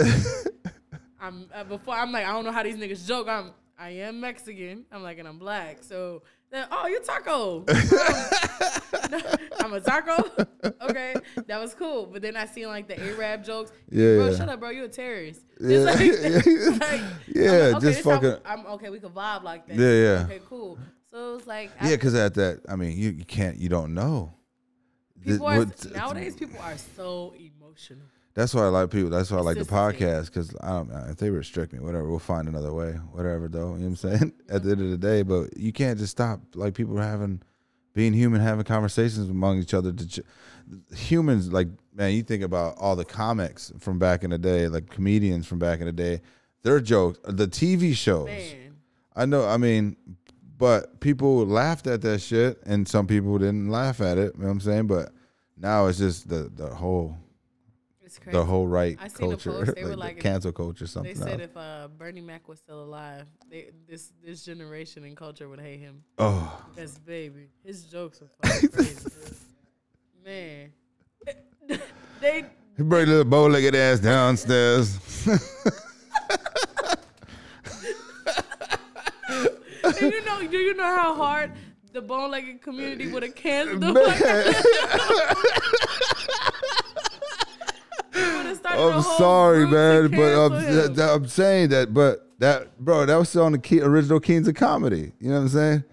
I'm 1.20 1.48
uh, 1.54 1.64
before 1.64 1.94
I'm 1.94 2.12
like, 2.12 2.26
I 2.26 2.32
don't 2.32 2.44
know 2.44 2.52
how 2.52 2.62
these 2.62 2.76
niggas 2.76 3.06
joke. 3.06 3.28
I'm 3.28 3.52
I 3.78 3.90
am 3.90 4.20
Mexican. 4.20 4.86
I'm 4.90 5.02
like, 5.02 5.18
and 5.18 5.28
I'm 5.28 5.38
black. 5.38 5.82
So 5.82 6.22
oh, 6.70 6.86
you 6.86 7.00
taco. 7.00 7.64
I'm 9.60 9.72
a 9.72 9.80
taco. 9.80 10.30
okay, 10.82 11.14
that 11.46 11.60
was 11.60 11.74
cool. 11.74 12.06
But 12.06 12.22
then 12.22 12.36
I 12.36 12.46
seen 12.46 12.66
like 12.68 12.88
the 12.88 12.98
Arab 13.00 13.44
jokes. 13.44 13.72
Yeah, 13.90 14.16
bro, 14.16 14.30
yeah. 14.30 14.36
shut 14.36 14.48
up, 14.48 14.60
bro. 14.60 14.70
You 14.70 14.84
a 14.84 14.88
terrorist. 14.88 15.42
Yeah. 15.60 15.86
It's 15.88 16.80
like, 16.80 16.80
like, 16.90 17.00
Yeah, 17.26 17.50
like, 17.50 17.74
okay, 17.76 17.80
just 17.80 18.00
fucking- 18.02 18.36
I'm 18.44 18.66
okay. 18.66 18.90
We 18.90 19.00
can 19.00 19.10
vibe 19.10 19.42
like 19.42 19.66
that. 19.66 19.76
Yeah, 19.76 19.92
yeah. 19.92 20.24
Okay, 20.24 20.40
cool. 20.48 20.78
So 21.10 21.32
it 21.32 21.36
was 21.36 21.46
like, 21.46 21.70
yeah, 21.82 21.90
because 21.90 22.14
at 22.14 22.34
that, 22.34 22.60
I 22.68 22.76
mean, 22.76 22.96
you, 22.96 23.10
you 23.10 23.24
can't, 23.24 23.56
you 23.56 23.68
don't 23.68 23.94
know. 23.94 24.34
People 25.24 25.46
are, 25.46 25.58
what- 25.58 25.92
nowadays, 25.92 26.36
people 26.36 26.60
are 26.60 26.76
so 26.96 27.34
emotional. 27.38 28.04
That's 28.36 28.52
why 28.52 28.64
I 28.64 28.68
like 28.68 28.90
people. 28.90 29.08
That's 29.08 29.30
why 29.30 29.38
I 29.38 29.40
like 29.40 29.56
the 29.56 29.64
podcast 29.64 30.26
because 30.26 30.54
I 30.60 30.68
don't 30.68 30.90
know 30.90 31.06
if 31.08 31.16
they 31.16 31.30
restrict 31.30 31.72
me, 31.72 31.78
whatever. 31.78 32.06
We'll 32.06 32.18
find 32.18 32.46
another 32.46 32.72
way, 32.72 32.92
whatever. 33.12 33.48
Though 33.48 33.74
you 33.76 33.88
know 33.88 33.88
what 33.88 34.04
I'm 34.04 34.18
saying. 34.18 34.32
At 34.50 34.62
the 34.62 34.72
end 34.72 34.82
of 34.82 34.90
the 34.90 34.98
day, 34.98 35.22
but 35.22 35.56
you 35.56 35.72
can't 35.72 35.98
just 35.98 36.10
stop. 36.10 36.40
Like 36.54 36.74
people 36.74 36.98
having, 36.98 37.40
being 37.94 38.12
human, 38.12 38.42
having 38.42 38.64
conversations 38.64 39.30
among 39.30 39.58
each 39.60 39.72
other. 39.72 39.90
To 39.90 40.06
ch- 40.06 40.20
humans, 40.94 41.50
like 41.50 41.68
man, 41.94 42.12
you 42.12 42.22
think 42.22 42.42
about 42.42 42.76
all 42.78 42.94
the 42.94 43.06
comics 43.06 43.72
from 43.78 43.98
back 43.98 44.22
in 44.22 44.28
the 44.28 44.38
day, 44.38 44.68
like 44.68 44.90
comedians 44.90 45.46
from 45.46 45.58
back 45.58 45.80
in 45.80 45.86
the 45.86 45.92
day. 45.92 46.20
Their 46.62 46.80
jokes, 46.80 47.18
the 47.24 47.48
TV 47.48 47.94
shows. 47.94 48.26
Man, 48.26 48.76
I 49.16 49.24
know. 49.24 49.48
I 49.48 49.56
mean, 49.56 49.96
but 50.58 51.00
people 51.00 51.46
laughed 51.46 51.86
at 51.86 52.02
that 52.02 52.20
shit, 52.20 52.60
and 52.66 52.86
some 52.86 53.06
people 53.06 53.38
didn't 53.38 53.70
laugh 53.70 54.02
at 54.02 54.18
it. 54.18 54.34
You 54.34 54.42
know 54.42 54.48
what 54.48 54.52
I'm 54.52 54.60
saying? 54.60 54.88
But 54.88 55.12
now 55.56 55.86
it's 55.86 55.96
just 55.96 56.28
the 56.28 56.50
the 56.54 56.66
whole 56.66 57.16
it's 58.16 58.24
crazy. 58.24 58.38
the 58.38 58.44
whole 58.44 58.66
right 58.66 58.98
I 59.00 59.08
culture, 59.08 59.50
post, 59.52 59.74
they 59.74 59.84
were 59.84 59.90
like, 59.90 59.98
like- 59.98 60.16
the 60.16 60.22
cancel 60.22 60.52
culture, 60.52 60.86
something 60.86 61.12
They 61.14 61.18
said 61.18 61.40
else. 61.40 61.50
if 61.50 61.56
uh, 61.56 61.88
Bernie 61.98 62.20
Mac 62.22 62.48
was 62.48 62.58
still 62.58 62.82
alive, 62.82 63.26
they, 63.50 63.70
this 63.88 64.12
this 64.24 64.44
generation 64.44 65.04
and 65.04 65.16
culture 65.16 65.48
would 65.48 65.60
hate 65.60 65.80
him. 65.80 66.02
Oh, 66.18 66.64
Because 66.74 66.98
baby, 67.14 67.48
his 67.64 67.84
jokes 67.84 68.22
fucking 68.42 68.68
crazy. 68.72 69.08
Man, 70.24 70.72
they 72.20 72.44
he 72.76 72.82
bring 72.82 73.06
little 73.08 73.24
bow-legged 73.24 73.74
ass 73.74 74.00
downstairs. 74.00 74.98
and 79.84 80.00
you 80.00 80.24
know 80.24 80.46
do 80.46 80.56
you 80.58 80.74
know 80.74 80.84
how 80.84 81.14
hard 81.14 81.52
the 81.92 82.00
bone-legged 82.02 82.60
community 82.60 83.10
would 83.10 83.22
have 83.22 83.34
canceled? 83.34 83.96
I'm 88.76 89.02
sorry, 89.02 89.66
man, 89.66 90.10
but 90.10 90.46
I'm, 90.46 91.00
I'm 91.00 91.26
saying 91.26 91.70
that. 91.70 91.92
But 91.92 92.26
that, 92.38 92.78
bro, 92.78 93.06
that 93.06 93.16
was 93.16 93.34
on 93.36 93.52
the 93.52 93.58
key, 93.58 93.80
original 93.80 94.20
Kings 94.20 94.46
of 94.48 94.54
Comedy. 94.54 95.12
You 95.20 95.30
know 95.30 95.36
what 95.36 95.42
I'm 95.42 95.48
saying? 95.48 95.84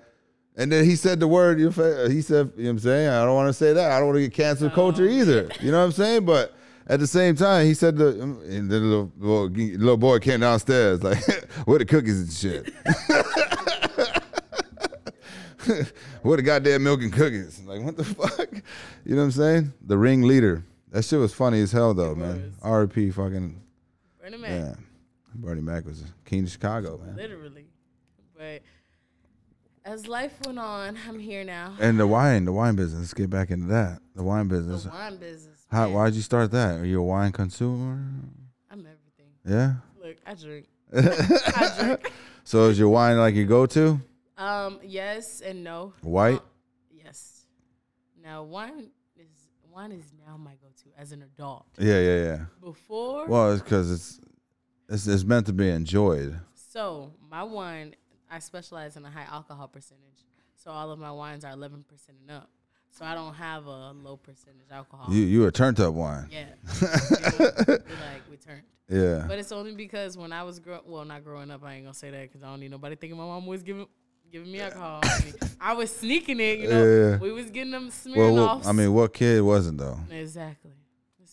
And 0.55 0.71
then 0.71 0.85
he 0.85 0.95
said 0.95 1.19
the 1.19 1.27
word. 1.27 1.59
He 1.59 1.71
said, 1.71 2.51
you 2.55 2.63
know 2.63 2.69
what 2.69 2.69
I'm 2.69 2.79
saying? 2.79 3.09
I 3.09 3.25
don't 3.25 3.35
want 3.35 3.49
to 3.49 3.53
say 3.53 3.73
that. 3.73 3.91
I 3.91 3.97
don't 3.97 4.07
want 4.07 4.17
to 4.17 4.21
get 4.21 4.33
cancel 4.33 4.69
culture 4.69 5.07
either. 5.07 5.49
You 5.61 5.71
know 5.71 5.79
what 5.79 5.85
I'm 5.85 5.91
saying? 5.91 6.25
But 6.25 6.53
at 6.87 6.99
the 6.99 7.07
same 7.07 7.35
time, 7.35 7.65
he 7.65 7.73
said 7.73 7.97
the 7.97 8.21
and 8.21 8.69
the 8.69 8.79
little 8.79 9.11
little, 9.17 9.47
little 9.47 9.97
boy 9.97 10.19
came 10.19 10.41
downstairs 10.41 11.01
like, 11.01 11.17
where 11.65 11.79
the 11.79 11.85
cookies 11.85 12.21
and 12.21 12.31
shit. 12.31 12.73
Where 16.23 16.35
the 16.35 16.43
goddamn 16.43 16.83
milk 16.83 17.01
and 17.01 17.13
cookies? 17.13 17.61
Like 17.63 17.81
what 17.81 17.95
the 17.95 18.03
fuck? 18.03 18.49
You 19.05 19.15
know 19.15 19.21
what 19.21 19.23
I'm 19.23 19.31
saying? 19.31 19.73
The 19.85 19.97
ring 19.97 20.23
leader. 20.23 20.65
That 20.93 21.03
shit 21.03 21.19
was 21.19 21.33
funny 21.33 21.59
as 21.59 21.71
hell 21.71 21.95
though, 21.95 22.13
man. 22.13 22.53
R.P. 22.61 23.09
fucking 23.09 23.59
Bernie 24.21 24.37
Mac, 24.37 24.51
yeah. 24.51 24.73
Bernie 25.33 25.61
Mac 25.61 25.85
was 25.85 26.03
king 26.23 26.43
of 26.43 26.51
Chicago, 26.51 26.99
man. 27.03 27.15
literally. 27.15 27.65
But 28.37 28.61
as 29.83 30.07
life 30.07 30.33
went 30.45 30.59
on, 30.59 30.95
I'm 31.09 31.17
here 31.17 31.43
now. 31.43 31.75
And 31.79 31.99
the 31.99 32.05
wine, 32.05 32.45
the 32.45 32.51
wine 32.51 32.75
business. 32.75 32.99
Let's 33.01 33.13
get 33.15 33.31
back 33.31 33.49
into 33.49 33.65
that. 33.69 34.01
The 34.15 34.21
wine 34.21 34.47
business. 34.47 34.83
The 34.83 34.89
wine 34.89 35.17
business. 35.17 35.65
How, 35.71 35.85
man, 35.85 35.93
why'd 35.93 36.13
you 36.13 36.21
start 36.21 36.51
that? 36.51 36.79
Are 36.79 36.85
you 36.85 36.99
a 36.99 37.03
wine 37.03 37.31
consumer? 37.31 37.99
I'm 38.69 38.79
everything. 38.85 39.31
Yeah. 39.47 39.73
Look, 39.99 40.17
I 40.27 40.35
drink. 40.35 40.67
I 40.95 41.73
drink. 41.79 42.11
So 42.43 42.69
is 42.69 42.77
your 42.77 42.89
wine 42.89 43.17
like 43.17 43.33
your 43.33 43.45
go-to? 43.45 43.99
Um, 44.37 44.79
yes 44.83 45.41
and 45.41 45.63
no. 45.63 45.93
White? 46.01 46.37
Uh, 46.37 46.41
yes. 47.03 47.45
Now 48.23 48.43
wine 48.43 48.91
is 49.17 49.29
wine 49.73 49.91
is 49.91 50.05
now 50.27 50.37
my 50.37 50.51
go-to 50.61 50.72
as 50.97 51.11
an 51.11 51.21
adult. 51.21 51.65
Yeah, 51.77 51.99
yeah, 51.99 52.23
yeah. 52.23 52.39
Before, 52.61 53.27
Well, 53.27 53.53
it's 53.53 53.61
because 53.61 53.91
it's, 53.91 54.19
it's 54.89 55.07
it's 55.07 55.23
meant 55.23 55.45
to 55.47 55.53
be 55.53 55.69
enjoyed. 55.69 56.39
so 56.53 57.11
my 57.29 57.43
wine, 57.43 57.95
I 58.29 58.39
specialize 58.39 58.97
in 58.97 59.05
a 59.05 59.09
high 59.09 59.27
alcohol 59.29 59.67
percentage. 59.67 60.25
So 60.55 60.71
all 60.71 60.91
of 60.91 60.99
my 60.99 61.11
wines 61.11 61.43
are 61.43 61.53
11% 61.53 61.83
and 62.07 62.31
up. 62.31 62.49
So 62.91 63.05
I 63.05 63.15
don't 63.15 63.33
have 63.33 63.65
a 63.65 63.91
low 63.91 64.17
percentage 64.17 64.69
alcohol. 64.71 65.11
You 65.11 65.23
you 65.23 65.45
a 65.47 65.51
turned 65.51 65.79
up 65.79 65.95
wine. 65.95 66.29
yeah. 66.31 66.45
we 66.81 67.75
like 67.75 68.21
we 68.29 68.37
turned. 68.37 68.61
Yeah. 68.87 69.25
But 69.27 69.39
it's 69.39 69.51
only 69.51 69.73
because 69.73 70.15
when 70.15 70.31
I 70.31 70.43
was 70.43 70.59
grow 70.59 70.81
well, 70.85 71.03
not 71.03 71.23
growing 71.23 71.49
up, 71.49 71.63
I 71.63 71.73
ain't 71.73 71.85
gonna 71.85 71.95
say 71.95 72.11
that 72.11 72.21
because 72.21 72.43
I 72.43 72.51
don't 72.51 72.59
need 72.59 72.69
nobody 72.69 72.95
thinking 72.95 73.17
my 73.17 73.25
mom 73.25 73.47
was 73.47 73.63
giving 73.63 73.87
giving 74.31 74.51
me 74.51 74.61
alcohol. 74.61 74.99
I, 75.03 75.23
mean, 75.23 75.33
I 75.59 75.73
was 75.73 75.95
sneaking 75.95 76.39
it, 76.39 76.59
you 76.59 76.69
know. 76.69 76.85
Yeah. 76.85 77.17
We 77.17 77.31
was 77.31 77.49
getting 77.49 77.71
them 77.71 77.89
smearing 77.89 78.35
well, 78.35 78.45
off. 78.45 78.67
I 78.67 78.71
mean, 78.71 78.93
what 78.93 79.11
kid 79.13 79.41
wasn't 79.41 79.79
though? 79.79 79.97
exactly, 80.11 80.73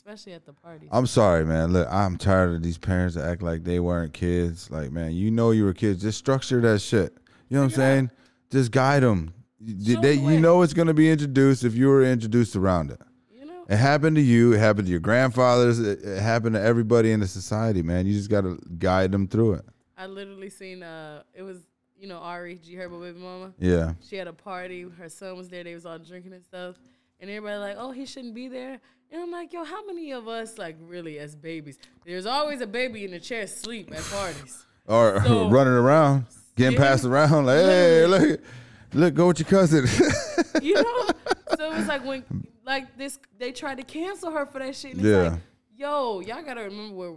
especially 0.00 0.32
at 0.32 0.46
the 0.46 0.52
parties. 0.52 0.88
I'm 0.92 1.06
sorry, 1.06 1.44
man. 1.44 1.72
Look, 1.72 1.86
I'm 1.90 2.16
tired 2.16 2.54
of 2.54 2.62
these 2.62 2.78
parents 2.78 3.14
that 3.16 3.24
act 3.28 3.42
like 3.42 3.64
they 3.64 3.80
weren't 3.80 4.12
kids. 4.12 4.70
Like, 4.70 4.90
man, 4.92 5.12
you 5.12 5.30
know 5.30 5.50
you 5.50 5.64
were 5.64 5.74
kids. 5.74 6.02
Just 6.02 6.18
structure 6.18 6.60
that 6.62 6.80
shit. 6.80 7.14
You 7.48 7.56
know 7.56 7.60
what 7.60 7.64
I'm 7.64 7.70
Figure 7.70 7.82
out. 7.82 7.86
saying? 7.86 8.10
Just 8.50 8.70
guide 8.72 9.02
them. 9.02 9.34
Show 9.62 10.00
They, 10.00 10.16
the 10.16 10.22
you 10.32 10.40
know 10.40 10.62
it's 10.62 10.72
gonna 10.72 10.94
be 10.94 11.10
introduced 11.10 11.64
if 11.64 11.74
you 11.74 11.88
were 11.88 12.02
introduced 12.02 12.56
around 12.56 12.90
it. 12.92 13.00
you 13.30 13.44
know, 13.44 13.64
It 13.68 13.76
happened 13.76 14.16
to 14.16 14.22
you. 14.22 14.54
It 14.54 14.58
happened 14.58 14.86
to 14.86 14.90
your 14.90 15.00
grandfathers. 15.00 15.78
It, 15.78 16.02
it 16.02 16.20
happened 16.20 16.54
to 16.54 16.62
everybody 16.62 17.12
in 17.12 17.20
the 17.20 17.28
society, 17.28 17.82
man. 17.82 18.06
You 18.06 18.14
just 18.14 18.30
gotta 18.30 18.58
guide 18.78 19.12
them 19.12 19.28
through 19.28 19.54
it. 19.54 19.64
I 19.98 20.06
literally 20.06 20.48
seen 20.48 20.82
uh, 20.82 21.22
it 21.34 21.42
was 21.42 21.58
you 21.98 22.08
know 22.08 22.16
Ari 22.18 22.56
G 22.64 22.74
Herbo 22.74 23.02
baby 23.02 23.18
mama. 23.18 23.52
Yeah. 23.58 23.92
She 24.08 24.16
had 24.16 24.28
a 24.28 24.32
party. 24.32 24.86
Her 24.98 25.10
son 25.10 25.36
was 25.36 25.50
there. 25.50 25.62
They 25.62 25.74
was 25.74 25.84
all 25.84 25.98
drinking 25.98 26.32
and 26.32 26.42
stuff. 26.44 26.76
And 27.20 27.28
everybody 27.28 27.58
like, 27.58 27.76
oh, 27.78 27.90
he 27.92 28.06
shouldn't 28.06 28.34
be 28.34 28.48
there. 28.48 28.80
And 29.12 29.20
I'm 29.22 29.30
like, 29.30 29.52
yo, 29.52 29.64
how 29.64 29.84
many 29.86 30.12
of 30.12 30.28
us 30.28 30.56
like 30.58 30.76
really 30.80 31.18
as 31.18 31.34
babies? 31.34 31.78
There's 32.04 32.26
always 32.26 32.60
a 32.60 32.66
baby 32.66 33.04
in 33.04 33.10
the 33.10 33.20
chair 33.20 33.42
asleep 33.42 33.90
at 33.94 34.02
parties. 34.04 34.64
Or 34.86 35.22
So- 35.26 35.50
running 35.50 35.72
around, 35.72 36.26
getting 36.56 36.78
Yeah. 36.78 36.86
passed 36.88 37.04
around. 37.04 37.46
Like, 37.46 37.56
hey, 37.58 38.06
look, 38.06 38.40
look, 38.94 39.14
go 39.14 39.26
with 39.28 39.40
your 39.40 39.48
cousin. 39.48 39.86
you 40.62 40.74
know? 40.74 41.08
so 41.56 41.72
it 41.72 41.76
was 41.78 41.86
like 41.88 42.04
when 42.04 42.24
like 42.64 42.96
this 42.96 43.18
they 43.38 43.50
tried 43.52 43.78
to 43.78 43.82
cancel 43.84 44.30
her 44.30 44.46
for 44.46 44.58
that 44.60 44.76
shit. 44.76 44.92
And 44.92 45.00
it's 45.00 45.08
Yeah. 45.08 45.30
like, 45.30 45.40
yo, 45.76 46.20
y'all 46.20 46.42
gotta 46.42 46.62
remember 46.62 46.94
where 46.94 47.14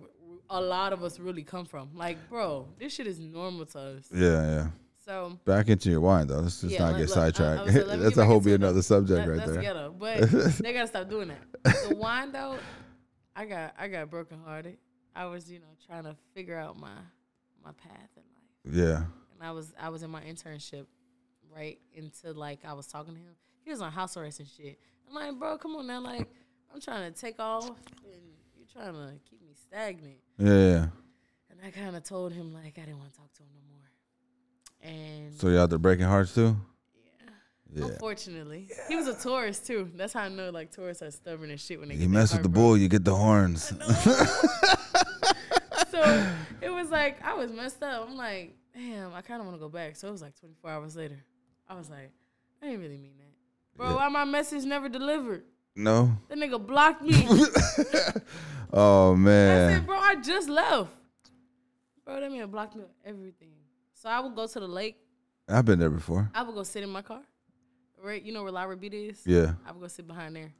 a 0.49 0.59
lot 0.61 0.93
of 0.93 1.03
us 1.03 1.19
really 1.19 1.43
come 1.43 1.65
from. 1.65 1.89
Like, 1.95 2.17
bro, 2.29 2.67
this 2.79 2.93
shit 2.93 3.07
is 3.07 3.19
normal 3.19 3.65
to 3.67 3.79
us. 3.79 4.09
yeah, 4.13 4.19
yeah. 4.55 4.67
So 5.05 5.37
Back 5.45 5.67
into 5.67 5.89
your 5.89 5.99
wine 6.01 6.27
though. 6.27 6.39
Let's 6.39 6.61
just 6.61 6.73
yeah, 6.73 6.79
not 6.79 6.93
let- 6.93 6.99
get 6.99 7.09
look, 7.09 7.17
I- 7.17 7.21
I 7.21 7.31
sidetracked. 7.31 7.59
Uh, 7.59 7.61
um, 7.61 7.65
was 7.65 7.75
like, 7.75 7.87
let 7.87 7.97
me 7.99 8.03
That's 8.05 8.17
a 8.17 8.25
whole 8.25 8.39
be 8.39 8.53
another 8.53 8.81
subject 8.81 9.25
That- 9.25 9.31
right 9.37 9.45
there. 9.47 9.61
ghetto. 9.61 9.95
But 9.97 10.21
they 10.59 10.73
gotta 10.73 10.87
stop 10.87 11.09
doing 11.09 11.29
that. 11.29 11.87
The 11.89 11.95
wine 11.95 12.31
though, 12.31 12.57
I 13.35 13.45
got 13.45 13.73
I 13.77 13.87
got 13.87 14.09
brokenhearted. 14.09 14.77
I 15.15 15.25
was, 15.25 15.51
you 15.51 15.59
know, 15.59 15.65
trying 15.85 16.03
to 16.05 16.15
figure 16.33 16.57
out 16.57 16.79
my 16.79 16.89
my 17.63 17.71
path 17.73 18.09
in 18.15 18.23
life. 18.73 18.77
Yeah. 18.77 18.97
And 19.33 19.41
I 19.41 19.51
was 19.51 19.73
I 19.79 19.89
was 19.89 20.03
in 20.03 20.09
my 20.09 20.21
internship 20.21 20.85
right 21.55 21.79
into 21.93 22.31
like 22.31 22.59
I 22.65 22.73
was 22.73 22.87
talking 22.87 23.13
to 23.13 23.19
him. 23.19 23.35
He 23.63 23.71
was 23.71 23.81
on 23.81 23.91
house 23.91 24.15
arrest 24.17 24.39
and 24.39 24.47
shit. 24.47 24.79
I'm 25.07 25.13
like, 25.13 25.37
bro, 25.37 25.57
come 25.57 25.75
on 25.75 25.87
now, 25.87 25.99
like 26.01 26.29
I'm 26.73 26.79
trying 26.81 27.11
to 27.11 27.19
take 27.19 27.39
off 27.39 27.67
and 27.67 27.75
you're 28.57 28.67
trying 28.73 28.93
to 28.93 29.13
keep 29.29 29.41
me 29.41 29.53
stagnant. 29.53 30.17
Yeah. 30.37 30.47
yeah. 30.53 30.85
And 31.51 31.59
I 31.65 31.71
kind 31.71 31.95
of 31.95 32.03
told 32.03 32.31
him 32.33 32.53
like 32.53 32.77
I 32.77 32.81
didn't 32.85 32.99
want 32.99 33.11
to 33.11 33.17
talk 33.17 33.31
to 33.33 33.43
him 33.43 33.49
no 33.53 33.61
more. 33.69 33.72
And 34.83 35.33
So 35.33 35.47
you 35.47 35.57
out 35.57 35.69
there 35.69 35.79
breaking 35.79 36.05
hearts 36.05 36.33
too? 36.35 36.55
yeah, 36.95 37.29
Yeah. 37.73 37.85
unfortunately, 37.93 38.69
he 38.89 38.95
was 38.95 39.07
a 39.07 39.15
tourist 39.19 39.65
too. 39.65 39.89
That's 39.95 40.11
how 40.13 40.21
I 40.23 40.29
know 40.29 40.49
like 40.49 40.71
tourists 40.71 41.01
are 41.01 41.09
stubborn 41.11 41.49
as 41.51 41.61
shit 41.61 41.79
when 41.79 41.89
they 41.89 41.95
You 41.95 42.09
mess 42.09 42.33
with 42.33 42.43
the 42.43 42.49
broke. 42.49 42.63
bull, 42.63 42.77
you 42.77 42.87
get 42.89 43.03
the 43.05 43.15
horns. 43.15 43.63
so 45.89 46.01
it 46.61 46.69
was 46.71 46.89
like 46.89 47.23
I 47.23 47.33
was 47.33 47.51
messed 47.51 47.81
up. 47.83 48.07
I'm 48.09 48.15
like, 48.17 48.55
damn, 48.73 49.13
I 49.13 49.21
kind 49.21 49.39
of 49.39 49.47
want 49.47 49.57
to 49.57 49.61
go 49.61 49.69
back. 49.69 49.95
So 49.95 50.07
it 50.07 50.11
was 50.11 50.21
like 50.21 50.37
24 50.39 50.69
hours 50.69 50.95
later. 50.95 51.23
I 51.67 51.75
was 51.75 51.89
like, 51.89 52.11
I 52.61 52.65
didn't 52.67 52.81
really 52.81 52.97
mean 52.97 53.13
that, 53.17 53.77
bro. 53.77 53.89
Yeah. 53.89 53.95
Why 53.95 54.09
my 54.09 54.25
message 54.25 54.63
never 54.65 54.89
delivered? 54.89 55.43
No. 55.75 56.11
That 56.29 56.37
nigga 56.37 56.65
blocked 56.65 57.01
me. 57.03 57.27
Oh 58.75 59.15
man. 59.15 59.69
I 59.69 59.73
said, 59.75 59.85
bro, 59.85 59.95
I 59.99 60.15
just 60.15 60.49
left. 60.49 60.89
Bro, 62.03 62.21
that 62.21 62.31
man 62.31 62.49
blocked 62.49 62.75
me 62.75 62.81
on 62.81 62.89
everything. 63.05 63.49
So 64.03 64.09
I 64.09 64.19
would 64.19 64.35
go 64.35 64.45
to 64.45 64.59
the 64.59 64.67
lake. 64.67 64.97
I've 65.47 65.63
been 65.63 65.79
there 65.79 65.89
before. 65.89 66.29
I 66.35 66.43
would 66.43 66.53
go 66.53 66.63
sit 66.63 66.83
in 66.83 66.89
my 66.89 67.01
car. 67.01 67.21
Right, 68.03 68.21
you 68.21 68.33
know 68.33 68.43
where 68.43 68.51
Lyra 68.51 68.75
Beat 68.75 68.93
is? 68.93 69.21
Yeah. 69.25 69.53
I 69.65 69.71
would 69.71 69.79
go 69.79 69.87
sit 69.87 70.05
behind 70.05 70.35
there 70.35 70.51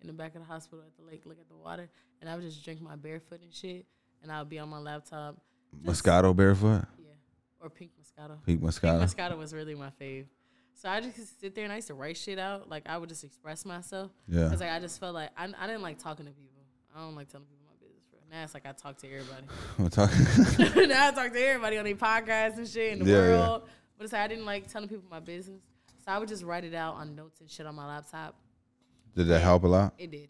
in 0.00 0.08
the 0.08 0.12
back 0.12 0.34
of 0.34 0.40
the 0.40 0.46
hospital 0.48 0.84
at 0.84 0.96
the 0.96 1.08
lake, 1.08 1.22
look 1.24 1.38
at 1.38 1.48
the 1.48 1.54
water, 1.56 1.88
and 2.20 2.28
I 2.28 2.34
would 2.34 2.42
just 2.42 2.64
drink 2.64 2.80
my 2.80 2.96
barefoot 2.96 3.40
and 3.40 3.54
shit. 3.54 3.86
And 4.20 4.32
I 4.32 4.40
would 4.40 4.48
be 4.48 4.58
on 4.58 4.68
my 4.68 4.80
laptop. 4.80 5.36
just- 5.84 6.02
Moscato 6.02 6.34
barefoot. 6.34 6.86
Yeah. 6.98 7.12
Or 7.60 7.70
pink 7.70 7.92
Moscato. 8.02 8.44
Pink 8.44 8.60
Moscato. 8.60 8.98
Pink 8.98 9.12
Moscato. 9.16 9.38
Was 9.38 9.54
really 9.54 9.76
my 9.76 9.90
fave. 10.00 10.24
So 10.74 10.88
I 10.88 11.00
just 11.00 11.40
sit 11.40 11.54
there 11.54 11.62
and 11.62 11.72
I 11.72 11.76
used 11.76 11.86
to 11.88 11.94
write 11.94 12.16
shit 12.16 12.40
out. 12.40 12.68
Like 12.68 12.88
I 12.88 12.98
would 12.98 13.08
just 13.08 13.22
express 13.22 13.64
myself. 13.64 14.10
Yeah. 14.26 14.48
Cause 14.48 14.58
like 14.58 14.70
I 14.70 14.80
just 14.80 14.98
felt 14.98 15.14
like 15.14 15.30
I, 15.36 15.44
I 15.56 15.66
didn't 15.68 15.82
like 15.82 15.98
talking 16.00 16.26
to 16.26 16.32
people. 16.32 16.62
I 16.96 17.00
don't 17.02 17.14
like 17.14 17.28
telling 17.28 17.46
people 17.46 17.57
my 17.57 17.57
business. 17.57 17.57
Bro. 17.57 17.57
Now 18.30 18.44
it's 18.44 18.54
like 18.54 18.66
I 18.66 18.72
talk 18.72 18.98
to 18.98 19.06
everybody. 19.06 19.46
I'm 19.78 19.88
talking. 19.88 20.88
now 20.88 21.08
I 21.08 21.10
talk 21.12 21.32
to 21.32 21.40
everybody 21.40 21.78
on 21.78 21.84
their 21.84 21.94
podcasts 21.94 22.58
and 22.58 22.68
shit 22.68 22.92
in 22.92 23.04
the 23.04 23.10
Yeah, 23.10 23.16
yeah. 23.16 23.28
world. 23.48 23.62
But 23.96 24.04
it's 24.04 24.12
like 24.12 24.22
I 24.22 24.26
didn't 24.28 24.44
like 24.44 24.68
telling 24.70 24.88
people 24.88 25.04
my 25.10 25.20
business. 25.20 25.62
So 26.04 26.12
I 26.12 26.18
would 26.18 26.28
just 26.28 26.44
write 26.44 26.64
it 26.64 26.74
out 26.74 26.94
on 26.96 27.14
notes 27.14 27.40
and 27.40 27.50
shit 27.50 27.66
on 27.66 27.74
my 27.74 27.86
laptop. 27.86 28.36
Did 29.16 29.28
that 29.28 29.40
help 29.40 29.64
a 29.64 29.66
lot? 29.66 29.94
It 29.98 30.10
did. 30.10 30.28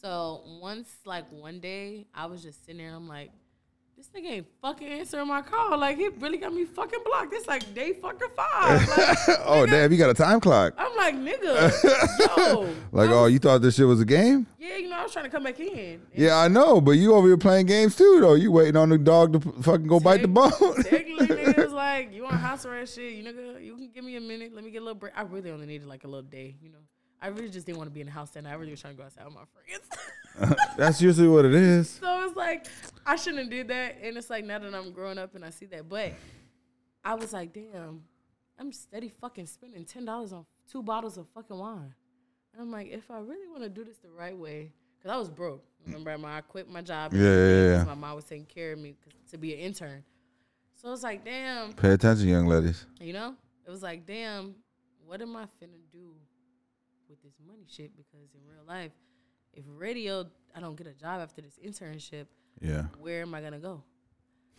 So 0.00 0.42
once, 0.60 0.94
like 1.06 1.24
one 1.32 1.60
day, 1.60 2.06
I 2.14 2.26
was 2.26 2.42
just 2.42 2.64
sitting 2.66 2.78
there. 2.78 2.94
I'm 2.94 3.08
like, 3.08 3.30
this 4.04 4.22
nigga 4.22 4.30
ain't 4.30 4.46
fucking 4.60 4.86
answering 4.86 5.28
my 5.28 5.42
call. 5.42 5.78
Like 5.78 5.96
he 5.96 6.08
really 6.08 6.38
got 6.38 6.52
me 6.52 6.64
fucking 6.64 7.00
blocked. 7.04 7.32
It's 7.32 7.46
like 7.46 7.74
day 7.74 7.92
fucking 7.92 8.28
five. 8.36 8.88
Like, 8.88 9.18
oh 9.44 9.66
damn, 9.66 9.90
you 9.92 9.98
got 9.98 10.10
a 10.10 10.14
time 10.14 10.40
clock. 10.40 10.74
I'm 10.76 10.96
like, 10.96 11.14
nigga, 11.14 12.36
yo. 12.36 12.68
Like, 12.92 13.10
oh, 13.10 13.26
you 13.26 13.38
thought 13.38 13.62
this 13.62 13.76
shit 13.76 13.86
was 13.86 14.00
a 14.00 14.04
game? 14.04 14.46
yeah, 14.58 14.76
you 14.76 14.88
know, 14.88 14.96
I 14.96 15.02
was 15.02 15.12
trying 15.12 15.26
to 15.26 15.30
come 15.30 15.44
back 15.44 15.60
in. 15.60 16.02
Yeah, 16.14 16.36
I 16.38 16.48
know, 16.48 16.80
but 16.80 16.92
you 16.92 17.14
over 17.14 17.26
here 17.26 17.36
playing 17.36 17.66
games 17.66 17.96
too, 17.96 18.18
though. 18.20 18.34
You 18.34 18.50
waiting 18.50 18.76
on 18.76 18.88
the 18.88 18.98
dog 18.98 19.32
to 19.34 19.62
fucking 19.62 19.86
go 19.86 20.00
bite 20.00 20.22
the 20.22 20.28
bone. 20.28 20.50
Technically, 20.82 21.26
nigga, 21.26 21.48
it 21.48 21.56
was 21.56 21.72
like, 21.72 22.12
you 22.12 22.26
on 22.26 22.32
house 22.34 22.64
arrest 22.66 22.94
shit. 22.96 23.12
You 23.12 23.24
nigga, 23.24 23.64
you 23.64 23.74
can 23.74 23.90
give 23.94 24.04
me 24.04 24.16
a 24.16 24.20
minute. 24.20 24.54
Let 24.54 24.64
me 24.64 24.70
get 24.70 24.82
a 24.82 24.84
little 24.84 24.98
break. 24.98 25.12
I 25.16 25.22
really 25.22 25.50
only 25.50 25.66
needed 25.66 25.86
like 25.86 26.04
a 26.04 26.08
little 26.08 26.22
day, 26.22 26.56
you 26.60 26.70
know. 26.70 26.78
I 27.20 27.28
really 27.28 27.48
just 27.48 27.66
didn't 27.66 27.78
want 27.78 27.88
to 27.88 27.94
be 27.94 28.00
in 28.00 28.06
the 28.06 28.12
house 28.12 28.34
night. 28.34 28.46
I 28.46 28.54
really 28.54 28.72
was 28.72 28.80
trying 28.80 28.94
to 28.94 28.98
go 28.98 29.04
outside 29.04 29.24
with 29.24 29.34
my 29.34 29.44
friends. 29.52 29.88
That's 30.76 31.00
usually 31.00 31.28
what 31.28 31.44
it 31.44 31.54
is. 31.54 31.88
So 31.90 32.26
it's 32.26 32.36
like 32.36 32.66
I 33.06 33.16
shouldn't 33.16 33.42
have 33.44 33.50
did 33.50 33.68
that, 33.68 33.96
and 34.02 34.16
it's 34.16 34.30
like 34.30 34.44
now 34.44 34.58
that 34.58 34.74
I'm 34.74 34.92
growing 34.92 35.18
up 35.18 35.34
and 35.34 35.44
I 35.44 35.50
see 35.50 35.66
that, 35.66 35.88
but 35.88 36.12
I 37.04 37.14
was 37.14 37.32
like, 37.32 37.52
damn, 37.52 38.02
I'm 38.58 38.72
steady 38.72 39.08
fucking 39.20 39.46
spending 39.46 39.84
ten 39.84 40.04
dollars 40.04 40.32
on 40.32 40.46
two 40.70 40.82
bottles 40.82 41.16
of 41.18 41.28
fucking 41.28 41.56
wine, 41.58 41.94
and 42.52 42.62
I'm 42.62 42.70
like, 42.70 42.88
if 42.90 43.10
I 43.10 43.18
really 43.18 43.46
want 43.48 43.62
to 43.62 43.68
do 43.68 43.84
this 43.84 43.98
the 43.98 44.10
right 44.10 44.36
way, 44.36 44.72
because 44.98 45.14
I 45.14 45.16
was 45.18 45.28
broke. 45.30 45.62
Remember, 45.86 46.16
my 46.16 46.38
I 46.38 46.40
quit 46.40 46.68
my 46.68 46.80
job. 46.80 47.12
Yeah, 47.12 47.20
Yeah, 47.20 47.26
yeah, 47.26 47.32
everything, 47.34 47.70
yeah. 47.72 47.78
'cause 47.78 47.86
My 47.88 47.94
mom 47.94 48.16
was 48.16 48.24
taking 48.24 48.46
care 48.46 48.72
of 48.72 48.78
me 48.78 48.94
to 49.30 49.36
be 49.38 49.52
an 49.52 49.60
intern. 49.60 50.02
So 50.76 50.92
it's 50.92 51.02
like, 51.02 51.24
damn, 51.24 51.74
Pay 51.74 51.90
attention, 51.92 52.26
young 52.28 52.46
ladies. 52.46 52.86
you 53.00 53.12
know, 53.12 53.34
it 53.66 53.70
was 53.70 53.82
like, 53.82 54.06
damn, 54.06 54.54
what 55.06 55.20
am 55.20 55.36
I 55.36 55.44
finna 55.44 55.78
do 55.92 56.14
with 57.08 57.22
this 57.22 57.34
money 57.46 57.66
shit? 57.68 57.94
Because 57.96 58.30
in 58.34 58.40
real 58.50 58.64
life, 58.66 58.92
if 59.56 59.64
radio, 59.68 60.26
I 60.54 60.60
don't 60.60 60.76
get 60.76 60.86
a 60.86 60.92
job 60.92 61.20
after 61.20 61.40
this 61.42 61.58
internship, 61.64 62.26
Yeah. 62.60 62.84
where 63.00 63.22
am 63.22 63.34
I 63.34 63.40
gonna 63.40 63.58
go? 63.58 63.82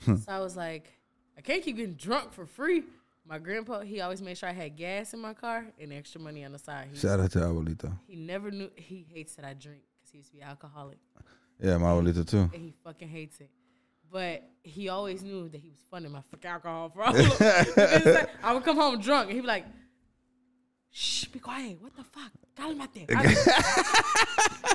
Hmm. 0.04 0.16
so 0.18 0.32
I 0.32 0.40
was 0.40 0.56
like, 0.58 0.92
I 1.38 1.42
can't 1.42 1.64
keep 1.64 1.78
getting 1.78 1.96
drunk 1.96 2.34
for 2.34 2.46
free. 2.46 2.84
My 3.28 3.40
grandpa, 3.40 3.80
he 3.82 4.02
always 4.02 4.22
made 4.22 4.38
sure 4.38 4.50
I 4.50 4.54
had 4.54 4.76
gas 4.76 5.14
in 5.14 5.20
my 5.20 5.34
car 5.34 5.66
and 5.80 5.92
extra 5.94 6.22
money 6.22 6.46
on 6.46 6.52
the 6.52 6.60
side. 6.60 6.90
He, 6.92 6.98
Shout 7.00 7.20
out 7.20 7.32
to 7.32 7.40
Abuelito. 7.40 7.92
he 8.08 8.16
never 8.16 8.52
knew. 8.52 8.70
He 8.76 9.06
hates 9.12 9.36
that 9.36 9.46
I 9.46 9.54
drink 9.54 9.82
because 9.98 10.12
he 10.12 10.18
used 10.20 10.30
to 10.32 10.36
be 10.36 10.42
alcoholic 10.44 10.98
Yeah, 11.60 11.78
my 11.78 11.88
Abuelito 11.88 12.28
too. 12.30 12.50
and 12.54 12.62
he 12.62 12.74
fucking 12.84 13.08
hates 13.10 13.40
it. 13.40 13.50
But 14.12 14.44
he 14.62 14.90
always 14.90 15.24
knew 15.24 15.50
that 15.50 15.60
he 15.60 15.70
was 15.70 15.80
funding 15.90 16.12
my 16.12 16.22
fucking 16.30 16.50
alcohol 16.50 16.90
problem. 16.90 17.26
Like, 17.40 18.30
I 18.44 18.54
would 18.54 18.64
come 18.64 18.76
home 18.78 19.00
drunk 19.02 19.28
and 19.30 19.36
he'd 19.36 19.42
be 19.42 19.48
like, 19.48 19.66
"Shh, 20.92 21.26
be 21.26 21.40
quiet. 21.40 21.82
What 21.82 21.96
the 21.96 22.04
fuck? 22.04 22.32
Cálmate." 22.56 23.08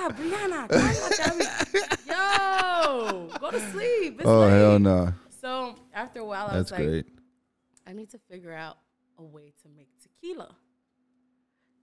up, 0.04 0.16
Brianna. 0.16 0.70
Yo, 2.08 3.30
go 3.40 3.52
to 3.52 3.60
sleep. 3.72 4.20
It's 4.20 4.28
Oh 4.30 4.42
late. 4.42 4.52
hell 4.52 4.80
no. 4.80 5.14
So 5.42 5.76
after 5.94 6.20
a 6.20 6.26
while, 6.26 6.48
I 6.48 6.58
That's 6.58 6.72
was 6.72 6.80
like, 6.80 6.88
great. 6.90 7.06
I 7.88 7.94
need 7.94 8.10
to 8.12 8.20
figure 8.30 8.54
out 8.54 8.78
a 9.18 9.24
way 9.24 9.54
to 9.64 9.70
make 9.76 9.88
tequila. 10.02 10.56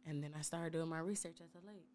And 0.06 0.22
then 0.22 0.32
I 0.38 0.42
started 0.42 0.72
doing 0.72 0.88
my 0.88 1.00
research 1.00 1.38
at 1.40 1.52
the 1.52 1.66
lake. 1.66 1.88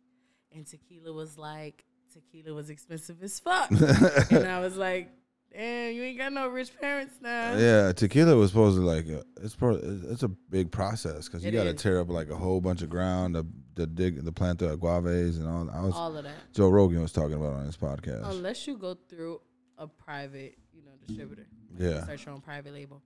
And 0.54 0.68
tequila 0.68 1.14
was 1.14 1.38
like, 1.38 1.86
tequila 2.14 2.54
was 2.54 2.70
expensive 2.70 3.24
as 3.24 3.40
fuck. 3.40 3.70
and 4.32 4.46
I 4.48 4.60
was 4.60 4.76
like, 4.76 5.10
damn, 5.54 5.94
you 5.94 6.04
ain't 6.04 6.18
got 6.18 6.34
no 6.34 6.48
rich 6.48 6.72
parents 6.80 7.16
now. 7.22 7.56
Yeah, 7.58 7.92
tequila 7.94 8.36
was 8.36 8.52
supposed 8.52 8.78
to 8.78 8.84
like 8.84 9.06
uh, 9.10 9.24
it's 9.42 9.56
pro, 9.56 9.76
it's 9.76 10.24
a 10.24 10.28
big 10.28 10.72
process 10.72 11.28
because 11.28 11.44
you 11.44 11.50
It 11.50 11.54
got 11.54 11.64
to 11.64 11.70
is. 11.72 11.82
tear 11.82 12.00
up 12.00 12.10
like 12.10 12.30
a 12.30 12.36
whole 12.36 12.62
bunch 12.62 12.82
of 12.82 12.90
ground, 12.90 13.36
the 13.36 13.46
the 13.76 13.88
dig 13.88 14.24
the 14.24 14.32
plant 14.32 14.60
the 14.60 14.76
agaves 14.78 15.38
and 15.38 15.48
all. 15.48 15.70
I 15.72 15.82
was 15.82 15.94
All 15.96 16.16
of 16.18 16.24
that. 16.24 16.36
Joe 16.54 16.70
Rogan 16.70 17.02
was 17.02 17.12
talking 17.12 17.36
about 17.36 17.54
it 17.54 17.60
on 17.60 17.66
his 17.66 17.78
podcast. 17.78 18.30
Unless 18.30 18.68
you 18.68 18.78
go 18.78 18.98
through 19.10 19.42
a 19.78 19.88
private, 19.88 20.58
you 20.74 20.84
know, 20.84 20.92
distributor. 21.08 21.48
Like 21.74 21.82
Yeah. 21.82 22.04
Start 22.04 22.26
your 22.26 22.36
own 22.36 22.42
private 22.42 22.74
label. 22.74 23.02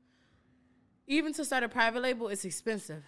Even 1.08 1.34
to 1.34 1.46
start 1.46 1.64
a 1.64 1.70
private 1.70 2.02
label, 2.02 2.30
it's 2.30 2.46
expensive. 2.46 3.04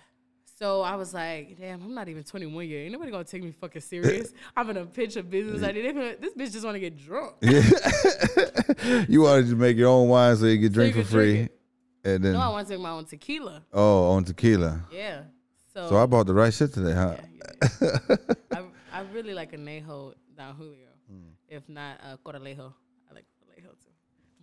So 0.57 0.81
I 0.81 0.95
was 0.95 1.13
like, 1.13 1.55
damn, 1.59 1.83
I'm 1.83 1.93
not 1.93 2.09
even 2.09 2.23
21 2.23 2.67
yet. 2.67 2.77
Ain't 2.77 2.91
nobody 2.91 3.11
gonna 3.11 3.23
take 3.23 3.43
me 3.43 3.51
fucking 3.51 3.81
serious. 3.81 4.33
I'm 4.57 4.65
gonna 4.65 4.85
pitch 4.87 5.15
a 5.15 5.21
business 5.21 5.61
idea. 5.61 5.83
They 5.83 5.99
finna- 5.99 6.19
This 6.19 6.33
bitch 6.33 6.51
just 6.53 6.65
wanna 6.65 6.79
get 6.79 6.97
drunk. 6.97 7.35
you 9.07 9.21
wanted 9.21 9.49
to 9.49 9.55
make 9.55 9.77
your 9.77 9.89
own 9.89 10.09
wine 10.09 10.35
so 10.35 10.45
you 10.45 10.59
could 10.59 10.73
drink 10.73 10.95
you 10.95 11.03
for 11.03 11.07
could 11.09 11.13
drink 11.15 11.49
free, 12.03 12.11
and 12.11 12.23
then 12.23 12.33
No, 12.33 12.39
I 12.39 12.49
want 12.49 12.67
to 12.67 12.73
take 12.73 12.81
my 12.81 12.89
own 12.89 13.05
tequila. 13.05 13.63
oh 13.71 14.11
on 14.11 14.23
tequila. 14.23 14.81
Yeah. 14.91 15.21
So, 15.73 15.89
So 15.89 15.97
I 15.97 16.07
bought 16.07 16.25
the 16.25 16.33
right 16.33 16.51
shit 16.51 16.73
today, 16.73 16.93
huh? 16.93 17.17
yeah. 17.81 18.15
I, 18.51 18.63
I 18.91 19.01
really 19.13 19.35
like 19.35 19.51
Anejo 19.51 20.15
Don 20.35 20.55
Julio. 20.55 20.87
Hmm. 21.07 21.29
If 21.47 21.69
not 21.69 21.99
uh, 22.03 22.17
Corralejo. 22.25 22.73
I 23.11 23.13
like 23.13 23.25
Corralejo 23.39 23.69
too. 23.79 23.91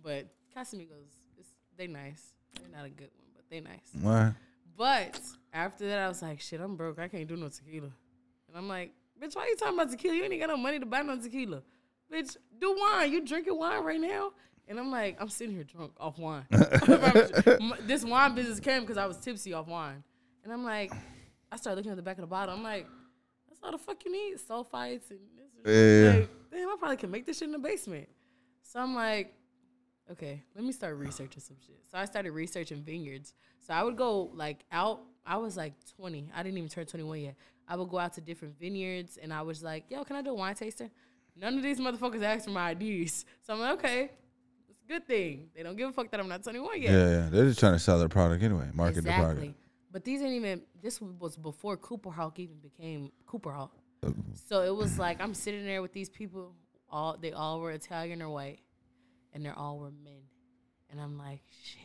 But 0.01 0.27
Casamigos, 0.55 1.11
it's, 1.37 1.49
they 1.77 1.87
nice. 1.87 2.23
They're 2.57 2.69
not 2.73 2.85
a 2.85 2.89
good 2.89 3.09
one, 3.17 3.27
but 3.35 3.43
they 3.49 3.59
nice. 3.59 3.89
What? 4.01 4.33
But 4.77 5.19
after 5.53 5.87
that, 5.87 5.99
I 5.99 6.07
was 6.07 6.21
like, 6.21 6.39
shit, 6.41 6.59
I'm 6.59 6.75
broke. 6.75 6.99
I 6.99 7.07
can't 7.07 7.27
do 7.27 7.35
no 7.35 7.49
tequila. 7.49 7.91
And 8.47 8.57
I'm 8.57 8.67
like, 8.67 8.93
bitch, 9.21 9.35
why 9.35 9.47
you 9.47 9.55
talking 9.55 9.75
about 9.75 9.91
tequila? 9.91 10.15
You 10.15 10.23
ain't 10.23 10.39
got 10.39 10.49
no 10.49 10.57
money 10.57 10.79
to 10.79 10.85
buy 10.85 11.01
no 11.01 11.17
tequila. 11.19 11.61
Bitch, 12.11 12.37
do 12.59 12.75
wine. 12.79 13.11
You 13.11 13.25
drinking 13.25 13.57
wine 13.57 13.83
right 13.83 13.99
now? 13.99 14.31
And 14.67 14.79
I'm 14.79 14.91
like, 14.91 15.17
I'm 15.19 15.29
sitting 15.29 15.53
here 15.53 15.63
drunk 15.63 15.93
off 15.99 16.17
wine. 16.17 16.45
This 17.81 18.03
wine 18.03 18.35
business 18.35 18.59
came 18.59 18.81
because 18.81 18.97
I 18.97 19.05
was 19.05 19.17
tipsy 19.17 19.53
off 19.53 19.67
wine. 19.67 20.03
And 20.43 20.51
I'm 20.51 20.63
like, 20.63 20.91
I 21.51 21.57
started 21.57 21.77
looking 21.77 21.91
at 21.91 21.97
the 21.97 22.03
back 22.03 22.17
of 22.17 22.21
the 22.21 22.27
bottle. 22.27 22.53
I'm 22.53 22.63
like, 22.63 22.87
that's 23.47 23.59
all 23.63 23.71
the 23.71 23.77
fuck 23.77 24.03
you 24.05 24.11
need? 24.11 24.37
Sulfites 24.37 25.11
and 25.11 25.19
this. 25.63 26.05
Yeah. 26.05 26.19
Like, 26.19 26.29
damn, 26.51 26.69
I 26.69 26.75
probably 26.77 26.97
can 26.97 27.11
make 27.11 27.25
this 27.25 27.37
shit 27.39 27.47
in 27.47 27.51
the 27.51 27.59
basement. 27.59 28.07
So 28.63 28.79
I'm 28.79 28.95
like, 28.95 29.33
okay, 30.11 30.43
let 30.55 30.63
me 30.63 30.71
start 30.71 30.97
researching 30.97 31.41
some 31.41 31.57
shit. 31.65 31.79
So 31.91 31.97
I 31.97 32.05
started 32.05 32.31
researching 32.31 32.81
vineyards. 32.83 33.33
So 33.65 33.73
I 33.73 33.83
would 33.83 33.95
go 33.97 34.31
like 34.33 34.65
out. 34.71 35.01
I 35.25 35.37
was 35.37 35.57
like 35.57 35.73
20. 35.97 36.29
I 36.35 36.43
didn't 36.43 36.57
even 36.57 36.69
turn 36.69 36.85
21 36.85 37.21
yet. 37.21 37.35
I 37.67 37.75
would 37.75 37.89
go 37.89 37.97
out 37.97 38.13
to 38.13 38.21
different 38.21 38.59
vineyards 38.59 39.17
and 39.17 39.33
I 39.33 39.41
was 39.41 39.63
like, 39.63 39.85
yo, 39.89 40.03
can 40.03 40.15
I 40.15 40.21
do 40.21 40.31
a 40.31 40.35
wine 40.35 40.53
taster? 40.53 40.89
None 41.35 41.57
of 41.57 41.63
these 41.63 41.79
motherfuckers 41.79 42.21
asked 42.23 42.45
for 42.45 42.51
my 42.51 42.71
IDs. 42.71 43.25
So 43.41 43.53
I'm 43.53 43.59
like, 43.59 43.73
okay, 43.79 44.11
it's 44.69 44.79
a 44.83 44.87
good 44.87 45.07
thing. 45.07 45.47
They 45.55 45.63
don't 45.63 45.75
give 45.75 45.89
a 45.89 45.91
fuck 45.91 46.11
that 46.11 46.19
I'm 46.19 46.29
not 46.29 46.43
21 46.43 46.81
Yeah, 46.81 46.89
yet. 46.89 46.91
yeah. 46.91 47.09
Yeah. 47.09 47.29
They're 47.31 47.45
just 47.47 47.59
trying 47.59 47.73
to 47.73 47.79
sell 47.79 47.97
their 47.99 48.07
product 48.07 48.43
anyway, 48.43 48.69
market 48.73 49.03
the 49.03 49.09
product. 49.09 49.31
Exactly. 49.39 49.55
But 49.91 50.03
these 50.03 50.21
ain't 50.21 50.33
even. 50.33 50.61
This 50.81 51.01
was 51.01 51.37
before 51.37 51.77
Cooper 51.77 52.11
Hawk 52.11 52.37
even 52.39 52.57
became 52.57 53.11
Cooper 53.25 53.51
Hawk. 53.51 53.71
Oh. 54.03 54.13
So 54.47 54.61
it 54.61 54.75
was 54.75 54.99
like 54.99 55.21
I'm 55.21 55.33
sitting 55.33 55.65
there 55.65 55.81
with 55.81 55.93
these 55.93 56.09
people. 56.09 56.53
All 56.89 57.17
they 57.19 57.31
all 57.31 57.59
were 57.61 57.71
Italian 57.71 58.21
or 58.21 58.29
white, 58.29 58.59
and 59.35 59.45
they're 59.45 59.57
all 59.57 59.77
were 59.77 59.91
men. 59.91 60.23
And 60.89 60.99
I'm 60.99 61.17
like, 61.19 61.41
shit. 61.63 61.81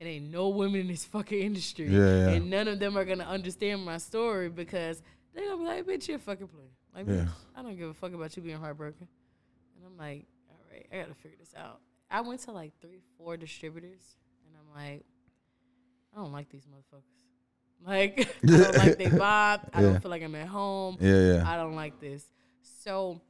It 0.00 0.06
ain't 0.06 0.30
no 0.30 0.48
women 0.48 0.80
in 0.80 0.88
this 0.88 1.04
fucking 1.04 1.38
industry. 1.38 1.86
Yeah, 1.88 1.98
yeah. 1.98 2.28
And 2.30 2.48
none 2.50 2.66
of 2.68 2.78
them 2.80 2.96
are 2.96 3.04
gonna 3.04 3.24
understand 3.24 3.84
my 3.84 3.98
story 3.98 4.48
because 4.48 5.02
they're 5.34 5.44
gonna 5.44 5.58
be 5.58 5.64
like, 5.64 5.86
bitch, 5.86 6.08
you're 6.08 6.16
a 6.16 6.20
fucking 6.20 6.48
player. 6.48 6.70
Like, 6.94 7.06
Yeah. 7.06 7.24
bitch, 7.24 7.28
I 7.56 7.62
don't 7.62 7.76
give 7.76 7.88
a 7.90 7.94
fuck 7.94 8.12
about 8.14 8.34
you 8.36 8.42
being 8.42 8.56
heartbroken. 8.58 9.06
And 9.76 9.84
I'm 9.86 9.96
like, 9.98 10.26
all 10.50 10.56
right, 10.72 10.86
I 10.92 10.96
gotta 11.02 11.14
figure 11.14 11.36
this 11.38 11.54
out. 11.56 11.80
I 12.10 12.20
went 12.22 12.40
to 12.42 12.52
like 12.52 12.72
three, 12.80 13.00
four 13.16 13.36
distributors, 13.36 14.16
and 14.46 14.54
I'm 14.56 14.74
like, 14.74 15.04
I 16.14 16.20
don't 16.20 16.32
like 16.32 16.48
these 16.50 16.64
motherfuckers. 16.66 17.02
Like, 17.84 18.28
I 18.44 18.46
don't 18.46 18.76
like 18.76 18.96
they 18.98 19.06
vibe. 19.06 19.68
I 19.72 19.80
Yeah. 19.80 19.80
don't 19.80 20.00
feel 20.00 20.10
like 20.12 20.22
I'm 20.22 20.36
at 20.36 20.46
home. 20.46 20.98
Yeah, 21.00 21.34
yeah. 21.34 21.44
I 21.44 21.56
don't 21.56 21.74
like 21.74 21.98
this. 22.00 22.24
So 22.84 23.20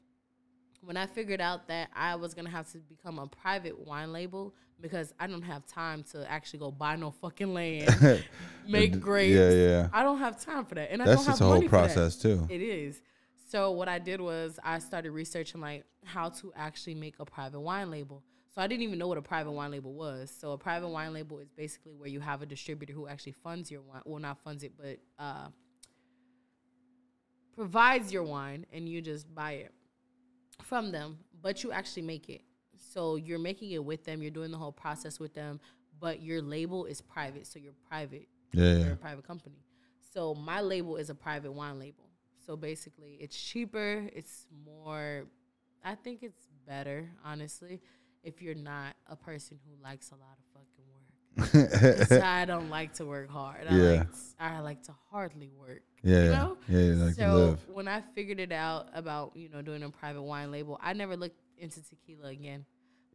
when 0.85 0.97
I 0.97 1.07
figured 1.07 1.41
out 1.41 1.69
that 1.69 1.91
I 1.95 2.17
was 2.17 2.35
gonna 2.35 2.51
have 2.51 2.71
to 2.73 2.79
become 2.79 3.19
a 3.19 3.27
private 3.27 3.79
wine 3.79 4.13
label 4.13 4.55
because 4.81 5.15
I 5.19 5.29
don't 5.29 5.43
have 5.43 5.65
time 5.67 6.03
to 6.11 6.29
actually 6.31 6.59
go 6.59 6.71
buy 6.73 6.97
no 6.97 7.13
fucking 7.13 7.55
land, 7.55 8.25
make 8.69 9.01
grapes. 9.01 9.35
Yeah, 9.35 9.51
yeah. 9.51 9.89
I 9.93 10.03
don't 10.03 10.19
have 10.19 10.45
time 10.45 10.65
for 10.65 10.75
that, 10.75 10.91
and 10.91 11.01
I 11.01 11.07
don't 11.07 11.17
have 11.19 11.27
just 11.27 11.41
a 11.41 11.45
whole 11.45 11.55
money 11.55 11.69
for 11.69 11.77
that. 11.77 11.95
process 11.95 12.17
too. 12.17 12.47
It 12.51 12.61
is. 12.61 13.01
So 13.49 13.71
what 13.71 13.89
I 13.89 13.99
did 13.99 14.21
was 14.21 14.59
I 14.65 14.79
started 14.79 15.13
researching 15.13 15.61
like 15.61 15.85
how 16.05 16.31
to 16.31 16.53
actually 16.57 16.95
make 16.95 17.15
a 17.21 17.25
private 17.25 17.61
wine 17.61 17.91
label. 17.91 18.23
So 18.55 18.61
I 18.61 18.67
didn't 18.67 18.83
even 18.83 18.99
know 18.99 19.09
what 19.09 19.19
a 19.19 19.23
private 19.23 19.53
wine 19.53 19.71
label 19.71 19.95
was. 19.95 20.35
So 20.39 20.53
a 20.53 20.59
private 20.59 20.89
wine 20.89 21.13
label 21.13 21.39
is 21.39 21.49
basically 21.51 21.93
where 21.93 22.09
you 22.09 22.21
have 22.21 22.43
a 22.43 22.47
distributor 22.47 22.93
who 22.93 23.07
actually 23.07 23.33
funds 23.33 23.71
your 23.71 23.83
wine. 23.83 24.03
Well, 24.05 24.21
not 24.21 24.39
funds 24.43 24.63
it, 24.63 24.73
but 24.77 24.99
uh, 25.19 25.49
provides 27.55 28.13
your 28.13 28.25
wine, 28.25 28.67
and 28.73 28.89
you 28.89 29.01
just 29.01 29.33
buy 29.35 29.53
it 29.53 29.73
from 30.63 30.93
them. 30.93 31.19
But 31.41 31.63
you 31.65 31.73
actually 31.73 32.03
make 32.03 32.29
it. 32.29 32.43
So 32.77 33.17
you're 33.17 33.39
making 33.39 33.71
it 33.73 33.85
with 33.85 34.05
them. 34.05 34.23
You're 34.23 34.31
doing 34.31 34.51
the 34.51 34.59
whole 34.59 34.73
process 34.73 35.19
with 35.19 35.35
them. 35.35 35.61
But 36.01 36.23
your 36.23 36.43
label 36.43 36.85
is 36.87 37.01
private. 37.01 37.47
So 37.47 37.59
you're 37.59 37.75
private 37.89 38.29
Yeah, 38.53 38.75
you're 38.79 38.93
a 38.93 38.97
private 38.97 39.27
company. 39.27 39.65
So 40.13 40.35
my 40.35 40.61
label 40.61 40.97
is 40.97 41.11
a 41.11 41.15
private 41.15 41.53
wine 41.53 41.79
label. 41.79 42.09
So 42.45 42.57
basically, 42.57 43.17
it's 43.21 43.41
cheaper. 43.41 44.09
It's 44.13 44.47
more. 44.65 45.25
I 45.85 45.95
think 45.95 46.23
it's 46.23 46.49
better, 46.67 47.09
honestly, 47.25 47.81
if 48.23 48.41
you're 48.43 48.55
not 48.55 48.95
a 49.09 49.17
person 49.17 49.59
who 49.65 49.83
likes 49.83 50.11
a 50.11 50.15
lot 50.17 50.37
of 50.39 50.45
fucking 50.53 52.11
work. 52.11 52.23
I 52.23 52.45
don't 52.45 52.69
like 52.69 52.95
to 52.95 53.05
work 53.07 53.31
hard. 53.31 53.67
I 53.69 53.75
Yeah. 53.77 53.91
like 53.99 54.07
I 54.39 54.61
like 54.61 54.83
to 54.85 54.95
hardly 55.11 55.51
work. 55.57 55.83
Yeah, 56.03 56.17
you 56.17 56.31
yeah. 56.31 56.37
know? 56.37 56.57
yeah. 56.69 57.05
Like 57.05 57.15
so 57.15 57.35
live. 57.35 57.69
when 57.69 57.89
I 57.89 58.01
figured 58.01 58.41
it 58.41 58.53
out 58.53 58.89
about 58.95 59.37
you 59.37 59.49
know 59.49 59.63
doing 59.63 59.83
a 59.83 59.91
private 59.91 60.23
wine 60.23 60.51
label, 60.51 60.79
I 60.83 60.93
never 60.93 61.17
looked 61.17 61.41
into 61.59 61.83
tequila 61.83 62.29
again 62.29 62.65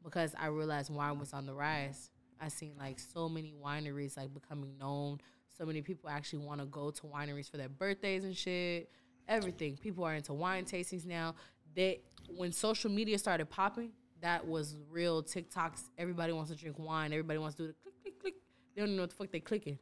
because 0.03 0.33
I 0.39 0.47
realized 0.47 0.89
wine 0.89 1.19
was 1.19 1.33
on 1.33 1.45
the 1.45 1.53
rise. 1.53 2.09
I 2.39 2.47
seen 2.49 2.73
like 2.79 2.99
so 2.99 3.27
many 3.27 3.53
wineries 3.53 4.15
like 4.15 4.33
becoming 4.33 4.77
known. 4.77 5.19
So 5.57 5.65
many 5.65 5.81
people 5.81 6.09
actually 6.09 6.45
want 6.45 6.61
to 6.61 6.67
go 6.67 6.91
to 6.91 7.01
wineries 7.03 7.49
for 7.49 7.57
their 7.57 7.69
birthdays 7.69 8.23
and 8.23 8.35
shit. 8.35 8.89
Everything. 9.27 9.75
People 9.75 10.03
are 10.03 10.13
into 10.13 10.33
wine 10.33 10.65
tastings 10.65 11.05
now. 11.05 11.35
They 11.75 12.01
when 12.35 12.51
social 12.51 12.91
media 12.91 13.17
started 13.17 13.49
popping, 13.49 13.91
that 14.21 14.47
was 14.47 14.75
real 14.89 15.23
TikToks. 15.23 15.89
Everybody 15.97 16.31
wants 16.31 16.51
to 16.51 16.55
drink 16.55 16.77
wine. 16.79 17.11
Everybody 17.11 17.39
wants 17.39 17.55
to 17.57 17.63
do 17.63 17.67
the 17.67 17.73
click 17.73 17.95
click 18.01 18.19
click. 18.19 18.33
They 18.75 18.81
don't 18.81 18.89
even 18.89 18.97
know 18.97 19.03
what 19.03 19.09
the 19.09 19.15
fuck 19.15 19.31
they 19.31 19.39
clicking. 19.39 19.79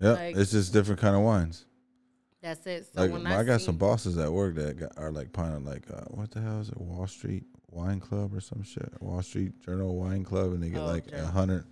Yeah, 0.00 0.12
like- 0.12 0.36
it's 0.36 0.52
just 0.52 0.72
different 0.72 1.00
kind 1.00 1.16
of 1.16 1.22
wines. 1.22 1.66
That's 2.46 2.64
it. 2.68 2.86
So 2.94 3.00
Like 3.00 3.10
when 3.10 3.26
I, 3.26 3.40
I, 3.40 3.42
got 3.42 3.58
seen- 3.60 3.66
some 3.66 3.76
bosses 3.76 4.16
at 4.18 4.32
work 4.32 4.54
that 4.54 4.78
got, 4.78 4.92
are 4.96 5.10
like 5.10 5.36
of 5.36 5.64
like 5.64 5.82
uh, 5.92 6.02
what 6.10 6.30
the 6.30 6.40
hell 6.40 6.60
is 6.60 6.68
it? 6.68 6.80
Wall 6.80 7.04
Street 7.08 7.42
Wine 7.72 7.98
Club 7.98 8.32
or 8.32 8.40
some 8.40 8.62
shit. 8.62 8.88
Wall 9.00 9.20
Street 9.20 9.60
Journal 9.64 9.96
Wine 9.96 10.22
Club, 10.22 10.52
and 10.52 10.62
they 10.62 10.68
get 10.70 10.78
Oh, 10.78 10.86
like 10.86 11.10
a 11.10 11.26
hundred, 11.26 11.64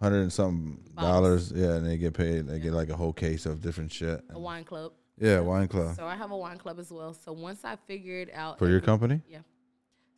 hundred 0.00 0.20
and 0.22 0.32
something 0.32 0.80
Bottles. 0.94 1.50
dollars. 1.50 1.52
Yeah, 1.56 1.74
and 1.74 1.84
they 1.84 1.96
get 1.96 2.14
paid. 2.14 2.46
They 2.46 2.60
get 2.60 2.72
like 2.72 2.88
a 2.88 2.96
whole 2.96 3.12
case 3.12 3.46
of 3.46 3.62
different 3.62 3.90
shit. 3.92 4.22
a 4.30 4.38
wine 4.38 4.62
club. 4.62 4.92
Yeah, 5.18 5.40
wine 5.40 5.66
club 5.66 5.96
So 5.96 6.06
I 6.06 6.14
have 6.14 6.30
a 6.30 6.36
wine 6.36 6.58
club 6.58 6.78
as 6.78 6.92
well. 6.92 7.14
So 7.14 7.32
once 7.32 7.64
I 7.64 7.74
figured 7.88 8.30
out 8.32 8.60
for 8.60 8.68
your 8.68 8.80
company. 8.80 9.22
Yeah. 9.28 9.38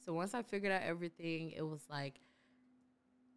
So 0.05 0.13
once 0.13 0.35
I 0.35 0.43
figured 0.43 0.71
out 0.71 0.83
everything, 0.83 1.53
it 1.53 1.63
was 1.67 1.81
like 1.89 2.21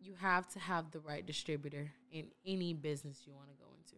you 0.01 0.15
have 0.20 0.49
to 0.49 0.59
have 0.59 0.91
the 0.91 0.99
right 0.99 1.26
distributor 1.26 1.89
in 2.11 2.26
any 2.45 2.74
business 2.74 3.22
you 3.26 3.34
want 3.34 3.47
to 3.51 3.55
go 3.55 3.68
into. 3.78 3.95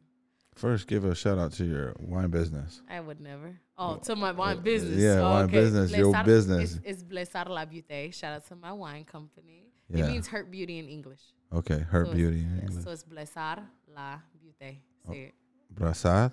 First, 0.60 0.88
give 0.88 1.06
a 1.06 1.16
shout 1.16 1.38
out 1.38 1.54
to 1.54 1.64
your 1.66 1.96
wine 2.00 2.30
business. 2.30 2.82
I 2.90 3.00
would 3.00 3.22
never. 3.22 3.58
Oh, 3.78 3.96
to 4.04 4.16
my 4.16 4.32
wine 4.34 4.60
business. 4.62 4.98
yeah, 5.00 5.22
Oh, 5.22 5.30
wine 5.32 5.48
business, 5.48 5.92
your 5.96 6.12
Blessar- 6.14 6.26
business. 6.26 6.76
It's, 6.84 7.02
it's 7.02 7.04
Blessar 7.04 7.48
La 7.48 7.66
Beauté. 7.66 8.14
Shout 8.14 8.34
out 8.34 8.46
to 8.48 8.56
my 8.58 8.74
wine 8.74 9.06
company. 9.06 9.72
Yeah. 9.90 10.06
It 10.06 10.12
means 10.12 10.28
hurt 10.28 10.52
beauty 10.52 10.78
in 10.80 10.90
English. 10.90 11.22
Okay, 11.54 11.80
hurt 11.80 12.08
So 12.08 12.14
beauty 12.14 12.42
in 12.42 12.60
English. 12.60 12.84
So 12.84 12.92
it's 12.92 13.06
Blessar 13.06 13.64
La 13.96 14.20
Beauté. 14.44 14.80
Oh. 15.08 15.12
Say 15.14 15.20
it. 15.30 15.34
Brassard, 15.74 16.32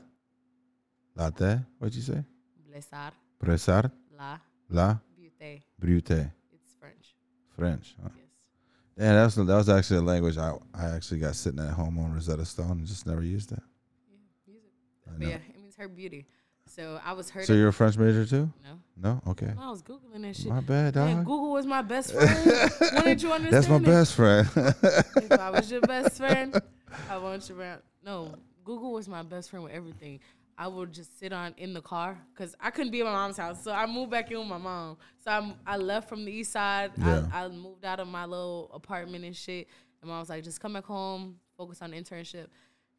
latte. 1.14 1.60
What'd 1.78 1.94
you 1.94 2.02
say? 2.02 2.24
Blessar 2.68 3.12
Brassard, 3.38 3.90
La 4.18 4.38
la 4.68 4.98
Beauté. 5.16 5.62
brute, 5.78 6.10
It's 6.52 6.74
French. 6.80 7.14
French. 7.56 7.94
huh? 8.02 8.08
Yes. 8.16 8.24
Yeah, 8.98 9.12
that's 9.12 9.34
that 9.36 9.46
was 9.46 9.68
actually 9.68 9.98
a 9.98 10.02
language 10.02 10.36
I 10.36 10.52
I 10.74 10.86
actually 10.96 11.20
got 11.20 11.36
sitting 11.36 11.60
at 11.60 11.74
home 11.74 11.98
on 11.98 12.12
Rosetta 12.12 12.44
Stone 12.44 12.78
and 12.78 12.86
just 12.86 13.06
never 13.06 13.22
used 13.22 13.52
it. 13.52 13.62
Yeah, 14.08 14.16
use 14.54 14.62
it. 14.64 14.72
I 14.72 14.95
But 15.18 15.28
yeah, 15.28 15.34
it 15.36 15.60
means 15.60 15.76
her 15.76 15.88
beauty. 15.88 16.26
So 16.68 17.00
I 17.04 17.12
was 17.12 17.30
hurt. 17.30 17.46
So 17.46 17.52
you're 17.52 17.68
a 17.68 17.72
French 17.72 17.96
major 17.96 18.26
too? 18.26 18.52
no, 18.64 18.80
No, 18.96 19.20
okay. 19.30 19.52
I 19.58 19.70
was 19.70 19.82
googling 19.82 20.22
that 20.22 20.34
shit. 20.36 20.46
My 20.46 20.60
bad, 20.60 20.96
Man, 20.96 21.16
dog. 21.18 21.24
Google 21.24 21.52
was 21.52 21.64
my 21.64 21.82
best 21.82 22.12
friend. 22.12 22.70
Why 22.92 23.02
didn't 23.02 23.22
you 23.22 23.32
understand? 23.32 23.52
That's 23.52 23.68
my 23.68 23.76
it? 23.76 23.84
best 23.84 24.14
friend. 24.14 24.48
If 24.56 25.32
I 25.32 25.50
was 25.50 25.70
your 25.70 25.80
best 25.82 26.16
friend, 26.16 26.60
I 27.08 27.18
want 27.18 27.48
you 27.48 27.58
around. 27.60 27.82
No, 28.04 28.34
Google 28.64 28.92
was 28.92 29.08
my 29.08 29.22
best 29.22 29.50
friend 29.50 29.62
with 29.64 29.72
everything. 29.74 30.18
I 30.58 30.66
would 30.68 30.92
just 30.92 31.18
sit 31.20 31.32
on 31.32 31.54
in 31.58 31.72
the 31.74 31.82
car 31.82 32.18
because 32.34 32.56
I 32.58 32.70
couldn't 32.70 32.90
be 32.90 33.00
at 33.00 33.04
my 33.04 33.12
mom's 33.12 33.36
house, 33.36 33.62
so 33.62 33.70
I 33.72 33.86
moved 33.86 34.10
back 34.10 34.30
in 34.30 34.38
with 34.38 34.48
my 34.48 34.58
mom. 34.58 34.96
So 35.22 35.30
I 35.30 35.54
I 35.66 35.76
left 35.76 36.08
from 36.08 36.24
the 36.24 36.32
east 36.32 36.50
side. 36.50 36.92
Yeah. 36.98 37.26
I, 37.32 37.44
I 37.44 37.48
moved 37.48 37.84
out 37.84 38.00
of 38.00 38.08
my 38.08 38.24
little 38.24 38.70
apartment 38.74 39.24
and 39.24 39.36
shit. 39.36 39.68
And 40.00 40.08
mom 40.10 40.18
was 40.20 40.30
like, 40.30 40.42
"Just 40.42 40.60
come 40.60 40.72
back 40.72 40.84
home, 40.86 41.36
focus 41.56 41.80
on 41.82 41.90
the 41.92 41.96
internship." 42.00 42.46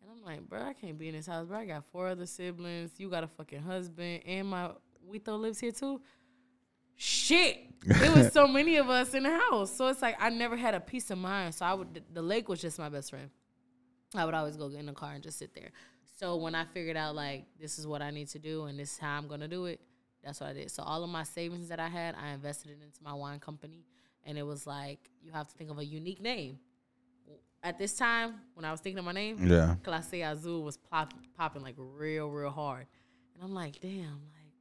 And 0.07 0.17
I'm 0.17 0.25
like, 0.25 0.47
"Bro, 0.47 0.61
I 0.61 0.73
can't 0.73 0.97
be 0.97 1.09
in 1.09 1.15
this 1.15 1.27
house, 1.27 1.45
bro. 1.47 1.57
I 1.57 1.65
got 1.65 1.83
four 1.91 2.07
other 2.07 2.25
siblings. 2.25 2.91
You 2.97 3.09
got 3.09 3.23
a 3.23 3.27
fucking 3.27 3.61
husband, 3.61 4.21
and 4.25 4.47
my 4.47 4.71
Wito 5.09 5.37
lives 5.37 5.59
here 5.59 5.71
too." 5.71 6.01
Shit, 6.95 7.73
it 7.85 8.15
was 8.15 8.31
so 8.31 8.47
many 8.59 8.77
of 8.77 8.89
us 8.89 9.13
in 9.13 9.23
the 9.23 9.37
house, 9.37 9.75
so 9.75 9.87
it's 9.87 10.01
like 10.01 10.15
I 10.19 10.29
never 10.29 10.55
had 10.55 10.73
a 10.73 10.79
peace 10.79 11.11
of 11.11 11.17
mind. 11.17 11.55
So 11.55 11.65
I 11.65 11.73
would 11.73 12.03
the 12.13 12.21
lake 12.21 12.47
was 12.47 12.61
just 12.61 12.79
my 12.79 12.89
best 12.89 13.09
friend. 13.09 13.29
I 14.15 14.23
would 14.23 14.33
always 14.33 14.55
go 14.55 14.69
get 14.69 14.79
in 14.79 14.85
the 14.85 14.93
car 14.93 15.11
and 15.11 15.21
just 15.21 15.37
sit 15.37 15.53
there. 15.53 15.71
So 16.19 16.37
when 16.37 16.55
I 16.55 16.63
figured 16.65 16.97
out 16.97 17.13
like 17.13 17.45
this 17.59 17.77
is 17.77 17.85
what 17.85 18.01
I 18.01 18.09
need 18.09 18.29
to 18.29 18.39
do 18.39 18.63
and 18.63 18.79
this 18.79 18.93
is 18.93 18.97
how 18.97 19.17
I'm 19.17 19.27
gonna 19.27 19.47
do 19.47 19.65
it, 19.65 19.81
that's 20.23 20.39
what 20.39 20.49
I 20.49 20.53
did. 20.53 20.71
So 20.71 20.83
all 20.83 21.03
of 21.03 21.09
my 21.09 21.23
savings 21.23 21.67
that 21.67 21.79
I 21.79 21.89
had, 21.89 22.15
I 22.15 22.29
invested 22.29 22.71
it 22.71 22.79
into 22.83 23.03
my 23.03 23.13
wine 23.13 23.39
company, 23.39 23.85
and 24.25 24.37
it 24.37 24.43
was 24.43 24.65
like 24.65 25.11
you 25.21 25.31
have 25.33 25.49
to 25.49 25.55
think 25.57 25.69
of 25.69 25.79
a 25.79 25.85
unique 25.85 26.21
name. 26.21 26.59
At 27.67 27.77
this 27.77 27.97
time, 27.97 28.35
when 28.53 28.63
I 28.63 28.71
was 28.71 28.79
thinking 28.79 28.97
of 28.97 29.03
my 29.03 29.11
name, 29.11 29.45
yeah. 29.45 29.75
Clase 29.83 30.25
Azul 30.25 30.63
was 30.63 30.77
pop, 30.77 31.13
popping 31.37 31.61
like 31.61 31.75
real, 31.77 32.29
real 32.29 32.49
hard, 32.49 32.85
and 33.35 33.43
I'm 33.43 33.53
like, 33.53 33.81
damn, 33.81 34.21
like 34.31 34.53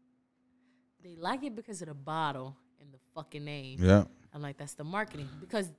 they 1.04 1.14
like 1.14 1.44
it 1.44 1.54
because 1.54 1.80
of 1.82 1.86
the 1.86 1.94
bottle 1.94 2.56
and 2.80 2.92
the 2.92 2.98
fucking 3.14 3.44
name. 3.44 3.78
Yeah. 3.80 4.06
I'm 4.34 4.42
like, 4.42 4.58
that's 4.58 4.74
the 4.74 4.82
marketing. 4.82 5.28
Because 5.40 5.70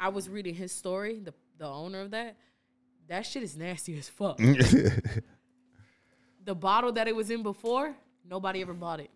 I 0.00 0.08
was 0.08 0.30
reading 0.30 0.54
his 0.54 0.72
story, 0.72 1.20
the 1.20 1.34
the 1.58 1.66
owner 1.66 2.00
of 2.00 2.12
that. 2.12 2.36
That 3.06 3.26
shit 3.26 3.42
is 3.42 3.54
nasty 3.54 3.98
as 3.98 4.08
fuck. 4.08 4.38
the 4.38 5.24
bottle 6.54 6.92
that 6.92 7.06
it 7.06 7.14
was 7.14 7.28
in 7.28 7.42
before, 7.42 7.94
nobody 8.26 8.62
ever 8.62 8.72
bought 8.72 9.00
it. 9.00 9.10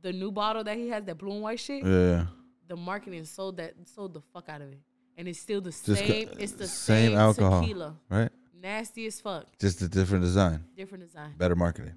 The 0.00 0.12
new 0.12 0.32
bottle 0.32 0.64
that 0.64 0.76
he 0.76 0.88
has, 0.88 1.04
that 1.04 1.16
blue 1.16 1.30
and 1.30 1.42
white 1.42 1.60
shit, 1.60 1.84
yeah. 1.84 2.26
the 2.66 2.74
marketing 2.74 3.24
sold 3.24 3.58
that 3.58 3.74
sold 3.84 4.14
the 4.14 4.20
fuck 4.32 4.48
out 4.48 4.62
of 4.62 4.72
it. 4.72 4.80
And 5.16 5.28
it's 5.28 5.38
still 5.40 5.60
the 5.60 5.70
Just 5.70 5.84
co- 5.86 5.94
same. 5.94 6.28
It's 6.38 6.52
the 6.52 6.66
same 6.66 7.10
same, 7.10 7.18
alcohol. 7.18 7.60
tequila. 7.60 7.96
Right? 8.08 8.30
Nasty 8.60 9.06
as 9.06 9.20
fuck. 9.20 9.46
Just 9.58 9.82
a 9.82 9.88
different 9.88 10.22
design, 10.24 10.64
Different 10.76 11.04
design. 11.04 11.34
better 11.36 11.56
marketing. 11.56 11.94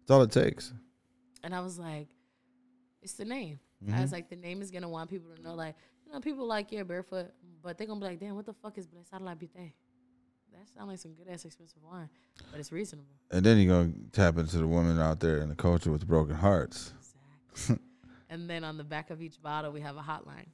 That's 0.00 0.10
all 0.12 0.22
it 0.22 0.30
takes. 0.32 0.72
And 1.42 1.54
I 1.54 1.60
was 1.60 1.78
like, 1.78 2.08
it's 3.02 3.14
the 3.14 3.24
name. 3.24 3.58
I 3.86 3.90
Mm-hmm. 3.90 4.00
was 4.02 4.12
like, 4.12 4.28
the 4.28 4.36
name 4.36 4.60
is 4.62 4.70
gonna 4.72 4.88
want 4.88 5.08
people 5.10 5.30
to 5.34 5.40
know, 5.42 5.54
like, 5.54 5.76
you 6.06 6.12
know, 6.12 6.20
people 6.20 6.46
like 6.46 6.72
yeah, 6.72 6.82
barefoot, 6.82 7.30
but 7.62 7.78
they're 7.78 7.86
gonna 7.86 8.00
be 8.00 8.06
like, 8.06 8.18
damn, 8.20 8.34
what 8.34 8.46
the 8.46 8.52
fuck 8.54 8.76
is 8.78 8.86
Blessar 8.88 9.20
La 9.20 9.34
Beauté? 9.34 9.72
That 10.52 10.66
sounds 10.74 10.88
like 10.88 10.98
some 10.98 11.12
good 11.14 11.28
ass 11.28 11.44
expensive 11.44 11.82
wine, 11.82 12.08
but 12.50 12.58
it's 12.58 12.72
reasonable. 12.72 13.12
And 13.30 13.44
then 13.46 13.58
you're 13.58 13.72
gonna 13.72 13.92
tap 14.12 14.36
into 14.38 14.58
the 14.58 14.66
women 14.66 14.98
out 14.98 15.20
there 15.20 15.38
in 15.38 15.48
the 15.48 15.54
culture 15.54 15.92
with 15.92 16.06
broken 16.08 16.34
hearts. 16.34 16.92
Exactly. 17.52 17.78
and 18.30 18.50
then 18.50 18.64
on 18.64 18.76
the 18.78 18.84
back 18.84 19.10
of 19.10 19.22
each 19.22 19.40
bottle, 19.40 19.70
we 19.70 19.80
have 19.80 19.96
a 19.96 20.00
hotline. 20.02 20.46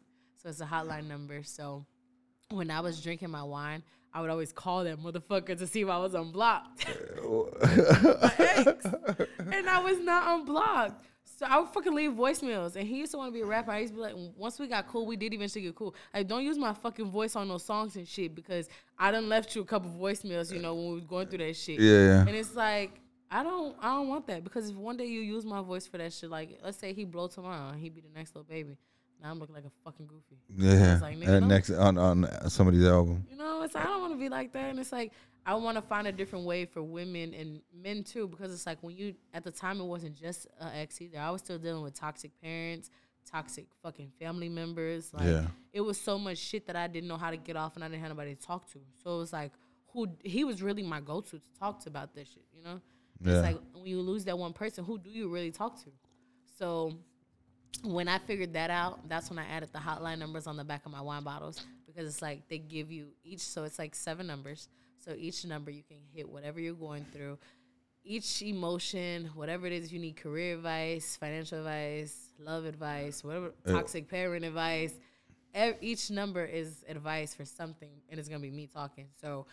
So 0.45 0.51
it's 0.51 0.61
a 0.61 0.67
hotline 0.67 1.09
number. 1.09 1.43
So 1.43 1.87
when 2.51 2.71
I 2.71 2.81
was 2.81 3.03
drinking 3.03 3.31
my 3.31 3.43
wine, 3.43 3.83
I 4.13 4.21
would 4.21 4.29
always 4.29 4.53
call 4.53 4.85
that 4.85 4.99
motherfucker 4.99 5.59
to 5.59 5.67
see 5.67 5.81
if 5.81 5.89
I 5.89 5.97
was 5.97 6.13
unblocked. 6.13 6.87
my 6.87 8.35
ex. 8.39 8.87
And 9.39 9.71
I 9.71 9.81
was 9.83 9.99
not 10.01 10.39
unblocked. 10.39 11.03
So 11.25 11.47
I 11.49 11.59
would 11.59 11.71
fucking 11.71 11.95
leave 11.95 12.13
voicemails. 12.13 12.77
And 12.77 12.87
he 12.87 12.99
used 12.99 13.13
to 13.13 13.19
want 13.19 13.29
to 13.29 13.33
be 13.33 13.41
a 13.41 13.47
rapper. 13.47 13.71
I 13.71 13.79
used 13.79 13.95
to 13.95 13.97
be 13.97 14.03
like, 14.03 14.15
once 14.37 14.59
we 14.59 14.67
got 14.67 14.87
cool, 14.87 15.07
we 15.07 15.17
did 15.17 15.33
eventually 15.33 15.63
get 15.63 15.75
cool. 15.75 15.95
Like, 16.13 16.29
don't 16.29 16.45
use 16.45 16.59
my 16.59 16.75
fucking 16.75 17.11
voice 17.11 17.37
on 17.37 17.49
those 17.49 17.65
songs 17.65 17.97
and 17.97 18.07
shit 18.07 18.35
because 18.35 18.69
I 18.99 19.11
done 19.13 19.31
left 19.31 19.57
you 19.57 19.63
a 19.63 19.65
couple 19.65 19.91
voicemails, 19.91 20.53
you 20.53 20.61
know, 20.61 20.75
when 20.75 20.89
we 20.89 20.95
was 20.97 21.05
going 21.05 21.27
through 21.29 21.39
that 21.39 21.57
shit. 21.57 21.81
Yeah, 21.81 21.91
yeah. 21.91 22.21
And 22.21 22.31
it's 22.37 22.55
like, 22.55 23.01
I 23.31 23.43
don't 23.43 23.75
I 23.81 23.97
don't 23.97 24.09
want 24.09 24.27
that 24.29 24.45
because 24.45 24.71
if 24.71 24.77
one 24.77 24.97
day 24.97 25.07
you 25.07 25.21
use 25.21 25.45
my 25.45 25.63
voice 25.63 25.87
for 25.87 25.99
that 25.99 26.13
shit, 26.13 26.31
like 26.31 26.61
let's 26.63 26.79
say 26.79 26.93
he 26.93 27.05
blow 27.05 27.27
tomorrow 27.27 27.71
and 27.71 27.81
he 27.81 27.89
be 27.89 28.01
the 28.01 28.17
next 28.17 28.37
Lil 28.37 28.45
Baby. 28.45 28.77
Now 29.25 29.31
I'm 29.31 29.39
looking 29.39 29.55
like 29.55 29.65
a 29.65 29.71
fucking 29.85 30.07
goofy. 30.07 30.37
Yeah. 30.55 30.93
It's 30.93 31.03
like, 31.03 31.17
and 31.25 31.49
next 31.49 31.71
on 31.71 31.97
on 31.97 32.29
somebody's 32.51 32.85
album. 32.85 33.27
You 33.31 33.39
know, 33.39 33.63
it's 33.63 33.75
I 33.75 33.85
don't 33.85 34.03
want 34.03 34.13
to 34.13 34.19
be 34.19 34.29
like 34.29 34.53
that, 34.53 34.69
and 34.69 34.79
it's 34.79 34.93
like 34.93 35.13
I 35.47 35.55
want 35.55 35.77
to 35.79 35.83
find 35.83 36.07
a 36.07 36.13
different 36.13 36.45
way 36.45 36.67
for 36.67 36.83
women 36.83 37.33
and 37.33 37.63
men 37.75 38.05
too, 38.05 38.29
because 38.29 38.53
it's 38.53 38.67
like 38.67 38.83
when 38.83 38.95
you 38.95 39.15
at 39.33 39.43
the 39.43 39.51
time 39.51 39.81
it 39.81 39.85
wasn't 39.85 40.15
just 40.15 40.47
an 40.61 40.73
ex 40.75 41.01
either. 41.01 41.19
I 41.19 41.31
was 41.31 41.41
still 41.41 41.57
dealing 41.59 41.83
with 41.83 41.95
toxic 41.95 42.33
parents, 42.43 42.91
toxic 43.25 43.65
fucking 43.83 44.11
family 44.21 44.51
members. 44.51 45.15
Like 45.15 45.25
Yeah. 45.25 45.47
it 45.73 45.81
was 45.81 45.99
so 45.99 46.19
much 46.19 46.37
shit 46.37 46.67
that 46.67 46.77
I 46.77 46.87
didn't 46.87 47.09
know 47.09 47.17
how 47.17 47.31
to 47.31 47.39
get 47.39 47.57
off, 47.57 47.77
and 47.77 47.83
I 47.85 47.89
didn't 47.89 48.03
have 48.03 48.11
nobody 48.11 48.35
to 48.35 48.41
talk 48.43 48.71
to. 48.73 48.79
So 49.03 49.17
it 49.17 49.19
was 49.21 49.33
like, 49.33 49.53
who 49.95 50.07
he 50.23 50.45
was 50.45 50.61
really 50.63 50.83
my 50.83 51.01
go 51.01 51.23
to 51.23 51.31
to 51.39 51.41
talk 51.59 51.81
to 51.85 51.89
about 51.89 52.15
this 52.15 52.29
shit. 52.29 52.45
You 52.55 52.63
know, 52.63 52.81
Yeah. 53.23 53.33
it's 53.39 53.43
like 53.43 53.59
when 53.73 53.87
you 53.87 54.03
lose 54.03 54.27
that 54.27 54.39
one 54.39 54.53
person, 54.53 54.85
who 54.85 54.99
do 54.99 55.09
you 55.09 55.31
really 55.31 55.51
talk 55.51 55.83
to? 55.85 55.91
So 56.59 56.93
when 57.83 58.09
I 58.09 58.19
figured 58.19 58.53
that 58.55 58.71
out, 58.71 59.09
that's 59.09 59.31
when 59.31 59.39
I 59.39 59.47
added 59.47 59.71
the 59.73 59.79
hotline 59.79 60.19
numbers 60.19 60.47
on 60.47 60.57
the 60.57 60.65
back 60.65 60.87
of 60.87 60.93
my 60.93 61.01
wine 61.01 61.23
bottles 61.25 61.61
because 61.87 62.07
it's 62.07 62.23
like 62.23 62.49
they 62.49 62.59
give 62.59 62.91
you 62.91 63.09
each, 63.25 63.41
so 63.41 63.65
it's 63.65 63.79
like 63.79 63.95
seven 63.95 64.27
numbers. 64.27 64.69
So 64.99 65.15
each 65.17 65.45
number 65.45 65.71
you 65.71 65.83
can 65.83 65.99
hit 66.15 66.29
whatever 66.29 66.61
you're 66.61 66.75
going 66.75 67.05
through, 67.13 67.39
each 68.05 68.43
emotion, 68.43 69.31
whatever 69.35 69.67
it 69.67 69.73
is 69.73 69.93
you 69.93 69.99
need 69.99 70.17
career 70.17 70.55
advice, 70.57 71.17
financial 71.17 71.59
advice, 71.59 72.33
love 72.39 72.65
advice, 72.65 73.23
whatever, 73.25 73.53
uh, 73.67 73.73
toxic 73.73 74.09
parent 74.09 74.45
advice. 74.45 74.95
ev- 75.55 75.77
Each 75.81 76.11
number 76.11 76.45
is 76.45 76.85
advice 76.89 77.35
for 77.35 77.45
something, 77.45 77.91
and 78.09 78.19
it's 78.21 78.29
gonna 78.29 78.41
be 78.41 78.51
me 78.51 78.67
talking. 78.67 79.09
So 79.21 79.47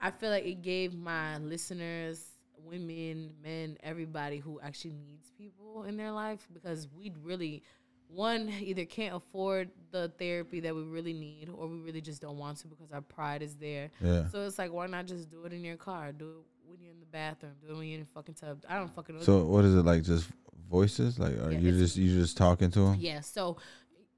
I 0.00 0.10
feel 0.10 0.30
like 0.30 0.44
it 0.46 0.62
gave 0.62 0.94
my 0.94 1.38
listeners, 1.38 2.22
women, 2.64 3.32
men, 3.42 3.76
everybody 3.82 4.38
who 4.38 4.60
actually 4.60 4.92
needs 4.92 5.30
people 5.36 5.84
in 5.84 5.96
their 5.96 6.12
life 6.12 6.46
because 6.52 6.88
we 6.96 7.12
really, 7.22 7.62
one, 8.08 8.48
either 8.60 8.84
can't 8.84 9.14
afford 9.14 9.70
the 9.90 10.12
therapy 10.18 10.60
that 10.60 10.74
we 10.74 10.82
really 10.82 11.12
need 11.12 11.48
or 11.48 11.66
we 11.66 11.78
really 11.80 12.00
just 12.00 12.22
don't 12.22 12.38
want 12.38 12.58
to 12.58 12.68
because 12.68 12.92
our 12.92 13.00
pride 13.00 13.42
is 13.42 13.54
there. 13.56 13.90
Yeah. 14.00 14.28
So 14.28 14.42
it's 14.42 14.58
like, 14.58 14.72
why 14.72 14.86
not 14.86 15.06
just 15.06 15.30
do 15.30 15.44
it 15.44 15.52
in 15.52 15.64
your 15.64 15.76
car? 15.76 16.12
Do 16.12 16.30
it 16.30 16.36
when 16.68 16.80
you're 16.80 16.92
in 16.92 17.00
the 17.00 17.06
bathroom. 17.06 17.52
Do 17.60 17.72
it 17.72 17.76
when 17.76 17.86
you're 17.86 17.98
in 17.98 18.04
the 18.04 18.10
fucking 18.14 18.34
tub. 18.34 18.64
I 18.68 18.76
don't 18.76 18.92
fucking 18.94 19.16
know. 19.16 19.22
So 19.22 19.44
what 19.44 19.64
is 19.64 19.74
it 19.74 19.84
like? 19.84 20.02
Just 20.02 20.28
voices? 20.68 21.18
Like 21.18 21.38
are 21.40 21.52
Yeah, 21.52 21.58
you 21.58 21.72
just 21.72 21.96
you 21.96 22.18
just 22.18 22.36
talking 22.36 22.70
to 22.72 22.80
them? 22.80 22.96
Yeah, 22.98 23.20
so 23.20 23.56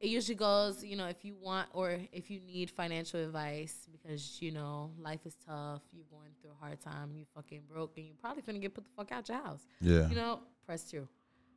it 0.00 0.08
usually 0.08 0.36
goes, 0.36 0.84
you 0.84 0.96
know, 0.96 1.06
if 1.06 1.24
you 1.24 1.34
want 1.40 1.68
or 1.72 1.98
if 2.12 2.30
you 2.30 2.40
need 2.40 2.70
financial 2.70 3.20
advice 3.20 3.88
because, 3.90 4.40
you 4.40 4.52
know, 4.52 4.92
life 5.00 5.20
is 5.24 5.34
tough, 5.44 5.82
you're 5.92 6.06
going 6.10 6.30
through 6.40 6.52
a 6.52 6.64
hard 6.64 6.80
time, 6.80 7.10
you 7.14 7.24
fucking 7.34 7.62
broke, 7.68 7.96
and 7.96 8.06
you 8.06 8.12
probably 8.20 8.42
finna 8.42 8.60
get 8.60 8.74
put 8.74 8.84
the 8.84 8.90
fuck 8.96 9.10
out 9.10 9.28
your 9.28 9.38
house. 9.38 9.66
Yeah. 9.80 10.08
You 10.08 10.14
know, 10.14 10.40
press 10.64 10.84
two. 10.84 11.08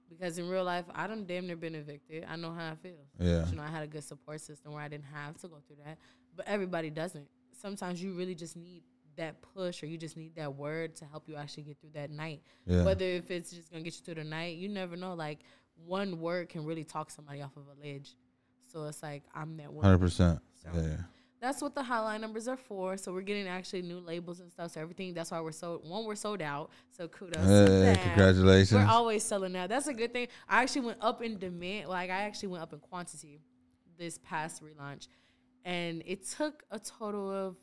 Because 0.09 0.37
in 0.37 0.49
real 0.49 0.63
life, 0.63 0.85
I 0.93 1.07
done 1.07 1.25
damn 1.25 1.47
near 1.47 1.55
been 1.55 1.75
evicted. 1.75 2.25
I 2.27 2.35
know 2.35 2.51
how 2.51 2.71
I 2.71 2.75
feel. 2.75 3.05
Yeah. 3.19 3.47
You 3.47 3.55
know, 3.55 3.63
I 3.63 3.69
had 3.69 3.83
a 3.83 3.87
good 3.87 4.03
support 4.03 4.41
system 4.41 4.73
where 4.73 4.83
I 4.83 4.89
didn't 4.89 5.05
have 5.05 5.37
to 5.37 5.47
go 5.47 5.57
through 5.67 5.77
that. 5.85 5.99
But 6.35 6.47
everybody 6.47 6.89
doesn't. 6.89 7.27
Sometimes 7.61 8.03
you 8.03 8.13
really 8.13 8.35
just 8.35 8.57
need 8.57 8.83
that 9.17 9.35
push 9.53 9.83
or 9.83 9.85
you 9.85 9.97
just 9.97 10.17
need 10.17 10.35
that 10.35 10.55
word 10.55 10.95
to 10.95 11.05
help 11.05 11.29
you 11.29 11.35
actually 11.35 11.63
get 11.63 11.79
through 11.79 11.91
that 11.93 12.09
night. 12.09 12.41
Yeah. 12.65 12.83
Whether 12.83 13.05
if 13.05 13.29
it's 13.29 13.51
just 13.51 13.71
gonna 13.71 13.83
get 13.83 13.93
you 13.93 14.01
through 14.03 14.23
the 14.23 14.29
night, 14.29 14.57
you 14.57 14.67
never 14.67 14.97
know. 14.97 15.13
Like 15.13 15.39
one 15.85 16.19
word 16.19 16.49
can 16.49 16.65
really 16.65 16.83
talk 16.83 17.09
somebody 17.11 17.41
off 17.41 17.55
of 17.55 17.63
a 17.67 17.87
ledge. 17.87 18.15
So 18.71 18.85
it's 18.85 19.03
like 19.03 19.23
I'm 19.33 19.57
that 19.57 19.71
one. 19.71 19.83
Hundred 19.83 19.99
percent. 19.99 20.39
Yeah. 20.73 20.97
that's 21.41 21.61
what 21.61 21.73
the 21.73 21.81
hotline 21.81 22.21
numbers 22.21 22.47
are 22.47 22.55
for. 22.57 22.95
So 22.97 23.11
we're 23.11 23.21
getting 23.21 23.47
actually 23.47 23.81
new 23.81 23.99
labels 23.99 24.39
and 24.39 24.51
stuff. 24.51 24.71
So 24.71 24.81
everything. 24.81 25.13
That's 25.13 25.31
why 25.31 25.41
we're 25.41 25.51
sold. 25.51 25.87
One, 25.87 26.05
we're 26.05 26.15
sold 26.15 26.41
out. 26.41 26.69
So 26.89 27.07
kudos. 27.07 27.45
Hey, 27.45 27.99
congratulations. 28.03 28.73
We're 28.73 28.85
always 28.85 29.23
selling 29.23 29.55
out. 29.55 29.69
That's 29.69 29.87
a 29.87 29.93
good 29.93 30.13
thing. 30.13 30.27
I 30.47 30.61
actually 30.61 30.81
went 30.81 30.99
up 31.01 31.21
in 31.21 31.37
demand. 31.37 31.89
Like 31.89 32.09
I 32.09 32.21
actually 32.21 32.49
went 32.49 32.63
up 32.63 32.73
in 32.73 32.79
quantity 32.79 33.41
this 33.97 34.19
past 34.19 34.63
relaunch, 34.63 35.07
and 35.65 36.03
it 36.05 36.27
took 36.27 36.63
a 36.71 36.79
total 36.79 37.29
of 37.31 37.55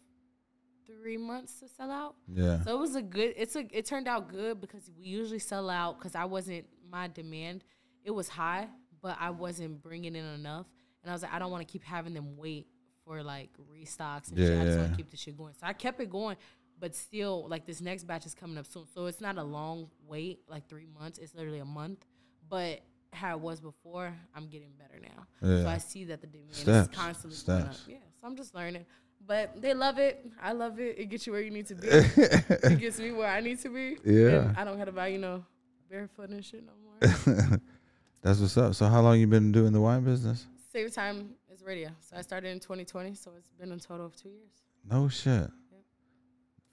three 0.87 1.17
months 1.17 1.61
to 1.61 1.69
sell 1.69 1.91
out. 1.91 2.17
Yeah. 2.33 2.63
So 2.63 2.75
it 2.77 2.79
was 2.79 2.97
a 2.97 3.03
good. 3.03 3.35
It's 3.37 3.57
a. 3.57 3.67
It 3.71 3.87
turned 3.87 4.09
out 4.09 4.29
good 4.29 4.61
because 4.61 4.91
we 4.99 5.07
usually 5.07 5.39
sell 5.39 5.71
out 5.71 5.99
because 5.99 6.15
I 6.15 6.25
wasn't 6.25 6.67
my 6.91 7.09
demand. 7.09 7.65
It 8.05 8.11
was 8.11 8.29
high, 8.29 8.69
but 9.03 9.17
I 9.21 9.31
wasn't 9.31 9.83
bringing 9.83 10.17
in 10.17 10.25
enough, 10.25 10.67
and 11.09 11.13
I 11.13 11.15
was 11.15 11.23
like, 11.23 11.33
I 11.33 11.39
don't 11.39 11.51
want 11.51 11.67
to 11.67 11.73
keep 11.73 11.83
having 11.85 12.13
them 12.13 12.37
wait 12.37 12.67
for 13.07 13.23
like 13.23 13.49
restocks 13.73 14.29
and 14.29 14.37
shit. 14.39 14.59
I 14.61 14.65
just 14.65 14.77
Yeah, 14.77 14.83
want 14.83 14.91
to 14.91 14.97
keep 14.99 15.11
the 15.11 15.17
shit 15.17 15.39
going. 15.39 15.55
So 15.55 15.67
I 15.67 15.73
kept 15.73 15.99
it 16.01 16.11
going, 16.11 16.37
but 16.79 16.95
still, 16.95 17.49
like 17.49 17.65
this 17.65 17.81
next 17.81 18.05
batch 18.05 18.27
is 18.27 18.35
coming 18.35 18.59
up 18.59 18.67
soon, 18.67 18.85
so 18.95 19.07
it's 19.07 19.23
not 19.23 19.39
a 19.39 19.43
long 19.43 19.89
wait, 20.07 20.41
like 20.49 20.69
three 20.69 20.87
months. 21.01 21.19
It's 21.19 21.35
literally 21.35 21.61
a 21.61 21.65
month, 21.65 22.05
but. 22.49 22.81
How 23.11 23.35
it 23.37 23.41
was 23.41 23.59
before, 23.59 24.15
I'm 24.37 24.49
getting 24.49 24.69
better 24.79 25.01
now. 25.01 25.27
So 25.63 25.67
I 25.67 25.79
see 25.79 26.05
that 26.05 26.21
the 26.21 26.27
demand 26.27 26.55
Steps, 26.55 26.91
is 26.91 26.95
constantly 26.95 27.39
going 27.47 27.63
up. 27.63 27.77
Yeah, 27.89 27.97
so 28.21 28.27
I'm 28.27 28.37
just 28.37 28.55
learning. 28.55 28.85
But 29.27 29.63
they 29.63 29.73
love 29.73 29.99
it. 29.99 30.31
I 30.43 30.53
love 30.53 30.79
it. 30.79 30.99
It 30.99 31.07
gets 31.07 31.27
you 31.27 31.33
where 31.33 31.41
you 31.41 31.51
need 31.51 31.67
to 31.69 31.75
be 31.75 31.89
it 31.91 32.79
gets 32.79 32.99
me 32.99 33.13
where 33.13 33.29
I 33.29 33.41
need 33.41 33.61
to 33.61 33.71
be. 33.71 33.97
Yeah. 34.05 34.43
And 34.49 34.59
I 34.59 34.65
don't 34.65 34.77
have 34.77 34.89
to 34.89 34.93
buy, 34.93 35.07
you 35.07 35.17
know, 35.17 35.43
barefoot 35.89 36.29
and 36.29 36.45
shit 36.45 36.65
no 36.67 36.73
more. 36.85 37.61
That's 38.23 38.41
what's 38.41 38.59
up. 38.59 38.75
So 38.75 38.85
how 38.89 39.01
long 39.01 39.19
you 39.19 39.27
been 39.27 39.53
doing 39.53 39.73
the 39.73 39.81
wine 39.81 40.05
business? 40.05 40.45
Same 40.79 40.91
time 40.91 41.31
as 41.53 41.65
radio. 41.65 41.91
So 41.99 42.17
I 42.17 42.23
started 42.23 42.51
in 42.51 42.61
2020, 42.61 43.13
so 43.15 43.33
it's 43.37 43.51
been 43.59 43.73
a 43.73 43.79
total 43.81 44.07
of 44.07 44.15
two 44.15 44.29
years. 44.29 44.63
No 44.89 45.09
shit. 45.09 45.51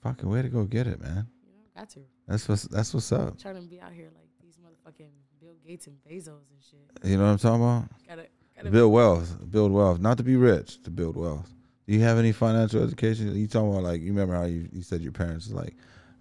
Fucking 0.00 0.28
way 0.28 0.42
to 0.42 0.48
go 0.48 0.62
get 0.62 0.86
it, 0.86 1.00
man. 1.00 1.26
You 1.44 1.52
know, 1.52 1.58
got 1.74 1.90
to. 1.90 2.00
That's 2.28 2.48
what's 2.48 2.62
that's 2.68 2.94
what's 2.94 3.10
up. 3.10 3.36
trying 3.36 3.56
to 3.56 3.62
be 3.62 3.80
out 3.80 3.92
here 3.92 4.10
like 4.14 4.28
these 4.40 4.58
motherfucking 4.58 5.10
Bill 5.40 5.54
Gates 5.66 5.88
and 5.88 5.96
Bezos 6.08 6.28
and 6.28 6.62
shit. 6.62 7.10
You 7.10 7.16
know 7.16 7.24
what 7.24 7.30
I'm 7.30 7.38
talking 7.38 7.62
about? 7.64 7.84
Gotta, 8.06 8.26
gotta 8.54 8.70
Build 8.70 8.92
wealth. 8.92 9.50
Build 9.50 9.72
wealth. 9.72 9.98
Not 9.98 10.18
to 10.18 10.22
be 10.22 10.36
rich, 10.36 10.80
to 10.84 10.90
build 10.92 11.16
wealth. 11.16 11.52
Do 11.88 11.92
you 11.92 12.00
have 12.02 12.18
any 12.18 12.30
financial 12.30 12.84
education? 12.84 13.34
You 13.34 13.48
talking 13.48 13.70
about 13.72 13.82
like 13.82 14.02
you 14.02 14.12
remember 14.12 14.36
how 14.36 14.44
you, 14.44 14.68
you 14.72 14.82
said 14.82 15.00
your 15.00 15.10
parents 15.10 15.46
was 15.46 15.54
like 15.54 15.74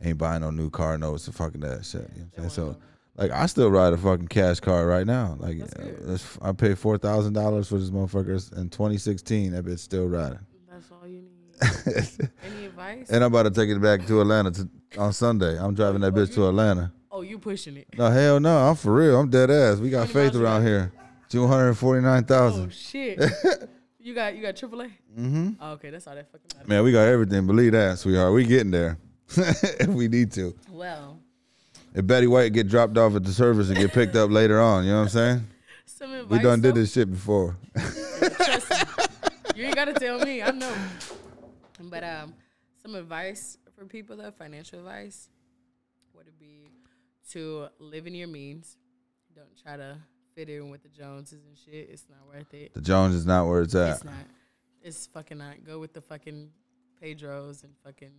ain't 0.03 0.17
buying 0.17 0.41
no 0.41 0.49
new 0.49 0.71
car 0.71 0.97
no 0.97 1.13
it's 1.13 1.27
and 1.27 1.35
fucking 1.35 1.61
that 1.61 1.85
shit. 1.85 2.09
You 2.15 2.21
know 2.21 2.29
what 2.33 2.43
I'm 2.45 2.49
saying? 2.49 2.73
So 2.73 2.77
like 3.17 3.31
I 3.31 3.45
still 3.45 3.71
ride 3.71 3.93
a 3.93 3.97
fucking 3.97 4.27
cash 4.27 4.59
car 4.59 4.85
right 4.85 5.07
now. 5.07 5.37
Like 5.39 5.59
That's 5.59 6.37
I 6.41 6.51
paid 6.51 6.77
four 6.77 6.97
thousand 6.97 7.33
dollars 7.33 7.67
for 7.67 7.77
this 7.77 7.89
motherfucker 7.89 8.57
in 8.57 8.69
2016. 8.69 9.53
That 9.53 9.65
bitch 9.65 9.79
still 9.79 10.07
riding. 10.07 10.39
That's 10.69 10.91
all 10.91 11.07
you 11.07 11.21
need. 11.21 11.59
Any 12.43 12.65
advice? 12.65 13.09
And 13.09 13.23
I'm 13.23 13.33
about 13.33 13.43
to 13.43 13.51
take 13.51 13.69
it 13.69 13.81
back 13.81 14.05
to 14.07 14.21
Atlanta 14.21 14.51
to, 14.51 14.69
on 14.97 15.13
Sunday. 15.13 15.57
I'm 15.57 15.73
driving 15.73 16.01
that 16.01 16.13
bitch 16.13 16.33
to 16.35 16.47
Atlanta. 16.47 16.91
oh, 17.11 17.21
you 17.21 17.39
pushing 17.39 17.77
it. 17.77 17.87
No, 17.97 18.09
hell 18.09 18.39
no. 18.39 18.57
I'm 18.69 18.75
for 18.75 18.93
real. 18.93 19.19
I'm 19.19 19.29
dead 19.29 19.49
ass. 19.49 19.77
We 19.77 19.89
got 19.89 20.09
faith 20.09 20.35
around 20.35 20.65
here. 20.65 20.91
249,000. 21.29 22.65
Oh 22.65 22.69
shit. 22.69 23.19
you 23.99 24.13
got 24.13 24.35
you 24.35 24.41
got 24.41 24.55
AAA? 24.55 24.91
Mm-hmm. 25.17 25.51
Oh, 25.59 25.71
okay, 25.73 25.89
that's 25.89 26.05
all 26.07 26.15
that 26.15 26.29
fucking 26.31 26.47
matters. 26.53 26.67
Man, 26.67 26.83
we 26.83 26.91
got 26.91 27.07
everything. 27.07 27.47
Believe 27.47 27.71
that, 27.71 27.97
sweetheart. 27.97 28.33
We 28.33 28.45
getting 28.45 28.71
there. 28.71 28.97
if 29.37 29.87
we 29.87 30.07
need 30.07 30.31
to. 30.33 30.55
Well, 30.69 31.19
If 31.95 32.05
Betty 32.05 32.27
White 32.27 32.51
get 32.51 32.67
dropped 32.67 32.97
off 32.97 33.15
at 33.15 33.23
the 33.23 33.31
service 33.31 33.69
and 33.69 33.77
get 33.77 33.93
picked 33.93 34.17
up 34.17 34.29
later 34.29 34.59
on, 34.59 34.83
you 34.83 34.91
know 34.91 34.97
what 34.97 35.03
I'm 35.03 35.09
saying? 35.09 35.47
some 35.85 36.11
advice. 36.11 36.37
We 36.37 36.43
done 36.43 36.59
did 36.59 36.75
this 36.75 36.91
shit 36.91 37.09
before. 37.09 37.55
Trust 37.73 38.69
me. 38.69 38.77
You 39.55 39.65
ain't 39.65 39.75
gotta 39.75 39.93
tell 39.93 40.19
me. 40.19 40.41
I 40.41 40.51
know. 40.51 40.75
But 41.79 42.03
um, 42.03 42.33
some 42.81 42.95
advice 42.95 43.57
for 43.77 43.85
people 43.85 44.17
though, 44.17 44.31
financial 44.31 44.79
advice 44.79 45.29
would 46.13 46.27
it 46.27 46.37
be 46.37 46.69
to 47.31 47.67
live 47.79 48.07
in 48.07 48.13
your 48.13 48.27
means. 48.27 48.75
Don't 49.33 49.57
try 49.63 49.77
to 49.77 49.97
fit 50.35 50.49
in 50.49 50.69
with 50.69 50.83
the 50.83 50.89
Joneses 50.89 51.45
and 51.47 51.57
shit. 51.57 51.89
It's 51.89 52.03
not 52.09 52.27
worth 52.27 52.53
it. 52.53 52.73
The 52.73 52.81
Jones 52.81 53.15
is 53.15 53.25
not 53.25 53.47
where 53.47 53.61
it's 53.61 53.73
at. 53.73 53.95
It's 53.95 54.03
not. 54.03 54.13
It's 54.81 55.07
fucking 55.07 55.37
not. 55.37 55.63
Go 55.65 55.79
with 55.79 55.93
the 55.93 56.01
fucking 56.01 56.49
Pedros 57.01 57.63
and 57.63 57.71
fucking 57.85 58.11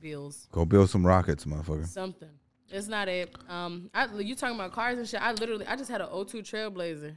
Bills. 0.00 0.48
Go 0.52 0.64
build 0.64 0.88
some 0.88 1.06
rockets, 1.06 1.44
motherfucker. 1.44 1.86
Something. 1.86 2.30
It's 2.70 2.88
not 2.88 3.08
it. 3.08 3.34
Um, 3.48 3.90
I, 3.94 4.06
you 4.16 4.34
talking 4.34 4.56
about 4.56 4.72
cars 4.72 4.98
and 4.98 5.08
shit? 5.08 5.22
I 5.22 5.32
literally, 5.32 5.66
I 5.66 5.76
just 5.76 5.90
had 5.90 6.00
an 6.00 6.08
O2 6.08 6.42
Trailblazer. 6.42 7.16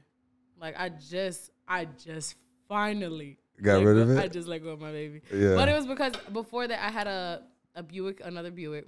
Like 0.60 0.76
I 0.80 0.90
just, 0.90 1.52
I 1.68 1.86
just 1.86 2.36
finally 2.68 3.40
Got 3.62 3.84
rid 3.84 3.98
of 3.98 4.10
it? 4.12 4.20
I 4.20 4.28
just 4.28 4.48
let 4.48 4.64
go 4.64 4.70
of 4.70 4.80
my 4.80 4.92
baby. 4.92 5.22
Yeah. 5.34 5.56
But 5.56 5.70
it 5.70 5.76
was 5.76 5.86
because 5.86 6.14
before 6.32 6.68
that 6.68 6.84
I 6.84 6.90
had 6.90 7.08
a 7.08 7.44
a 7.76 7.84
Buick, 7.84 8.22
another 8.24 8.52
Buick. 8.52 8.88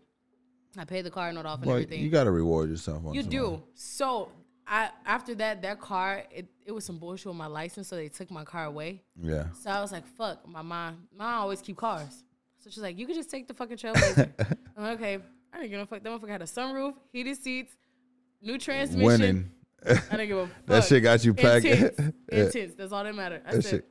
I 0.77 0.85
paid 0.85 1.03
the 1.03 1.11
car 1.11 1.31
note 1.33 1.45
off 1.45 1.61
and 1.61 1.69
everything. 1.69 2.01
you 2.01 2.09
got 2.09 2.23
to 2.23 2.31
reward 2.31 2.69
yourself. 2.69 3.03
You 3.13 3.23
do. 3.23 3.43
while. 3.43 3.67
So 3.73 4.29
I 4.65 4.89
after 5.05 5.35
that 5.35 5.61
that 5.63 5.81
car 5.81 6.23
it, 6.31 6.47
it 6.65 6.71
was 6.71 6.85
some 6.85 6.97
bullshit 6.97 7.27
with 7.27 7.35
my 7.35 7.47
license, 7.47 7.89
so 7.89 7.95
they 7.95 8.07
took 8.07 8.31
my 8.31 8.45
car 8.45 8.65
away. 8.65 9.03
Yeah. 9.21 9.47
So 9.59 9.69
I 9.69 9.81
was 9.81 9.91
like, 9.91 10.07
fuck, 10.07 10.47
my 10.47 10.61
mom. 10.61 11.07
Mom 11.17 11.41
always 11.41 11.61
keep 11.61 11.77
cars. 11.77 12.23
So 12.59 12.69
she's 12.69 12.83
like, 12.83 12.97
you 12.97 13.07
could 13.07 13.15
just 13.15 13.29
take 13.29 13.47
the 13.47 13.53
fucking 13.53 13.77
Trailblazer. 13.77 14.29
I'm 14.77 14.83
like, 14.83 14.99
okay. 14.99 15.19
I 15.53 15.57
didn't 15.57 15.71
give 15.71 15.81
a 15.81 15.85
fuck. 15.85 16.03
That 16.03 16.09
motherfucker 16.09 16.29
had 16.29 16.41
a 16.41 16.45
sunroof, 16.45 16.93
heated 17.11 17.37
seats, 17.37 17.73
new 18.41 18.57
transmission. 18.57 19.05
Winning. 19.05 19.51
I 19.85 19.93
didn't 20.17 20.27
give 20.27 20.37
a 20.37 20.47
fuck. 20.47 20.65
That 20.67 20.83
shit 20.85 21.03
got 21.03 21.23
you 21.25 21.33
packed. 21.33 21.65
Intense. 21.65 22.13
Intense. 22.31 22.73
That's 22.75 22.91
all 22.91 23.03
that 23.03 23.15
mattered. 23.15 23.41
I 23.45 23.55
That 23.55 23.65
shit 23.65 23.85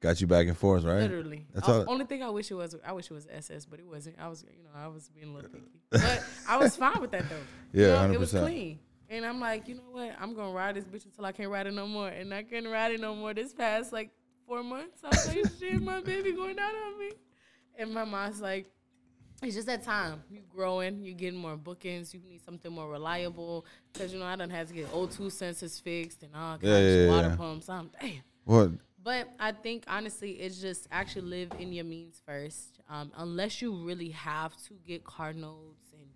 got 0.00 0.20
you 0.20 0.26
back 0.26 0.46
and 0.46 0.56
forth, 0.56 0.82
right? 0.84 1.00
literally. 1.00 1.46
That's 1.54 1.68
O- 1.68 1.80
all- 1.80 1.90
only 1.90 2.04
thing 2.06 2.22
I 2.22 2.30
wish 2.30 2.50
it 2.50 2.54
was, 2.54 2.74
I 2.86 2.92
wish 2.92 3.10
it 3.10 3.14
was 3.14 3.26
SS, 3.30 3.66
but 3.66 3.78
it 3.78 3.86
wasn't. 3.86 4.16
I 4.18 4.28
was, 4.28 4.44
you 4.56 4.62
know, 4.64 4.70
I 4.74 4.88
was 4.88 5.08
being 5.10 5.28
a 5.28 5.32
little 5.34 5.50
picky. 5.50 5.80
But 5.90 6.24
I 6.48 6.56
was 6.56 6.76
fine 6.76 7.00
with 7.00 7.10
that 7.12 7.28
though. 7.28 7.36
You 7.78 7.86
Yeah, 7.86 8.06
know, 8.06 8.12
It 8.14 8.18
was 8.20 8.32
clean. 8.32 8.78
And 9.08 9.24
I'm 9.26 9.40
like, 9.40 9.66
you 9.68 9.74
know 9.74 9.82
what? 9.90 10.14
I'm 10.20 10.34
gonna 10.34 10.52
ride 10.52 10.76
this 10.76 10.84
bitch 10.84 11.04
until 11.04 11.24
I 11.24 11.32
can't 11.32 11.50
ride 11.50 11.66
it 11.66 11.74
no 11.74 11.86
more. 11.86 12.08
And 12.08 12.32
I 12.32 12.42
couldn't 12.44 12.70
ride 12.70 12.92
it 12.92 13.00
no 13.00 13.14
more 13.14 13.34
this 13.34 13.52
past 13.52 13.92
like 13.92 14.10
four 14.46 14.62
months. 14.62 15.02
I 15.04 15.08
was 15.08 15.26
like, 15.28 15.44
shit, 15.58 15.82
my 15.82 16.00
baby 16.00 16.32
going 16.32 16.54
down 16.56 16.74
on 16.74 16.98
me. 16.98 17.12
And 17.76 17.92
my 17.92 18.04
mom's 18.04 18.40
like, 18.40 18.66
it's 19.42 19.54
just 19.54 19.66
that 19.66 19.82
time. 19.82 20.22
You 20.30 20.40
growing, 20.48 21.04
you 21.04 21.14
getting 21.14 21.38
more 21.38 21.56
bookings. 21.56 22.12
You 22.14 22.20
need 22.20 22.42
something 22.44 22.70
more 22.72 22.88
reliable. 22.90 23.64
Cause 23.94 24.12
you 24.12 24.18
know 24.18 24.26
I 24.26 24.36
done 24.36 24.50
had 24.50 24.68
to 24.68 24.74
get 24.74 24.90
O2 24.92 25.18
sensors 25.28 25.80
fixed 25.80 26.22
and 26.22 26.34
all 26.34 26.58
kinds 26.58 26.64
Yeah, 26.64 26.78
yeah, 26.78 27.02
of 27.04 27.08
water 27.08 27.28
yeah. 27.28 27.36
pumps. 27.36 27.68
I'm 27.68 27.90
damn. 28.00 28.12
What? 28.44 28.70
But 29.02 29.28
I 29.38 29.52
think 29.52 29.84
honestly, 29.88 30.32
it's 30.32 30.60
just 30.60 30.86
actually 30.90 31.22
live 31.28 31.52
in 31.58 31.72
your 31.72 31.84
means 31.84 32.20
first. 32.26 32.80
Um, 32.88 33.10
unless 33.16 33.62
you 33.62 33.74
really 33.74 34.10
have 34.10 34.54
to 34.64 34.74
get 34.86 35.04
car 35.04 35.32
notes, 35.32 35.86
and 35.92 36.06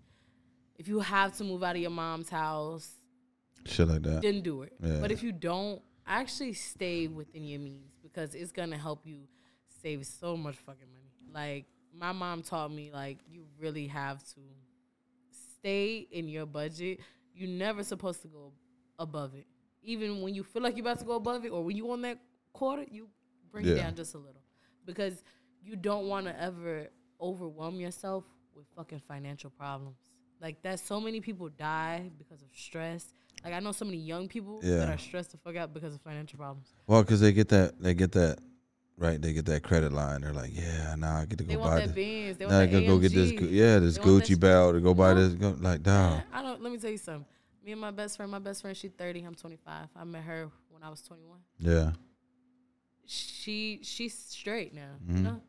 if 0.76 0.86
you 0.88 1.01
have 1.01 1.34
to 1.38 1.44
move 1.44 1.62
out 1.62 1.76
of 1.76 1.82
your 1.82 1.90
mom's 1.90 2.28
house, 2.28 2.90
Shit 3.64 3.88
like 3.88 4.02
that. 4.02 4.20
then 4.20 4.42
do 4.42 4.62
it. 4.62 4.74
Yeah. 4.82 4.98
But 5.01 5.10
if 5.12 5.22
you 5.22 5.32
don't, 5.32 5.80
actually 6.06 6.52
stay 6.52 7.06
within 7.06 7.44
your 7.44 7.60
means 7.60 7.94
because 8.02 8.34
it's 8.34 8.52
gonna 8.52 8.76
help 8.76 9.06
you 9.06 9.20
save 9.82 10.05
so 10.05 10.36
much 10.36 10.56
fucking 10.56 10.88
money. 10.92 11.32
Like 11.32 11.64
my 11.96 12.12
mom 12.12 12.42
taught 12.42 12.72
me, 12.72 12.90
like 12.92 13.18
you 13.30 13.44
really 13.58 13.86
have 13.86 14.22
to 14.34 14.40
stay 15.58 16.06
in 16.10 16.28
your 16.28 16.46
budget. 16.46 17.00
You're 17.34 17.48
never 17.48 17.82
supposed 17.82 18.22
to 18.22 18.28
go 18.28 18.52
above 18.98 19.34
it. 19.34 19.46
Even 19.82 20.22
when 20.22 20.34
you 20.34 20.42
feel 20.42 20.62
like 20.62 20.76
you're 20.76 20.86
about 20.86 20.98
to 21.00 21.04
go 21.04 21.16
above 21.16 21.44
it, 21.44 21.50
or 21.50 21.62
when 21.62 21.76
you 21.76 21.90
on 21.90 22.02
that 22.02 22.18
quarter, 22.52 22.84
you 22.90 23.08
bring 23.50 23.66
it 23.66 23.76
down 23.76 23.94
just 23.94 24.14
a 24.14 24.18
little 24.18 24.42
because 24.86 25.22
you 25.62 25.76
don't 25.76 26.08
want 26.08 26.26
to 26.26 26.42
ever 26.42 26.88
overwhelm 27.20 27.80
yourself 27.80 28.24
with 28.54 28.66
fucking 28.76 29.00
financial 29.06 29.50
problems. 29.50 29.96
Like 30.40 30.62
that, 30.62 30.80
so 30.80 31.00
many 31.00 31.20
people 31.20 31.48
die 31.48 32.10
because 32.18 32.42
of 32.42 32.48
stress. 32.54 33.14
Like 33.44 33.54
I 33.54 33.60
know 33.60 33.72
so 33.72 33.84
many 33.84 33.98
young 33.98 34.28
people 34.28 34.60
that 34.60 34.88
are 34.88 34.98
stressed 34.98 35.32
the 35.32 35.38
fuck 35.38 35.56
out 35.56 35.72
because 35.72 35.94
of 35.94 36.02
financial 36.02 36.38
problems. 36.38 36.68
Well, 36.86 37.02
because 37.02 37.20
they 37.20 37.32
get 37.32 37.48
that, 37.48 37.80
they 37.80 37.94
get 37.94 38.12
that, 38.12 38.38
right? 38.96 39.20
They 39.20 39.32
get 39.32 39.46
that 39.46 39.62
credit 39.62 39.92
line. 39.92 40.20
They're 40.22 40.32
like, 40.32 40.50
yeah, 40.54 40.94
now 40.96 41.16
I 41.16 41.24
get 41.24 41.38
to 41.38 41.44
They 41.44 41.54
go 41.54 41.60
want 41.60 41.72
buy 41.72 41.80
that 41.80 41.94
this. 41.94 42.36
They 42.36 42.46
Now 42.46 42.60
I 42.60 42.66
gotta 42.66 42.86
go 42.86 42.98
get 42.98 43.12
this, 43.12 43.32
yeah, 43.32 43.78
this 43.78 43.96
They 43.96 44.04
Gucci 44.04 44.38
belt 44.38 44.74
to 44.74 44.80
go 44.80 44.94
buy 44.94 45.14
this. 45.14 45.34
Go, 45.34 45.56
like, 45.60 45.82
dog. 45.82 46.22
I 46.32 46.42
don't. 46.42 46.62
Let 46.62 46.72
me 46.72 46.78
tell 46.78 46.90
you 46.90 46.98
something. 46.98 47.26
Me 47.64 47.72
and 47.72 47.80
my 47.80 47.90
best 47.90 48.16
friend. 48.16 48.30
My 48.30 48.38
best 48.38 48.60
friend. 48.62 48.76
She's 48.76 48.92
thirty. 48.92 49.22
I'm 49.22 49.34
25. 49.34 49.88
I 49.96 50.04
met 50.04 50.22
her 50.24 50.50
when 50.70 50.82
I 50.82 50.90
was 50.90 51.00
21. 51.02 51.38
Yeah. 51.58 51.92
She 53.06 53.80
she's 53.82 54.16
straight 54.16 54.74
now. 54.74 54.96
Mhm. 55.06 55.16
You 55.16 55.22
know. 55.22 55.40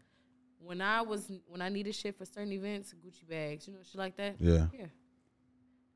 When 0.59 0.81
I 0.81 1.01
was 1.01 1.31
when 1.47 1.61
I 1.61 1.69
needed 1.69 1.93
shit 1.93 2.17
for 2.17 2.25
certain 2.25 2.51
events, 2.51 2.93
Gucci 2.93 3.27
bags, 3.29 3.67
you 3.67 3.73
know, 3.73 3.79
shit 3.83 3.95
like 3.97 4.17
that. 4.17 4.35
Yeah. 4.39 4.67
Here. 4.71 4.91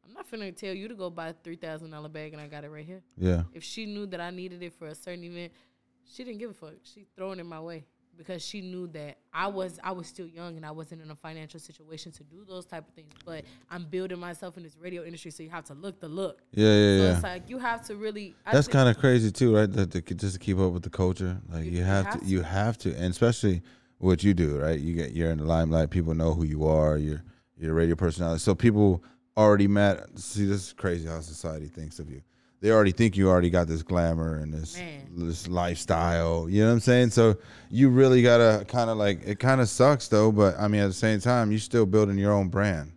I'm 0.06 0.14
not 0.14 0.30
finna 0.30 0.56
tell 0.56 0.74
you 0.74 0.88
to 0.88 0.96
go 0.96 1.10
buy 1.10 1.30
a 1.30 1.34
three 1.34 1.56
thousand 1.56 1.92
dollar 1.92 2.10
bag 2.10 2.34
and 2.34 2.42
I 2.42 2.48
got 2.48 2.64
it 2.64 2.70
right 2.70 2.86
here. 2.86 3.02
Yeah. 3.18 3.44
If 3.54 3.64
she 3.64 3.86
knew 3.86 4.06
that 4.08 4.20
I 4.22 4.30
needed 4.30 4.62
it 4.62 4.74
for 4.74 4.88
a 4.88 4.96
certain 4.96 5.24
event, 5.24 5.54
she 6.14 6.24
didn't 6.24 6.40
give 6.40 6.50
a 6.52 6.54
fuck. 6.54 6.74
She 6.84 7.06
throwing 7.16 7.40
it 7.40 7.42
in 7.42 7.48
my 7.48 7.60
way 7.60 7.86
because 8.18 8.44
she 8.44 8.60
knew 8.62 8.88
that 8.88 9.18
I 9.34 9.48
was 9.48 9.80
I 9.84 9.92
was 9.94 10.08
still 10.08 10.28
young 10.28 10.58
and 10.58 10.66
I 10.66 10.72
wasn't 10.72 11.02
in 11.02 11.10
a 11.12 11.16
financial 11.16 11.60
situation 11.60 12.12
to 12.14 12.24
do 12.24 12.44
those 12.46 12.66
type 12.66 12.88
of 12.88 12.94
things. 12.94 13.14
But 13.26 13.46
I'm 13.70 13.86
building 13.86 14.20
myself 14.20 14.58
in 14.58 14.64
this 14.64 14.76
radio 14.78 15.04
industry, 15.06 15.32
so 15.32 15.44
you 15.44 15.50
have 15.52 15.64
to 15.66 15.74
look 15.74 16.00
the 16.02 16.10
look. 16.10 16.42
Yeah. 16.52 16.66
Yeah. 16.68 16.98
So 16.98 17.04
Yeah. 17.04 17.14
it's 17.14 17.24
like 17.24 17.50
you 17.50 17.58
have 17.60 17.86
to 17.88 17.96
really. 17.96 18.36
I 18.46 18.52
That's 18.54 18.68
kind 18.68 18.90
of 18.90 18.98
crazy 18.98 19.32
too, 19.32 19.56
right? 19.56 19.72
That 19.72 19.92
to, 19.92 20.02
just 20.02 20.34
to 20.34 20.40
keep 20.40 20.58
up 20.60 20.74
with 20.74 20.84
the 20.84 20.90
culture, 20.90 21.40
like 21.50 21.66
you, 21.66 21.72
You- 21.72 21.78
you 21.78 21.84
have, 21.86 22.06
have 22.06 22.14
to, 22.16 22.20
to. 22.20 22.26
you 22.26 22.42
have 22.42 22.78
to, 22.80 22.90
and 22.96 23.06
especially 23.12 23.62
what 24.00 24.24
you 24.24 24.34
do, 24.34 24.58
right? 24.58 24.80
You 24.80 24.96
get 24.96 25.12
you're 25.14 25.32
in 25.32 25.38
the 25.38 25.46
limelight. 25.46 25.90
People 25.90 26.14
know 26.14 26.34
who 26.34 26.44
you 26.44 26.66
are. 26.66 26.98
You're 26.98 27.24
you're 27.58 27.72
a 27.72 27.76
radio 27.76 27.96
personality, 27.96 28.40
so 28.40 28.56
people 28.56 29.04
already 29.38 29.68
met. 29.68 30.18
See, 30.20 30.46
this 30.46 30.68
is 30.68 30.74
crazy 30.74 31.08
how 31.08 31.20
society 31.22 31.68
thinks 31.68 32.00
of 32.00 32.10
you. 32.10 32.22
They 32.62 32.72
already 32.72 32.92
think 32.92 33.16
you 33.16 33.30
already 33.30 33.50
got 33.50 33.68
this 33.68 33.84
glamour 33.84 34.38
and 34.40 34.54
this 34.54 34.78
Man. 34.78 35.08
this 35.16 35.48
lifestyle. 35.48 36.50
You 36.50 36.62
know 36.62 36.68
what 36.68 36.74
I'm 36.74 36.80
saying? 36.82 37.12
So 37.12 37.38
you 37.70 37.90
really 37.90 38.22
gotta 38.22 38.66
kind 38.66 38.90
of 38.90 38.98
like 38.98 39.22
it. 39.26 39.40
Kind 39.40 39.62
of 39.62 39.70
sucks 39.70 40.08
though, 40.08 40.32
but 40.32 40.60
I 40.60 40.68
mean 40.68 40.82
at 40.82 40.88
the 40.88 40.94
same 40.94 41.20
time, 41.22 41.52
you're 41.52 41.60
still 41.60 41.86
building 41.86 42.18
your 42.18 42.34
own 42.34 42.50
brand. 42.50 42.92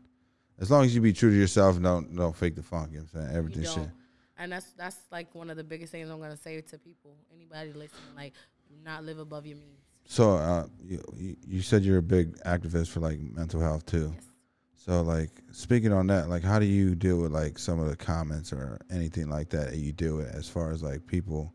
As 0.59 0.71
long 0.71 0.85
as 0.85 0.95
you 0.95 1.01
be 1.01 1.13
true 1.13 1.31
to 1.31 1.37
yourself 1.37 1.77
and 1.77 1.85
don't 1.85 2.15
don't 2.15 2.35
fake 2.37 2.57
the 2.57 2.63
funk. 2.63 2.91
You 2.93 2.99
know 2.99 3.05
what 3.13 3.21
I'm 3.21 3.27
saying? 3.27 3.37
Everything 3.37 3.65
shit. 3.65 3.91
And 4.39 4.51
that's 4.51 4.73
that's 4.73 4.97
like 5.13 5.33
one 5.35 5.51
of 5.51 5.57
the 5.57 5.65
biggest 5.65 5.93
things 5.93 6.11
I'm 6.11 6.21
gonna 6.21 6.37
say 6.37 6.61
to 6.61 6.79
people. 6.79 7.17
Anybody 7.33 7.69
listening, 7.69 8.17
like, 8.17 8.33
do 8.69 8.75
not 8.85 9.05
live 9.05 9.19
above 9.19 9.47
your 9.47 9.57
means. 9.57 9.79
So 10.07 10.37
uh, 10.37 10.67
you, 10.85 11.03
you 11.17 11.37
you 11.47 11.63
said 11.63 11.83
you're 11.85 11.99
a 11.99 12.03
big 12.03 12.37
activist 12.39 12.89
for 12.89 12.99
like 12.99 13.21
mental 13.21 13.61
health 13.61 13.87
too. 13.87 14.13
Yes. 14.15 14.25
So 14.85 15.01
like 15.01 15.31
speaking 15.53 15.93
on 15.93 16.09
that, 16.09 16.29
like 16.29 16.43
how 16.43 16.59
do 16.59 16.67
you 16.67 16.97
deal 16.97 17.21
with 17.21 17.31
like 17.31 17.57
some 17.57 17.79
of 17.79 17.89
the 17.89 17.95
comments 17.95 18.53
or 18.53 18.81
anything 18.91 19.29
like 19.29 19.49
that 19.51 19.71
that 19.71 19.79
you 19.79 19.93
deal 19.93 20.17
with 20.17 20.35
as 20.35 20.49
far 20.49 20.73
as 20.73 20.83
like 20.83 21.07
people 21.07 21.55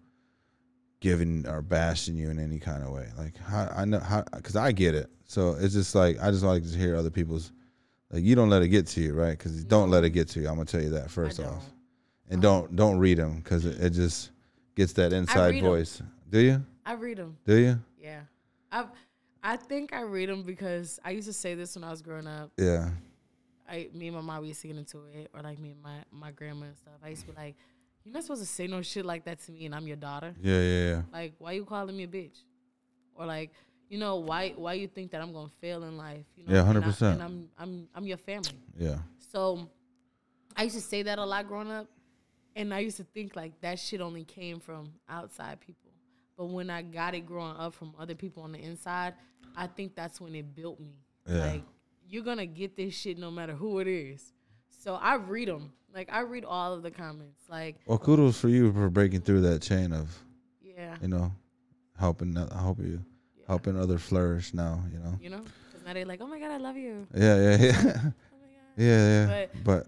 giving 1.01 1.45
or 1.45 1.61
bashing 1.61 2.15
you 2.15 2.29
in 2.29 2.39
any 2.39 2.57
kind 2.57 2.83
of 2.83 2.91
way? 2.91 3.09
Like 3.17 3.35
how 3.37 3.69
I 3.75 3.83
know 3.83 3.99
how 3.99 4.23
because 4.33 4.55
I 4.55 4.71
get 4.71 4.95
it. 4.95 5.09
So 5.25 5.57
it's 5.59 5.73
just 5.73 5.93
like 5.93 6.15
I 6.21 6.31
just 6.31 6.45
like 6.45 6.63
to 6.63 6.77
hear 6.77 6.95
other 6.95 7.09
people's 7.09 7.51
like 8.11 8.23
you 8.23 8.33
don't 8.33 8.49
let 8.49 8.61
it 8.61 8.69
get 8.69 8.87
to 8.87 9.01
you, 9.01 9.13
right? 9.13 9.37
Because 9.37 9.61
don't 9.65 9.89
let 9.89 10.05
it 10.05 10.11
get 10.11 10.29
to 10.29 10.39
you. 10.39 10.47
I'm 10.47 10.55
gonna 10.55 10.63
tell 10.63 10.81
you 10.81 10.91
that 10.91 11.11
first 11.11 11.41
off, 11.41 11.65
and 12.29 12.41
don't 12.41 12.77
don't 12.77 12.97
read 12.97 13.17
them 13.17 13.39
because 13.39 13.65
it, 13.65 13.77
it 13.83 13.89
just 13.89 14.31
gets 14.75 14.93
that 14.93 15.11
inside 15.11 15.49
read 15.49 15.63
'em. 15.65 15.69
voice. 15.69 16.01
Do 16.29 16.39
you? 16.39 16.65
I 16.85 16.93
read 16.93 17.17
them. 17.17 17.35
Do 17.45 17.57
you? 17.57 17.77
Yeah, 18.01 18.21
I 18.71 18.85
I 19.43 19.57
think 19.57 19.91
I 19.91 20.03
read 20.03 20.29
them 20.29 20.43
because 20.43 20.97
I 21.03 21.09
used 21.11 21.27
to 21.27 21.33
say 21.33 21.55
this 21.55 21.75
when 21.75 21.83
I 21.83 21.91
was 21.91 22.01
growing 22.01 22.25
up. 22.25 22.51
Yeah. 22.57 22.91
I 23.69 23.89
me 23.94 24.07
and 24.07 24.15
my 24.15 24.22
mom 24.22 24.41
we 24.41 24.49
used 24.49 24.61
to 24.61 24.68
get 24.68 24.77
into 24.77 24.99
it, 25.14 25.30
or 25.34 25.41
like 25.41 25.60
me 25.60 25.72
and 25.72 25.81
my 25.81 25.98
my 26.11 26.31
grandma 26.31 26.68
and 26.68 26.77
stuff. 26.77 26.94
I 27.03 27.10
used 27.10 27.22
to 27.26 27.27
be 27.31 27.38
like, 27.38 27.56
"You're 28.03 28.14
not 28.14 28.23
supposed 28.23 28.41
to 28.41 28.48
say 28.48 28.68
no 28.68 28.81
shit 28.81 29.06
like 29.06 29.26
that 29.26 29.39
to 29.45 29.52
me, 29.52 29.65
and 29.65 29.76
I'm 29.76 29.88
your 29.88 29.98
daughter. 29.98 30.34
Yeah. 30.41 30.61
Yeah. 30.61 30.89
Yeah. 30.89 31.02
Like, 31.11 31.34
why 31.39 31.52
you 31.53 31.65
calling 31.65 31.95
me 31.98 32.03
a 32.03 32.07
bitch? 32.07 32.38
Or 33.15 33.26
like, 33.26 33.52
you 33.89 33.98
know, 33.98 34.18
why 34.18 34.49
why 34.56 34.73
you 34.73 34.88
think 34.88 35.11
that 35.11 35.22
I'm 35.22 35.34
gonna 35.34 35.49
fail 35.61 35.84
in 35.84 35.98
life? 35.98 36.26
You 36.35 36.45
know, 36.45 36.53
Yeah, 36.53 36.69
and 36.69 36.77
I- 36.77 36.81
100%. 36.81 37.14
And 37.14 37.23
I'm 37.23 37.49
I'm 37.57 37.88
I'm 37.95 38.06
your 38.07 38.18
family. 38.18 38.60
Yeah. 38.77 38.99
So 39.18 39.69
I 40.56 40.64
used 40.64 40.76
to 40.76 40.81
say 40.81 41.03
that 41.03 41.19
a 41.19 41.26
lot 41.26 41.48
growing 41.48 41.69
up, 41.72 41.88
and 42.56 42.73
I 42.73 42.80
used 42.80 42.98
to 42.98 43.03
think 43.03 43.35
like 43.35 43.60
that 43.61 43.80
shit 43.80 44.02
only 44.02 44.23
came 44.23 44.60
from 44.60 44.94
outside 45.10 45.60
people. 45.60 45.91
But 46.38 46.45
when 46.45 46.69
I 46.69 46.84
got 46.84 47.15
it 47.15 47.26
growing 47.26 47.56
up 47.57 47.73
from 47.73 47.94
other 47.99 48.14
people 48.15 48.44
on 48.44 48.52
the 48.52 48.60
inside, 48.60 49.15
I 49.56 49.65
think 49.68 49.95
that's 49.95 50.22
when 50.22 50.35
it 50.35 50.53
built 50.56 50.80
me. 50.80 50.94
Yeah. 51.27 51.45
Like 51.45 51.64
you're 52.09 52.23
gonna 52.23 52.45
get 52.45 52.75
this 52.75 52.93
shit 52.93 53.17
no 53.17 53.29
matter 53.31 53.53
who 53.53 53.79
it 53.79 53.88
is. 53.88 54.34
So 54.69 54.95
I 54.95 55.15
read 55.15 55.47
them. 55.47 55.71
Like 55.93 56.09
I 56.11 56.21
read 56.21 56.45
all 56.45 56.73
of 56.73 56.84
the 56.84 56.91
comments. 56.91 57.41
Like 57.49 57.77
Well, 57.85 57.97
kudos 57.97 58.39
for 58.39 58.49
you 58.49 58.71
for 58.71 58.89
breaking 58.89 59.21
through 59.21 59.41
that 59.41 59.61
chain 59.61 59.91
of, 59.93 60.15
yeah, 60.61 60.95
you 61.01 61.07
know, 61.07 61.31
helping. 61.99 62.38
Uh, 62.38 62.47
I 62.51 62.59
hope 62.59 62.79
you 62.79 63.03
yeah. 63.38 63.43
helping 63.47 63.77
others 63.79 64.01
flourish 64.01 64.53
now. 64.53 64.84
You 64.93 64.99
know. 64.99 65.19
You 65.21 65.29
know, 65.31 65.41
because 65.71 65.85
now 65.85 65.93
they're 65.93 66.05
like, 66.05 66.21
oh 66.21 66.27
my 66.27 66.39
god, 66.39 66.51
I 66.51 66.57
love 66.57 66.77
you. 66.77 67.07
Yeah, 67.15 67.35
yeah, 67.35 67.57
yeah, 67.57 67.71
Oh 67.81 67.84
my 67.84 67.93
god. 68.03 68.13
yeah, 68.77 69.07
yeah. 69.09 69.25
But- 69.53 69.63
But 69.63 69.88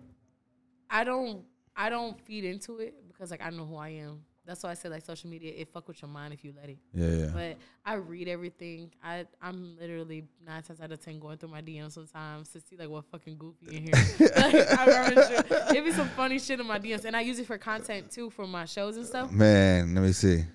I 0.89 1.03
don't 1.03 1.43
I 1.75 1.89
don't 1.89 2.19
feed 2.21 2.43
into 2.45 2.79
it 2.79 2.95
because 3.07 3.29
like 3.31 3.41
I 3.45 3.49
know 3.51 3.65
who 3.65 3.75
I 3.75 3.89
am. 3.89 4.23
That's 4.49 4.63
why 4.63 4.71
I 4.71 4.73
said 4.73 4.89
like 4.89 5.05
social 5.05 5.29
media, 5.29 5.53
it 5.55 5.67
fuck 5.67 5.87
with 5.87 6.01
your 6.01 6.09
mind 6.09 6.33
if 6.33 6.43
you 6.43 6.55
let 6.59 6.69
it. 6.69 6.79
yeah, 6.91 7.07
yeah. 7.07 7.29
But 7.31 7.57
I 7.85 7.93
read 7.93 8.27
everything. 8.27 8.89
I 9.03 9.27
I'm 9.39 9.77
literally 9.79 10.23
nine 10.43 10.63
times 10.63 10.81
out 10.81 10.91
of 10.91 10.99
ten 11.05 11.19
going 11.19 11.37
through 11.37 11.49
my 11.49 11.61
DMs 11.61 11.91
sometimes 11.91 12.49
to 12.49 12.59
see 12.59 12.75
like 12.75 12.89
what 12.89 13.05
fucking 13.11 13.37
goofy 13.37 13.77
in 13.77 13.83
here. 13.83 13.93
like, 14.19 14.55
I 14.55 15.11
promise 15.13 15.29
it 15.75 15.85
be 15.85 15.91
some 15.91 16.09
funny 16.09 16.39
shit 16.39 16.59
in 16.59 16.65
my 16.65 16.79
DMs, 16.79 17.05
and 17.05 17.15
I 17.15 17.21
use 17.21 17.37
it 17.37 17.45
for 17.45 17.59
content 17.59 18.09
too 18.09 18.31
for 18.31 18.47
my 18.47 18.65
shows 18.65 18.97
and 18.97 19.05
stuff. 19.05 19.31
Man, 19.31 19.93
let 19.93 20.03
me 20.03 20.13
see. 20.13 20.45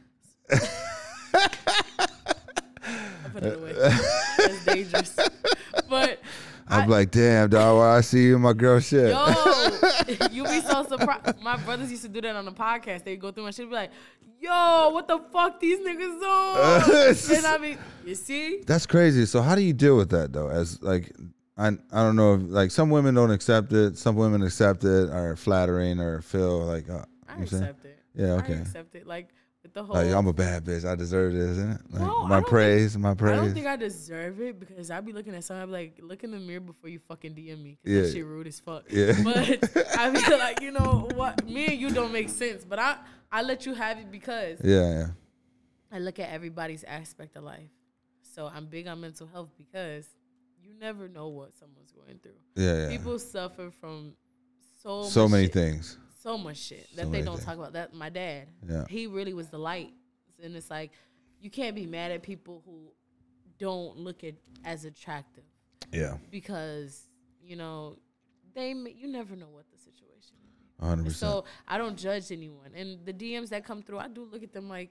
I 0.51 0.59
put 3.33 3.45
it 3.45 3.57
away. 3.57 3.75
That's 3.75 4.65
dangerous. 4.65 5.19
But 5.89 6.19
I'm 6.66 6.89
like, 6.89 7.11
damn, 7.11 7.51
dog. 7.51 7.77
Why 7.77 7.99
I 7.99 8.01
see 8.01 8.25
you 8.25 8.39
my 8.39 8.55
girl 8.55 8.81
shit. 8.81 9.11
Yo, 9.11 9.74
you 10.31 10.44
be 10.44 10.60
so 10.60 10.85
surprised. 10.85 11.40
My 11.43 11.56
brothers 11.56 11.90
used 11.90 12.02
to 12.02 12.09
do 12.09 12.20
that 12.20 12.36
on 12.36 12.44
the 12.44 12.52
podcast. 12.52 13.05
They 13.05 13.16
go 13.16 13.31
through 13.31 13.44
my 13.44 13.51
shit, 13.51 13.60
and 13.60 13.70
be 13.70 13.76
like, 13.76 13.90
"Yo, 14.40 14.90
what 14.90 15.09
the 15.09 15.18
fuck 15.32 15.60
these 15.60 15.78
niggas 15.81 16.22
on?" 16.22 17.36
and 17.36 17.47
I 17.47 17.59
mean, 17.59 17.78
you 18.05 18.14
see, 18.14 18.62
That's 18.66 18.86
crazy. 18.86 19.26
So 19.26 19.43
how 19.43 19.55
do 19.55 19.62
you 19.62 19.72
deal 19.72 19.97
with 19.97 20.10
that 20.10 20.32
though? 20.32 20.48
As 20.48 20.82
like, 20.82 21.12
I 21.56 21.68
I 21.68 22.02
don't 22.02 22.16
know. 22.16 22.35
If, 22.35 22.43
like 22.44 22.70
some 22.70 22.90
women 22.90 23.14
don't 23.14 23.31
accept 23.31 23.72
it. 23.72 23.97
Some 23.98 24.16
women 24.16 24.43
accept 24.43 24.85
it, 24.85 25.10
or 25.10 25.36
flattering, 25.36 26.01
or 26.01 26.20
feel 26.22 26.60
like. 26.60 26.89
Uh, 26.89 27.05
I 27.28 27.39
know 27.39 27.47
saying? 27.47 27.62
accept 27.62 27.85
it. 27.85 27.98
Yeah, 28.14 28.26
I 28.26 28.39
okay. 28.39 28.55
accept 28.55 28.94
it. 28.94 29.06
Like 29.06 29.28
the 29.75 29.85
whole. 29.85 29.97
Like 29.97 30.11
I'm 30.13 30.27
a 30.27 30.33
bad 30.33 30.65
bitch. 30.65 30.85
I 30.89 30.95
deserve 30.95 31.33
this, 31.35 31.51
isn't 31.51 31.73
it? 31.73 31.81
Like, 31.91 32.01
No, 32.03 32.23
I 32.23 32.29
my 32.29 32.41
praise, 32.41 32.97
my 32.97 33.11
I 33.11 33.15
praise. 33.15 33.37
don't 33.41 33.53
think 33.55 33.67
I 33.67 33.77
deserve 33.77 34.41
it 34.41 34.59
because 34.59 34.91
I'd 34.91 35.05
be 35.05 35.13
looking 35.13 35.35
at 35.35 35.45
something 35.45 35.63
I 35.63 35.67
be 35.67 35.73
like, 35.73 35.99
look 36.03 36.25
in 36.25 36.31
the 36.31 36.39
mirror 36.39 36.61
before 36.61 36.89
you 36.89 36.99
fucking 37.01 37.35
DM 37.35 37.63
me. 37.63 37.79
Cause 37.85 37.93
Yeah. 37.93 38.01
that 38.03 38.13
shit 38.13 38.25
rude 38.25 38.47
as 38.47 38.61
fuck. 38.61 38.85
Yeah. 38.91 39.13
But 39.25 39.37
I 39.99 40.15
feel 40.15 40.39
like, 40.39 40.63
you 40.63 40.71
know 40.71 41.09
what? 41.15 41.47
Me 41.47 41.67
and 41.67 41.79
you 41.81 41.91
don't 41.91 42.13
make 42.13 42.29
sense. 42.31 42.65
But 42.65 42.79
I, 42.79 42.97
I 43.31 43.43
let 43.43 43.67
you 43.67 43.75
have 43.75 43.99
it 43.99 44.11
because 44.11 44.61
yeah, 44.65 44.91
yeah. 44.91 45.07
I 45.93 45.99
look 45.99 46.19
at 46.19 46.31
everybody's 46.31 46.85
aspect 46.85 47.37
of 47.37 47.45
life. 47.45 47.69
So 48.23 48.47
I'm 48.53 48.67
big 48.67 48.87
on 48.87 49.01
mental 49.01 49.27
health 49.27 49.51
because 49.59 50.07
you 50.63 50.73
never 50.81 51.09
know 51.09 51.29
what 51.29 51.53
someone's 51.55 51.93
going 51.93 52.19
through. 52.23 52.33
Yeah, 52.57 52.83
yeah. 52.83 52.89
People 52.97 53.19
suffer 53.19 53.71
from 53.81 54.15
so 54.83 55.03
so 55.05 55.29
many 55.29 55.45
shit, 55.45 55.53
things. 55.53 55.99
So 56.25 56.37
much 56.39 56.57
shit 56.57 56.89
So 56.91 56.97
that 57.03 57.13
they 57.13 57.23
don't 57.23 57.37
things. 57.37 57.45
talk 57.47 57.57
about. 57.59 57.75
That 57.75 57.95
my 57.95 58.09
dad, 58.09 58.49
Yeah. 58.69 58.87
he 58.89 59.07
really 59.07 59.35
was 59.35 59.49
the 59.51 59.59
light, 59.59 59.93
and 60.43 60.57
it's 60.57 60.71
like 60.71 60.91
you 61.41 61.51
can't 61.51 61.77
be 61.77 61.87
mad 61.87 62.11
at 62.11 62.23
people 62.23 62.63
who 62.67 62.91
don't 63.59 63.97
look 63.99 64.25
at 64.25 64.35
as 64.65 64.85
attractive 64.85 65.45
Yeah. 65.93 66.17
because 66.31 67.09
you 67.43 67.57
know 67.57 67.99
they 68.55 68.71
you 68.73 69.07
never 69.09 69.37
know 69.37 69.49
what 69.51 69.67
the 69.71 69.79
situation 69.79 70.37
is. 70.49 70.79
100. 70.79 71.05
percent 71.05 71.19
So 71.19 71.45
I 71.69 71.79
don't 71.79 71.97
judge 71.97 72.33
anyone. 72.33 72.71
And 72.75 73.05
the 73.05 73.13
DMs 73.13 73.51
that 73.51 73.65
come 73.65 73.83
through, 73.83 73.99
I 73.99 74.09
do 74.09 74.25
look 74.25 74.43
at 74.43 74.53
them 74.53 74.69
like, 74.69 74.91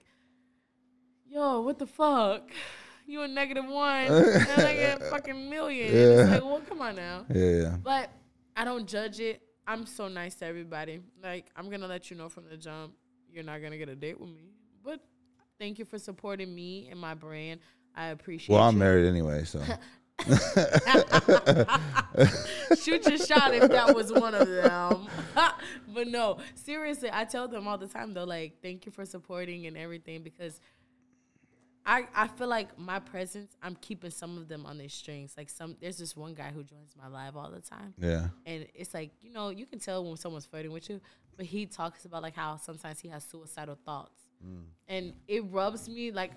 yo, 1.27 1.61
what 1.61 1.79
the 1.79 1.87
fuck? 1.87 2.49
You 3.05 3.21
a 3.23 3.27
negative 3.27 3.65
one. 3.67 4.05
and 4.07 4.61
I 4.61 4.73
get 4.75 5.01
a 5.01 5.05
fucking 5.09 5.49
million. 5.49 5.87
And 5.89 5.97
it's 5.97 6.29
Yeah. 6.29 6.35
like, 6.35 6.43
well, 6.45 6.61
come 6.61 6.81
on 6.81 6.95
now. 6.95 7.25
Yeah, 7.33 7.49
yeah. 7.63 7.77
But 7.83 8.09
I 8.55 8.63
don't 8.63 8.87
judge 8.87 9.19
it. 9.19 9.41
I'm 9.67 9.85
so 9.85 10.07
nice 10.07 10.35
to 10.35 10.45
everybody. 10.45 10.99
Like, 11.21 11.47
I'm 11.55 11.69
going 11.69 11.81
to 11.81 11.87
let 11.87 12.09
you 12.11 12.17
know 12.17 12.29
from 12.29 12.45
the 12.49 12.57
jump, 12.57 12.93
you're 13.31 13.43
not 13.43 13.59
going 13.59 13.71
to 13.71 13.77
get 13.77 13.89
a 13.89 13.95
date 13.95 14.19
with 14.19 14.29
me. 14.29 14.51
But 14.83 14.99
thank 15.59 15.79
you 15.79 15.85
for 15.85 15.97
supporting 15.97 16.53
me 16.53 16.87
and 16.91 16.99
my 16.99 17.13
brand. 17.13 17.61
I 17.95 18.07
appreciate 18.07 18.53
it. 18.53 18.57
Well, 18.57 18.67
I'm 18.67 18.75
you. 18.75 18.79
married 18.79 19.07
anyway, 19.07 19.45
so 19.45 19.61
Shoot 22.75 23.07
your 23.07 23.17
shot 23.17 23.53
if 23.53 23.69
that 23.69 23.93
was 23.95 24.11
one 24.11 24.35
of 24.35 24.47
them. 24.47 25.07
but 25.93 26.07
no, 26.07 26.37
seriously, 26.55 27.09
I 27.11 27.25
tell 27.25 27.47
them 27.47 27.67
all 27.67 27.77
the 27.77 27.87
time 27.87 28.13
though, 28.13 28.23
like, 28.23 28.61
thank 28.61 28.85
you 28.85 28.91
for 28.91 29.05
supporting 29.05 29.65
and 29.65 29.77
everything 29.77 30.23
because 30.23 30.59
I 31.85 32.07
I 32.15 32.27
feel 32.27 32.47
like 32.47 32.77
my 32.79 32.99
presence, 32.99 33.51
I'm 33.61 33.75
keeping 33.75 34.09
some 34.11 34.37
of 34.37 34.47
them 34.47 34.65
on 34.65 34.77
their 34.77 34.89
strings. 34.89 35.33
Like 35.37 35.49
some 35.49 35.75
there's 35.81 35.97
this 35.97 36.15
one 36.15 36.33
guy 36.33 36.51
who 36.53 36.63
joins 36.63 36.93
my 36.97 37.07
live 37.07 37.35
all 37.35 37.51
the 37.51 37.59
time. 37.61 37.93
yeah, 37.97 38.27
And 38.45 38.67
it's 38.73 38.93
like, 38.93 39.11
you 39.21 39.31
know, 39.31 39.49
you 39.49 39.65
can 39.65 39.79
tell 39.79 40.03
when 40.05 40.15
someone's 40.17 40.45
flirting 40.45 40.71
with 40.71 40.89
you, 40.89 41.01
but 41.35 41.45
he 41.45 41.65
talks 41.65 42.05
about 42.05 42.21
like 42.23 42.35
how 42.35 42.57
sometimes 42.57 42.99
he 42.99 43.09
has 43.09 43.23
suicidal 43.23 43.77
thoughts. 43.85 44.21
Mm. 44.45 44.63
And 44.87 45.13
it 45.27 45.43
rubs 45.51 45.89
me 45.89 46.11
like 46.11 46.31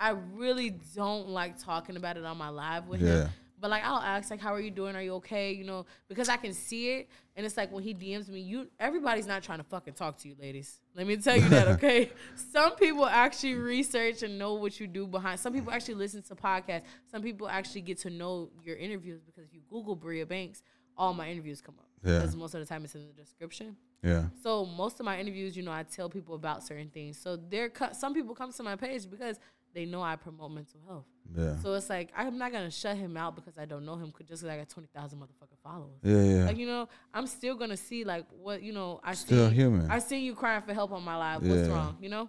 I 0.00 0.10
really 0.10 0.70
don't 0.94 1.28
like 1.28 1.58
talking 1.58 1.96
about 1.96 2.16
it 2.16 2.24
on 2.24 2.36
my 2.38 2.48
live 2.48 2.86
with 2.86 3.00
Yeah. 3.02 3.24
him. 3.24 3.30
But 3.60 3.70
like 3.70 3.84
I'll 3.84 4.00
ask 4.00 4.30
like 4.30 4.40
how 4.40 4.54
are 4.54 4.60
you 4.60 4.70
doing? 4.70 4.94
Are 4.96 5.02
you 5.02 5.14
okay? 5.14 5.52
You 5.52 5.64
know, 5.64 5.86
because 6.08 6.28
I 6.28 6.36
can 6.36 6.52
see 6.52 6.90
it 6.90 7.08
and 7.36 7.46
it's 7.46 7.56
like 7.56 7.70
when 7.72 7.82
he 7.82 7.94
DMs 7.94 8.28
me, 8.28 8.40
you 8.40 8.68
everybody's 8.78 9.26
not 9.26 9.42
trying 9.42 9.58
to 9.58 9.64
fucking 9.64 9.94
talk 9.94 10.18
to 10.18 10.28
you, 10.28 10.34
ladies. 10.40 10.80
Let 10.94 11.06
me 11.06 11.16
tell 11.16 11.36
you 11.36 11.48
that, 11.48 11.68
okay? 11.76 12.10
Some 12.52 12.76
people 12.76 13.06
actually 13.06 13.54
research 13.54 14.22
and 14.22 14.38
know 14.38 14.54
what 14.54 14.80
you 14.80 14.86
do 14.86 15.06
behind. 15.06 15.40
Some 15.40 15.52
people 15.52 15.72
actually 15.72 15.94
listen 15.94 16.22
to 16.22 16.34
podcasts. 16.34 16.82
Some 17.10 17.22
people 17.22 17.48
actually 17.48 17.82
get 17.82 17.98
to 17.98 18.10
know 18.10 18.50
your 18.64 18.76
interviews 18.76 19.20
because 19.22 19.44
if 19.44 19.54
you 19.54 19.60
Google 19.70 19.94
Briah 19.96 20.26
Banks, 20.26 20.62
all 20.96 21.14
my 21.14 21.28
interviews 21.28 21.60
come 21.60 21.76
up. 21.78 21.86
Yeah. 22.04 22.18
Because 22.18 22.36
most 22.36 22.54
of 22.54 22.60
the 22.60 22.66
time 22.66 22.84
it's 22.84 22.94
in 22.94 23.06
the 23.06 23.12
description. 23.12 23.76
yeah, 24.02 24.26
So 24.42 24.64
most 24.64 25.00
of 25.00 25.06
my 25.06 25.18
interviews, 25.18 25.56
you 25.56 25.62
know, 25.62 25.72
I 25.72 25.82
tell 25.82 26.08
people 26.08 26.34
about 26.34 26.62
certain 26.62 26.90
things. 26.90 27.18
So 27.18 27.36
there, 27.36 27.70
some 27.92 28.14
people 28.14 28.34
come 28.34 28.52
to 28.52 28.62
my 28.62 28.76
page 28.76 29.08
because 29.08 29.38
they 29.78 29.84
know 29.86 30.02
I 30.02 30.16
promote 30.16 30.50
mental 30.50 30.80
health. 30.88 31.04
yeah, 31.36 31.56
So 31.62 31.74
it's 31.74 31.88
like 31.88 32.08
I'm 32.16 32.36
not 32.36 32.50
gonna 32.50 32.70
shut 32.70 32.96
him 32.96 33.16
out 33.16 33.36
because 33.36 33.56
I 33.56 33.64
don't 33.64 33.84
know 33.84 33.94
him, 33.94 34.10
'cause 34.10 34.26
just 34.26 34.42
because 34.42 34.52
I 34.54 34.58
got 34.58 34.68
twenty 34.68 34.88
thousand 34.92 35.20
motherfucking 35.20 35.60
followers. 35.62 36.00
yeah, 36.02 36.22
yeah. 36.22 36.44
Like 36.46 36.56
you 36.56 36.66
know, 36.66 36.88
I'm 37.14 37.26
still 37.28 37.54
gonna 37.54 37.76
see 37.76 38.02
like 38.04 38.26
what 38.32 38.60
you 38.62 38.72
know. 38.72 38.98
I 39.04 39.14
Still 39.14 39.48
see, 39.50 39.54
human. 39.54 39.88
I 39.88 40.00
see 40.00 40.18
you 40.18 40.34
crying 40.34 40.62
for 40.62 40.74
help 40.74 40.90
on 40.90 41.04
my 41.04 41.16
live. 41.16 41.42
What's 41.46 41.68
wrong? 41.68 41.96
You 42.00 42.08
know. 42.08 42.28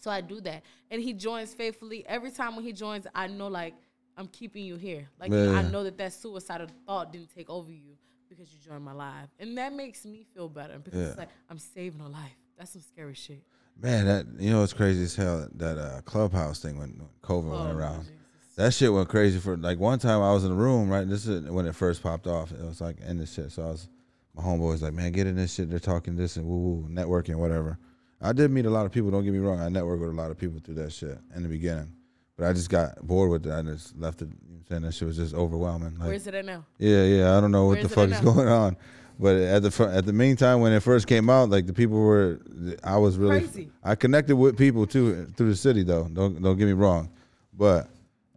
So 0.00 0.10
I 0.10 0.20
do 0.20 0.40
that, 0.42 0.62
and 0.90 1.00
he 1.02 1.12
joins 1.14 1.54
faithfully. 1.54 2.06
Every 2.06 2.30
time 2.30 2.54
when 2.54 2.64
he 2.64 2.72
joins, 2.72 3.06
I 3.14 3.26
know 3.28 3.48
like 3.48 3.74
I'm 4.16 4.28
keeping 4.28 4.64
you 4.64 4.76
here. 4.76 5.08
Like 5.18 5.30
you 5.32 5.36
know, 5.46 5.54
I 5.54 5.62
know 5.72 5.82
that 5.84 5.96
that 5.98 6.12
suicidal 6.12 6.68
thought 6.86 7.12
didn't 7.12 7.30
take 7.34 7.48
over 7.48 7.70
you 7.72 7.96
because 8.28 8.52
you 8.52 8.58
joined 8.60 8.84
my 8.84 8.92
live, 8.92 9.28
and 9.40 9.56
that 9.56 9.72
makes 9.72 10.04
me 10.04 10.26
feel 10.34 10.48
better 10.50 10.78
because 10.78 11.00
it's 11.10 11.18
like 11.18 11.30
I'm 11.48 11.58
saving 11.58 12.00
a 12.02 12.08
life. 12.08 12.36
That's 12.58 12.72
some 12.72 12.82
scary 12.82 13.14
shit. 13.14 13.42
Man, 13.80 14.06
that 14.06 14.26
you 14.38 14.50
know 14.50 14.62
it's 14.62 14.72
crazy 14.72 15.04
as 15.04 15.14
hell 15.14 15.48
that 15.54 15.78
uh, 15.78 16.00
clubhouse 16.02 16.58
thing 16.60 16.78
when 16.78 17.00
COVID 17.22 17.52
Oh, 17.54 17.64
went 17.66 17.78
around. 17.78 18.00
Jesus. 18.00 18.14
That 18.56 18.74
shit 18.74 18.92
went 18.92 19.08
crazy 19.08 19.38
for 19.38 19.56
like 19.56 19.78
one 19.78 20.00
time 20.00 20.20
I 20.20 20.32
was 20.32 20.42
in 20.44 20.50
the 20.50 20.56
room, 20.56 20.90
right? 20.90 21.08
This 21.08 21.26
is 21.28 21.48
when 21.48 21.64
it 21.66 21.76
first 21.76 22.02
popped 22.02 22.26
off. 22.26 22.50
It 22.50 22.60
was 22.60 22.80
like 22.80 22.96
in 23.00 23.18
this 23.18 23.32
shit. 23.32 23.52
So 23.52 23.62
I 23.62 23.66
was 23.66 23.88
my 24.34 24.42
homeboy 24.42 24.70
was 24.70 24.82
like, 24.82 24.94
Man, 24.94 25.12
get 25.12 25.26
in 25.28 25.36
this 25.36 25.54
shit. 25.54 25.70
They're 25.70 25.78
talking 25.78 26.16
this 26.16 26.36
and 26.36 26.46
woo 26.46 26.58
woo, 26.58 26.88
networking, 26.90 27.36
whatever. 27.36 27.78
I 28.20 28.32
did 28.32 28.50
meet 28.50 28.66
a 28.66 28.70
lot 28.70 28.84
of 28.84 28.90
people, 28.90 29.12
don't 29.12 29.22
get 29.24 29.32
me 29.32 29.38
wrong. 29.38 29.60
I 29.60 29.68
networked 29.68 30.00
with 30.00 30.08
a 30.08 30.12
lot 30.12 30.32
of 30.32 30.38
people 30.38 30.58
through 30.58 30.74
that 30.76 30.92
shit 30.92 31.16
in 31.36 31.44
the 31.44 31.48
beginning. 31.48 31.92
But 32.36 32.48
I 32.48 32.52
just 32.52 32.68
got 32.68 33.00
bored 33.06 33.30
with 33.30 33.46
it. 33.46 33.52
I 33.52 33.62
just 33.62 33.96
left 33.96 34.22
it, 34.22 34.26
you 34.26 34.30
know 34.30 34.36
what 34.48 34.58
I'm 34.58 34.66
saying? 34.68 34.82
That 34.82 34.92
shit 34.94 35.06
was 35.06 35.16
just 35.16 35.34
overwhelming. 35.34 35.98
Like 35.98 36.08
Where's 36.08 36.26
it 36.26 36.34
at 36.34 36.44
now? 36.44 36.64
Yeah, 36.78 37.04
yeah. 37.04 37.36
I 37.36 37.40
don't 37.40 37.52
know 37.52 37.66
what 37.66 37.74
Where 37.74 37.82
the 37.84 37.88
fuck 37.88 38.10
is 38.10 38.20
going 38.20 38.48
on, 38.48 38.76
but 39.18 39.36
at 39.36 39.62
the 39.62 39.90
at 39.92 40.06
the 40.06 40.12
meantime, 40.12 40.60
when 40.60 40.72
it 40.72 40.80
first 40.80 41.06
came 41.06 41.28
out, 41.28 41.50
like 41.50 41.66
the 41.66 41.72
people 41.72 41.98
were, 41.98 42.40
I 42.84 42.96
was 42.98 43.16
really, 43.16 43.40
Crazy. 43.40 43.70
I 43.82 43.94
connected 43.94 44.36
with 44.36 44.56
people 44.56 44.86
too 44.86 45.26
through 45.36 45.50
the 45.50 45.56
city 45.56 45.82
though. 45.82 46.04
Don't 46.04 46.40
don't 46.40 46.56
get 46.56 46.66
me 46.66 46.72
wrong, 46.72 47.10
but 47.52 47.88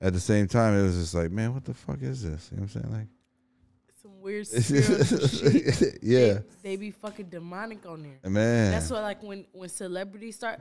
at 0.01 0.13
the 0.13 0.19
same 0.19 0.47
time, 0.47 0.73
it 0.73 0.81
was 0.83 0.97
just 0.97 1.13
like, 1.13 1.29
man, 1.29 1.53
what 1.53 1.63
the 1.63 1.73
fuck 1.75 2.01
is 2.01 2.23
this? 2.23 2.49
You 2.51 2.57
know 2.57 2.63
what 2.63 2.75
I'm 2.75 2.81
saying? 2.81 2.91
Like, 2.91 3.07
Some 4.01 4.19
weird 4.19 4.47
spiritual 4.47 5.27
shit. 5.27 5.99
Yeah, 6.01 6.33
They, 6.33 6.41
they 6.63 6.75
be 6.77 6.89
fucking 6.89 7.27
demonic 7.29 7.85
on 7.85 8.01
there. 8.01 8.31
man. 8.31 8.71
That's 8.71 8.89
why, 8.89 9.01
like, 9.01 9.21
when 9.21 9.45
when 9.51 9.69
celebrities 9.69 10.35
start, 10.37 10.59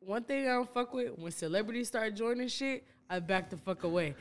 one 0.00 0.24
thing 0.24 0.46
I 0.48 0.54
don't 0.54 0.68
fuck 0.72 0.92
with 0.92 1.16
when 1.16 1.30
celebrities 1.30 1.86
start 1.86 2.16
joining 2.16 2.48
shit, 2.48 2.84
I 3.08 3.20
back 3.20 3.50
the 3.50 3.56
fuck 3.56 3.84
away. 3.84 4.16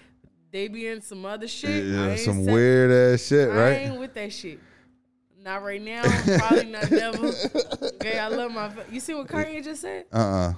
They 0.52 0.68
be 0.68 0.86
in 0.88 1.02
some 1.02 1.26
other 1.26 1.48
shit. 1.48 1.84
I 1.84 1.88
yeah, 1.88 2.08
ain't 2.12 2.20
some 2.20 2.46
weird 2.46 2.92
ass 3.16 3.26
shit, 3.26 3.50
I 3.50 3.54
right? 3.54 3.72
ain't 3.82 4.00
with 4.00 4.14
that 4.14 4.32
shit. 4.32 4.60
Not 5.46 5.62
right 5.64 5.80
now. 5.82 6.02
Probably 6.40 6.66
not 6.66 6.90
never. 6.90 7.32
Okay, 8.02 8.18
I 8.18 8.28
love 8.30 8.52
my. 8.52 8.68
fa- 8.70 8.86
You 8.92 9.00
see 9.00 9.14
what 9.14 9.28
Kanye 9.28 9.64
just 9.64 9.82
said? 9.82 10.06
Uh 10.12 10.18
uh 10.18 10.54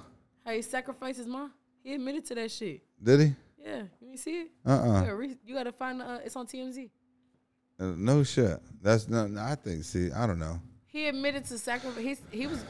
How 0.46 0.54
he 0.54 0.62
sacrificed 0.62 1.18
his 1.18 1.28
mom. 1.28 1.52
He 1.84 1.94
admitted 1.94 2.26
to 2.28 2.36
that 2.36 2.50
shit. 2.50 2.82
Did 3.04 3.20
he? 3.20 3.34
Yeah, 3.62 3.84
you 4.02 4.16
see 4.18 4.42
it? 4.44 4.52
Uh 4.66 4.72
You 4.72 4.92
uh 4.92 5.00
gotta, 5.02 5.16
re- 5.16 5.38
you 5.46 5.54
gotta 5.54 5.74
find. 5.74 6.02
Uh, 6.02 6.20
it's 6.24 6.38
on 6.38 6.48
TMZ. 6.48 6.90
Uh, 7.80 7.86
No 7.98 8.24
shit. 8.24 8.60
That's 8.82 9.10
not. 9.10 9.30
I 9.38 9.56
think. 9.56 9.84
See, 9.84 10.10
I 10.10 10.26
don't 10.26 10.40
know. 10.40 10.58
He 10.86 11.08
admitted 11.10 11.44
to 11.48 11.58
sacrifice. 11.58 12.02
He's, 12.02 12.22
he 12.32 12.48
was. 12.48 12.64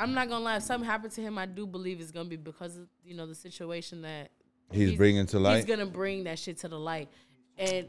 I'm 0.00 0.14
not 0.14 0.28
gonna 0.28 0.44
lie. 0.44 0.56
If 0.56 0.64
something 0.64 0.84
happened 0.88 1.12
to 1.12 1.20
him, 1.20 1.38
I 1.38 1.46
do 1.46 1.64
believe 1.64 2.00
it's 2.00 2.10
gonna 2.10 2.28
be 2.28 2.36
because 2.36 2.76
of 2.76 2.88
you 3.04 3.14
know 3.14 3.26
the 3.26 3.36
situation 3.36 4.02
that 4.02 4.30
He's, 4.72 4.96
bringing 4.96 5.26
to 5.26 5.38
light. 5.38 5.56
He's 5.58 5.64
gonna 5.64 5.86
bring 5.86 6.24
that 6.24 6.40
shit 6.40 6.58
to 6.58 6.68
the 6.68 6.78
light, 6.78 7.08
and 7.56 7.86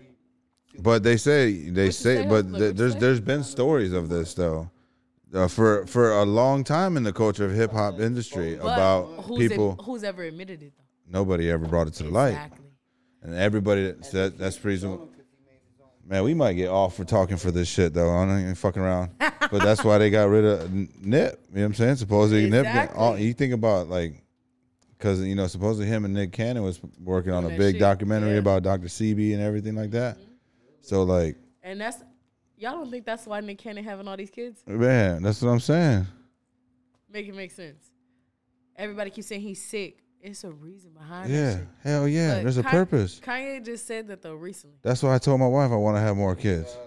But 0.79 1.03
they 1.03 1.17
say 1.17 1.69
they 1.69 1.85
you 1.85 1.91
say, 1.91 2.23
say, 2.23 2.27
but 2.27 2.51
th- 2.51 2.75
there's 2.75 2.95
there's 2.95 3.19
been 3.19 3.43
stories 3.43 3.93
of 3.93 4.09
this 4.09 4.33
though, 4.33 4.71
uh, 5.33 5.47
for 5.47 5.85
for 5.85 6.11
a 6.13 6.23
long 6.23 6.63
time 6.63 6.97
in 6.97 7.03
the 7.03 7.13
culture 7.13 7.45
of 7.45 7.53
hip 7.53 7.71
hop 7.71 7.99
industry 7.99 8.55
but 8.55 8.63
about 8.63 9.05
who's 9.25 9.37
people. 9.49 9.77
It, 9.79 9.83
who's 9.83 10.03
ever 10.03 10.23
admitted 10.23 10.63
it 10.63 10.73
though? 10.77 11.19
nobody 11.19 11.49
ever 11.51 11.67
brought 11.67 11.87
it 11.87 11.93
to 11.95 12.03
the 12.03 12.09
light, 12.09 12.29
Exactly. 12.29 12.65
and 13.21 13.35
everybody 13.35 13.83
that, 13.91 14.11
that 14.11 14.37
that's 14.37 14.63
reason. 14.65 15.09
Man, 16.05 16.23
we 16.23 16.33
might 16.33 16.53
get 16.53 16.67
off 16.67 16.97
for 16.97 17.05
talking 17.05 17.37
for 17.37 17.51
this 17.51 17.67
shit 17.67 17.93
though. 17.93 18.09
I 18.09 18.39
ain't 18.39 18.57
fucking 18.57 18.81
around, 18.81 19.11
but 19.19 19.51
that's 19.51 19.83
why 19.83 19.99
they 19.99 20.09
got 20.09 20.27
rid 20.27 20.43
of 20.43 20.61
N- 20.63 20.89
Nip. 21.01 21.39
You 21.49 21.55
know 21.55 21.61
what 21.61 21.65
I'm 21.67 21.73
saying? 21.75 21.95
Supposedly 21.97 22.49
Nip. 22.49 22.65
Exactly. 22.65 22.99
All, 22.99 23.17
you 23.17 23.33
think 23.33 23.53
about 23.53 23.89
like. 23.89 24.19
Because 24.97 25.21
you 25.21 25.35
know, 25.35 25.47
supposedly 25.47 25.85
him 25.85 26.05
and 26.05 26.13
Nick 26.13 26.31
Cannon 26.31 26.63
was 26.63 26.79
working 26.97 27.33
on 27.33 27.43
a 27.43 27.49
big 27.49 27.73
shit, 27.73 27.81
documentary 27.81 28.33
yeah. 28.33 28.37
about 28.37 28.63
Dr. 28.63 28.87
Sebi 28.87 29.33
and 29.33 29.41
everything 29.41 29.75
like 29.75 29.91
that. 29.91 30.17
So 30.83 31.03
like, 31.03 31.37
And 31.63 31.79
that's 31.79 31.97
y'all 32.57 32.73
don't 32.73 32.91
think 32.91 33.05
that's 33.05 33.25
why 33.25 33.39
Nick 33.39 33.57
Cannon 33.57 33.83
having 33.83 34.07
all 34.07 34.17
these 34.17 34.29
kids? 34.29 34.61
man, 34.67 35.23
that's 35.23 35.41
what 35.41 35.49
I'm 35.49 35.59
saying. 35.59 36.05
Make 37.09 37.27
it 37.27 37.35
make 37.35 37.51
sense. 37.51 37.89
Everybody 38.75 39.09
keeps 39.09 39.27
saying 39.27 39.41
he's 39.41 39.63
sick. 39.63 39.99
It's 40.19 40.43
a 40.43 40.51
reason 40.51 40.91
behind 40.91 41.31
Yeah, 41.31 41.59
hell 41.83 42.07
yeah. 42.07 42.35
But 42.35 42.43
There's 42.43 42.57
a 42.57 42.63
purpose. 42.63 43.19
Kanye 43.23 43.63
just 43.63 43.85
said 43.85 44.07
that 44.07 44.21
though 44.21 44.35
recently. 44.35 44.77
That's 44.81 45.03
why 45.03 45.15
I 45.15 45.17
told 45.17 45.39
my 45.39 45.47
wife 45.47 45.71
I 45.71 45.75
want 45.75 45.97
to 45.97 46.01
have 46.01 46.15
more 46.15 46.35
kids. 46.35 46.77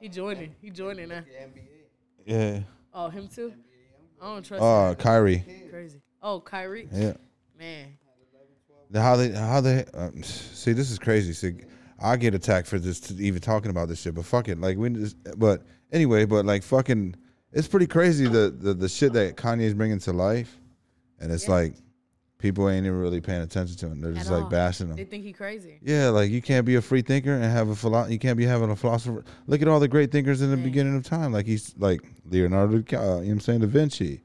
He 0.00 0.08
joining. 0.08 0.54
He 0.60 0.70
joining 0.70 1.08
now. 1.08 1.22
Yeah. 2.24 2.60
Oh, 2.92 3.08
him 3.08 3.28
too. 3.28 3.52
I 4.20 4.26
don't 4.26 4.44
trust. 4.44 4.62
Oh, 4.62 4.90
him. 4.90 4.94
Kyrie. 4.96 5.44
Crazy. 5.70 6.00
Oh, 6.22 6.40
Kyrie. 6.40 6.88
Yeah. 6.92 7.14
Man. 7.58 7.96
The- 8.90 9.00
How 9.00 9.16
they? 9.16 9.30
How 9.30 9.60
they? 9.60 9.84
Uh, 9.94 10.10
see, 10.22 10.72
this 10.72 10.90
is 10.90 10.98
crazy. 10.98 11.32
See, 11.32 11.54
I 12.02 12.16
get 12.16 12.34
attacked 12.34 12.66
for 12.68 12.78
this 12.78 13.12
even 13.18 13.40
talking 13.40 13.70
about 13.70 13.88
this 13.88 14.00
shit, 14.00 14.14
but 14.14 14.24
fuck 14.24 14.48
it. 14.48 14.60
Like 14.60 14.76
we 14.78 14.90
just. 14.90 15.16
But 15.38 15.62
anyway, 15.92 16.24
but 16.24 16.44
like 16.46 16.62
fucking 16.62 17.14
it's 17.52 17.68
pretty 17.68 17.86
crazy 17.86 18.26
the 18.26 18.50
the, 18.56 18.74
the 18.74 18.88
shit 18.88 19.12
that 19.14 19.36
Kanye's 19.36 19.74
bringing 19.74 19.98
to 20.00 20.12
life, 20.12 20.56
and 21.18 21.30
it's 21.32 21.44
Yeah. 21.46 21.54
like 21.54 21.74
people 22.38 22.70
ain't 22.70 22.86
even 22.86 22.98
really 22.98 23.20
paying 23.20 23.42
attention 23.42 23.76
to 23.76 23.86
him. 23.86 24.00
They're 24.00 24.12
At 24.12 24.16
just 24.18 24.30
like 24.30 24.44
all. 24.44 24.48
bashing 24.48 24.88
him. 24.88 24.96
They 24.96 25.04
think 25.04 25.24
he 25.24 25.32
crazy. 25.34 25.78
Yeah, 25.82 26.08
like 26.08 26.30
you 26.30 26.40
can't 26.40 26.64
be 26.64 26.76
a 26.76 26.80
free 26.80 27.02
thinker 27.02 27.32
and 27.34 27.44
have 27.44 27.68
a 27.68 27.76
philo- 27.76 28.06
You 28.06 28.18
can't 28.18 28.38
be 28.38 28.46
having 28.46 28.70
a 28.70 28.76
philosopher. 28.76 29.22
Look 29.46 29.60
at 29.60 29.68
all 29.68 29.78
the 29.78 29.88
great 29.88 30.10
thinkers 30.10 30.40
in 30.40 30.50
the 30.50 30.56
Man. 30.56 30.64
beginning 30.64 30.96
of 30.96 31.02
time. 31.04 31.32
Like 31.32 31.44
he's 31.44 31.74
like 31.76 32.00
Leonardo, 32.24 32.76
uh, 32.76 32.78
you 32.78 32.78
know 32.80 33.16
what 33.16 33.28
I'm 33.28 33.40
saying, 33.40 33.60
Da 33.60 33.66
Vinci. 33.66 34.22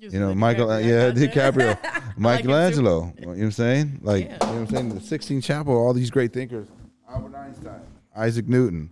Just 0.00 0.12
You 0.14 0.20
know, 0.20 0.34
Michael, 0.34 0.66
DiCaprio. 0.68 0.84
yeah, 0.86 1.06
I 1.06 1.10
got. 1.10 1.54
DiCaprio, 1.54 1.78
I 1.84 1.96
like 1.96 2.04
him 2.04 2.12
too. 2.14 2.20
Michelangelo. 2.20 3.12
You 3.18 3.22
know 3.22 3.28
what 3.32 3.38
I'm 3.38 3.50
saying? 3.50 4.00
Like, 4.02 4.26
Yeah. 4.26 4.32
you 4.32 4.38
know 4.38 4.46
what 4.46 4.58
I'm 4.60 4.68
saying? 4.68 4.88
The 4.94 5.00
Sixteen 5.00 5.40
Chapel, 5.40 5.74
all 5.74 5.92
these 5.94 6.10
great 6.10 6.32
thinkers. 6.32 6.68
Albert 7.08 7.36
Einstein, 7.36 7.80
Isaac 8.14 8.48
Newton. 8.48 8.90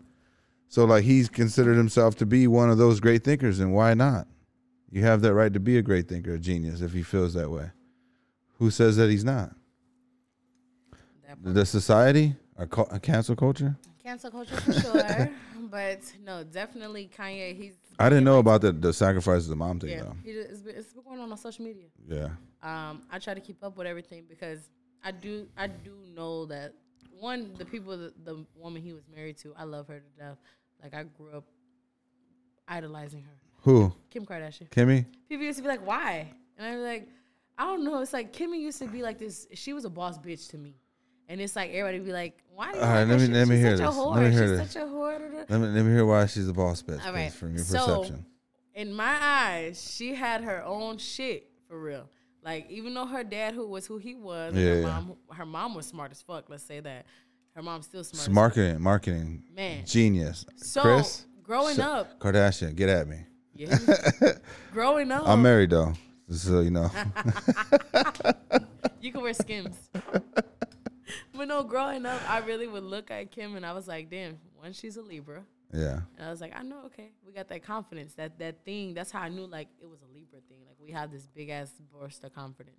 So, 0.68 0.84
like, 0.84 1.04
he's 1.04 1.28
considered 1.28 1.76
himself 1.76 2.16
to 2.16 2.26
be 2.26 2.46
one 2.46 2.70
of 2.70 2.78
those 2.78 2.98
great 3.00 3.22
thinkers, 3.22 3.60
and 3.60 3.72
why 3.72 3.94
not? 3.94 4.26
You 4.90 5.02
have 5.02 5.22
that 5.22 5.34
right 5.34 5.52
to 5.52 5.60
be 5.60 5.78
a 5.78 5.82
great 5.82 6.08
thinker, 6.08 6.34
a 6.34 6.38
genius, 6.38 6.80
if 6.80 6.92
he 6.92 7.02
feels 7.02 7.34
that 7.34 7.50
way. 7.50 7.70
Who 8.58 8.70
says 8.70 8.96
that 8.96 9.10
he's 9.10 9.24
not? 9.24 9.50
That. 11.42 11.54
The 11.54 11.66
society, 11.66 12.36
our, 12.56 12.66
cu- 12.66 12.86
our 12.90 12.98
cancel 12.98 13.36
culture. 13.36 13.76
Cancel 14.02 14.30
culture 14.30 14.56
for 14.56 14.72
sure, 14.72 15.30
but 15.70 16.00
no, 16.24 16.44
definitely 16.44 17.10
Kanye. 17.16 17.56
He's 17.56 17.74
I 17.98 18.08
didn't 18.08 18.24
know 18.24 18.38
about 18.38 18.60
the 18.60 18.70
the 18.70 18.92
sacrifices 18.92 19.48
of 19.48 19.56
mom 19.56 19.80
thing 19.80 19.90
yeah. 19.90 20.02
though. 20.02 20.16
He, 20.22 20.30
it's, 20.30 20.60
been, 20.60 20.76
it's 20.76 20.92
been 20.92 21.02
going 21.02 21.20
on 21.20 21.32
on 21.32 21.38
social 21.38 21.64
media. 21.64 21.86
Yeah, 22.06 22.28
Um, 22.62 23.02
I 23.10 23.18
try 23.18 23.34
to 23.34 23.40
keep 23.40 23.64
up 23.64 23.76
with 23.76 23.86
everything 23.86 24.24
because 24.28 24.68
I 25.02 25.10
do 25.10 25.48
I 25.56 25.68
do 25.68 25.96
know 26.14 26.44
that 26.46 26.74
one 27.30 27.40
the 27.59 27.64
people 27.64 27.96
the, 27.96 28.12
the 28.24 28.36
woman 28.64 28.80
he 28.82 28.92
was 28.92 29.05
married 29.16 29.36
to 29.38 29.55
I 29.56 29.64
love 29.64 29.88
her 29.88 29.98
to 30.06 30.10
death. 30.22 30.38
Like 30.82 30.94
I 30.94 31.02
grew 31.16 31.30
up 31.38 31.44
idolizing 32.68 33.22
her, 33.22 33.32
who? 33.62 33.92
Kim 34.10 34.24
Kardashian. 34.26 34.68
Kimmy? 34.70 35.06
People 35.28 35.44
used 35.46 35.59
to 35.59 35.62
be 35.62 35.68
like, 35.68 35.84
"Why?" 35.86 36.30
And 36.59 36.76
be 36.76 36.82
like, 36.82 37.09
"I 37.59 37.64
don't 37.64 37.84
know." 37.84 38.01
It's 38.02 38.12
like 38.12 38.32
Kimmy 38.32 38.59
used 38.60 38.78
to 38.80 38.88
be 38.88 39.02
like 39.02 39.18
this. 39.18 39.46
She 39.55 39.72
was 39.72 39.84
a 39.84 39.90
boss 39.90 40.18
bitch 40.18 40.48
to 40.51 40.59
me, 40.59 40.76
and 41.28 41.40
it's 41.40 41.56
like 41.56 41.70
everybody 41.70 41.98
be 42.05 42.12
like, 42.12 42.34
"Why?" 42.55 42.72
Do 42.72 42.78
you 42.78 42.84
All 42.84 42.90
right, 42.90 43.05
let 43.09 43.18
me- 43.20 43.26
She- 43.26 43.32
let 43.32 43.48
me 43.48 43.56
hear 43.56 43.76
this. 43.76 43.96
Let 43.96 44.22
me 44.22 44.30
hear 44.30 44.48
she's 44.48 44.59
this. 44.59 44.72
such 44.72 44.82
a 44.82 44.86
whore. 44.86 45.18
da, 45.18 45.28
da." 45.38 45.44
Let 45.48 45.60
me 45.60 45.66
let 45.76 45.84
me 45.84 45.92
hear 45.92 46.06
why 46.06 46.26
she's 46.26 46.48
a 46.48 46.52
boss 46.52 46.82
bitch. 46.82 47.05
All 47.05 47.12
please, 47.12 47.34
from 47.34 47.55
your 47.56 47.64
so- 47.64 47.86
perception. 48.01 48.26
in 48.74 48.92
my 48.92 49.16
eyes, 49.20 49.76
she 49.96 50.14
had 50.14 50.42
her 50.42 50.62
own 50.64 50.98
shit 50.98 51.48
for 51.68 51.80
real. 51.80 52.09
Like 52.44 52.70
even 52.70 52.92
though 52.94 53.06
her 53.06 53.24
dad, 53.24 53.54
who 53.54 53.66
was 53.66 53.86
who 53.86 53.96
he 53.98 54.14
was, 54.14 54.54
Yeah, 54.54 54.74
her 54.74 54.82
mom, 54.82 55.16
her 55.32 55.46
mom 55.46 55.74
was 55.74 55.86
smart 55.86 56.12
as 56.12 56.20
fuck. 56.22 56.50
Let's 56.50 56.62
say 56.62 56.80
that. 56.80 57.06
Her 57.54 57.62
mom's 57.62 57.86
still 57.86 58.04
smart. 58.04 58.26
It's 58.26 58.34
marketing, 58.34 58.82
marketing, 58.82 59.42
Man. 59.54 59.86
genius. 59.86 60.44
So 60.56 60.82
Kris, 60.82 61.24
growing 61.42 61.76
so- 61.76 61.82
up, 61.82 62.18
Kardashian, 62.20 62.74
get 62.74 62.88
at 62.88 63.06
me. 63.08 63.20
yeah, 63.54 63.78
growing 64.72 65.10
up, 65.12 65.26
I'm 65.26 65.40
married 65.42 65.70
though, 65.70 65.92
so 66.30 66.60
you 66.60 66.70
know. 66.70 66.90
you 69.00 69.12
can 69.12 69.22
wear 69.22 69.32
Skims. 69.34 69.88
but 69.92 71.48
no, 71.48 71.62
growing 71.62 72.04
up, 72.06 72.20
I 72.28 72.38
really 72.38 72.66
would 72.66 72.82
look 72.82 73.10
at 73.10 73.30
Kim 73.30 73.54
and 73.56 73.64
I 73.64 73.72
was 73.72 73.86
like, 73.86 74.10
damn, 74.10 74.38
one, 74.58 74.72
she's 74.72 74.96
a 74.96 75.02
Libra. 75.02 75.44
Yeah, 75.74 76.01
And 76.16 76.26
I 76.26 76.30
was 76.30 76.40
like, 76.40 76.52
I 76.56 76.62
know, 76.62 76.82
okay, 76.86 77.10
we 77.26 77.32
got 77.32 77.48
that 77.48 77.64
confidence, 77.64 78.14
that 78.14 78.38
that 78.38 78.64
thing. 78.64 78.94
That's 78.94 79.10
how 79.10 79.20
I 79.20 79.28
knew 79.28 79.46
like 79.46 79.68
it 79.82 79.88
was 79.88 80.01
a 80.02 80.14
Libra 80.14 80.38
thing. 80.48 80.60
Like 80.66 80.76
we 80.80 80.92
have 80.92 81.10
this 81.10 81.26
big 81.26 81.48
ass 81.51 81.72
burst 81.92 82.22
of 82.22 82.34
confidence. 82.34 82.76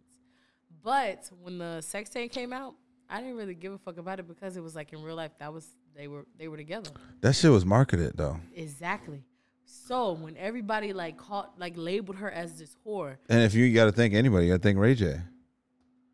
But 0.82 1.30
when 1.42 1.58
the 1.58 1.82
sex 1.82 2.10
tape 2.10 2.32
came 2.32 2.54
out, 2.54 2.76
I 3.10 3.20
didn't 3.20 3.36
really 3.36 3.56
give 3.56 3.74
a 3.74 3.78
fuck 3.78 3.98
about 3.98 4.20
it 4.20 4.28
because 4.28 4.56
it 4.56 4.64
was 4.64 4.76
like 4.76 4.94
in 4.94 5.04
real 5.04 5.16
life 5.16 5.32
that 5.40 5.52
was 5.52 5.68
they 5.96 6.08
were 6.08 6.26
they 6.38 6.48
were 6.48 6.58
together. 6.58 6.90
that 7.22 7.34
shit 7.34 7.52
was 7.52 7.66
marketed 7.66 8.14
though, 8.16 8.40
Exactly. 8.56 9.24
So 9.66 10.14
when 10.14 10.38
everybody 10.38 10.94
like 10.94 11.18
caught 11.18 11.60
like 11.60 11.74
labeled 11.76 12.18
her 12.18 12.32
as 12.32 12.58
this 12.60 12.78
whore, 12.86 13.18
and 13.28 13.42
if 13.42 13.54
you 13.54 13.74
got 13.74 13.86
to 13.86 13.92
thank 13.92 14.14
anybody, 14.14 14.46
you 14.46 14.54
got 14.54 14.58
to 14.58 14.64
think 14.64 14.80
Ray 14.80 14.96
J, 14.96 15.20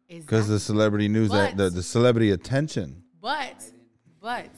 because 0.08 0.18
exactly. 0.24 0.53
the 0.53 0.60
celebrity 0.60 1.08
news, 1.08 1.30
that 1.32 1.58
the, 1.58 1.70
the 1.70 1.84
celebrity 1.84 2.32
attention. 2.32 3.03
But, 3.22 3.64
but 4.20 4.49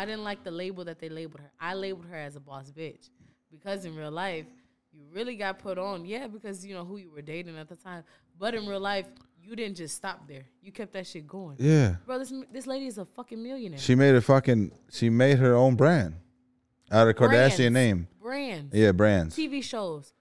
I 0.00 0.06
didn't 0.06 0.24
like 0.24 0.42
the 0.44 0.50
label 0.50 0.84
that 0.86 0.98
they 0.98 1.08
labeled 1.10 1.40
her. 1.40 1.52
I 1.60 1.74
labeled 1.74 2.06
her 2.06 2.16
as 2.16 2.34
a 2.36 2.40
boss 2.40 2.70
bitch 2.70 3.10
because 3.50 3.84
in 3.84 3.94
real 3.94 4.10
life, 4.10 4.46
you 4.92 5.02
really 5.12 5.36
got 5.36 5.58
put 5.58 5.76
on. 5.78 6.04
Yeah, 6.06 6.26
because 6.26 6.64
you 6.66 6.74
know 6.74 6.84
who 6.84 6.96
you 6.96 7.10
were 7.10 7.20
dating 7.22 7.56
at 7.58 7.68
the 7.68 7.76
time. 7.76 8.02
But 8.38 8.54
in 8.54 8.66
real 8.66 8.80
life, 8.80 9.06
you 9.42 9.54
didn't 9.54 9.76
just 9.76 9.94
stop 9.96 10.26
there. 10.26 10.46
You 10.62 10.72
kept 10.72 10.92
that 10.94 11.06
shit 11.06 11.26
going. 11.26 11.56
Yeah, 11.58 11.96
Bro, 12.06 12.18
this 12.20 12.32
this 12.50 12.66
lady 12.66 12.86
is 12.86 12.96
a 12.98 13.04
fucking 13.04 13.42
millionaire. 13.42 13.78
she 13.78 13.94
made 13.94 14.14
a 14.14 14.20
fucking, 14.22 14.72
she 14.90 15.10
made 15.10 15.38
her 15.38 15.54
own 15.54 15.74
brand 15.76 16.14
out 16.90 17.06
of 17.08 17.14
Kardashian 17.16 17.56
Brands. 17.56 17.74
name. 17.74 18.08
Brands, 18.22 18.74
Yeah, 18.74 18.92
brands. 18.92 19.36
TV 19.36 19.62
shows. 19.62 20.12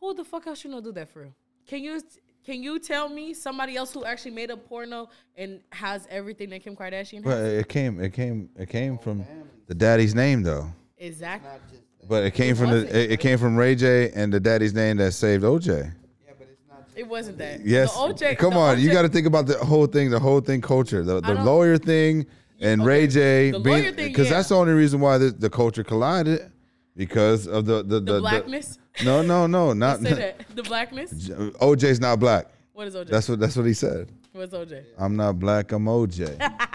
Who 0.00 0.12
the 0.14 0.24
fuck 0.24 0.46
else 0.48 0.64
you 0.64 0.70
know 0.70 0.80
do 0.80 0.92
that 0.92 1.08
for 1.08 1.20
real? 1.22 1.34
Can 1.66 1.82
you 1.84 2.00
can 2.44 2.62
you 2.62 2.78
tell 2.78 3.08
me 3.08 3.32
somebody 3.32 3.76
else 3.76 3.92
who 3.92 4.04
actually 4.04 4.32
made 4.32 4.50
a 4.50 4.56
porno 4.56 5.08
and 5.36 5.60
has 5.72 6.06
everything 6.10 6.50
that 6.50 6.62
Kim 6.62 6.76
Kardashian 6.76 7.22
But 7.22 7.30
has? 7.30 7.52
it 7.54 7.68
came, 7.68 8.00
it 8.00 8.12
came, 8.12 8.50
it 8.56 8.68
came 8.68 8.98
oh, 9.00 9.02
from 9.02 9.24
the 9.66 9.74
daddy's 9.74 10.14
name 10.14 10.42
though. 10.42 10.70
Exactly. 10.98 11.78
But 12.06 12.24
it 12.24 12.32
came 12.32 12.54
from 12.54 12.70
the, 12.70 12.82
it, 12.86 13.12
it 13.12 13.20
came 13.20 13.38
from 13.38 13.56
Ray 13.56 13.74
J 13.74 14.10
and 14.14 14.32
the 14.32 14.40
daddy's 14.40 14.74
name 14.74 14.98
that 14.98 15.12
saved 15.12 15.42
OJ. 15.42 15.66
Yeah, 15.66 16.32
but 16.38 16.48
it's 16.50 16.60
not 16.68 16.84
it 16.94 17.08
wasn't 17.08 17.38
that. 17.38 17.64
Yes. 17.64 17.94
The 17.94 17.98
OJ, 17.98 18.38
Come 18.38 18.54
the 18.54 18.60
on, 18.60 18.80
you 18.80 18.92
got 18.92 19.02
to 19.02 19.08
think 19.08 19.26
about 19.26 19.46
the 19.46 19.56
whole 19.56 19.86
thing, 19.86 20.10
the 20.10 20.20
whole 20.20 20.40
thing 20.40 20.60
culture, 20.60 21.02
the, 21.02 21.20
the 21.20 21.34
lawyer 21.34 21.78
thing, 21.78 22.26
and 22.60 22.82
okay, 22.82 22.88
Ray 22.88 23.06
J 23.06 23.50
the 23.52 23.58
lawyer 23.58 23.92
thing, 23.92 24.08
because 24.08 24.26
yeah. 24.26 24.34
that's 24.36 24.50
the 24.50 24.56
only 24.56 24.74
reason 24.74 25.00
why 25.00 25.16
the, 25.16 25.30
the 25.30 25.48
culture 25.48 25.82
collided 25.82 26.52
because 26.94 27.46
of 27.46 27.64
the 27.64 27.82
the, 27.82 28.00
the, 28.00 28.20
blackness? 28.20 28.78
No, 29.02 29.22
no, 29.22 29.46
no, 29.46 29.72
not 29.74 30.00
Say 30.00 30.12
that. 30.12 30.48
The 30.54 30.62
blackness? 30.62 31.12
OJ's 31.12 32.00
not 32.00 32.20
black. 32.20 32.46
What 32.72 32.86
is 32.88 32.94
OJ? 32.94 33.08
That's 33.08 33.28
what 33.28 33.40
that's 33.40 33.56
what 33.56 33.66
he 33.66 33.74
said. 33.74 34.10
What's 34.32 34.52
OJ? 34.52 34.84
I'm 34.98 35.16
not 35.16 35.38
black. 35.38 35.72
I'm 35.72 35.86
OJ. 35.86 36.38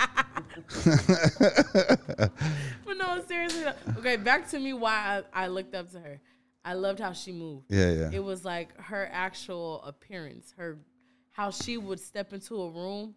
But 2.85 2.97
no, 2.97 3.21
seriously. 3.27 3.63
though. 3.63 3.99
Okay, 3.99 4.17
back 4.17 4.49
to 4.49 4.59
me 4.59 4.73
why 4.73 5.23
I, 5.33 5.43
I 5.43 5.47
looked 5.47 5.75
up 5.75 5.91
to 5.91 5.99
her. 5.99 6.19
I 6.65 6.73
loved 6.73 6.99
how 6.99 7.13
she 7.13 7.31
moved. 7.31 7.67
Yeah, 7.69 7.91
yeah. 7.91 8.09
It 8.11 8.23
was 8.23 8.43
like 8.43 8.75
her 8.79 9.07
actual 9.11 9.81
appearance, 9.83 10.53
her 10.57 10.79
how 11.31 11.51
she 11.51 11.77
would 11.77 11.99
step 11.99 12.33
into 12.33 12.55
a 12.61 12.69
room 12.69 13.15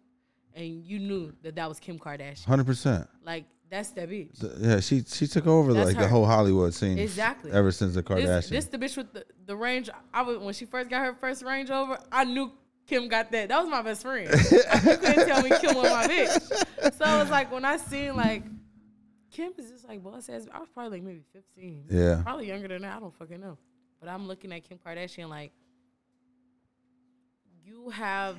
and 0.55 0.83
you 0.83 0.99
knew 0.99 1.33
that 1.41 1.55
that 1.55 1.67
was 1.67 1.79
Kim 1.79 1.99
Kardashian. 1.99 2.45
Hundred 2.45 2.65
percent. 2.65 3.07
Like 3.25 3.45
that's 3.73 3.89
that 3.89 4.07
bitch. 4.07 4.59
Yeah, 4.59 4.79
she 4.81 5.01
she 5.01 5.25
took 5.25 5.47
over 5.47 5.73
That's 5.73 5.87
like 5.87 5.97
the 5.97 6.07
whole 6.07 6.27
Hollywood 6.27 6.75
scene. 6.75 6.99
Exactly. 6.99 7.51
Ever 7.51 7.71
since 7.71 7.95
the 7.95 8.03
Kardashian. 8.03 8.49
This, 8.49 8.49
this 8.49 8.65
the 8.65 8.77
bitch 8.77 8.95
with 8.95 9.11
the, 9.13 9.25
the 9.47 9.55
range. 9.55 9.89
I 10.13 10.21
was 10.21 10.37
when 10.37 10.53
she 10.53 10.65
first 10.65 10.91
got 10.91 11.03
her 11.03 11.13
first 11.13 11.41
Range 11.43 11.67
Rover. 11.71 11.97
I 12.11 12.23
knew 12.23 12.51
Kim 12.85 13.07
got 13.07 13.31
that. 13.31 13.49
That 13.49 13.59
was 13.59 13.69
my 13.69 13.81
best 13.81 14.03
friend. 14.03 14.29
you 14.51 14.97
couldn't 14.97 15.27
tell 15.27 15.41
me 15.41 15.49
Kim 15.59 15.75
was 15.75 15.89
my 15.89 16.05
bitch. 16.07 16.39
So 16.93 17.05
it 17.05 17.19
was 17.19 17.31
like 17.31 17.51
when 17.51 17.65
I 17.65 17.77
seen 17.77 18.15
like 18.15 18.43
Kim 19.31 19.53
is 19.57 19.71
just 19.71 19.87
like 19.87 20.03
boss 20.03 20.29
ass. 20.29 20.47
I 20.53 20.59
was 20.59 20.69
probably 20.71 20.99
like 20.99 21.03
maybe 21.07 21.21
fifteen. 21.33 21.85
Yeah. 21.89 22.21
Probably 22.23 22.47
younger 22.47 22.67
than 22.67 22.83
that. 22.83 22.97
I 22.97 22.99
don't 22.99 23.15
fucking 23.15 23.41
know. 23.41 23.57
But 23.99 24.09
I'm 24.09 24.27
looking 24.27 24.51
at 24.53 24.69
Kim 24.69 24.77
Kardashian 24.77 25.29
like 25.29 25.51
you 27.65 27.89
have 27.89 28.37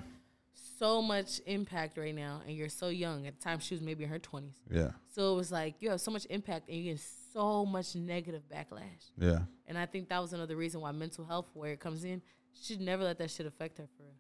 so 0.85 1.01
much 1.02 1.40
impact 1.47 1.97
right 1.98 2.15
now, 2.15 2.43
and 2.47 2.55
you're 2.56 2.69
so 2.69 2.89
young. 2.89 3.27
At 3.27 3.39
the 3.39 3.43
time, 3.43 3.59
she 3.59 3.74
was 3.74 3.81
maybe 3.82 4.05
in 4.05 4.11
her 4.11 4.19
twenties. 4.19 4.52
yeah, 4.70 4.90
So 5.15 5.32
it 5.32 5.36
was 5.36 5.51
like 5.51 5.74
you 5.81 5.90
have 5.90 6.01
so 6.01 6.11
much 6.11 6.27
impact, 6.31 6.69
and 6.69 6.77
you 6.78 6.93
get 6.93 7.01
so 7.32 7.65
much 7.65 7.94
negative 7.94 8.43
backlash. 8.52 9.05
yeah. 9.19 9.40
And 9.66 9.78
I 9.78 9.86
think 9.86 10.09
that 10.11 10.20
was 10.20 10.32
another 10.35 10.56
reason 10.56 10.81
why 10.82 10.93
mental 10.93 11.24
health, 11.24 11.47
where 11.55 11.73
it 11.73 11.81
comes 11.81 12.05
in, 12.05 12.20
she 12.52 12.74
should 12.74 12.82
never 12.82 13.02
let 13.02 13.16
that 13.19 13.31
shit 13.31 13.47
affect 13.47 13.78
her. 13.78 13.86
For 13.97 14.02
real. 14.02 14.12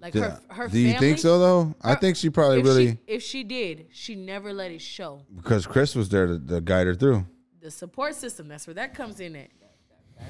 like 0.00 0.14
Yeah. 0.14 0.38
her, 0.48 0.54
her. 0.54 0.68
Do 0.68 0.78
you 0.78 0.92
family, 0.92 1.06
think 1.08 1.18
so 1.18 1.38
though? 1.38 1.74
I 1.82 1.90
her- 1.90 1.96
think 2.00 2.16
she 2.16 2.30
probably 2.30 2.60
if 2.60 2.64
really 2.64 2.86
She, 2.92 2.98
if 3.06 3.22
she 3.22 3.44
did, 3.44 3.86
she 3.90 4.14
never 4.14 4.52
let 4.52 4.70
it 4.70 4.80
show. 4.80 5.26
because 5.36 5.66
Kris 5.66 5.94
was 5.94 6.08
there 6.08 6.26
to, 6.26 6.38
to 6.38 6.60
guide 6.60 6.86
her 6.86 6.94
through. 6.94 7.26
The 7.60 7.70
support 7.70 8.14
system. 8.14 8.48
That's 8.48 8.66
where 8.66 8.74
that 8.74 8.94
comes 8.94 9.20
in. 9.20 9.36
At 9.36 9.50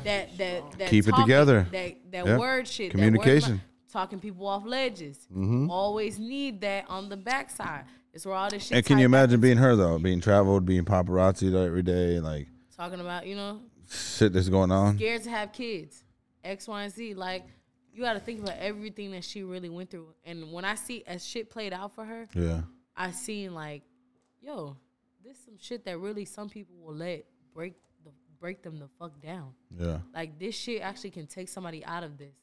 that 0.04 0.36
that 0.38 0.78
that 0.78 0.88
Keep 0.90 1.08
it 1.08 1.14
together. 1.16 1.66
That 1.70 1.96
that 2.12 2.26
Yeah. 2.26 2.36
word 2.38 2.66
shit. 2.68 2.90
Communication. 2.90 3.52
That 3.56 3.62
word, 3.62 3.67
talking 3.92 4.20
people 4.20 4.46
off 4.46 4.64
ledges. 4.64 5.26
Mm-hmm. 5.32 5.70
Always 5.70 6.18
need 6.18 6.60
that 6.62 6.84
on 6.88 7.08
the 7.08 7.16
backside. 7.16 7.84
It's 8.12 8.24
where 8.26 8.34
all 8.34 8.50
this 8.50 8.66
shit. 8.66 8.76
And 8.76 8.86
can 8.86 8.98
you 8.98 9.04
imagine 9.04 9.34
into. 9.34 9.42
being 9.42 9.58
her 9.58 9.76
though, 9.76 9.98
being 9.98 10.20
traveled, 10.20 10.64
being 10.64 10.84
paparazzi 10.84 11.54
every 11.54 11.82
day, 11.82 12.20
like 12.20 12.48
talking 12.76 13.00
about 13.00 13.26
you 13.26 13.36
know 13.36 13.60
shit 13.90 14.32
that's 14.32 14.48
going 14.48 14.70
on? 14.72 14.96
scared 14.96 15.22
to 15.24 15.30
have 15.30 15.52
kids, 15.52 16.04
X, 16.42 16.66
Y, 16.68 16.82
and 16.82 16.92
Z. 16.92 17.14
Like, 17.14 17.44
you 17.92 18.02
got 18.02 18.14
to 18.14 18.20
think 18.20 18.40
about 18.40 18.56
everything 18.58 19.10
that 19.12 19.24
she 19.24 19.42
really 19.42 19.68
went 19.68 19.90
through. 19.90 20.08
And 20.24 20.52
when 20.52 20.64
I 20.64 20.74
see 20.74 21.04
as 21.06 21.24
shit 21.26 21.50
played 21.50 21.72
out 21.72 21.94
for 21.94 22.04
her, 22.04 22.28
Yeah, 22.34 22.62
I 22.96 23.10
seen 23.10 23.54
like, 23.54 23.82
yo, 24.40 24.76
this 25.24 25.36
some 25.44 25.56
shit 25.60 25.84
that 25.84 25.98
really 25.98 26.24
some 26.24 26.48
people 26.48 26.76
will 26.80 26.94
let 26.94 27.24
break 27.54 27.74
the 28.04 28.10
break 28.40 28.62
them 28.62 28.78
the 28.78 28.88
fuck 28.98 29.20
down. 29.20 29.52
yeah, 29.78 29.98
Like 30.14 30.38
this 30.38 30.54
shit 30.56 30.80
actually 30.80 31.10
can 31.10 31.26
take 31.26 31.48
somebody 31.48 31.84
out 31.84 32.02
of 32.04 32.16
this. 32.16 32.34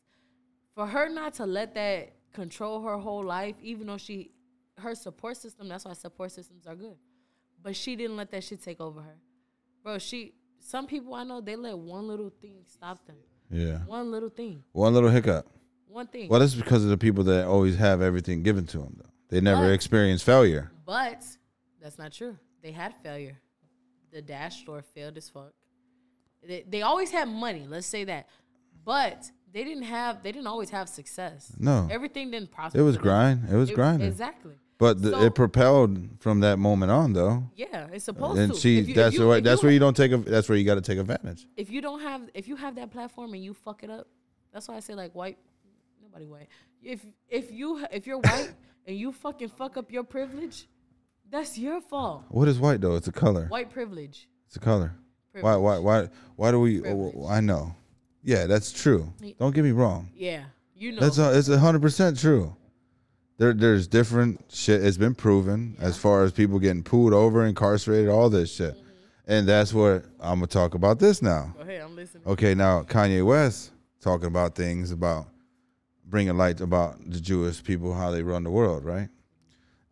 For 0.75 0.85
her 0.85 1.09
not 1.09 1.33
to 1.35 1.45
let 1.45 1.73
that 1.75 2.13
control 2.33 2.81
her 2.83 2.97
whole 2.97 3.23
life, 3.23 3.55
even 3.61 3.87
though 3.87 3.97
she 3.97 4.31
her 4.77 4.93
support 4.93 5.37
system, 5.37 5.69
that's 5.69 5.85
why 5.85 5.93
support 5.93 6.31
systems 6.31 6.67
are 6.67 6.75
good. 6.75 6.97
But 7.63 7.75
she 7.75 7.95
didn't 7.95 8.17
let 8.17 8.29
that 8.31 8.43
shit 8.43 8.61
take 8.61 8.81
over 8.81 9.01
her. 9.01 9.15
Bro, 9.83 9.99
she 9.99 10.33
some 10.59 10.85
people 10.85 11.13
I 11.13 11.23
know 11.23 11.39
they 11.41 11.55
let 11.55 11.77
one 11.77 12.07
little 12.07 12.31
thing 12.41 12.57
stop 12.67 13.05
them. 13.07 13.15
Yeah. 13.49 13.77
One 13.85 14.11
little 14.11 14.29
thing. 14.29 14.63
One 14.73 14.93
little 14.93 15.09
hiccup. 15.09 15.47
One 15.87 16.07
thing. 16.07 16.27
Well, 16.29 16.39
that's 16.41 16.55
because 16.55 16.83
of 16.83 16.89
the 16.89 16.97
people 16.97 17.23
that 17.25 17.45
always 17.45 17.77
have 17.77 18.01
everything 18.01 18.43
given 18.43 18.65
to 18.67 18.79
them. 18.79 18.95
Though 18.97 19.09
they 19.29 19.39
never 19.41 19.67
But- 19.67 19.73
experience 19.73 20.21
failure. 20.21 20.71
But 20.85 21.23
that's 21.81 21.97
not 21.97 22.11
true. 22.11 22.37
They 22.61 22.71
had 22.71 22.93
failure. 23.01 23.37
The 24.11 24.21
Dash 24.21 24.61
store 24.61 24.81
failed 24.81 25.17
as 25.17 25.29
fuck. 25.29 25.53
They, 26.45 26.63
they 26.67 26.81
always 26.81 27.11
had 27.11 27.27
money. 27.27 27.65
Let's 27.67 27.87
say 27.87 28.03
that, 28.05 28.27
but 28.83 29.31
they 29.55 29.63
didn't 29.63 29.83
have. 29.83 30.21
They 30.21 30.31
didn't 30.33 30.47
always 30.47 30.69
have 30.71 30.89
success. 30.89 31.51
No. 31.57 31.87
everything 31.89 32.29
didn't 32.29 32.51
prosper. 32.51 32.77
It 32.77 32.83
was 32.83 32.97
grind. 32.97 33.47
It 33.49 33.55
was 33.55 33.69
It- 33.69 33.75
grinding. 33.75 34.07
Exactly. 34.07 34.53
But 34.77 35.01
the, 35.01 35.11
So- 35.11 35.21
it 35.21 35.33
propelled 35.33 36.19
from 36.19 36.41
that 36.41 36.59
moment 36.59 36.91
on, 36.91 37.13
though. 37.13 37.49
Yeah, 37.55 37.87
it's 37.93 38.03
supposed 38.03 38.37
And 38.37 38.51
to. 38.53 38.59
see, 38.59 38.77
If 38.79 38.89
you- 38.89 38.95
that's 38.95 39.15
you- 39.15 39.25
way, 39.25 39.39
that's 39.39 39.61
you 39.63 39.67
where 39.67 39.73
you 39.73 39.79
don't 39.79 39.95
take. 39.95 40.11
A, 40.11 40.17
that's 40.17 40.49
where 40.49 40.57
you 40.57 40.65
got 40.65 40.75
to 40.75 40.81
take 40.81 40.99
advantage. 40.99 41.47
if 41.55 41.69
you 41.71 41.79
don't 41.81 42.01
have 42.01 42.21
if 42.33 42.49
you 42.49 42.57
have 42.57 42.75
that 42.75 42.91
platform 42.91 43.33
and 43.33 43.41
you 43.41 43.53
fuck 43.53 43.83
it 43.83 43.89
up, 43.89 44.07
that's 44.51 44.67
why 44.67 44.75
I 44.75 44.81
say 44.81 44.93
like 44.93 45.15
white 45.15 45.37
nobody 46.03 46.25
white. 46.27 46.49
If 46.83 47.05
if 47.29 47.49
you 47.51 47.85
if 47.91 48.05
you're 48.05 48.17
white 48.19 48.51
and 48.85 48.97
you 48.97 49.13
fucking 49.13 49.47
fuck 49.47 49.77
up 49.77 49.89
your 49.89 50.03
privilege, 50.03 50.67
that's 51.31 51.57
your 51.57 51.79
fault. 51.79 52.25
What 52.27 52.49
is 52.49 52.59
white 52.59 52.81
though? 52.81 52.95
It's 52.97 53.07
a 53.07 53.13
color. 53.13 53.45
White 53.47 53.71
privilege. 53.71 54.27
It's 54.47 54.57
a 54.57 54.59
color. 54.59 54.91
Why? 55.39 55.55
Why? 55.55 55.77
Why? 55.79 56.09
Why 56.35 56.51
do 56.51 56.59
we? 56.59 56.85
oh, 56.85 57.27
I 57.29 57.39
know. 57.39 57.75
Yeah, 58.25 58.47
that's 58.47 58.71
true. 58.71 59.13
Don't 59.39 59.53
get 59.53 59.63
me 59.63 59.71
wrong. 59.71 60.09
Yeah, 60.15 60.45
you 60.75 60.91
know. 60.91 60.99
That's 60.99 61.19
a, 61.19 61.37
it's 61.37 61.47
a 61.47 61.59
hundred 61.59 61.83
percent 61.83 62.19
true. 62.19 62.55
There, 63.37 63.53
there's 63.53 63.87
different 63.87 64.43
shit. 64.49 64.83
It's 64.83 64.97
been 64.97 65.13
proven 65.13 65.77
as 65.79 65.95
far 65.95 66.23
as 66.23 66.31
people 66.31 66.57
getting 66.57 66.83
pulled 66.83 67.13
over, 67.13 67.45
incarcerated, 67.45 68.09
all 68.09 68.31
this 68.31 68.51
shit, 68.53 68.73
mm-hmm. 68.73 69.31
and 69.31 69.47
that's 69.47 69.73
what 69.73 70.05
I'm 70.19 70.39
gonna 70.39 70.47
talk 70.47 70.73
about 70.73 70.97
this 70.97 71.21
now. 71.21 71.53
Go 71.55 71.61
ahead, 71.61 71.81
I'm 71.81 71.95
listening. 71.95 72.23
Okay, 72.25 72.55
now 72.55 72.81
Kanye 72.81 73.23
West 73.23 73.71
talking 74.01 74.27
about 74.27 74.55
things 74.55 74.91
about 74.91 75.27
bringing 76.03 76.35
light 76.35 76.61
about 76.61 76.97
the 77.07 77.19
Jewish 77.19 77.63
people, 77.63 77.93
how 77.93 78.09
they 78.09 78.23
run 78.23 78.43
the 78.43 78.51
world, 78.51 78.83
right? 78.85 79.09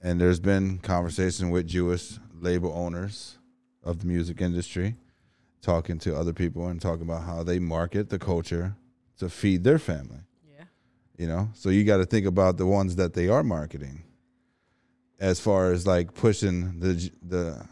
And 0.01 0.19
there's 0.19 0.39
been 0.39 0.79
conversation 0.79 1.51
with 1.51 1.67
Jewish 1.67 2.17
label 2.33 2.73
owners 2.75 3.37
of 3.83 3.99
the 3.99 4.07
music 4.07 4.41
industry, 4.41 4.95
talking 5.63 5.97
to 5.97 6.15
other 6.15 6.33
people 6.33 6.67
and 6.67 6.79
talking 6.79 7.01
about 7.01 7.23
how 7.23 7.41
they 7.41 7.57
market 7.57 8.09
the 8.09 8.19
culture 8.19 8.75
to 9.17 9.29
feed 9.29 9.63
their 9.63 9.79
family. 9.79 10.19
Yeah. 10.47 10.65
You 11.17 11.27
know, 11.27 11.49
so 11.53 11.69
you 11.69 11.83
got 11.85 11.97
to 11.97 12.05
think 12.05 12.27
about 12.27 12.57
the 12.57 12.65
ones 12.67 12.95
that 12.97 13.13
they 13.13 13.29
are 13.29 13.43
marketing, 13.43 14.03
as 15.19 15.39
far 15.39 15.71
as 15.71 15.87
like 15.87 16.13
pushing 16.13 16.79
the 16.79 17.09
the 17.27 17.65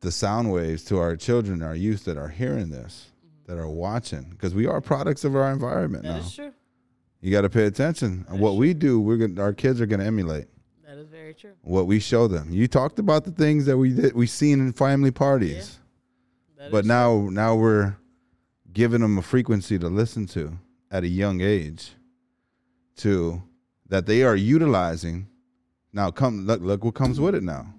the 0.00 0.10
sound 0.12 0.52
waves 0.52 0.84
to 0.84 0.98
our 0.98 1.16
children, 1.16 1.62
our 1.62 1.76
youth 1.76 2.04
that 2.04 2.16
are 2.18 2.28
hearing 2.28 2.70
this, 2.70 3.06
mm-hmm. 3.24 3.52
that 3.52 3.58
are 3.60 3.68
watching, 3.68 4.30
because 4.30 4.52
we 4.54 4.66
are 4.66 4.80
products 4.80 5.24
of 5.24 5.34
our 5.36 5.50
environment 5.52 6.02
That 6.04 6.10
now. 6.10 6.18
is 6.18 6.34
true. 6.34 6.52
You 7.20 7.30
got 7.30 7.42
to 7.42 7.48
pay 7.48 7.66
attention. 7.66 8.26
What 8.28 8.56
we 8.56 8.74
do, 8.74 8.98
we're 9.00 9.16
gonna, 9.16 9.40
our 9.40 9.52
kids 9.52 9.80
are 9.80 9.86
going 9.86 10.00
to 10.00 10.06
emulate 10.06 10.46
That 10.84 10.98
is 10.98 11.06
very 11.06 11.34
true. 11.34 11.52
what 11.62 11.86
we 11.86 12.00
show 12.00 12.26
them. 12.26 12.48
You 12.50 12.66
talked 12.66 12.98
about 12.98 13.24
the 13.24 13.30
things 13.30 13.64
that 13.66 13.78
we 13.78 13.90
did, 13.94 14.12
we 14.14 14.26
seen 14.26 14.58
in 14.58 14.72
family 14.72 15.12
parties, 15.12 15.78
That 16.62 16.70
but 16.70 16.84
now 16.84 17.28
now 17.28 17.56
we're 17.56 17.96
giving 18.72 19.00
them 19.00 19.18
a 19.18 19.22
frequency 19.22 19.80
to 19.80 19.88
listen 19.88 20.26
to 20.28 20.56
at 20.92 21.02
a 21.02 21.08
young 21.08 21.40
age, 21.40 21.90
to 22.98 23.42
that 23.88 24.06
they 24.06 24.22
are 24.22 24.36
utilizing. 24.36 25.26
Now 25.92 26.12
come 26.12 26.46
look 26.46 26.60
look 26.60 26.84
what 26.84 26.94
comes 26.94 27.18
with 27.18 27.34
it 27.34 27.42
now. 27.42 27.74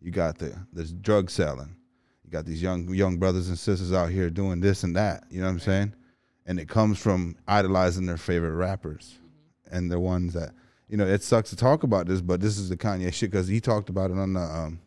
You 0.00 0.12
got 0.12 0.38
the 0.38 0.54
this 0.72 0.92
drug 0.92 1.30
selling. 1.30 1.74
You 2.24 2.30
got 2.30 2.46
these 2.46 2.62
young 2.62 2.94
young 2.94 3.18
brothers 3.18 3.48
and 3.48 3.58
sisters 3.58 3.92
out 3.92 4.10
here 4.10 4.30
doing 4.30 4.60
this 4.60 4.84
and 4.84 4.94
that. 4.94 5.24
You 5.28 5.40
know 5.40 5.46
what 5.46 5.54
I'm 5.54 5.60
saying? 5.60 5.94
And 6.46 6.60
it 6.60 6.68
comes 6.68 7.00
from 7.00 7.36
idolizing 7.48 8.06
their 8.06 8.16
favorite 8.16 8.54
rappers, 8.54 9.18
and 9.68 9.90
the 9.90 9.98
ones 9.98 10.34
that 10.34 10.52
you 10.88 10.96
know. 10.96 11.08
It 11.08 11.24
sucks 11.24 11.50
to 11.50 11.56
talk 11.56 11.82
about 11.82 12.06
this, 12.06 12.20
but 12.20 12.40
this 12.40 12.56
is 12.56 12.68
the 12.68 12.76
Kanye 12.76 13.12
shit 13.12 13.32
because 13.32 13.48
he 13.48 13.60
talked 13.60 13.88
about 13.88 14.12
it 14.12 14.16
on 14.16 14.34
the 14.34 14.40
um, 14.40 14.80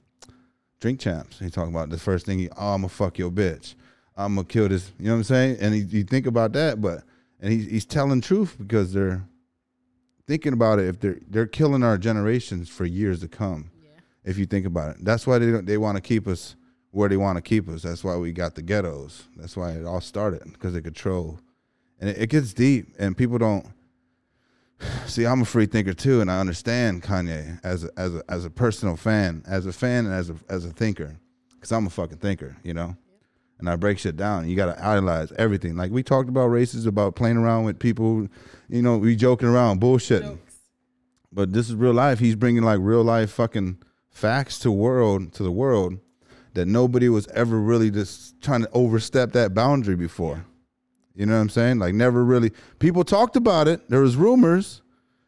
Drink 0.79 0.99
Champs. 0.99 1.39
He 1.39 1.49
talking 1.49 1.73
about 1.73 1.89
the 1.89 1.97
first 1.97 2.25
thing. 2.25 2.39
He, 2.39 2.49
oh, 2.49 2.73
I'm 2.73 2.81
gonna 2.81 2.89
fuck 2.89 3.17
your 3.17 3.31
bitch. 3.31 3.75
I'm 4.17 4.35
gonna 4.35 4.45
kill 4.45 4.69
this. 4.69 4.91
You 4.99 5.07
know 5.07 5.13
what 5.13 5.17
I'm 5.17 5.23
saying? 5.23 5.57
And 5.59 5.73
he, 5.73 5.81
you 5.81 6.03
think 6.03 6.27
about 6.27 6.53
that, 6.53 6.81
but 6.81 7.03
and 7.39 7.51
he, 7.51 7.59
he's 7.63 7.85
telling 7.85 8.21
truth 8.21 8.55
because 8.57 8.93
they're 8.93 9.23
thinking 10.27 10.53
about 10.53 10.79
it. 10.79 10.87
If 10.87 10.99
they're 10.99 11.19
they're 11.27 11.47
killing 11.47 11.83
our 11.83 11.97
generations 11.97 12.69
for 12.69 12.85
years 12.85 13.19
to 13.21 13.27
come. 13.27 13.71
Yeah. 13.81 13.89
If 14.23 14.37
you 14.37 14.45
think 14.45 14.65
about 14.65 14.91
it, 14.91 15.05
that's 15.05 15.27
why 15.27 15.39
they 15.39 15.51
don't, 15.51 15.65
they 15.65 15.77
want 15.77 15.97
to 15.97 16.01
keep 16.01 16.27
us 16.27 16.55
where 16.91 17.09
they 17.09 17.17
want 17.17 17.37
to 17.37 17.41
keep 17.41 17.67
us. 17.67 17.81
That's 17.81 18.03
why 18.03 18.15
we 18.15 18.31
got 18.31 18.55
the 18.55 18.61
ghettos. 18.61 19.23
That's 19.35 19.57
why 19.57 19.71
it 19.71 19.85
all 19.85 20.01
started 20.01 20.43
because 20.53 20.73
they 20.73 20.81
control, 20.81 21.39
and 21.99 22.09
it, 22.09 22.17
it 22.23 22.29
gets 22.29 22.53
deep, 22.53 22.87
and 22.97 23.17
people 23.17 23.37
don't. 23.37 23.65
See, 25.05 25.25
I'm 25.25 25.41
a 25.41 25.45
free 25.45 25.65
thinker 25.65 25.93
too, 25.93 26.21
and 26.21 26.29
I 26.29 26.39
understand 26.39 27.03
Kanye 27.03 27.59
as 27.63 27.85
a, 27.85 27.89
as 27.97 28.15
a 28.15 28.23
as 28.29 28.45
a 28.45 28.49
personal 28.49 28.95
fan, 28.95 29.43
as 29.47 29.65
a 29.65 29.73
fan, 29.73 30.05
and 30.05 30.13
as 30.13 30.29
a 30.29 30.35
as 30.49 30.65
a 30.65 30.69
thinker, 30.69 31.17
because 31.53 31.71
I'm 31.71 31.87
a 31.87 31.89
fucking 31.89 32.17
thinker, 32.17 32.57
you 32.63 32.73
know. 32.73 32.95
And 33.57 33.69
I 33.69 33.77
break 33.77 33.99
shit 33.99 34.17
down. 34.17 34.49
You 34.49 34.55
got 34.57 34.75
to 34.75 34.83
analyze 34.83 35.31
everything. 35.37 35.77
Like 35.77 35.89
we 35.89 36.03
talked 36.03 36.27
about 36.27 36.47
races, 36.47 36.85
about 36.85 37.15
playing 37.15 37.37
around 37.37 37.63
with 37.63 37.79
people, 37.79 38.27
you 38.67 38.81
know, 38.81 38.97
we 38.97 39.15
joking 39.15 39.47
around, 39.47 39.79
bullshitting. 39.79 40.23
Jokes. 40.23 40.55
But 41.31 41.53
this 41.53 41.69
is 41.69 41.75
real 41.75 41.93
life. 41.93 42.19
He's 42.19 42.35
bringing 42.35 42.63
like 42.63 42.79
real 42.81 43.03
life 43.03 43.31
fucking 43.31 43.77
facts 44.09 44.59
to 44.59 44.71
world 44.71 45.33
to 45.33 45.43
the 45.43 45.51
world 45.51 45.99
that 46.53 46.65
nobody 46.65 47.07
was 47.07 47.27
ever 47.27 47.59
really 47.59 47.91
just 47.91 48.41
trying 48.41 48.61
to 48.61 48.69
overstep 48.71 49.31
that 49.33 49.53
boundary 49.53 49.95
before. 49.95 50.45
You 51.15 51.25
know 51.25 51.33
what 51.33 51.41
I'm 51.41 51.49
saying? 51.49 51.79
Like 51.79 51.93
never 51.93 52.23
really 52.23 52.51
people 52.79 53.03
talked 53.03 53.35
about 53.35 53.67
it. 53.67 53.89
There 53.89 54.01
was 54.01 54.15
rumors, 54.15 54.81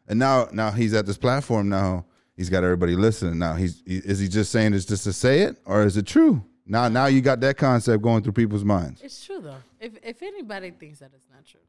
and 0.06 0.18
now 0.18 0.48
now 0.52 0.70
he's 0.70 0.92
at 0.92 1.06
this 1.06 1.16
platform. 1.16 1.68
Now 1.68 2.04
he's 2.36 2.50
got 2.50 2.62
everybody 2.62 2.94
listening. 2.94 3.38
Now 3.38 3.54
he's 3.54 3.82
he, 3.86 3.96
is 3.96 4.18
he 4.18 4.28
just 4.28 4.52
saying 4.52 4.72
this 4.72 4.84
just 4.84 5.04
to 5.04 5.12
say 5.12 5.40
it, 5.40 5.56
or 5.64 5.84
is 5.84 5.96
it 5.96 6.06
true? 6.06 6.44
Now 6.66 6.88
now 6.88 7.06
you 7.06 7.22
got 7.22 7.40
that 7.40 7.56
concept 7.56 8.02
going 8.02 8.22
through 8.22 8.34
people's 8.34 8.64
minds. 8.64 9.00
It's 9.02 9.24
true 9.24 9.40
though. 9.40 9.56
If 9.80 9.92
if 10.02 10.22
anybody 10.22 10.70
thinks 10.72 10.98
that 10.98 11.10
it's 11.14 11.26
not 11.32 11.46
true, 11.46 11.60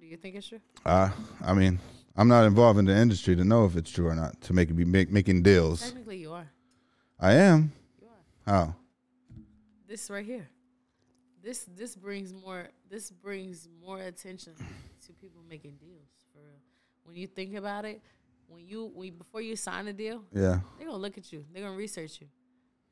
do 0.00 0.06
you 0.06 0.16
think 0.16 0.34
it's 0.34 0.48
true? 0.48 0.60
Uh, 0.84 1.10
I 1.44 1.54
mean, 1.54 1.78
I'm 2.16 2.26
not 2.26 2.46
involved 2.46 2.80
in 2.80 2.84
the 2.84 2.96
industry 2.96 3.36
to 3.36 3.44
know 3.44 3.64
if 3.64 3.76
it's 3.76 3.92
true 3.92 4.08
or 4.08 4.14
not. 4.16 4.40
To 4.42 4.52
make 4.52 4.70
it 4.70 4.74
be 4.74 4.84
make, 4.84 5.12
making 5.12 5.42
deals, 5.42 5.82
Technically, 5.82 6.18
you 6.18 6.32
are. 6.32 6.50
I 7.20 7.34
am. 7.34 7.70
You 8.00 8.08
are. 8.08 8.52
How? 8.52 8.74
This 9.86 10.10
right 10.10 10.26
here. 10.26 10.48
This 11.48 11.64
this 11.80 11.96
brings 11.96 12.34
more 12.34 12.68
this 12.90 13.10
brings 13.10 13.68
more 13.80 13.98
attention 14.00 14.52
to 15.06 15.12
people 15.14 15.40
making 15.48 15.76
deals 15.80 16.10
for 16.30 16.40
real. 16.40 16.60
When 17.04 17.16
you 17.16 17.26
think 17.26 17.54
about 17.54 17.86
it, 17.86 18.02
when 18.48 18.66
you 18.66 18.90
when 18.94 19.16
before 19.16 19.40
you 19.40 19.56
sign 19.56 19.88
a 19.88 19.94
deal, 19.94 20.22
Yeah. 20.30 20.60
they're 20.76 20.86
gonna 20.88 20.98
look 20.98 21.16
at 21.16 21.32
you. 21.32 21.46
They're 21.50 21.62
gonna 21.62 21.74
research 21.86 22.20
you. 22.20 22.26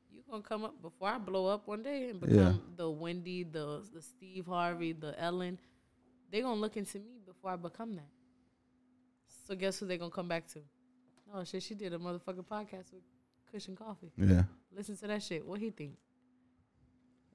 You're 0.09 0.23
gonna 0.27 0.41
come 0.41 0.63
up 0.65 0.81
before 0.81 1.09
I 1.09 1.19
blow 1.19 1.45
up 1.45 1.67
one 1.67 1.83
day 1.83 2.09
and 2.09 2.19
become 2.19 2.35
Yeah. 2.35 2.53
the 2.77 2.89
Wendy, 2.89 3.43
the 3.43 3.85
the 3.93 4.01
Steve 4.01 4.47
Harvey, 4.47 4.91
the 4.93 5.13
Ellen. 5.21 5.59
They're 6.31 6.41
gonna 6.41 6.59
look 6.59 6.77
into 6.77 6.97
me 6.97 7.19
before 7.27 7.51
I 7.51 7.57
become 7.57 7.93
that. 7.97 8.09
So 9.45 9.53
guess 9.53 9.77
who 9.79 9.85
they're 9.85 9.99
gonna 9.99 10.09
come 10.09 10.27
back 10.27 10.47
to? 10.53 10.61
Oh 11.31 11.43
shit, 11.43 11.61
she 11.61 11.75
did 11.75 11.93
a 11.93 11.99
motherfucking 11.99 12.47
podcast 12.47 12.91
with 12.91 13.03
Kush 13.51 13.67
and 13.67 13.77
Coffee. 13.77 14.11
Yeah. 14.17 14.45
Listen 14.75 14.97
to 14.97 15.05
that 15.07 15.21
shit. 15.21 15.45
What 15.45 15.59
he 15.59 15.69
think? 15.69 15.93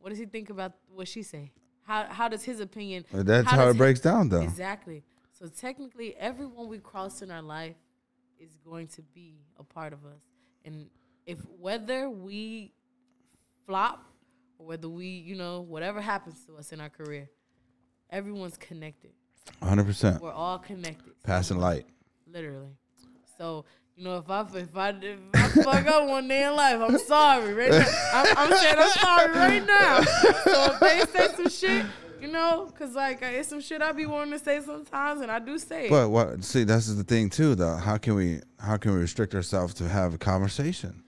What 0.02 0.10
does 0.10 0.18
he 0.18 0.26
think 0.26 0.50
about 0.50 0.72
what 0.92 1.06
she 1.06 1.22
say? 1.22 1.52
How 1.84 2.06
how 2.10 2.28
does 2.28 2.42
his 2.42 2.58
opinion? 2.58 3.04
That's 3.12 3.48
how, 3.48 3.64
does 3.64 3.76
it 3.76 3.78
breaks 3.78 4.00
down, 4.00 4.28
though. 4.28 4.40
Exactly. 4.42 5.04
So 5.30 5.46
technically, 5.46 6.16
everyone 6.16 6.68
we 6.68 6.78
cross 6.78 7.22
in 7.22 7.30
our 7.30 7.40
life 7.40 7.76
is 8.36 8.50
going 8.64 8.88
to 8.88 9.02
be 9.02 9.36
a 9.60 9.62
part 9.62 9.92
of 9.92 10.04
us, 10.04 10.20
and 10.64 10.90
if 11.24 11.38
whether 11.56 12.10
we 12.10 12.72
flop 13.64 14.04
or 14.58 14.66
whether 14.66 14.88
we, 14.88 15.06
you 15.06 15.36
know, 15.36 15.60
whatever 15.60 16.00
happens 16.00 16.44
to 16.46 16.56
us 16.56 16.72
in 16.72 16.80
our 16.80 16.88
career, 16.90 17.30
everyone's 18.10 18.56
connected. 18.56 19.12
100. 19.60 19.84
percent 19.84 20.20
We're 20.20 20.32
all 20.32 20.58
connected. 20.58 21.12
Passing 21.22 21.58
light. 21.58 21.86
literally. 22.26 22.74
So 23.38 23.64
you 23.96 24.04
know, 24.04 24.18
if 24.18 24.30
I 24.30 24.40
if 24.54 24.76
I 24.76 24.90
if 24.90 25.18
I 25.34 25.48
fuck 25.62 25.86
up 25.86 26.08
one 26.08 26.28
day 26.28 26.44
in 26.44 26.56
life, 26.56 26.80
I'm 26.80 26.98
sorry 26.98 27.52
right 27.52 27.70
now. 27.70 28.10
I'm, 28.14 28.36
I'm 28.38 28.56
saying 28.56 28.74
I'm 28.78 28.90
sorry 28.90 29.32
right 29.32 29.66
now. 29.66 30.02
So 30.02 30.72
if 30.72 30.80
they 30.80 31.18
say 31.18 31.34
some 31.34 31.48
shit, 31.48 31.86
you 32.20 32.28
know, 32.28 32.72
cause 32.78 32.94
like 32.94 33.22
uh, 33.22 33.26
it's 33.26 33.48
some 33.48 33.60
shit 33.60 33.82
I 33.82 33.92
be 33.92 34.06
wanting 34.06 34.32
to 34.32 34.38
say 34.38 34.60
sometimes, 34.60 35.20
and 35.20 35.30
I 35.30 35.38
do 35.38 35.58
say 35.58 35.86
it. 35.86 35.90
But 35.90 36.10
what? 36.10 36.42
See, 36.44 36.64
that's 36.64 36.86
the 36.94 37.04
thing 37.04 37.30
too, 37.30 37.54
though. 37.54 37.76
How 37.76 37.98
can 37.98 38.14
we? 38.14 38.40
How 38.58 38.76
can 38.76 38.92
we 38.92 38.98
restrict 38.98 39.34
ourselves 39.34 39.74
to 39.74 39.88
have 39.88 40.14
a 40.14 40.18
conversation? 40.18 41.02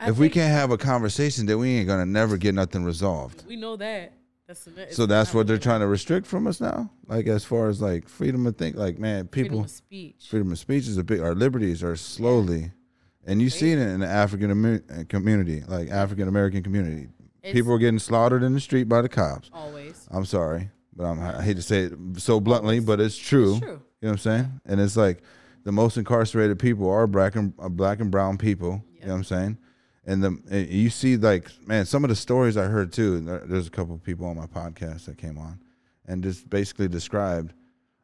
I 0.00 0.10
if 0.10 0.18
we 0.18 0.28
can't 0.28 0.52
have 0.52 0.70
a 0.70 0.78
conversation, 0.78 1.46
then 1.46 1.58
we 1.58 1.76
ain't 1.76 1.88
gonna 1.88 2.06
never 2.06 2.36
get 2.36 2.54
nothing 2.54 2.84
resolved. 2.84 3.44
we 3.46 3.56
know 3.56 3.76
that. 3.76 4.12
That's 4.48 4.64
the, 4.64 4.86
So 4.90 5.04
that's 5.04 5.34
what 5.34 5.46
they're 5.46 5.58
trying 5.58 5.80
to 5.80 5.86
restrict 5.86 6.26
from 6.26 6.46
us 6.46 6.58
now. 6.58 6.90
Like 7.06 7.26
as 7.26 7.44
far 7.44 7.68
as 7.68 7.82
like 7.82 8.08
freedom 8.08 8.46
of 8.46 8.56
think, 8.56 8.76
like 8.76 8.98
man, 8.98 9.28
people 9.28 9.50
freedom 9.50 9.64
of 9.64 9.70
speech. 9.70 10.26
freedom 10.28 10.50
of 10.52 10.58
speech 10.58 10.88
is 10.88 10.96
a 10.96 11.04
big. 11.04 11.20
Our 11.20 11.34
liberties 11.34 11.82
are 11.82 11.96
slowly, 11.96 12.72
and 13.26 13.42
you 13.42 13.50
see 13.50 13.72
it 13.72 13.78
in 13.78 14.00
the 14.00 14.06
African 14.06 14.50
Amer- 14.50 15.04
community, 15.10 15.62
like 15.68 15.90
African 15.90 16.28
American 16.28 16.62
community. 16.62 17.08
It's 17.42 17.52
People 17.52 17.74
are 17.74 17.78
getting 17.78 17.98
slaughtered 17.98 18.42
in 18.42 18.54
the 18.54 18.60
street 18.60 18.84
by 18.88 19.02
the 19.02 19.08
cops. 19.10 19.50
always. 19.52 20.08
I'm 20.10 20.24
sorry, 20.24 20.70
but 20.96 21.04
I'm, 21.04 21.20
I 21.20 21.42
hate 21.42 21.56
to 21.56 21.62
say 21.62 21.82
it 21.82 21.92
so 22.16 22.40
bluntly, 22.40 22.80
but 22.80 23.00
it's 23.00 23.18
true. 23.18 23.50
It's 23.52 23.60
true. 23.60 23.68
You 24.00 24.08
know 24.08 24.08
what 24.08 24.12
I'm 24.12 24.18
saying? 24.18 24.60
And 24.64 24.80
it's 24.80 24.96
like 24.96 25.22
the 25.64 25.72
most 25.72 25.98
incarcerated 25.98 26.58
people 26.58 26.88
are 26.88 27.06
black 27.06 27.36
and 27.36 27.52
uh, 27.58 27.68
black 27.68 28.00
and 28.00 28.10
brown 28.10 28.38
people. 28.38 28.82
You 28.94 29.02
know 29.02 29.08
what 29.12 29.18
I'm 29.18 29.24
saying? 29.24 29.58
And 30.08 30.24
the 30.24 30.38
and 30.50 30.68
you 30.70 30.88
see 30.88 31.16
like 31.18 31.50
man, 31.66 31.84
some 31.84 32.02
of 32.02 32.08
the 32.08 32.16
stories 32.16 32.56
I 32.56 32.64
heard 32.64 32.92
too. 32.92 33.20
there- 33.20 33.44
There's 33.46 33.66
a 33.66 33.70
couple 33.70 33.94
of 33.94 34.02
people 34.02 34.24
on 34.26 34.36
my 34.36 34.46
podcast 34.46 35.04
that 35.04 35.18
came 35.18 35.36
on, 35.36 35.60
and 36.06 36.22
just 36.22 36.48
basically 36.48 36.88
described. 36.88 37.52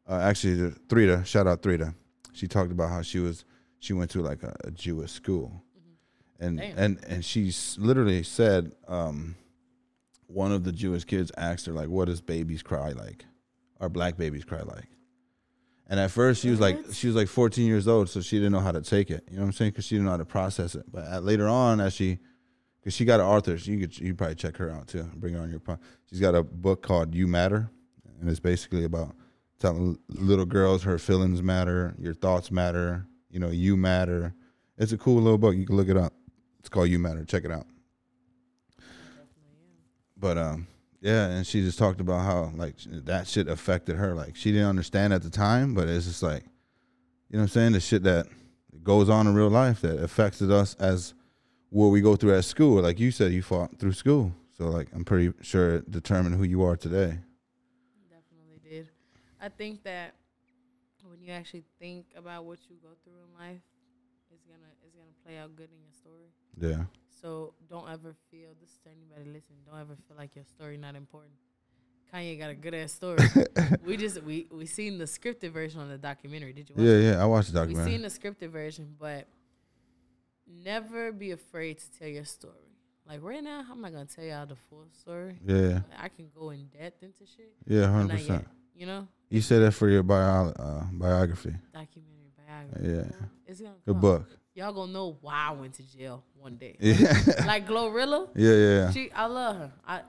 Uh, 0.07 0.17
actually, 0.21 0.55
the, 0.55 0.71
Thrita, 0.89 1.25
shout 1.25 1.47
out 1.47 1.63
Thrita. 1.63 1.95
She 2.35 2.47
talked 2.47 2.71
about 2.73 2.91
how 2.91 3.01
she 3.01 3.21
was 3.21 3.47
she 3.79 3.95
went 3.95 4.11
to 4.11 4.21
like 4.21 4.43
a, 4.43 4.55
a 4.65 4.71
Jewish 4.71 5.13
school, 5.13 5.63
and 6.39 6.59
Damn. 6.59 6.79
and 6.79 7.05
and 7.09 7.25
she 7.25 7.51
literally 7.79 8.23
said 8.23 8.73
um, 8.87 9.35
one 10.27 10.53
of 10.53 10.63
the 10.65 10.73
Jewish 10.73 11.05
kids 11.05 11.33
asked 11.39 11.65
her 11.67 11.73
like, 11.73 11.89
"What 11.89 12.07
does 12.09 12.21
babies 12.21 12.63
cry 12.63 12.91
like, 12.93 13.25
or 13.81 13.89
black 13.89 14.19
babies 14.19 14.45
cry 14.45 14.61
like?" 14.61 14.89
And 15.95 16.01
at 16.01 16.11
first 16.11 16.43
she 16.43 16.51
was 16.51 16.59
like, 16.59 16.77
she 16.91 17.07
was 17.07 17.15
like 17.15 17.29
14 17.29 17.69
years 17.69 17.87
old, 17.87 18.09
so 18.09 18.21
she 18.21 18.39
didn't 18.39 18.51
know 18.51 18.59
how 18.59 18.73
to 18.73 18.81
take 18.81 19.12
it. 19.12 19.23
You 19.31 19.37
know 19.37 19.43
what 19.43 19.47
I'm 19.47 19.53
saying? 19.53 19.71
Because 19.71 19.85
she 19.85 19.95
didn't 19.95 20.07
know 20.07 20.11
how 20.11 20.16
to 20.16 20.25
process 20.25 20.75
it. 20.75 20.91
But 20.91 21.05
at, 21.07 21.23
later 21.23 21.47
on, 21.47 21.81
as 21.81 21.93
she, 21.93 22.19
because 22.81 22.95
she 22.95 23.05
got 23.05 23.21
an 23.21 23.27
author, 23.27 23.57
so 23.57 23.71
you 23.71 23.79
could 23.79 23.97
you 23.97 24.12
probably 24.12 24.35
check 24.35 24.57
her 24.57 24.73
out 24.73 24.89
too. 24.89 25.05
Bring 25.15 25.35
her 25.35 25.41
on 25.41 25.51
your 25.51 25.61
pod. 25.61 25.79
She's 26.11 26.19
got 26.19 26.35
a 26.35 26.43
book 26.43 26.83
called 26.83 27.15
"You 27.15 27.29
Matter," 27.29 27.71
and 28.21 28.29
it's 28.29 28.41
basically 28.41 28.83
about 28.83 29.15
telling 29.61 29.97
little 30.09 30.47
girls 30.47 30.83
her 30.83 30.99
feelings 30.99 31.45
matter, 31.45 31.95
your 31.97 32.12
thoughts 32.12 32.51
matter, 32.51 33.07
you 33.31 33.39
know, 33.39 33.51
you 33.51 33.77
matter. 33.77 34.35
It's 34.77 34.91
a 34.91 34.99
cool 34.99 35.23
little 35.23 35.39
book. 35.39 35.55
You 35.55 35.65
can 35.65 35.77
look 35.77 35.89
it 35.89 35.97
up. 35.97 36.12
It's 36.59 36.69
called 36.69 36.89
"You 36.89 36.99
Matter." 36.99 37.25
Check 37.25 37.45
it 37.45 37.53
out. 37.53 37.69
But 40.16 40.39
um, 40.39 40.66
yeah, 41.05 41.27
and 41.27 41.47
she 41.47 41.61
just 41.61 41.79
talked 41.79 42.01
about 42.01 42.25
how 42.25 42.51
like 42.57 42.77
that 43.05 43.29
shit 43.29 43.47
affected 43.47 43.97
her. 43.97 44.15
Like 44.15 44.37
she 44.37 44.53
didn't 44.53 44.69
understand 44.69 45.13
at 45.13 45.23
the 45.23 45.29
time, 45.29 45.75
but 45.75 45.87
it's 45.87 46.07
just 46.07 46.23
like, 46.23 46.43
you 47.29 47.37
know 47.37 47.41
what 47.41 47.43
I'm 47.43 47.49
saying? 47.49 47.73
The 47.73 47.81
shit 47.81 48.05
that 48.05 48.27
goes 48.83 49.11
on 49.11 49.27
in 49.27 49.35
real 49.35 49.51
life 49.51 49.83
that 49.83 50.03
affected 50.03 50.51
us 50.51 50.75
as 50.77 51.13
what 51.69 51.89
we 51.89 52.01
go 52.01 52.17
through 52.17 52.35
at 52.35 52.47
school. 52.47 52.81
Like 52.81 52.99
you 52.99 53.11
said, 53.11 53.33
you 53.33 53.43
fought 53.43 53.79
through 53.79 53.93
school, 53.93 54.33
so 54.57 54.65
like 54.69 54.89
I'm 54.95 55.05
pretty 55.05 55.35
sure 55.43 55.75
it 55.75 55.91
determined 55.91 56.37
who 56.37 56.45
you 56.45 56.63
are 56.63 56.75
today. 56.75 57.19
Definitely 58.09 58.61
did. 58.67 58.89
I 59.43 59.51
think 59.51 59.85
that 59.85 60.15
when 61.05 61.21
you 61.21 61.33
actually 61.33 61.65
think 61.79 62.07
about 62.17 62.47
what 62.47 62.61
you 62.71 62.77
go 62.83 62.89
through 63.05 63.13
in 63.13 63.47
life, 63.47 63.61
it's 64.31 64.45
gonna 64.47 64.73
it's 64.83 64.95
gonna 64.95 65.13
play 65.23 65.37
out 65.37 65.55
good 65.55 65.69
in 65.71 65.83
your 65.83 65.93
story. 65.93 66.31
Yeah, 66.59 66.87
So 67.20 67.55
don't 67.69 67.89
ever 67.89 68.15
feel 68.31 68.51
this 68.61 68.70
is 68.70 68.78
to 68.85 68.91
anybody 68.91 69.31
listening. 69.31 69.61
Don't 69.66 69.81
ever 69.81 69.97
feel 70.09 70.16
like 70.16 70.35
your 70.35 70.45
story 70.45 70.77
not 70.77 70.95
important. 70.95 71.32
Kanye 72.12 72.39
got 72.39 72.51
a 72.51 72.55
good 72.55 72.74
ass 72.74 72.93
story. 72.93 73.19
we 73.85 73.97
just 73.97 74.23
we 74.23 74.47
we 74.51 74.66
seen 74.66 74.99
the 74.99 75.05
scripted 75.05 75.51
version 75.51 75.81
on 75.81 75.89
the 75.89 75.99
documentary. 75.99 76.53
Did 76.53 76.70
you 76.70 76.77
watch 76.77 76.85
yeah, 76.85 76.93
it? 76.93 77.03
yeah. 77.03 77.23
I 77.23 77.27
watched 77.27 77.53
the 77.53 77.61
documentary. 77.61 77.93
We 77.93 77.99
seen 77.99 78.03
the 78.03 78.09
scripted 78.09 78.51
version, 78.51 78.95
but 78.99 79.27
never 80.47 81.12
be 81.12 81.32
afraid 81.32 81.78
to 81.78 81.99
tell 81.99 82.09
your 82.09 82.24
story. 82.24 82.53
Like 83.07 83.23
right 83.23 83.43
now, 83.43 83.65
I'm 83.70 83.81
not 83.81 83.93
gonna 83.93 84.07
tell 84.07 84.24
y'all 84.24 84.47
the 84.47 84.57
full 84.70 84.86
story. 84.93 85.39
Yeah, 85.45 85.81
I 85.99 86.09
can 86.09 86.31
go 86.35 86.51
in 86.51 86.66
depth 86.66 87.03
into 87.03 87.27
shit. 87.27 87.53
yeah, 87.66 87.86
hundred 87.86 88.19
percent. 88.19 88.47
You 88.74 88.86
know, 88.86 89.09
You 89.28 89.41
said 89.41 89.62
that 89.62 89.73
for 89.73 89.89
your 89.89 90.03
bio, 90.03 90.49
uh, 90.49 90.85
biography. 90.93 91.55
documentary, 91.73 92.32
biography. 92.36 92.89
Yeah. 92.89 93.27
It's 93.47 93.61
gonna 93.61 93.74
Good 93.86 94.01
book. 94.01 94.28
Y'all 94.55 94.73
gonna 94.73 94.93
know 94.93 95.17
why 95.21 95.47
I 95.49 95.53
went 95.53 95.75
to 95.75 95.83
jail 95.83 96.23
one 96.39 96.57
day. 96.57 96.77
Yeah, 96.79 97.13
like 97.47 97.67
Glorilla, 97.67 98.29
yeah, 98.37 98.53
yeah. 98.55 98.91
she 98.93 99.11
I 99.13 99.27
love 99.27 99.57
her. 99.57 99.73
I 99.87 100.03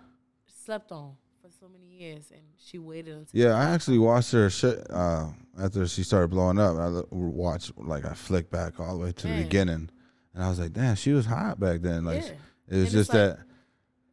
slept 0.63 0.91
on 0.91 1.13
for 1.41 1.49
so 1.59 1.67
many 1.67 1.87
years, 1.87 2.29
and 2.31 2.41
she 2.57 2.77
waited 2.77 3.15
until 3.15 3.41
Yeah, 3.41 3.53
I 3.55 3.71
actually 3.71 3.97
watched 3.97 4.31
her 4.33 4.49
shit 4.51 4.85
uh, 4.91 5.27
after 5.59 5.87
she 5.87 6.03
started 6.03 6.29
blowing 6.29 6.59
up. 6.59 6.77
I 6.77 7.01
watched 7.11 7.71
like 7.77 8.05
I 8.05 8.13
flicked 8.13 8.51
back 8.51 8.79
all 8.79 8.97
the 8.97 9.03
way 9.05 9.11
to 9.13 9.27
the 9.27 9.43
beginning, 9.43 9.89
and 10.35 10.43
I 10.43 10.49
was 10.49 10.59
like, 10.59 10.73
"Damn, 10.73 10.95
she 10.95 11.11
was 11.13 11.25
hot 11.25 11.59
back 11.59 11.81
then." 11.81 12.05
Like 12.05 12.21
Yeah. 12.21 12.29
it 12.69 12.75
was 12.77 12.83
And 12.83 12.91
just 12.91 13.09
like, 13.09 13.17
that 13.17 13.39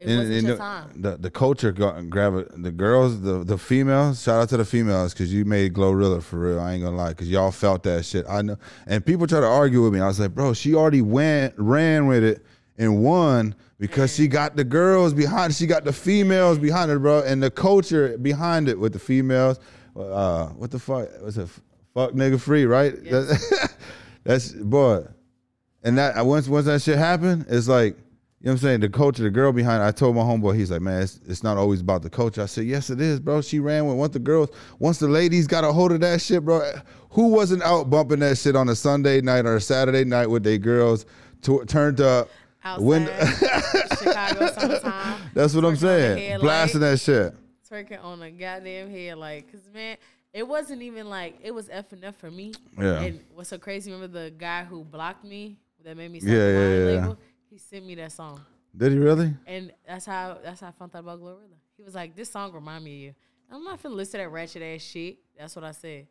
it 0.03 0.09
and- 0.09 0.19
wasn't 0.19 0.37
and 0.39 0.47
your 0.47 0.57
the, 0.57 0.63
time. 0.63 0.91
the 1.03 1.17
the 1.17 1.31
culture 1.31 1.73
got 1.73 2.11
grab 2.11 2.35
it. 2.35 2.63
The 2.63 2.71
girls, 2.73 3.21
the 3.21 3.45
the 3.45 3.57
females. 3.59 4.23
Shout 4.23 4.43
out 4.43 4.49
to 4.51 4.57
the 4.57 4.65
females 4.65 5.13
because 5.15 5.33
you 5.33 5.45
made 5.45 5.75
Glorilla 5.75 6.23
for 6.23 6.39
real. 6.39 6.61
I 6.61 6.73
ain't 6.73 6.83
gonna 6.83 6.97
lie 6.97 7.11
because 7.11 7.29
y'all 7.29 7.51
felt 7.53 7.83
that 7.85 8.05
shit. 8.05 8.25
I 8.29 8.43
know, 8.43 8.57
and 8.87 9.05
people 9.05 9.27
try 9.27 9.41
to 9.41 9.47
argue 9.47 9.83
with 9.83 9.93
me. 9.95 10.01
I 10.01 10.07
was 10.07 10.21
like, 10.21 10.35
bro, 10.35 10.53
she 10.53 10.75
already 10.75 11.03
went 11.03 11.55
ran 11.57 12.07
with 12.07 12.25
it 12.25 12.45
and 12.79 13.03
won 13.03 13.55
because 13.79 14.15
she 14.15 14.29
got 14.29 14.57
the 14.57 14.65
girls 14.65 15.15
behind. 15.15 15.55
She 15.55 15.67
got 15.67 15.85
the 15.85 15.93
females 15.93 16.59
behind 16.59 16.91
her, 16.91 16.99
bro, 16.99 17.23
and 17.23 17.43
the 17.43 17.51
culture 17.51 18.17
behind 18.19 18.69
it 18.69 18.79
with 18.79 18.93
the 18.93 18.99
females. 18.99 19.59
Uh, 19.97 20.47
what 20.49 20.71
the 20.71 20.79
fuck? 20.79 21.09
What's 21.21 21.37
it? 21.37 21.49
Fuck 21.95 22.13
nigga 22.13 22.41
free, 22.41 22.65
right? 22.65 22.95
That's, 23.05 23.75
that's 24.25 24.53
boy. 24.53 25.05
And 25.83 25.99
that 25.99 26.25
once 26.25 26.49
once 26.49 26.67
that 26.67 26.81
shit 26.81 26.97
happened, 26.97 27.47
it's 27.49 27.69
like 27.69 27.97
you 28.43 28.47
know 28.47 28.53
what 28.53 28.53
I'm 28.55 28.59
saying. 28.59 28.81
The 28.81 28.89
culture, 28.89 29.23
the 29.23 29.31
girl 29.31 29.53
behind. 29.53 29.83
I 29.85 29.93
told 29.93 30.17
my 30.17 30.23
homeboy, 30.23 30.57
he's 30.57 30.71
like, 30.71 30.81
man, 30.83 31.03
it's, 31.03 31.21
it's 31.29 31.43
not 31.45 31.57
always 31.57 31.81
about 31.81 32.03
the 32.03 32.11
culture. 32.11 32.43
I 32.43 32.47
said, 32.47 32.65
yes, 32.65 32.91
it 32.91 33.01
is, 33.01 33.21
bro. 33.21 33.41
She 33.41 33.61
ran 33.61 33.87
with 33.87 33.97
once 33.97 34.13
the 34.15 34.19
girls, 34.19 34.51
once 34.81 34.99
the 34.99 35.07
ladies 35.07 35.47
got 35.47 35.63
a 35.63 35.73
hold 35.73 35.93
of 35.93 36.01
that 36.01 36.21
shit, 36.21 36.45
bro. 36.45 36.73
Who 37.11 37.29
wasn't 37.29 37.63
out 37.63 37.89
bumping 37.89 38.19
that 38.19 38.37
shit 38.39 38.57
on 38.57 38.69
a 38.69 38.75
Sunday 38.75 39.21
night 39.21 39.47
or 39.47 39.57
a 39.57 39.61
Saturday 39.61 40.05
night 40.05 40.27
with 40.29 40.43
their 40.43 40.59
girls 40.59 41.07
to, 41.43 41.65
turned 41.67 42.01
up? 42.01 42.29
Outside, 42.65 42.85
When- 42.85 43.07
Chicago 43.99 44.47
summertime. 44.59 45.21
That's 45.35 45.55
what 45.55 45.65
I'm 45.65 45.75
Twerking 45.75 45.75
on 45.75 45.75
the 45.75 45.77
saying. 46.17 46.41
Blasting 46.41 46.81
that 46.81 47.01
shit. 47.01 47.35
twerking 47.71 48.03
on 48.05 48.23
a 48.23 48.31
goddamn 48.31 48.91
head, 48.91 49.19
like, 49.19 49.51
cause 49.51 49.61
man, 49.73 49.97
it 50.33 50.47
wasn't 50.47 50.83
even 50.83 51.09
like 51.09 51.39
it 51.43 51.53
was 51.53 51.69
F 51.71 51.93
and 51.93 52.05
F 52.05 52.17
for 52.17 52.31
me. 52.31 52.55
Yeah. 52.79 53.01
And 53.01 53.21
what's 53.35 53.51
so 53.51 53.59
crazy? 53.59 53.93
Remember 53.93 54.25
the 54.25 54.31
guy 54.31 54.65
who 54.65 54.85
blocked 54.85 55.25
me 55.25 55.59
that 55.85 55.97
made 55.97 56.11
me 56.11 56.21
sign 56.21 56.29
Yeah, 56.31 56.37
the 56.39 56.53
yeah, 56.53 56.69
yeah. 56.95 57.01
label? 57.01 57.19
He 57.53 57.59
sent 57.59 57.85
me 57.85 57.95
that 57.97 58.13
song, 58.13 58.41
Did 58.75 58.93
he 58.93 58.99
really? 58.99 59.35
and 59.47 59.75
that's 59.87 60.07
how 60.07 60.39
that's 60.43 60.63
how 60.63 60.69
I 60.69 60.71
found 60.71 60.97
out 60.97 61.01
about 61.01 61.21
Glorilla. 61.21 61.59
He 61.77 61.83
was 61.83 61.95
like, 61.95 62.17
"This 62.17 62.31
song 62.31 62.51
remind 62.51 62.83
me 62.83 62.95
of 62.95 63.01
you." 63.03 63.15
I'm 63.53 63.63
not 63.63 63.83
finna 63.83 63.95
listen 63.95 64.13
to 64.13 64.19
that 64.25 64.31
ratchet 64.31 64.63
ass 64.63 64.81
shit. 64.81 65.19
That's 65.39 65.55
what 65.55 65.63
I 65.63 65.73
said, 65.73 66.07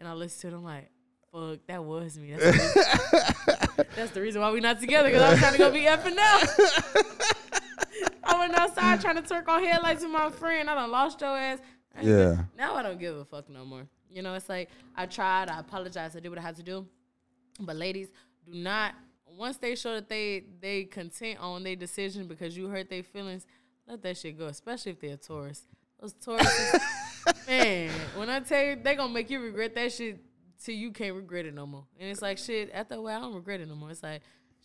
and 0.00 0.08
I 0.08 0.14
listened 0.14 0.50
to 0.50 0.56
it. 0.56 0.58
I'm 0.58 0.64
like, 0.64 0.90
"Fuck, 1.30 1.60
that 1.68 1.84
was 1.84 2.18
me." 2.18 2.32
That's 2.32 2.42
the 2.42 2.50
reason, 2.50 3.86
that's 3.94 4.10
the 4.10 4.20
reason 4.20 4.40
why 4.40 4.50
we 4.50 4.58
not 4.58 4.80
together 4.80 5.10
because 5.10 5.22
I 5.22 5.30
was 5.30 5.38
trying 5.38 5.52
to 5.52 5.58
go 5.58 5.70
be 5.70 5.86
F 5.86 6.04
and. 6.04 6.18
I 8.24 8.38
went 8.40 8.58
outside 8.58 9.00
trying 9.00 9.14
to 9.14 9.22
twerk 9.22 9.46
on 9.46 9.62
headlights 9.62 10.02
with 10.02 10.10
my 10.10 10.28
friend. 10.30 10.68
I 10.68 10.74
done 10.74 10.90
lost 10.90 11.20
your 11.20 11.38
ass. 11.38 11.60
Yeah. 12.02 12.36
Now 12.58 12.74
I 12.74 12.82
don't 12.82 12.98
give 12.98 13.16
a 13.16 13.24
fuck 13.24 13.48
no 13.48 13.64
more. 13.64 13.86
You 14.10 14.22
know, 14.22 14.34
it's 14.34 14.48
like 14.48 14.70
I 14.96 15.06
tried. 15.06 15.50
I 15.50 15.60
apologize. 15.60 16.16
I 16.16 16.20
did 16.20 16.30
what 16.30 16.38
I 16.38 16.42
had 16.42 16.56
to 16.56 16.64
do. 16.64 16.84
But 17.60 17.76
ladies, 17.76 18.08
do 18.44 18.54
not. 18.54 18.94
Once 19.36 19.56
they 19.56 19.74
show 19.74 19.94
that 19.94 20.08
they 20.08 20.44
they 20.60 20.84
content 20.84 21.38
on 21.40 21.62
their 21.62 21.76
decision 21.76 22.26
because 22.26 22.56
you 22.56 22.68
hurt 22.68 22.90
their 22.90 23.02
feelings, 23.02 23.46
let 23.86 24.02
that 24.02 24.16
shit 24.16 24.38
go. 24.38 24.46
Especially 24.46 24.92
if 24.92 25.00
they're 25.00 25.14
a 25.14 25.16
Taurus. 25.16 25.62
Those 26.00 26.14
Tauruses, 26.14 26.80
man. 27.46 27.90
When 28.16 28.30
I 28.30 28.40
tell 28.40 28.62
you, 28.64 28.76
they 28.76 28.94
gonna 28.94 29.12
make 29.12 29.30
you 29.30 29.40
regret 29.40 29.74
that 29.74 29.92
shit 29.92 30.20
till 30.62 30.74
you 30.74 30.92
can't 30.92 31.14
regret 31.14 31.46
it 31.46 31.54
no 31.54 31.66
more. 31.66 31.84
And 31.98 32.10
it's 32.10 32.22
like 32.22 32.38
shit. 32.38 32.70
At 32.70 32.88
that 32.88 33.02
way, 33.02 33.12
I 33.14 33.20
don't 33.20 33.34
regret 33.34 33.60
it 33.60 33.68
no 33.68 33.74
more. 33.74 33.90
It's 33.90 34.02
like 34.02 34.22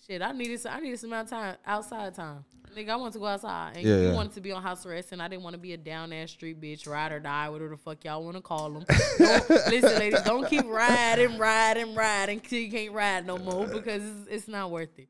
shit. 0.08 0.22
I 0.22 0.32
needed 0.32 0.60
some. 0.60 0.74
I 0.74 0.80
needed 0.80 1.00
some 1.00 1.12
amount 1.12 1.28
of 1.28 1.30
time 1.32 1.56
outside 1.66 2.14
time. 2.16 2.46
Nigga, 2.76 2.90
I 2.90 2.96
want 2.98 3.14
to 3.14 3.20
go 3.20 3.26
outside, 3.26 3.78
and 3.78 3.86
Yeah, 3.86 3.96
you 3.96 4.08
yeah. 4.08 4.14
wanted 4.14 4.34
to 4.34 4.42
be 4.42 4.52
on 4.52 4.62
house 4.62 4.86
arrest, 4.86 5.14
and 5.14 5.22
I 5.22 5.30
didn't 5.30 5.44
want 5.44 5.54
to 5.54 5.58
be 5.60 5.72
a 5.72 5.78
down 5.78 6.12
ass 6.12 6.32
street 6.32 6.60
bitch, 6.60 6.86
ride 6.90 7.14
or 7.14 7.22
die, 7.22 7.48
whatever 7.48 7.70
the 7.70 7.78
fuck 7.78 8.04
y'all 8.04 8.22
want 8.22 8.36
to 8.36 8.42
call 8.42 8.70
them. 8.70 8.84
Listen, 9.20 9.98
ladies, 9.98 10.22
don't 10.24 10.46
keep 10.50 10.66
riding, 10.66 11.38
riding, 11.38 11.96
riding 11.96 12.42
till 12.42 12.60
you 12.60 12.70
can't 12.70 12.92
ride 12.94 13.26
no 13.26 13.38
more 13.38 13.66
because 13.66 14.04
it's, 14.04 14.28
it's 14.30 14.48
not 14.50 14.72
worth 14.72 14.90
it. 15.00 15.08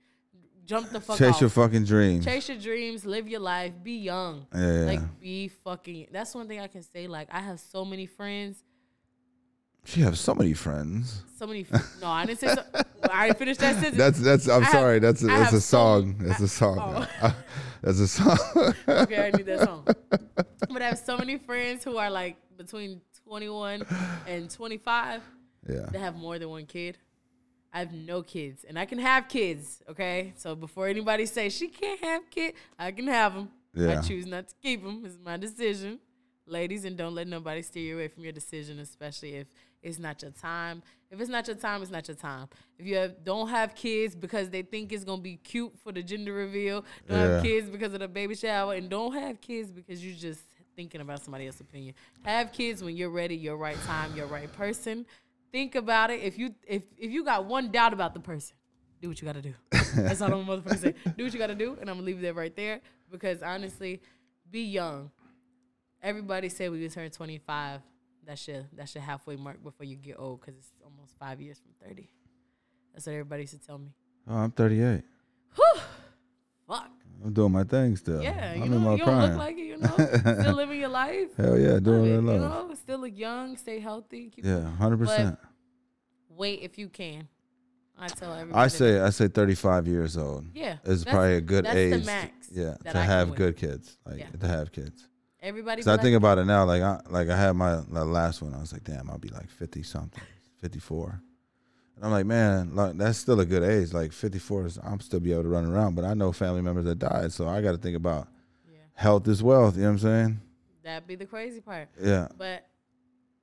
Jump 0.66 0.90
the 0.92 1.00
fuck 1.00 1.18
Chase 1.18 1.36
off. 1.36 1.42
your 1.42 1.50
fucking 1.50 1.86
dreams. 1.86 2.24
Chase 2.26 2.50
your 2.50 2.58
dreams, 2.60 3.04
live 3.06 3.28
your 3.28 3.40
life, 3.40 3.72
be 3.84 3.98
young. 3.98 4.46
Yeah. 4.54 4.62
Like 4.86 5.20
be 5.20 5.48
fucking. 5.48 6.08
That's 6.12 6.34
one 6.36 6.48
thing 6.48 6.60
I 6.60 6.68
can 6.68 6.84
say. 6.84 7.08
Like 7.08 7.30
I 7.32 7.40
have 7.40 7.60
so 7.60 7.84
many 7.86 8.06
friends. 8.06 8.64
She 9.86 10.02
has 10.02 10.20
so 10.20 10.34
many 10.36 10.54
friends. 10.54 11.22
So 11.38 11.48
many. 11.48 11.66
No, 12.02 12.08
I 12.08 12.26
didn't 12.26 12.40
say. 12.40 12.54
So, 12.54 12.64
I 13.12 13.28
didn't 13.28 13.40
finish 13.40 13.58
that 13.58 13.76
sentence. 13.76 13.98
That's 13.98 14.20
that's. 14.20 14.50
I'm 14.50 14.62
I 14.62 14.66
have- 14.66 14.74
sorry. 14.74 15.00
That's 15.00 15.22
a, 15.24 15.28
that's 15.28 15.54
a 15.54 15.62
so- 15.62 15.78
song. 15.78 16.16
That's 16.20 16.42
a 16.42 16.48
song. 16.48 17.08
Oh. 17.22 17.36
That's 17.82 18.00
a 18.00 18.08
song. 18.08 18.74
okay, 18.88 19.28
I 19.28 19.38
need 19.38 19.46
that 19.46 19.60
song. 19.60 19.86
But 20.70 20.82
I 20.82 20.88
have 20.88 20.98
so 20.98 21.18
many 21.18 21.38
friends 21.38 21.84
who 21.84 21.98
are 21.98 22.10
like 22.10 22.36
between 22.58 23.00
21 23.28 23.86
and 24.28 24.50
25 24.50 25.22
yeah. 25.70 25.82
that 25.92 26.00
have 26.00 26.16
more 26.16 26.40
than 26.40 26.50
one 26.50 26.66
kid. 26.66 26.98
I 27.72 27.80
have 27.80 27.94
no 27.94 28.24
kids, 28.24 28.66
and 28.68 28.80
I 28.80 28.86
can 28.86 28.98
have 28.98 29.28
kids. 29.28 29.84
Okay, 29.88 30.34
so 30.36 30.56
before 30.56 30.88
anybody 30.88 31.28
say 31.28 31.50
she 31.50 31.68
can't 31.68 32.00
have 32.04 32.30
kids, 32.32 32.58
I 32.80 32.92
can 32.92 33.08
have 33.08 33.36
them. 33.36 33.50
Yeah. 33.76 34.00
I 34.00 34.02
choose 34.02 34.26
not 34.26 34.48
to 34.48 34.56
keep 34.64 34.84
them. 34.84 35.04
It's 35.06 35.18
my 35.24 35.38
decision, 35.38 36.00
ladies, 36.48 36.86
and 36.86 36.98
don't 36.98 37.14
let 37.14 37.28
nobody 37.28 37.62
steer 37.62 37.84
you 37.84 37.96
away 37.96 38.08
from 38.08 38.24
your 38.24 38.34
decision, 38.34 38.80
especially 38.80 39.36
if 39.36 39.48
it's 39.86 40.00
not 40.00 40.22
your 40.22 40.32
time. 40.32 40.82
If 41.12 41.22
it's 41.22 41.30
not 41.30 41.48
your 41.48 41.56
time, 41.56 41.82
it's 41.82 41.92
not 41.92 42.08
your 42.08 42.18
time. 42.18 42.48
If 42.80 42.86
you 42.88 42.96
have, 42.96 43.24
don't 43.24 43.48
have 43.50 43.76
kids 43.76 44.16
because 44.16 44.50
they 44.50 44.64
think 44.64 44.92
it's 44.92 45.04
gonna 45.04 45.22
be 45.22 45.38
cute 45.38 45.74
for 45.84 45.92
the 45.92 46.02
gender 46.02 46.34
reveal, 46.34 46.84
don't 47.08 47.18
Yeah. 47.20 47.34
have 47.36 47.44
kids 47.44 47.70
because 47.70 47.94
of 47.94 48.00
the 48.00 48.08
baby 48.08 48.36
shower, 48.36 48.74
and 48.74 48.90
don't 48.90 49.14
have 49.14 49.40
kids 49.40 49.72
because 49.72 50.04
you're 50.06 50.16
just 50.16 50.42
thinking 50.76 51.00
about 51.02 51.22
somebody 51.22 51.46
else's 51.46 51.62
opinion. 51.62 51.94
Have 52.24 52.52
kids 52.52 52.84
when 52.84 52.98
you're 52.98 53.10
ready, 53.12 53.36
your 53.36 53.56
right 53.58 53.78
time, 53.86 54.16
your 54.16 54.26
right 54.28 54.52
person. 54.54 55.06
Think 55.52 55.76
about 55.76 56.10
it. 56.10 56.22
If 56.22 56.38
you 56.38 56.54
if 56.68 56.84
if 56.98 57.12
you 57.12 57.24
got 57.24 57.46
one 57.46 57.72
doubt 57.72 57.94
about 57.94 58.14
the 58.14 58.20
person, 58.20 58.56
do 59.02 59.08
what 59.08 59.22
you 59.22 59.26
gotta 59.26 59.42
do. 59.42 59.54
That's 59.96 60.22
all 60.22 60.34
I'm 60.34 60.46
motherfucker 60.46 60.80
say. 60.80 60.96
Do 61.16 61.24
what 61.24 61.32
you 61.34 61.40
gotta 61.40 61.56
do, 61.56 61.78
and 61.80 61.90
I'm 61.90 61.98
gonna 61.98 62.08
leave 62.08 62.20
that 62.22 62.36
right 62.36 62.54
there 62.56 62.82
because 63.12 63.42
honestly, 63.44 64.02
be 64.52 64.64
young. 64.64 65.12
Everybody 66.02 66.50
say 66.50 66.68
we 66.70 66.80
you 66.80 66.90
turn 66.90 67.10
25, 67.10 67.82
that's 68.26 68.48
your 68.48 68.64
that's 68.76 68.96
your 68.96 69.04
halfway 69.04 69.36
mark 69.36 69.64
before 69.64 69.86
you 69.86 69.96
get 69.96 70.16
old 70.20 70.42
because 70.42 70.56
it's 70.58 70.72
almost 70.84 71.16
five 71.20 71.40
years 71.42 71.60
from 71.60 71.72
30. 71.88 72.10
That's 72.94 73.06
what 73.06 73.14
everybody 73.14 73.44
used 73.44 73.54
to 73.54 73.60
tell 73.66 73.78
me. 73.78 73.90
Oh, 74.28 74.36
I'm 74.36 74.52
38. 74.52 75.04
Fuck. 76.68 76.90
I'm 77.24 77.34
doing 77.34 77.52
my 77.52 77.64
thing 77.64 77.96
still. 77.96 78.22
Yeah, 78.22 78.52
I'm 78.54 78.58
you 78.60 78.64
in 78.66 78.72
know, 78.72 78.80
my 78.80 78.92
you 78.94 78.98
don't 78.98 79.08
prime. 79.08 79.30
look 79.30 79.38
like 79.40 79.58
it, 79.58 79.62
you 79.66 79.78
know. 79.78 80.42
Still 80.42 80.56
living 80.56 80.80
your 80.80 80.90
life. 80.90 81.30
Hell 81.38 81.58
yeah, 81.58 81.80
doing 81.80 82.06
it, 82.06 82.10
it, 82.10 82.16
you 82.16 82.22
know, 82.22 82.72
still 82.76 83.00
look 83.00 83.16
young, 83.18 83.56
stay 83.58 83.80
healthy. 83.80 84.30
Keep 84.36 84.46
Yeah, 84.46 84.70
hundred 84.76 84.98
percent. 85.00 85.40
wait 86.30 86.60
if 86.62 86.78
you 86.78 86.90
can. 86.90 87.28
I 87.98 88.08
tell 88.10 88.34
everybody. 88.34 88.62
I 88.62 88.68
say 88.68 89.00
I 89.00 89.10
say 89.12 89.28
35 89.30 89.88
years 89.88 90.18
old 90.18 90.46
yeah, 90.54 90.78
is 90.84 91.06
probably 91.06 91.36
a 91.38 91.42
good 91.42 91.64
that's 91.66 91.76
the 91.76 91.80
age. 91.94 92.00
to- 92.02 92.06
max 92.06 92.32
yeah, 92.52 92.74
to 92.92 92.98
I 92.98 93.04
have 93.04 93.36
good 93.36 93.56
kids, 93.56 93.98
like 94.06 94.20
Yeah. 94.20 94.30
to 94.40 94.48
have 94.48 94.72
kids. 94.72 95.08
Everybody. 95.46 95.82
Cause 95.84 95.88
I 95.88 95.92
like, 95.94 96.02
think 96.02 96.18
about 96.18 96.40
it 96.40 96.46
now, 96.46 96.66
like 96.66 96.82
I 96.82 97.00
like 97.10 97.30
I 97.30 97.38
had 97.38 97.52
my, 97.56 97.82
my 97.88 98.02
last 98.02 98.42
one. 98.42 98.54
I 98.56 98.60
was 98.60 98.74
like, 98.74 98.84
damn, 98.84 99.10
I'll 99.12 99.20
be 99.20 99.30
like 99.30 99.48
50 99.50 99.84
something, 99.84 100.22
54. 100.60 101.22
And 101.96 102.04
I'm 102.04 102.12
like, 102.12 102.26
man, 102.26 102.76
like, 102.76 102.98
that's 102.98 103.20
still 103.20 103.40
a 103.40 103.46
good 103.46 103.62
age. 103.64 103.94
Like 103.94 104.12
54 104.12 104.66
is, 104.66 104.80
I'm 104.84 105.00
still 105.00 105.20
be 105.20 105.32
able 105.32 105.44
to 105.44 105.50
run 105.50 105.66
around. 105.66 105.94
But 105.96 106.04
I 106.04 106.16
know 106.16 106.32
family 106.32 106.62
members 106.62 106.86
that 106.86 106.98
died, 107.00 107.32
so 107.32 107.48
I 107.48 107.62
got 107.62 107.72
to 107.72 107.78
think 107.78 107.96
about 107.96 108.28
yeah, 108.68 108.80
health 108.96 109.28
is 109.28 109.44
wealth. 109.44 109.76
You 109.76 109.84
know 109.84 109.90
what 109.90 109.94
I'm 109.94 110.00
saying? 110.00 110.42
that'd 110.84 111.08
be 111.08 111.16
the 111.16 111.26
crazy 111.26 111.62
part. 111.62 111.90
Yeah. 112.02 112.28
But 112.38 112.66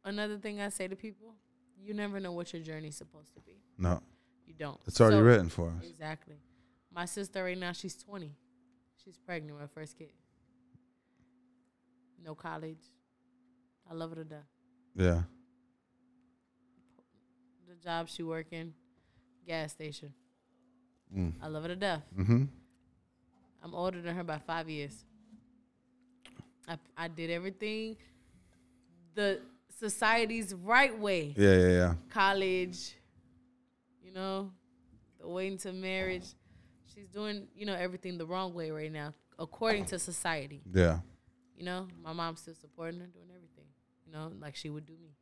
another 0.04 0.38
thing 0.38 0.60
I 0.60 0.68
say 0.70 0.88
to 0.88 0.96
people, 0.96 1.34
you 1.80 1.94
never 1.94 2.18
know 2.20 2.32
what 2.32 2.52
your 2.52 2.62
journey's 2.62 2.96
supposed 2.96 3.32
to 3.34 3.40
be. 3.40 3.52
No, 3.78 4.00
You 4.46 4.54
don't. 4.58 4.78
it's 4.86 5.00
already 5.00 5.16
So- 5.18 5.22
written 5.22 5.48
for 5.48 5.68
us. 5.70 5.84
Exactly. 5.88 6.36
My 6.94 7.04
sister 7.04 7.42
right 7.44 7.56
now, 7.58 7.72
she's 7.72 7.96
20. 7.96 8.32
She's 9.04 9.16
pregnant 9.18 9.54
with 9.54 9.62
her 9.62 9.68
first 9.74 9.96
kid. 9.96 10.10
No 12.24 12.34
college. 12.34 12.82
I 13.90 13.94
love 13.94 14.10
her 14.10 14.16
to 14.16 14.24
death. 14.24 14.48
Yeah. 14.94 15.22
The 17.68 17.74
job 17.82 18.08
she 18.08 18.22
working, 18.22 18.74
gas 19.46 19.72
station. 19.72 20.12
Mm. 21.16 21.32
I 21.42 21.48
love 21.48 21.62
her 21.62 21.68
to 21.70 21.76
death. 21.76 22.02
Mm-hmm. 22.18 22.44
I'm 23.62 23.74
older 23.74 24.00
than 24.00 24.14
her 24.14 24.24
by 24.24 24.38
five 24.38 24.68
years. 24.68 25.04
I, 26.68 26.78
I 26.96 27.08
did 27.08 27.30
everything 27.30 27.96
the 29.14 29.40
society's 29.78 30.54
right 30.54 30.96
way. 30.98 31.34
Yeah, 31.36 31.54
yeah, 31.54 31.68
yeah. 31.68 31.94
College, 32.10 32.94
you 34.02 34.12
know, 34.12 34.50
the 35.20 35.28
way 35.28 35.48
into 35.48 35.72
marriage. 35.72 36.26
She's 36.94 37.08
doing, 37.08 37.48
you 37.56 37.66
know, 37.66 37.74
everything 37.74 38.18
the 38.18 38.26
wrong 38.26 38.54
way 38.54 38.70
right 38.70 38.92
now, 38.92 39.14
according 39.38 39.86
to 39.86 39.98
society. 39.98 40.62
Yeah. 40.72 40.98
You 41.56 41.64
know, 41.64 41.88
my 42.02 42.12
mom's 42.12 42.40
still 42.40 42.54
supporting 42.54 43.00
her, 43.00 43.06
doing 43.06 43.28
everything, 43.34 43.66
you 44.06 44.12
know, 44.12 44.32
like 44.40 44.56
she 44.56 44.70
would 44.70 44.86
do 44.86 44.94
me. 44.94 45.14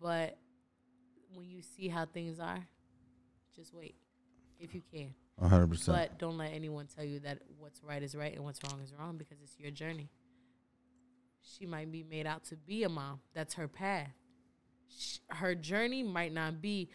But 0.00 0.36
when 1.34 1.48
you 1.48 1.62
see 1.62 1.88
how 1.88 2.06
things 2.06 2.38
are, 2.40 2.66
just 3.54 3.72
wait 3.72 3.94
if 4.58 4.74
you 4.74 4.82
can. 4.92 5.14
100%. 5.40 5.86
But 5.86 6.18
don't 6.18 6.36
let 6.38 6.52
anyone 6.52 6.86
tell 6.94 7.04
you 7.04 7.20
that 7.20 7.38
what's 7.58 7.82
right 7.82 8.02
is 8.02 8.14
right 8.14 8.34
and 8.34 8.44
what's 8.44 8.60
wrong 8.68 8.80
is 8.82 8.92
wrong 8.98 9.16
because 9.16 9.38
it's 9.42 9.58
your 9.58 9.70
journey. 9.70 10.10
She 11.42 11.66
might 11.66 11.90
be 11.90 12.02
made 12.02 12.26
out 12.26 12.44
to 12.46 12.56
be 12.56 12.82
a 12.84 12.88
mom. 12.88 13.20
That's 13.34 13.54
her 13.54 13.66
path. 13.68 14.10
Her 15.28 15.54
journey 15.54 16.02
might 16.02 16.32
not 16.32 16.60
be 16.60 16.90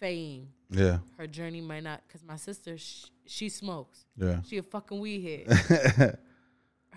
fame. 0.00 0.48
yeah. 0.70 0.98
Her 1.16 1.26
journey 1.26 1.60
might 1.60 1.82
not, 1.82 2.02
because 2.06 2.22
my 2.22 2.36
sister, 2.36 2.78
sh- 2.78 3.06
she 3.26 3.48
smokes. 3.48 4.06
Yeah. 4.16 4.40
She 4.46 4.58
a 4.58 4.62
fucking 4.62 5.00
weed 5.00 5.46
head. 5.48 6.18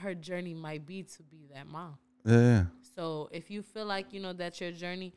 her 0.01 0.13
journey 0.13 0.53
might 0.53 0.85
be 0.85 1.03
to 1.03 1.23
be 1.23 1.47
that 1.53 1.67
mom. 1.67 1.97
Yeah. 2.25 2.65
So 2.95 3.29
if 3.31 3.49
you 3.49 3.61
feel 3.61 3.85
like 3.85 4.13
you 4.13 4.19
know 4.19 4.33
that's 4.33 4.59
your 4.59 4.71
journey, 4.71 5.13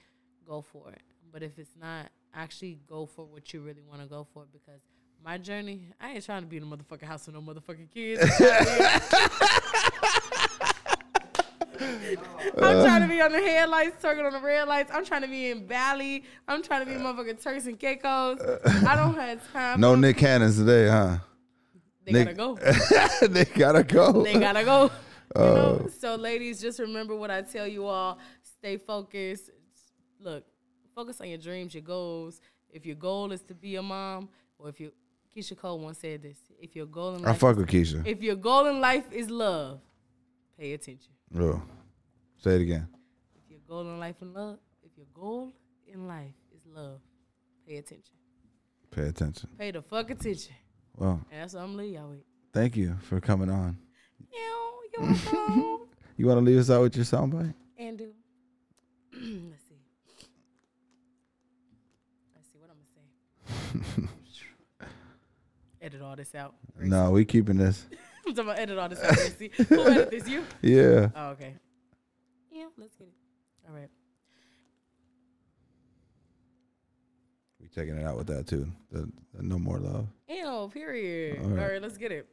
go 0.47 0.61
for 0.63 0.91
it. 0.91 1.03
But 1.33 1.43
if 1.43 1.59
it's 1.59 1.77
not, 1.81 2.11
actually 2.35 2.79
go 2.89 3.07
for 3.07 3.25
what 3.25 3.53
you 3.53 3.61
really 3.61 3.83
want 3.83 4.01
to 4.03 4.07
go 4.07 4.27
for 4.33 4.45
because 4.53 4.81
my 5.25 5.39
journey, 5.39 5.89
I 6.01 6.13
ain't 6.13 6.25
trying 6.25 6.43
to 6.43 6.49
be 6.49 6.59
in 6.59 6.63
a 6.63 6.67
motherfucking 6.67 7.05
house 7.05 7.27
with 7.27 7.35
no 7.35 7.41
motherfucking 7.41 7.91
kids. 7.93 8.23
I'm 12.57 12.85
trying 12.85 13.03
to 13.03 13.09
be 13.09 13.21
on 13.21 13.33
the 13.33 13.41
headlights, 13.41 14.03
turning 14.03 14.25
on 14.25 14.33
the 14.33 14.41
red 14.41 14.69
lights. 14.69 14.91
I'm 14.93 15.05
trying 15.05 15.23
to 15.23 15.29
be 15.29 15.51
in 15.51 15.67
Bali. 15.67 16.25
I'm 16.47 16.63
trying 16.63 16.81
to 16.81 16.87
be 16.87 16.93
in 16.93 17.01
motherfucking 17.01 17.43
Turks 17.43 17.67
and 17.67 17.79
Caicos. 17.79 18.39
I 18.87 18.95
don't 18.97 19.15
have 19.15 19.53
time. 19.53 19.81
No 19.81 19.95
Nick 19.95 20.19
Cannons 20.19 20.59
today, 20.59 20.89
huh? 20.89 21.19
They 22.05 22.13
Nick- 22.13 22.37
gotta 22.37 22.57
go. 23.23 23.27
they 23.29 23.45
gotta 23.45 23.83
go. 23.83 24.23
they 24.23 24.35
gotta 24.35 24.65
go. 24.65 24.85
You 24.85 24.91
Oh. 25.37 25.55
know? 25.55 25.89
So, 25.99 26.15
ladies, 26.17 26.61
just 26.61 26.79
remember 26.79 27.17
what 27.17 27.31
I 27.31 27.43
tell 27.43 27.67
you 27.67 27.87
all. 27.87 28.19
Stay 28.43 28.77
focused. 28.77 29.51
Look, 30.21 30.45
focus 30.95 31.21
on 31.21 31.29
your 31.29 31.39
dreams, 31.39 31.75
your 31.75 31.83
goals. 31.83 32.41
If 32.71 32.85
your 32.87 32.97
goal 32.97 33.33
is 33.33 33.43
to 33.43 33.55
be 33.55 33.77
a 33.77 33.83
mom, 33.83 34.29
or 34.59 34.69
if 34.69 34.79
you, 34.81 34.93
Keyshia 35.35 35.57
Cole 35.57 35.79
once 35.79 35.99
said 35.99 36.23
this. 36.23 36.37
If 36.61 36.77
your 36.77 36.87
goal 36.87 37.15
in 37.15 37.23
life, 37.23 37.35
I 37.35 37.39
fuck 37.39 37.57
with 37.57 37.69
Keyshia. 37.69 38.07
if 38.07 38.23
your 38.23 38.37
goal 38.37 38.67
in 38.67 38.81
life 38.81 39.11
is 39.13 39.31
love, 39.31 39.81
pay 40.59 40.73
attention. 40.75 41.13
Oh. 41.39 41.63
Say 42.39 42.57
it 42.57 42.61
again. 42.63 42.87
If 43.35 43.51
your 43.51 43.61
goal 43.67 43.81
in 43.83 43.99
life 43.99 44.17
in 44.21 44.33
love, 44.35 44.59
if 44.83 44.93
your 44.97 45.07
goal 45.15 45.53
in 45.87 46.07
life 46.07 46.35
is 46.55 46.61
love, 46.67 47.01
pay 47.67 47.79
attention. 47.79 48.15
Pay 48.91 49.09
attention. 49.09 49.49
Pay 49.59 49.71
the 49.73 49.83
fuck 49.83 50.11
attention. 50.11 50.55
Well, 50.97 51.21
And 51.31 51.43
that's 51.43 51.55
what 51.55 51.63
I'm 51.63 51.77
leaving 51.77 51.95
y'all 51.95 52.09
with. 52.11 52.21
thank 52.53 52.77
you 52.77 52.97
for 53.03 53.21
coming 53.21 53.51
on. 53.51 53.77
You're 54.33 55.07
welcome. 55.07 55.81
You 56.17 56.27
want 56.29 56.39
to 56.39 56.45
leave 56.45 56.61
us 56.61 56.71
out 56.71 56.81
with 56.83 56.95
your 56.95 57.05
soundbite? 57.05 57.53
and 57.77 57.99
do. 57.99 58.13
Let's 59.13 59.65
see. 59.69 59.75
Let's 62.37 62.49
see 62.53 62.59
what 62.61 62.71
I'm 62.71 62.77
gonna 63.75 63.89
say. 63.99 64.09
edit 65.83 66.01
all 66.03 66.15
this 66.15 66.33
out. 66.37 66.55
Gracie. 66.77 66.91
No, 66.91 67.11
we 67.11 67.25
keeping 67.25 67.57
this. 67.57 67.85
I'm 68.25 68.33
talking 68.33 68.49
about 68.51 68.61
edit 68.61 68.79
all 68.79 68.89
this 68.89 69.03
out. 69.03 69.15
Gracie. 69.15 69.51
Who 69.69 69.81
edit 69.83 70.11
this? 70.13 70.29
You? 70.29 70.45
Yeah. 70.63 71.09
Oh, 71.17 71.31
okay. 71.31 71.55
Yeah, 72.53 72.67
let's 72.79 72.95
get 72.95 73.09
it. 73.09 73.15
All 73.69 73.75
right. 73.75 73.91
We 77.75 77.83
taking 77.83 77.99
it 77.99 78.07
out 78.07 78.17
with 78.17 78.27
that 78.29 78.47
too. 78.47 78.67
The, 78.91 79.11
the 79.35 79.43
no 79.43 79.59
more 79.59 79.79
love. 79.79 80.07
Ew, 80.29 80.71
period. 80.73 81.39
All 81.41 81.45
All 81.45 81.51
right. 81.57 81.73
right. 81.73 81.83
let's 81.83 81.97
get 81.99 82.13
it. 82.13 82.29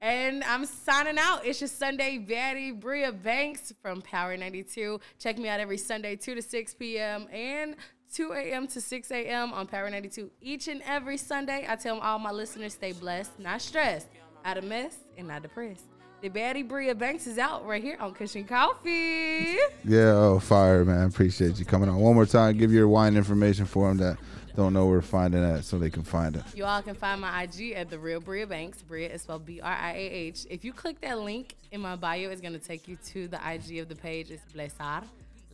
And 0.00 0.44
I'm 0.44 0.66
signing 0.66 1.16
out. 1.18 1.46
It's 1.46 1.60
your 1.60 1.68
Sunday 1.68 2.18
Betty 2.18 2.70
Briah 2.70 3.12
Banks 3.12 3.72
from 3.80 4.02
Power 4.02 4.36
92. 4.36 5.00
Check 5.18 5.38
me 5.38 5.48
out 5.48 5.58
every 5.58 5.78
Sunday, 5.78 6.16
2 6.16 6.34
to 6.34 6.42
6 6.42 6.74
p.m. 6.74 7.26
and 7.32 7.76
2 8.14 8.32
a.m. 8.32 8.66
to 8.68 8.80
6 8.80 9.10
a.m. 9.10 9.52
on 9.52 9.66
Power 9.66 9.88
92. 9.88 10.30
Each 10.42 10.68
and 10.68 10.82
every 10.84 11.16
Sunday, 11.16 11.64
I 11.66 11.76
tell 11.76 11.98
all 11.98 12.18
my 12.18 12.30
listeners 12.30 12.74
stay 12.74 12.92
blessed, 12.92 13.38
not 13.38 13.62
stressed, 13.62 14.08
out 14.44 14.58
of 14.58 14.64
mess, 14.64 14.96
and 15.16 15.28
not 15.28 15.42
depressed. 15.42 15.84
The 16.20 16.28
Betty 16.28 16.62
Briah 16.62 16.94
Banks 16.94 17.26
is 17.26 17.38
out 17.38 17.66
right 17.66 17.82
here 17.82 17.96
on 18.00 18.12
Kush 18.14 18.36
and 18.36 18.48
Coffee. 18.48 19.56
Yeah. 19.84 20.12
Oh, 20.14 20.38
fire, 20.40 20.84
man. 20.84 21.08
Appreciate 21.08 21.58
you 21.58 21.64
coming 21.64 21.88
on. 21.88 21.96
One 21.96 22.14
more 22.14 22.26
time. 22.26 22.56
Give 22.56 22.72
your 22.72 22.88
wine 22.88 23.16
information 23.16 23.64
for 23.66 23.88
them 23.88 23.98
that 23.98 24.18
don't 24.56 24.72
know 24.72 24.86
where 24.86 25.00
to 25.00 25.06
find 25.06 25.34
it 25.34 25.42
at 25.42 25.64
so 25.64 25.78
they 25.78 25.90
can 25.90 26.02
find 26.02 26.34
it. 26.36 26.42
You 26.54 26.64
all 26.64 26.82
can 26.82 26.94
find 26.94 27.20
my 27.20 27.42
IG 27.42 27.72
at 27.72 27.90
the 27.90 27.98
real 27.98 28.20
Briah 28.20 28.46
Banks. 28.46 28.82
Briah 28.82 29.08
is 29.08 29.22
spelled 29.22 29.44
B 29.44 29.60
R 29.60 29.72
I 29.72 29.92
A 29.92 30.10
H. 30.10 30.46
If 30.48 30.64
you 30.64 30.72
click 30.72 31.00
that 31.02 31.20
link 31.20 31.54
in 31.70 31.80
my 31.80 31.94
bio, 31.94 32.30
it's 32.30 32.40
gonna 32.40 32.58
take 32.58 32.88
you 32.88 32.96
to 33.08 33.28
the 33.28 33.36
IG 33.36 33.78
of 33.78 33.88
the 33.88 33.94
page. 33.94 34.30
It's 34.30 34.42
Blessar 34.52 35.04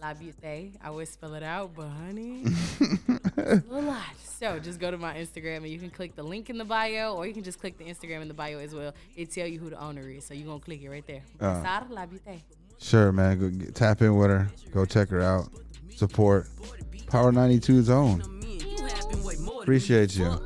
La 0.00 0.14
Beauté. 0.14 0.70
I 0.82 0.90
would 0.90 1.08
spell 1.08 1.34
it 1.34 1.42
out, 1.42 1.72
but 1.74 1.88
honey, 1.88 2.44
a 3.36 3.62
little 3.68 3.82
lot. 3.82 4.04
So 4.22 4.58
just 4.58 4.78
go 4.78 4.90
to 4.90 4.98
my 4.98 5.14
Instagram 5.14 5.58
and 5.58 5.68
you 5.68 5.78
can 5.78 5.90
click 5.90 6.14
the 6.14 6.22
link 6.22 6.48
in 6.48 6.58
the 6.58 6.64
bio, 6.64 7.14
or 7.14 7.26
you 7.26 7.34
can 7.34 7.42
just 7.42 7.60
click 7.60 7.78
the 7.78 7.84
Instagram 7.84 8.22
in 8.22 8.28
the 8.28 8.34
bio 8.34 8.58
as 8.58 8.74
well. 8.74 8.94
It 9.16 9.32
tell 9.32 9.46
you 9.46 9.58
who 9.58 9.70
the 9.70 9.80
owner 9.80 10.08
is, 10.08 10.24
so 10.24 10.34
you're 10.34 10.46
gonna 10.46 10.60
click 10.60 10.82
it 10.82 10.90
right 10.90 11.06
there. 11.06 11.22
Uh, 11.40 11.62
Blessar 11.62 11.90
La 11.90 12.06
Beauté. 12.06 12.40
Sure, 12.78 13.12
man. 13.12 13.38
Go 13.38 13.48
get, 13.48 13.74
tap 13.74 14.02
in 14.02 14.16
with 14.16 14.30
her. 14.30 14.48
Go 14.72 14.84
check 14.84 15.08
her 15.10 15.22
out. 15.22 15.48
Support 15.96 16.48
Power 17.06 17.30
92's 17.30 17.90
own. 17.90 18.41
Appreciate 19.62 20.16
you. 20.16 20.40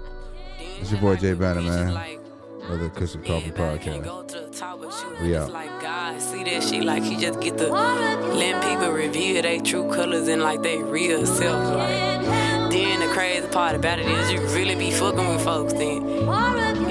It's 0.81 0.93
your 0.93 1.01
boy 1.01 1.17
Jay 1.17 1.33
Banner, 1.35 1.63
man. 1.63 2.19
Brother 2.67 2.89
Kush 2.91 3.15
and 3.15 3.25
Coffee 3.25 3.47
Everybody 3.49 3.79
can't 3.79 4.03
Podcast. 4.03 4.05
go 4.05 4.23
to 4.25 4.41
the 4.41 4.51
top, 4.51 4.81
but 4.81 5.05
you 5.21 5.27
We 5.29 5.37
out. 5.37 5.53
like 5.53 5.81
God. 5.81 6.21
See 6.21 6.43
that 6.45 6.63
shit 6.65 6.83
like 6.85 7.03
he 7.05 7.17
just 7.17 7.41
get 7.41 7.57
the 7.57 7.69
letting 7.69 8.61
people 8.69 8.91
reveal 8.93 9.41
their 9.43 9.61
true 9.61 9.89
colors 9.93 10.27
and 10.29 10.43
like 10.43 10.63
they 10.63 10.79
real 10.83 11.25
self. 11.27 11.75
Like, 11.77 12.71
then 12.71 12.99
the 13.01 13.07
crazy 13.15 13.47
part 13.49 13.77
about 13.77 14.01
it 14.01 14.07
is 14.07 14.33
you 14.33 14.41
really 14.49 14.75
be 14.75 14.91
fucking 14.91 15.29
with 15.29 15.45
folks. 15.45 15.75
Then 15.75 16.03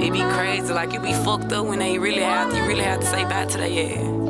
it 0.00 0.12
be 0.12 0.22
crazy, 0.32 0.72
like 0.72 0.92
you 0.94 1.00
be 1.00 1.12
fucked 1.12 1.52
up 1.52 1.66
when 1.66 1.78
they 1.78 1.98
really 1.98 2.22
have 2.22 2.50
to, 2.50 2.56
you 2.56 2.64
really 2.64 2.82
have 2.82 3.00
to 3.00 3.06
say 3.06 3.24
bye 3.24 3.44
to 3.44 3.58
their 3.58 3.98
ass. 3.98 4.25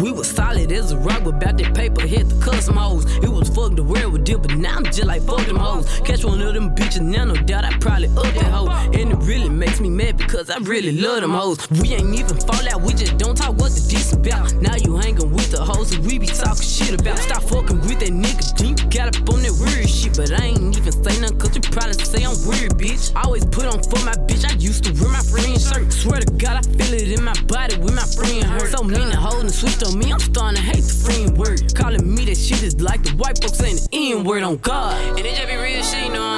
We 0.00 0.12
was 0.12 0.30
solid 0.30 0.70
as 0.72 0.92
a 0.92 0.96
rock, 0.98 1.24
but 1.24 1.34
about 1.34 1.58
that 1.58 1.74
paper 1.74 2.06
hit 2.06 2.28
the 2.28 2.40
custom 2.44 2.76
hoes. 2.76 3.04
It 3.18 3.28
was 3.28 3.48
fuck 3.48 3.74
the 3.74 3.82
world 3.82 4.12
with 4.12 4.24
dip, 4.24 4.42
but 4.42 4.54
now 4.56 4.76
I'm 4.76 4.84
just 4.84 5.04
like 5.04 5.22
fuck 5.22 5.44
them 5.46 5.56
hoes. 5.56 6.00
Catch 6.00 6.24
one 6.24 6.40
of 6.40 6.54
them 6.54 6.74
bitches, 6.74 7.02
now 7.02 7.24
no 7.24 7.34
doubt 7.34 7.64
I 7.64 7.76
probably 7.78 8.08
up 8.08 8.32
that 8.34 8.50
hoe. 8.50 8.68
And 8.68 9.12
it 9.12 9.18
really 9.18 9.48
makes 9.48 9.80
me 9.80 9.90
mad 9.90 10.16
because 10.16 10.48
I 10.50 10.58
really 10.58 10.92
love 10.92 11.20
them 11.20 11.32
hoes. 11.32 11.68
We 11.70 11.94
ain't 11.94 12.14
even 12.14 12.36
fall 12.38 12.68
out, 12.68 12.80
we 12.82 12.94
just 12.94 13.18
don't 13.18 13.36
talk 13.36 13.56
what 13.56 13.72
the 13.72 13.84
diss 13.88 14.12
about. 14.12 14.54
Now 14.54 14.76
you 14.76 14.96
hanging 14.96 15.30
with 15.30 15.50
the 15.50 15.62
hoes 15.62 15.90
that 15.90 16.00
we 16.00 16.18
be 16.18 16.26
talking 16.26 16.62
shit 16.62 16.98
about. 16.98 17.18
Stop 17.18 17.42
fucking 17.44 17.80
with 17.80 18.00
that 18.00 18.10
nigga, 18.10 18.44
you 18.62 18.74
got 18.90 19.16
up 19.16 19.28
on 19.34 19.42
that 19.42 19.54
weird 19.60 19.88
shit. 19.88 20.16
But 20.16 20.32
I 20.32 20.46
ain't 20.46 20.76
even 20.76 20.92
say 20.92 21.20
nothing 21.20 21.38
cause 21.38 21.54
you 21.54 21.62
probably 21.62 21.94
say 22.04 22.24
I'm 22.24 22.36
weird, 22.46 22.72
bitch. 22.78 23.12
I 23.14 23.24
Always 23.24 23.46
put 23.46 23.64
on 23.64 23.82
for 23.82 23.98
my 24.04 24.12
bitch, 24.28 24.44
I 24.44 24.54
used 24.58 24.84
to 24.84 24.92
wear 25.00 25.10
my 25.10 25.18
friend's 25.18 25.66
shirt. 25.66 25.90
Swear 25.90 26.20
to 26.20 26.30
God, 26.34 26.60
I 26.60 26.62
feel 26.76 26.92
it 26.92 27.10
in 27.10 27.24
my 27.24 27.32
body 27.48 27.76
when 27.78 27.94
my 27.94 28.04
friend 28.04 28.44
hurt. 28.44 28.70
So 28.70 28.84
many 28.84 29.14
hoes 29.14 29.40
and 29.40 29.50
switched 29.50 29.82
on 29.84 29.98
me, 29.98 30.12
I'm 30.12 30.18
starting 30.18 30.56
to 30.56 30.62
hate 30.62 30.82
the 30.82 30.94
friend 31.04 31.36
word. 31.36 31.74
Calling 31.74 32.14
me 32.14 32.24
that 32.26 32.36
shit 32.36 32.62
is 32.62 32.80
like 32.80 33.02
the 33.02 33.10
white 33.12 33.40
folks 33.42 33.58
saying 33.58 33.76
the 33.76 33.88
N 33.92 34.24
word 34.24 34.42
on 34.42 34.56
God. 34.58 35.18
And 35.18 35.26
it 35.26 35.34
just 35.34 35.48
be 35.48 35.56
real 35.56 35.82
shit, 35.82 36.06
you 36.06 36.12
know. 36.12 36.24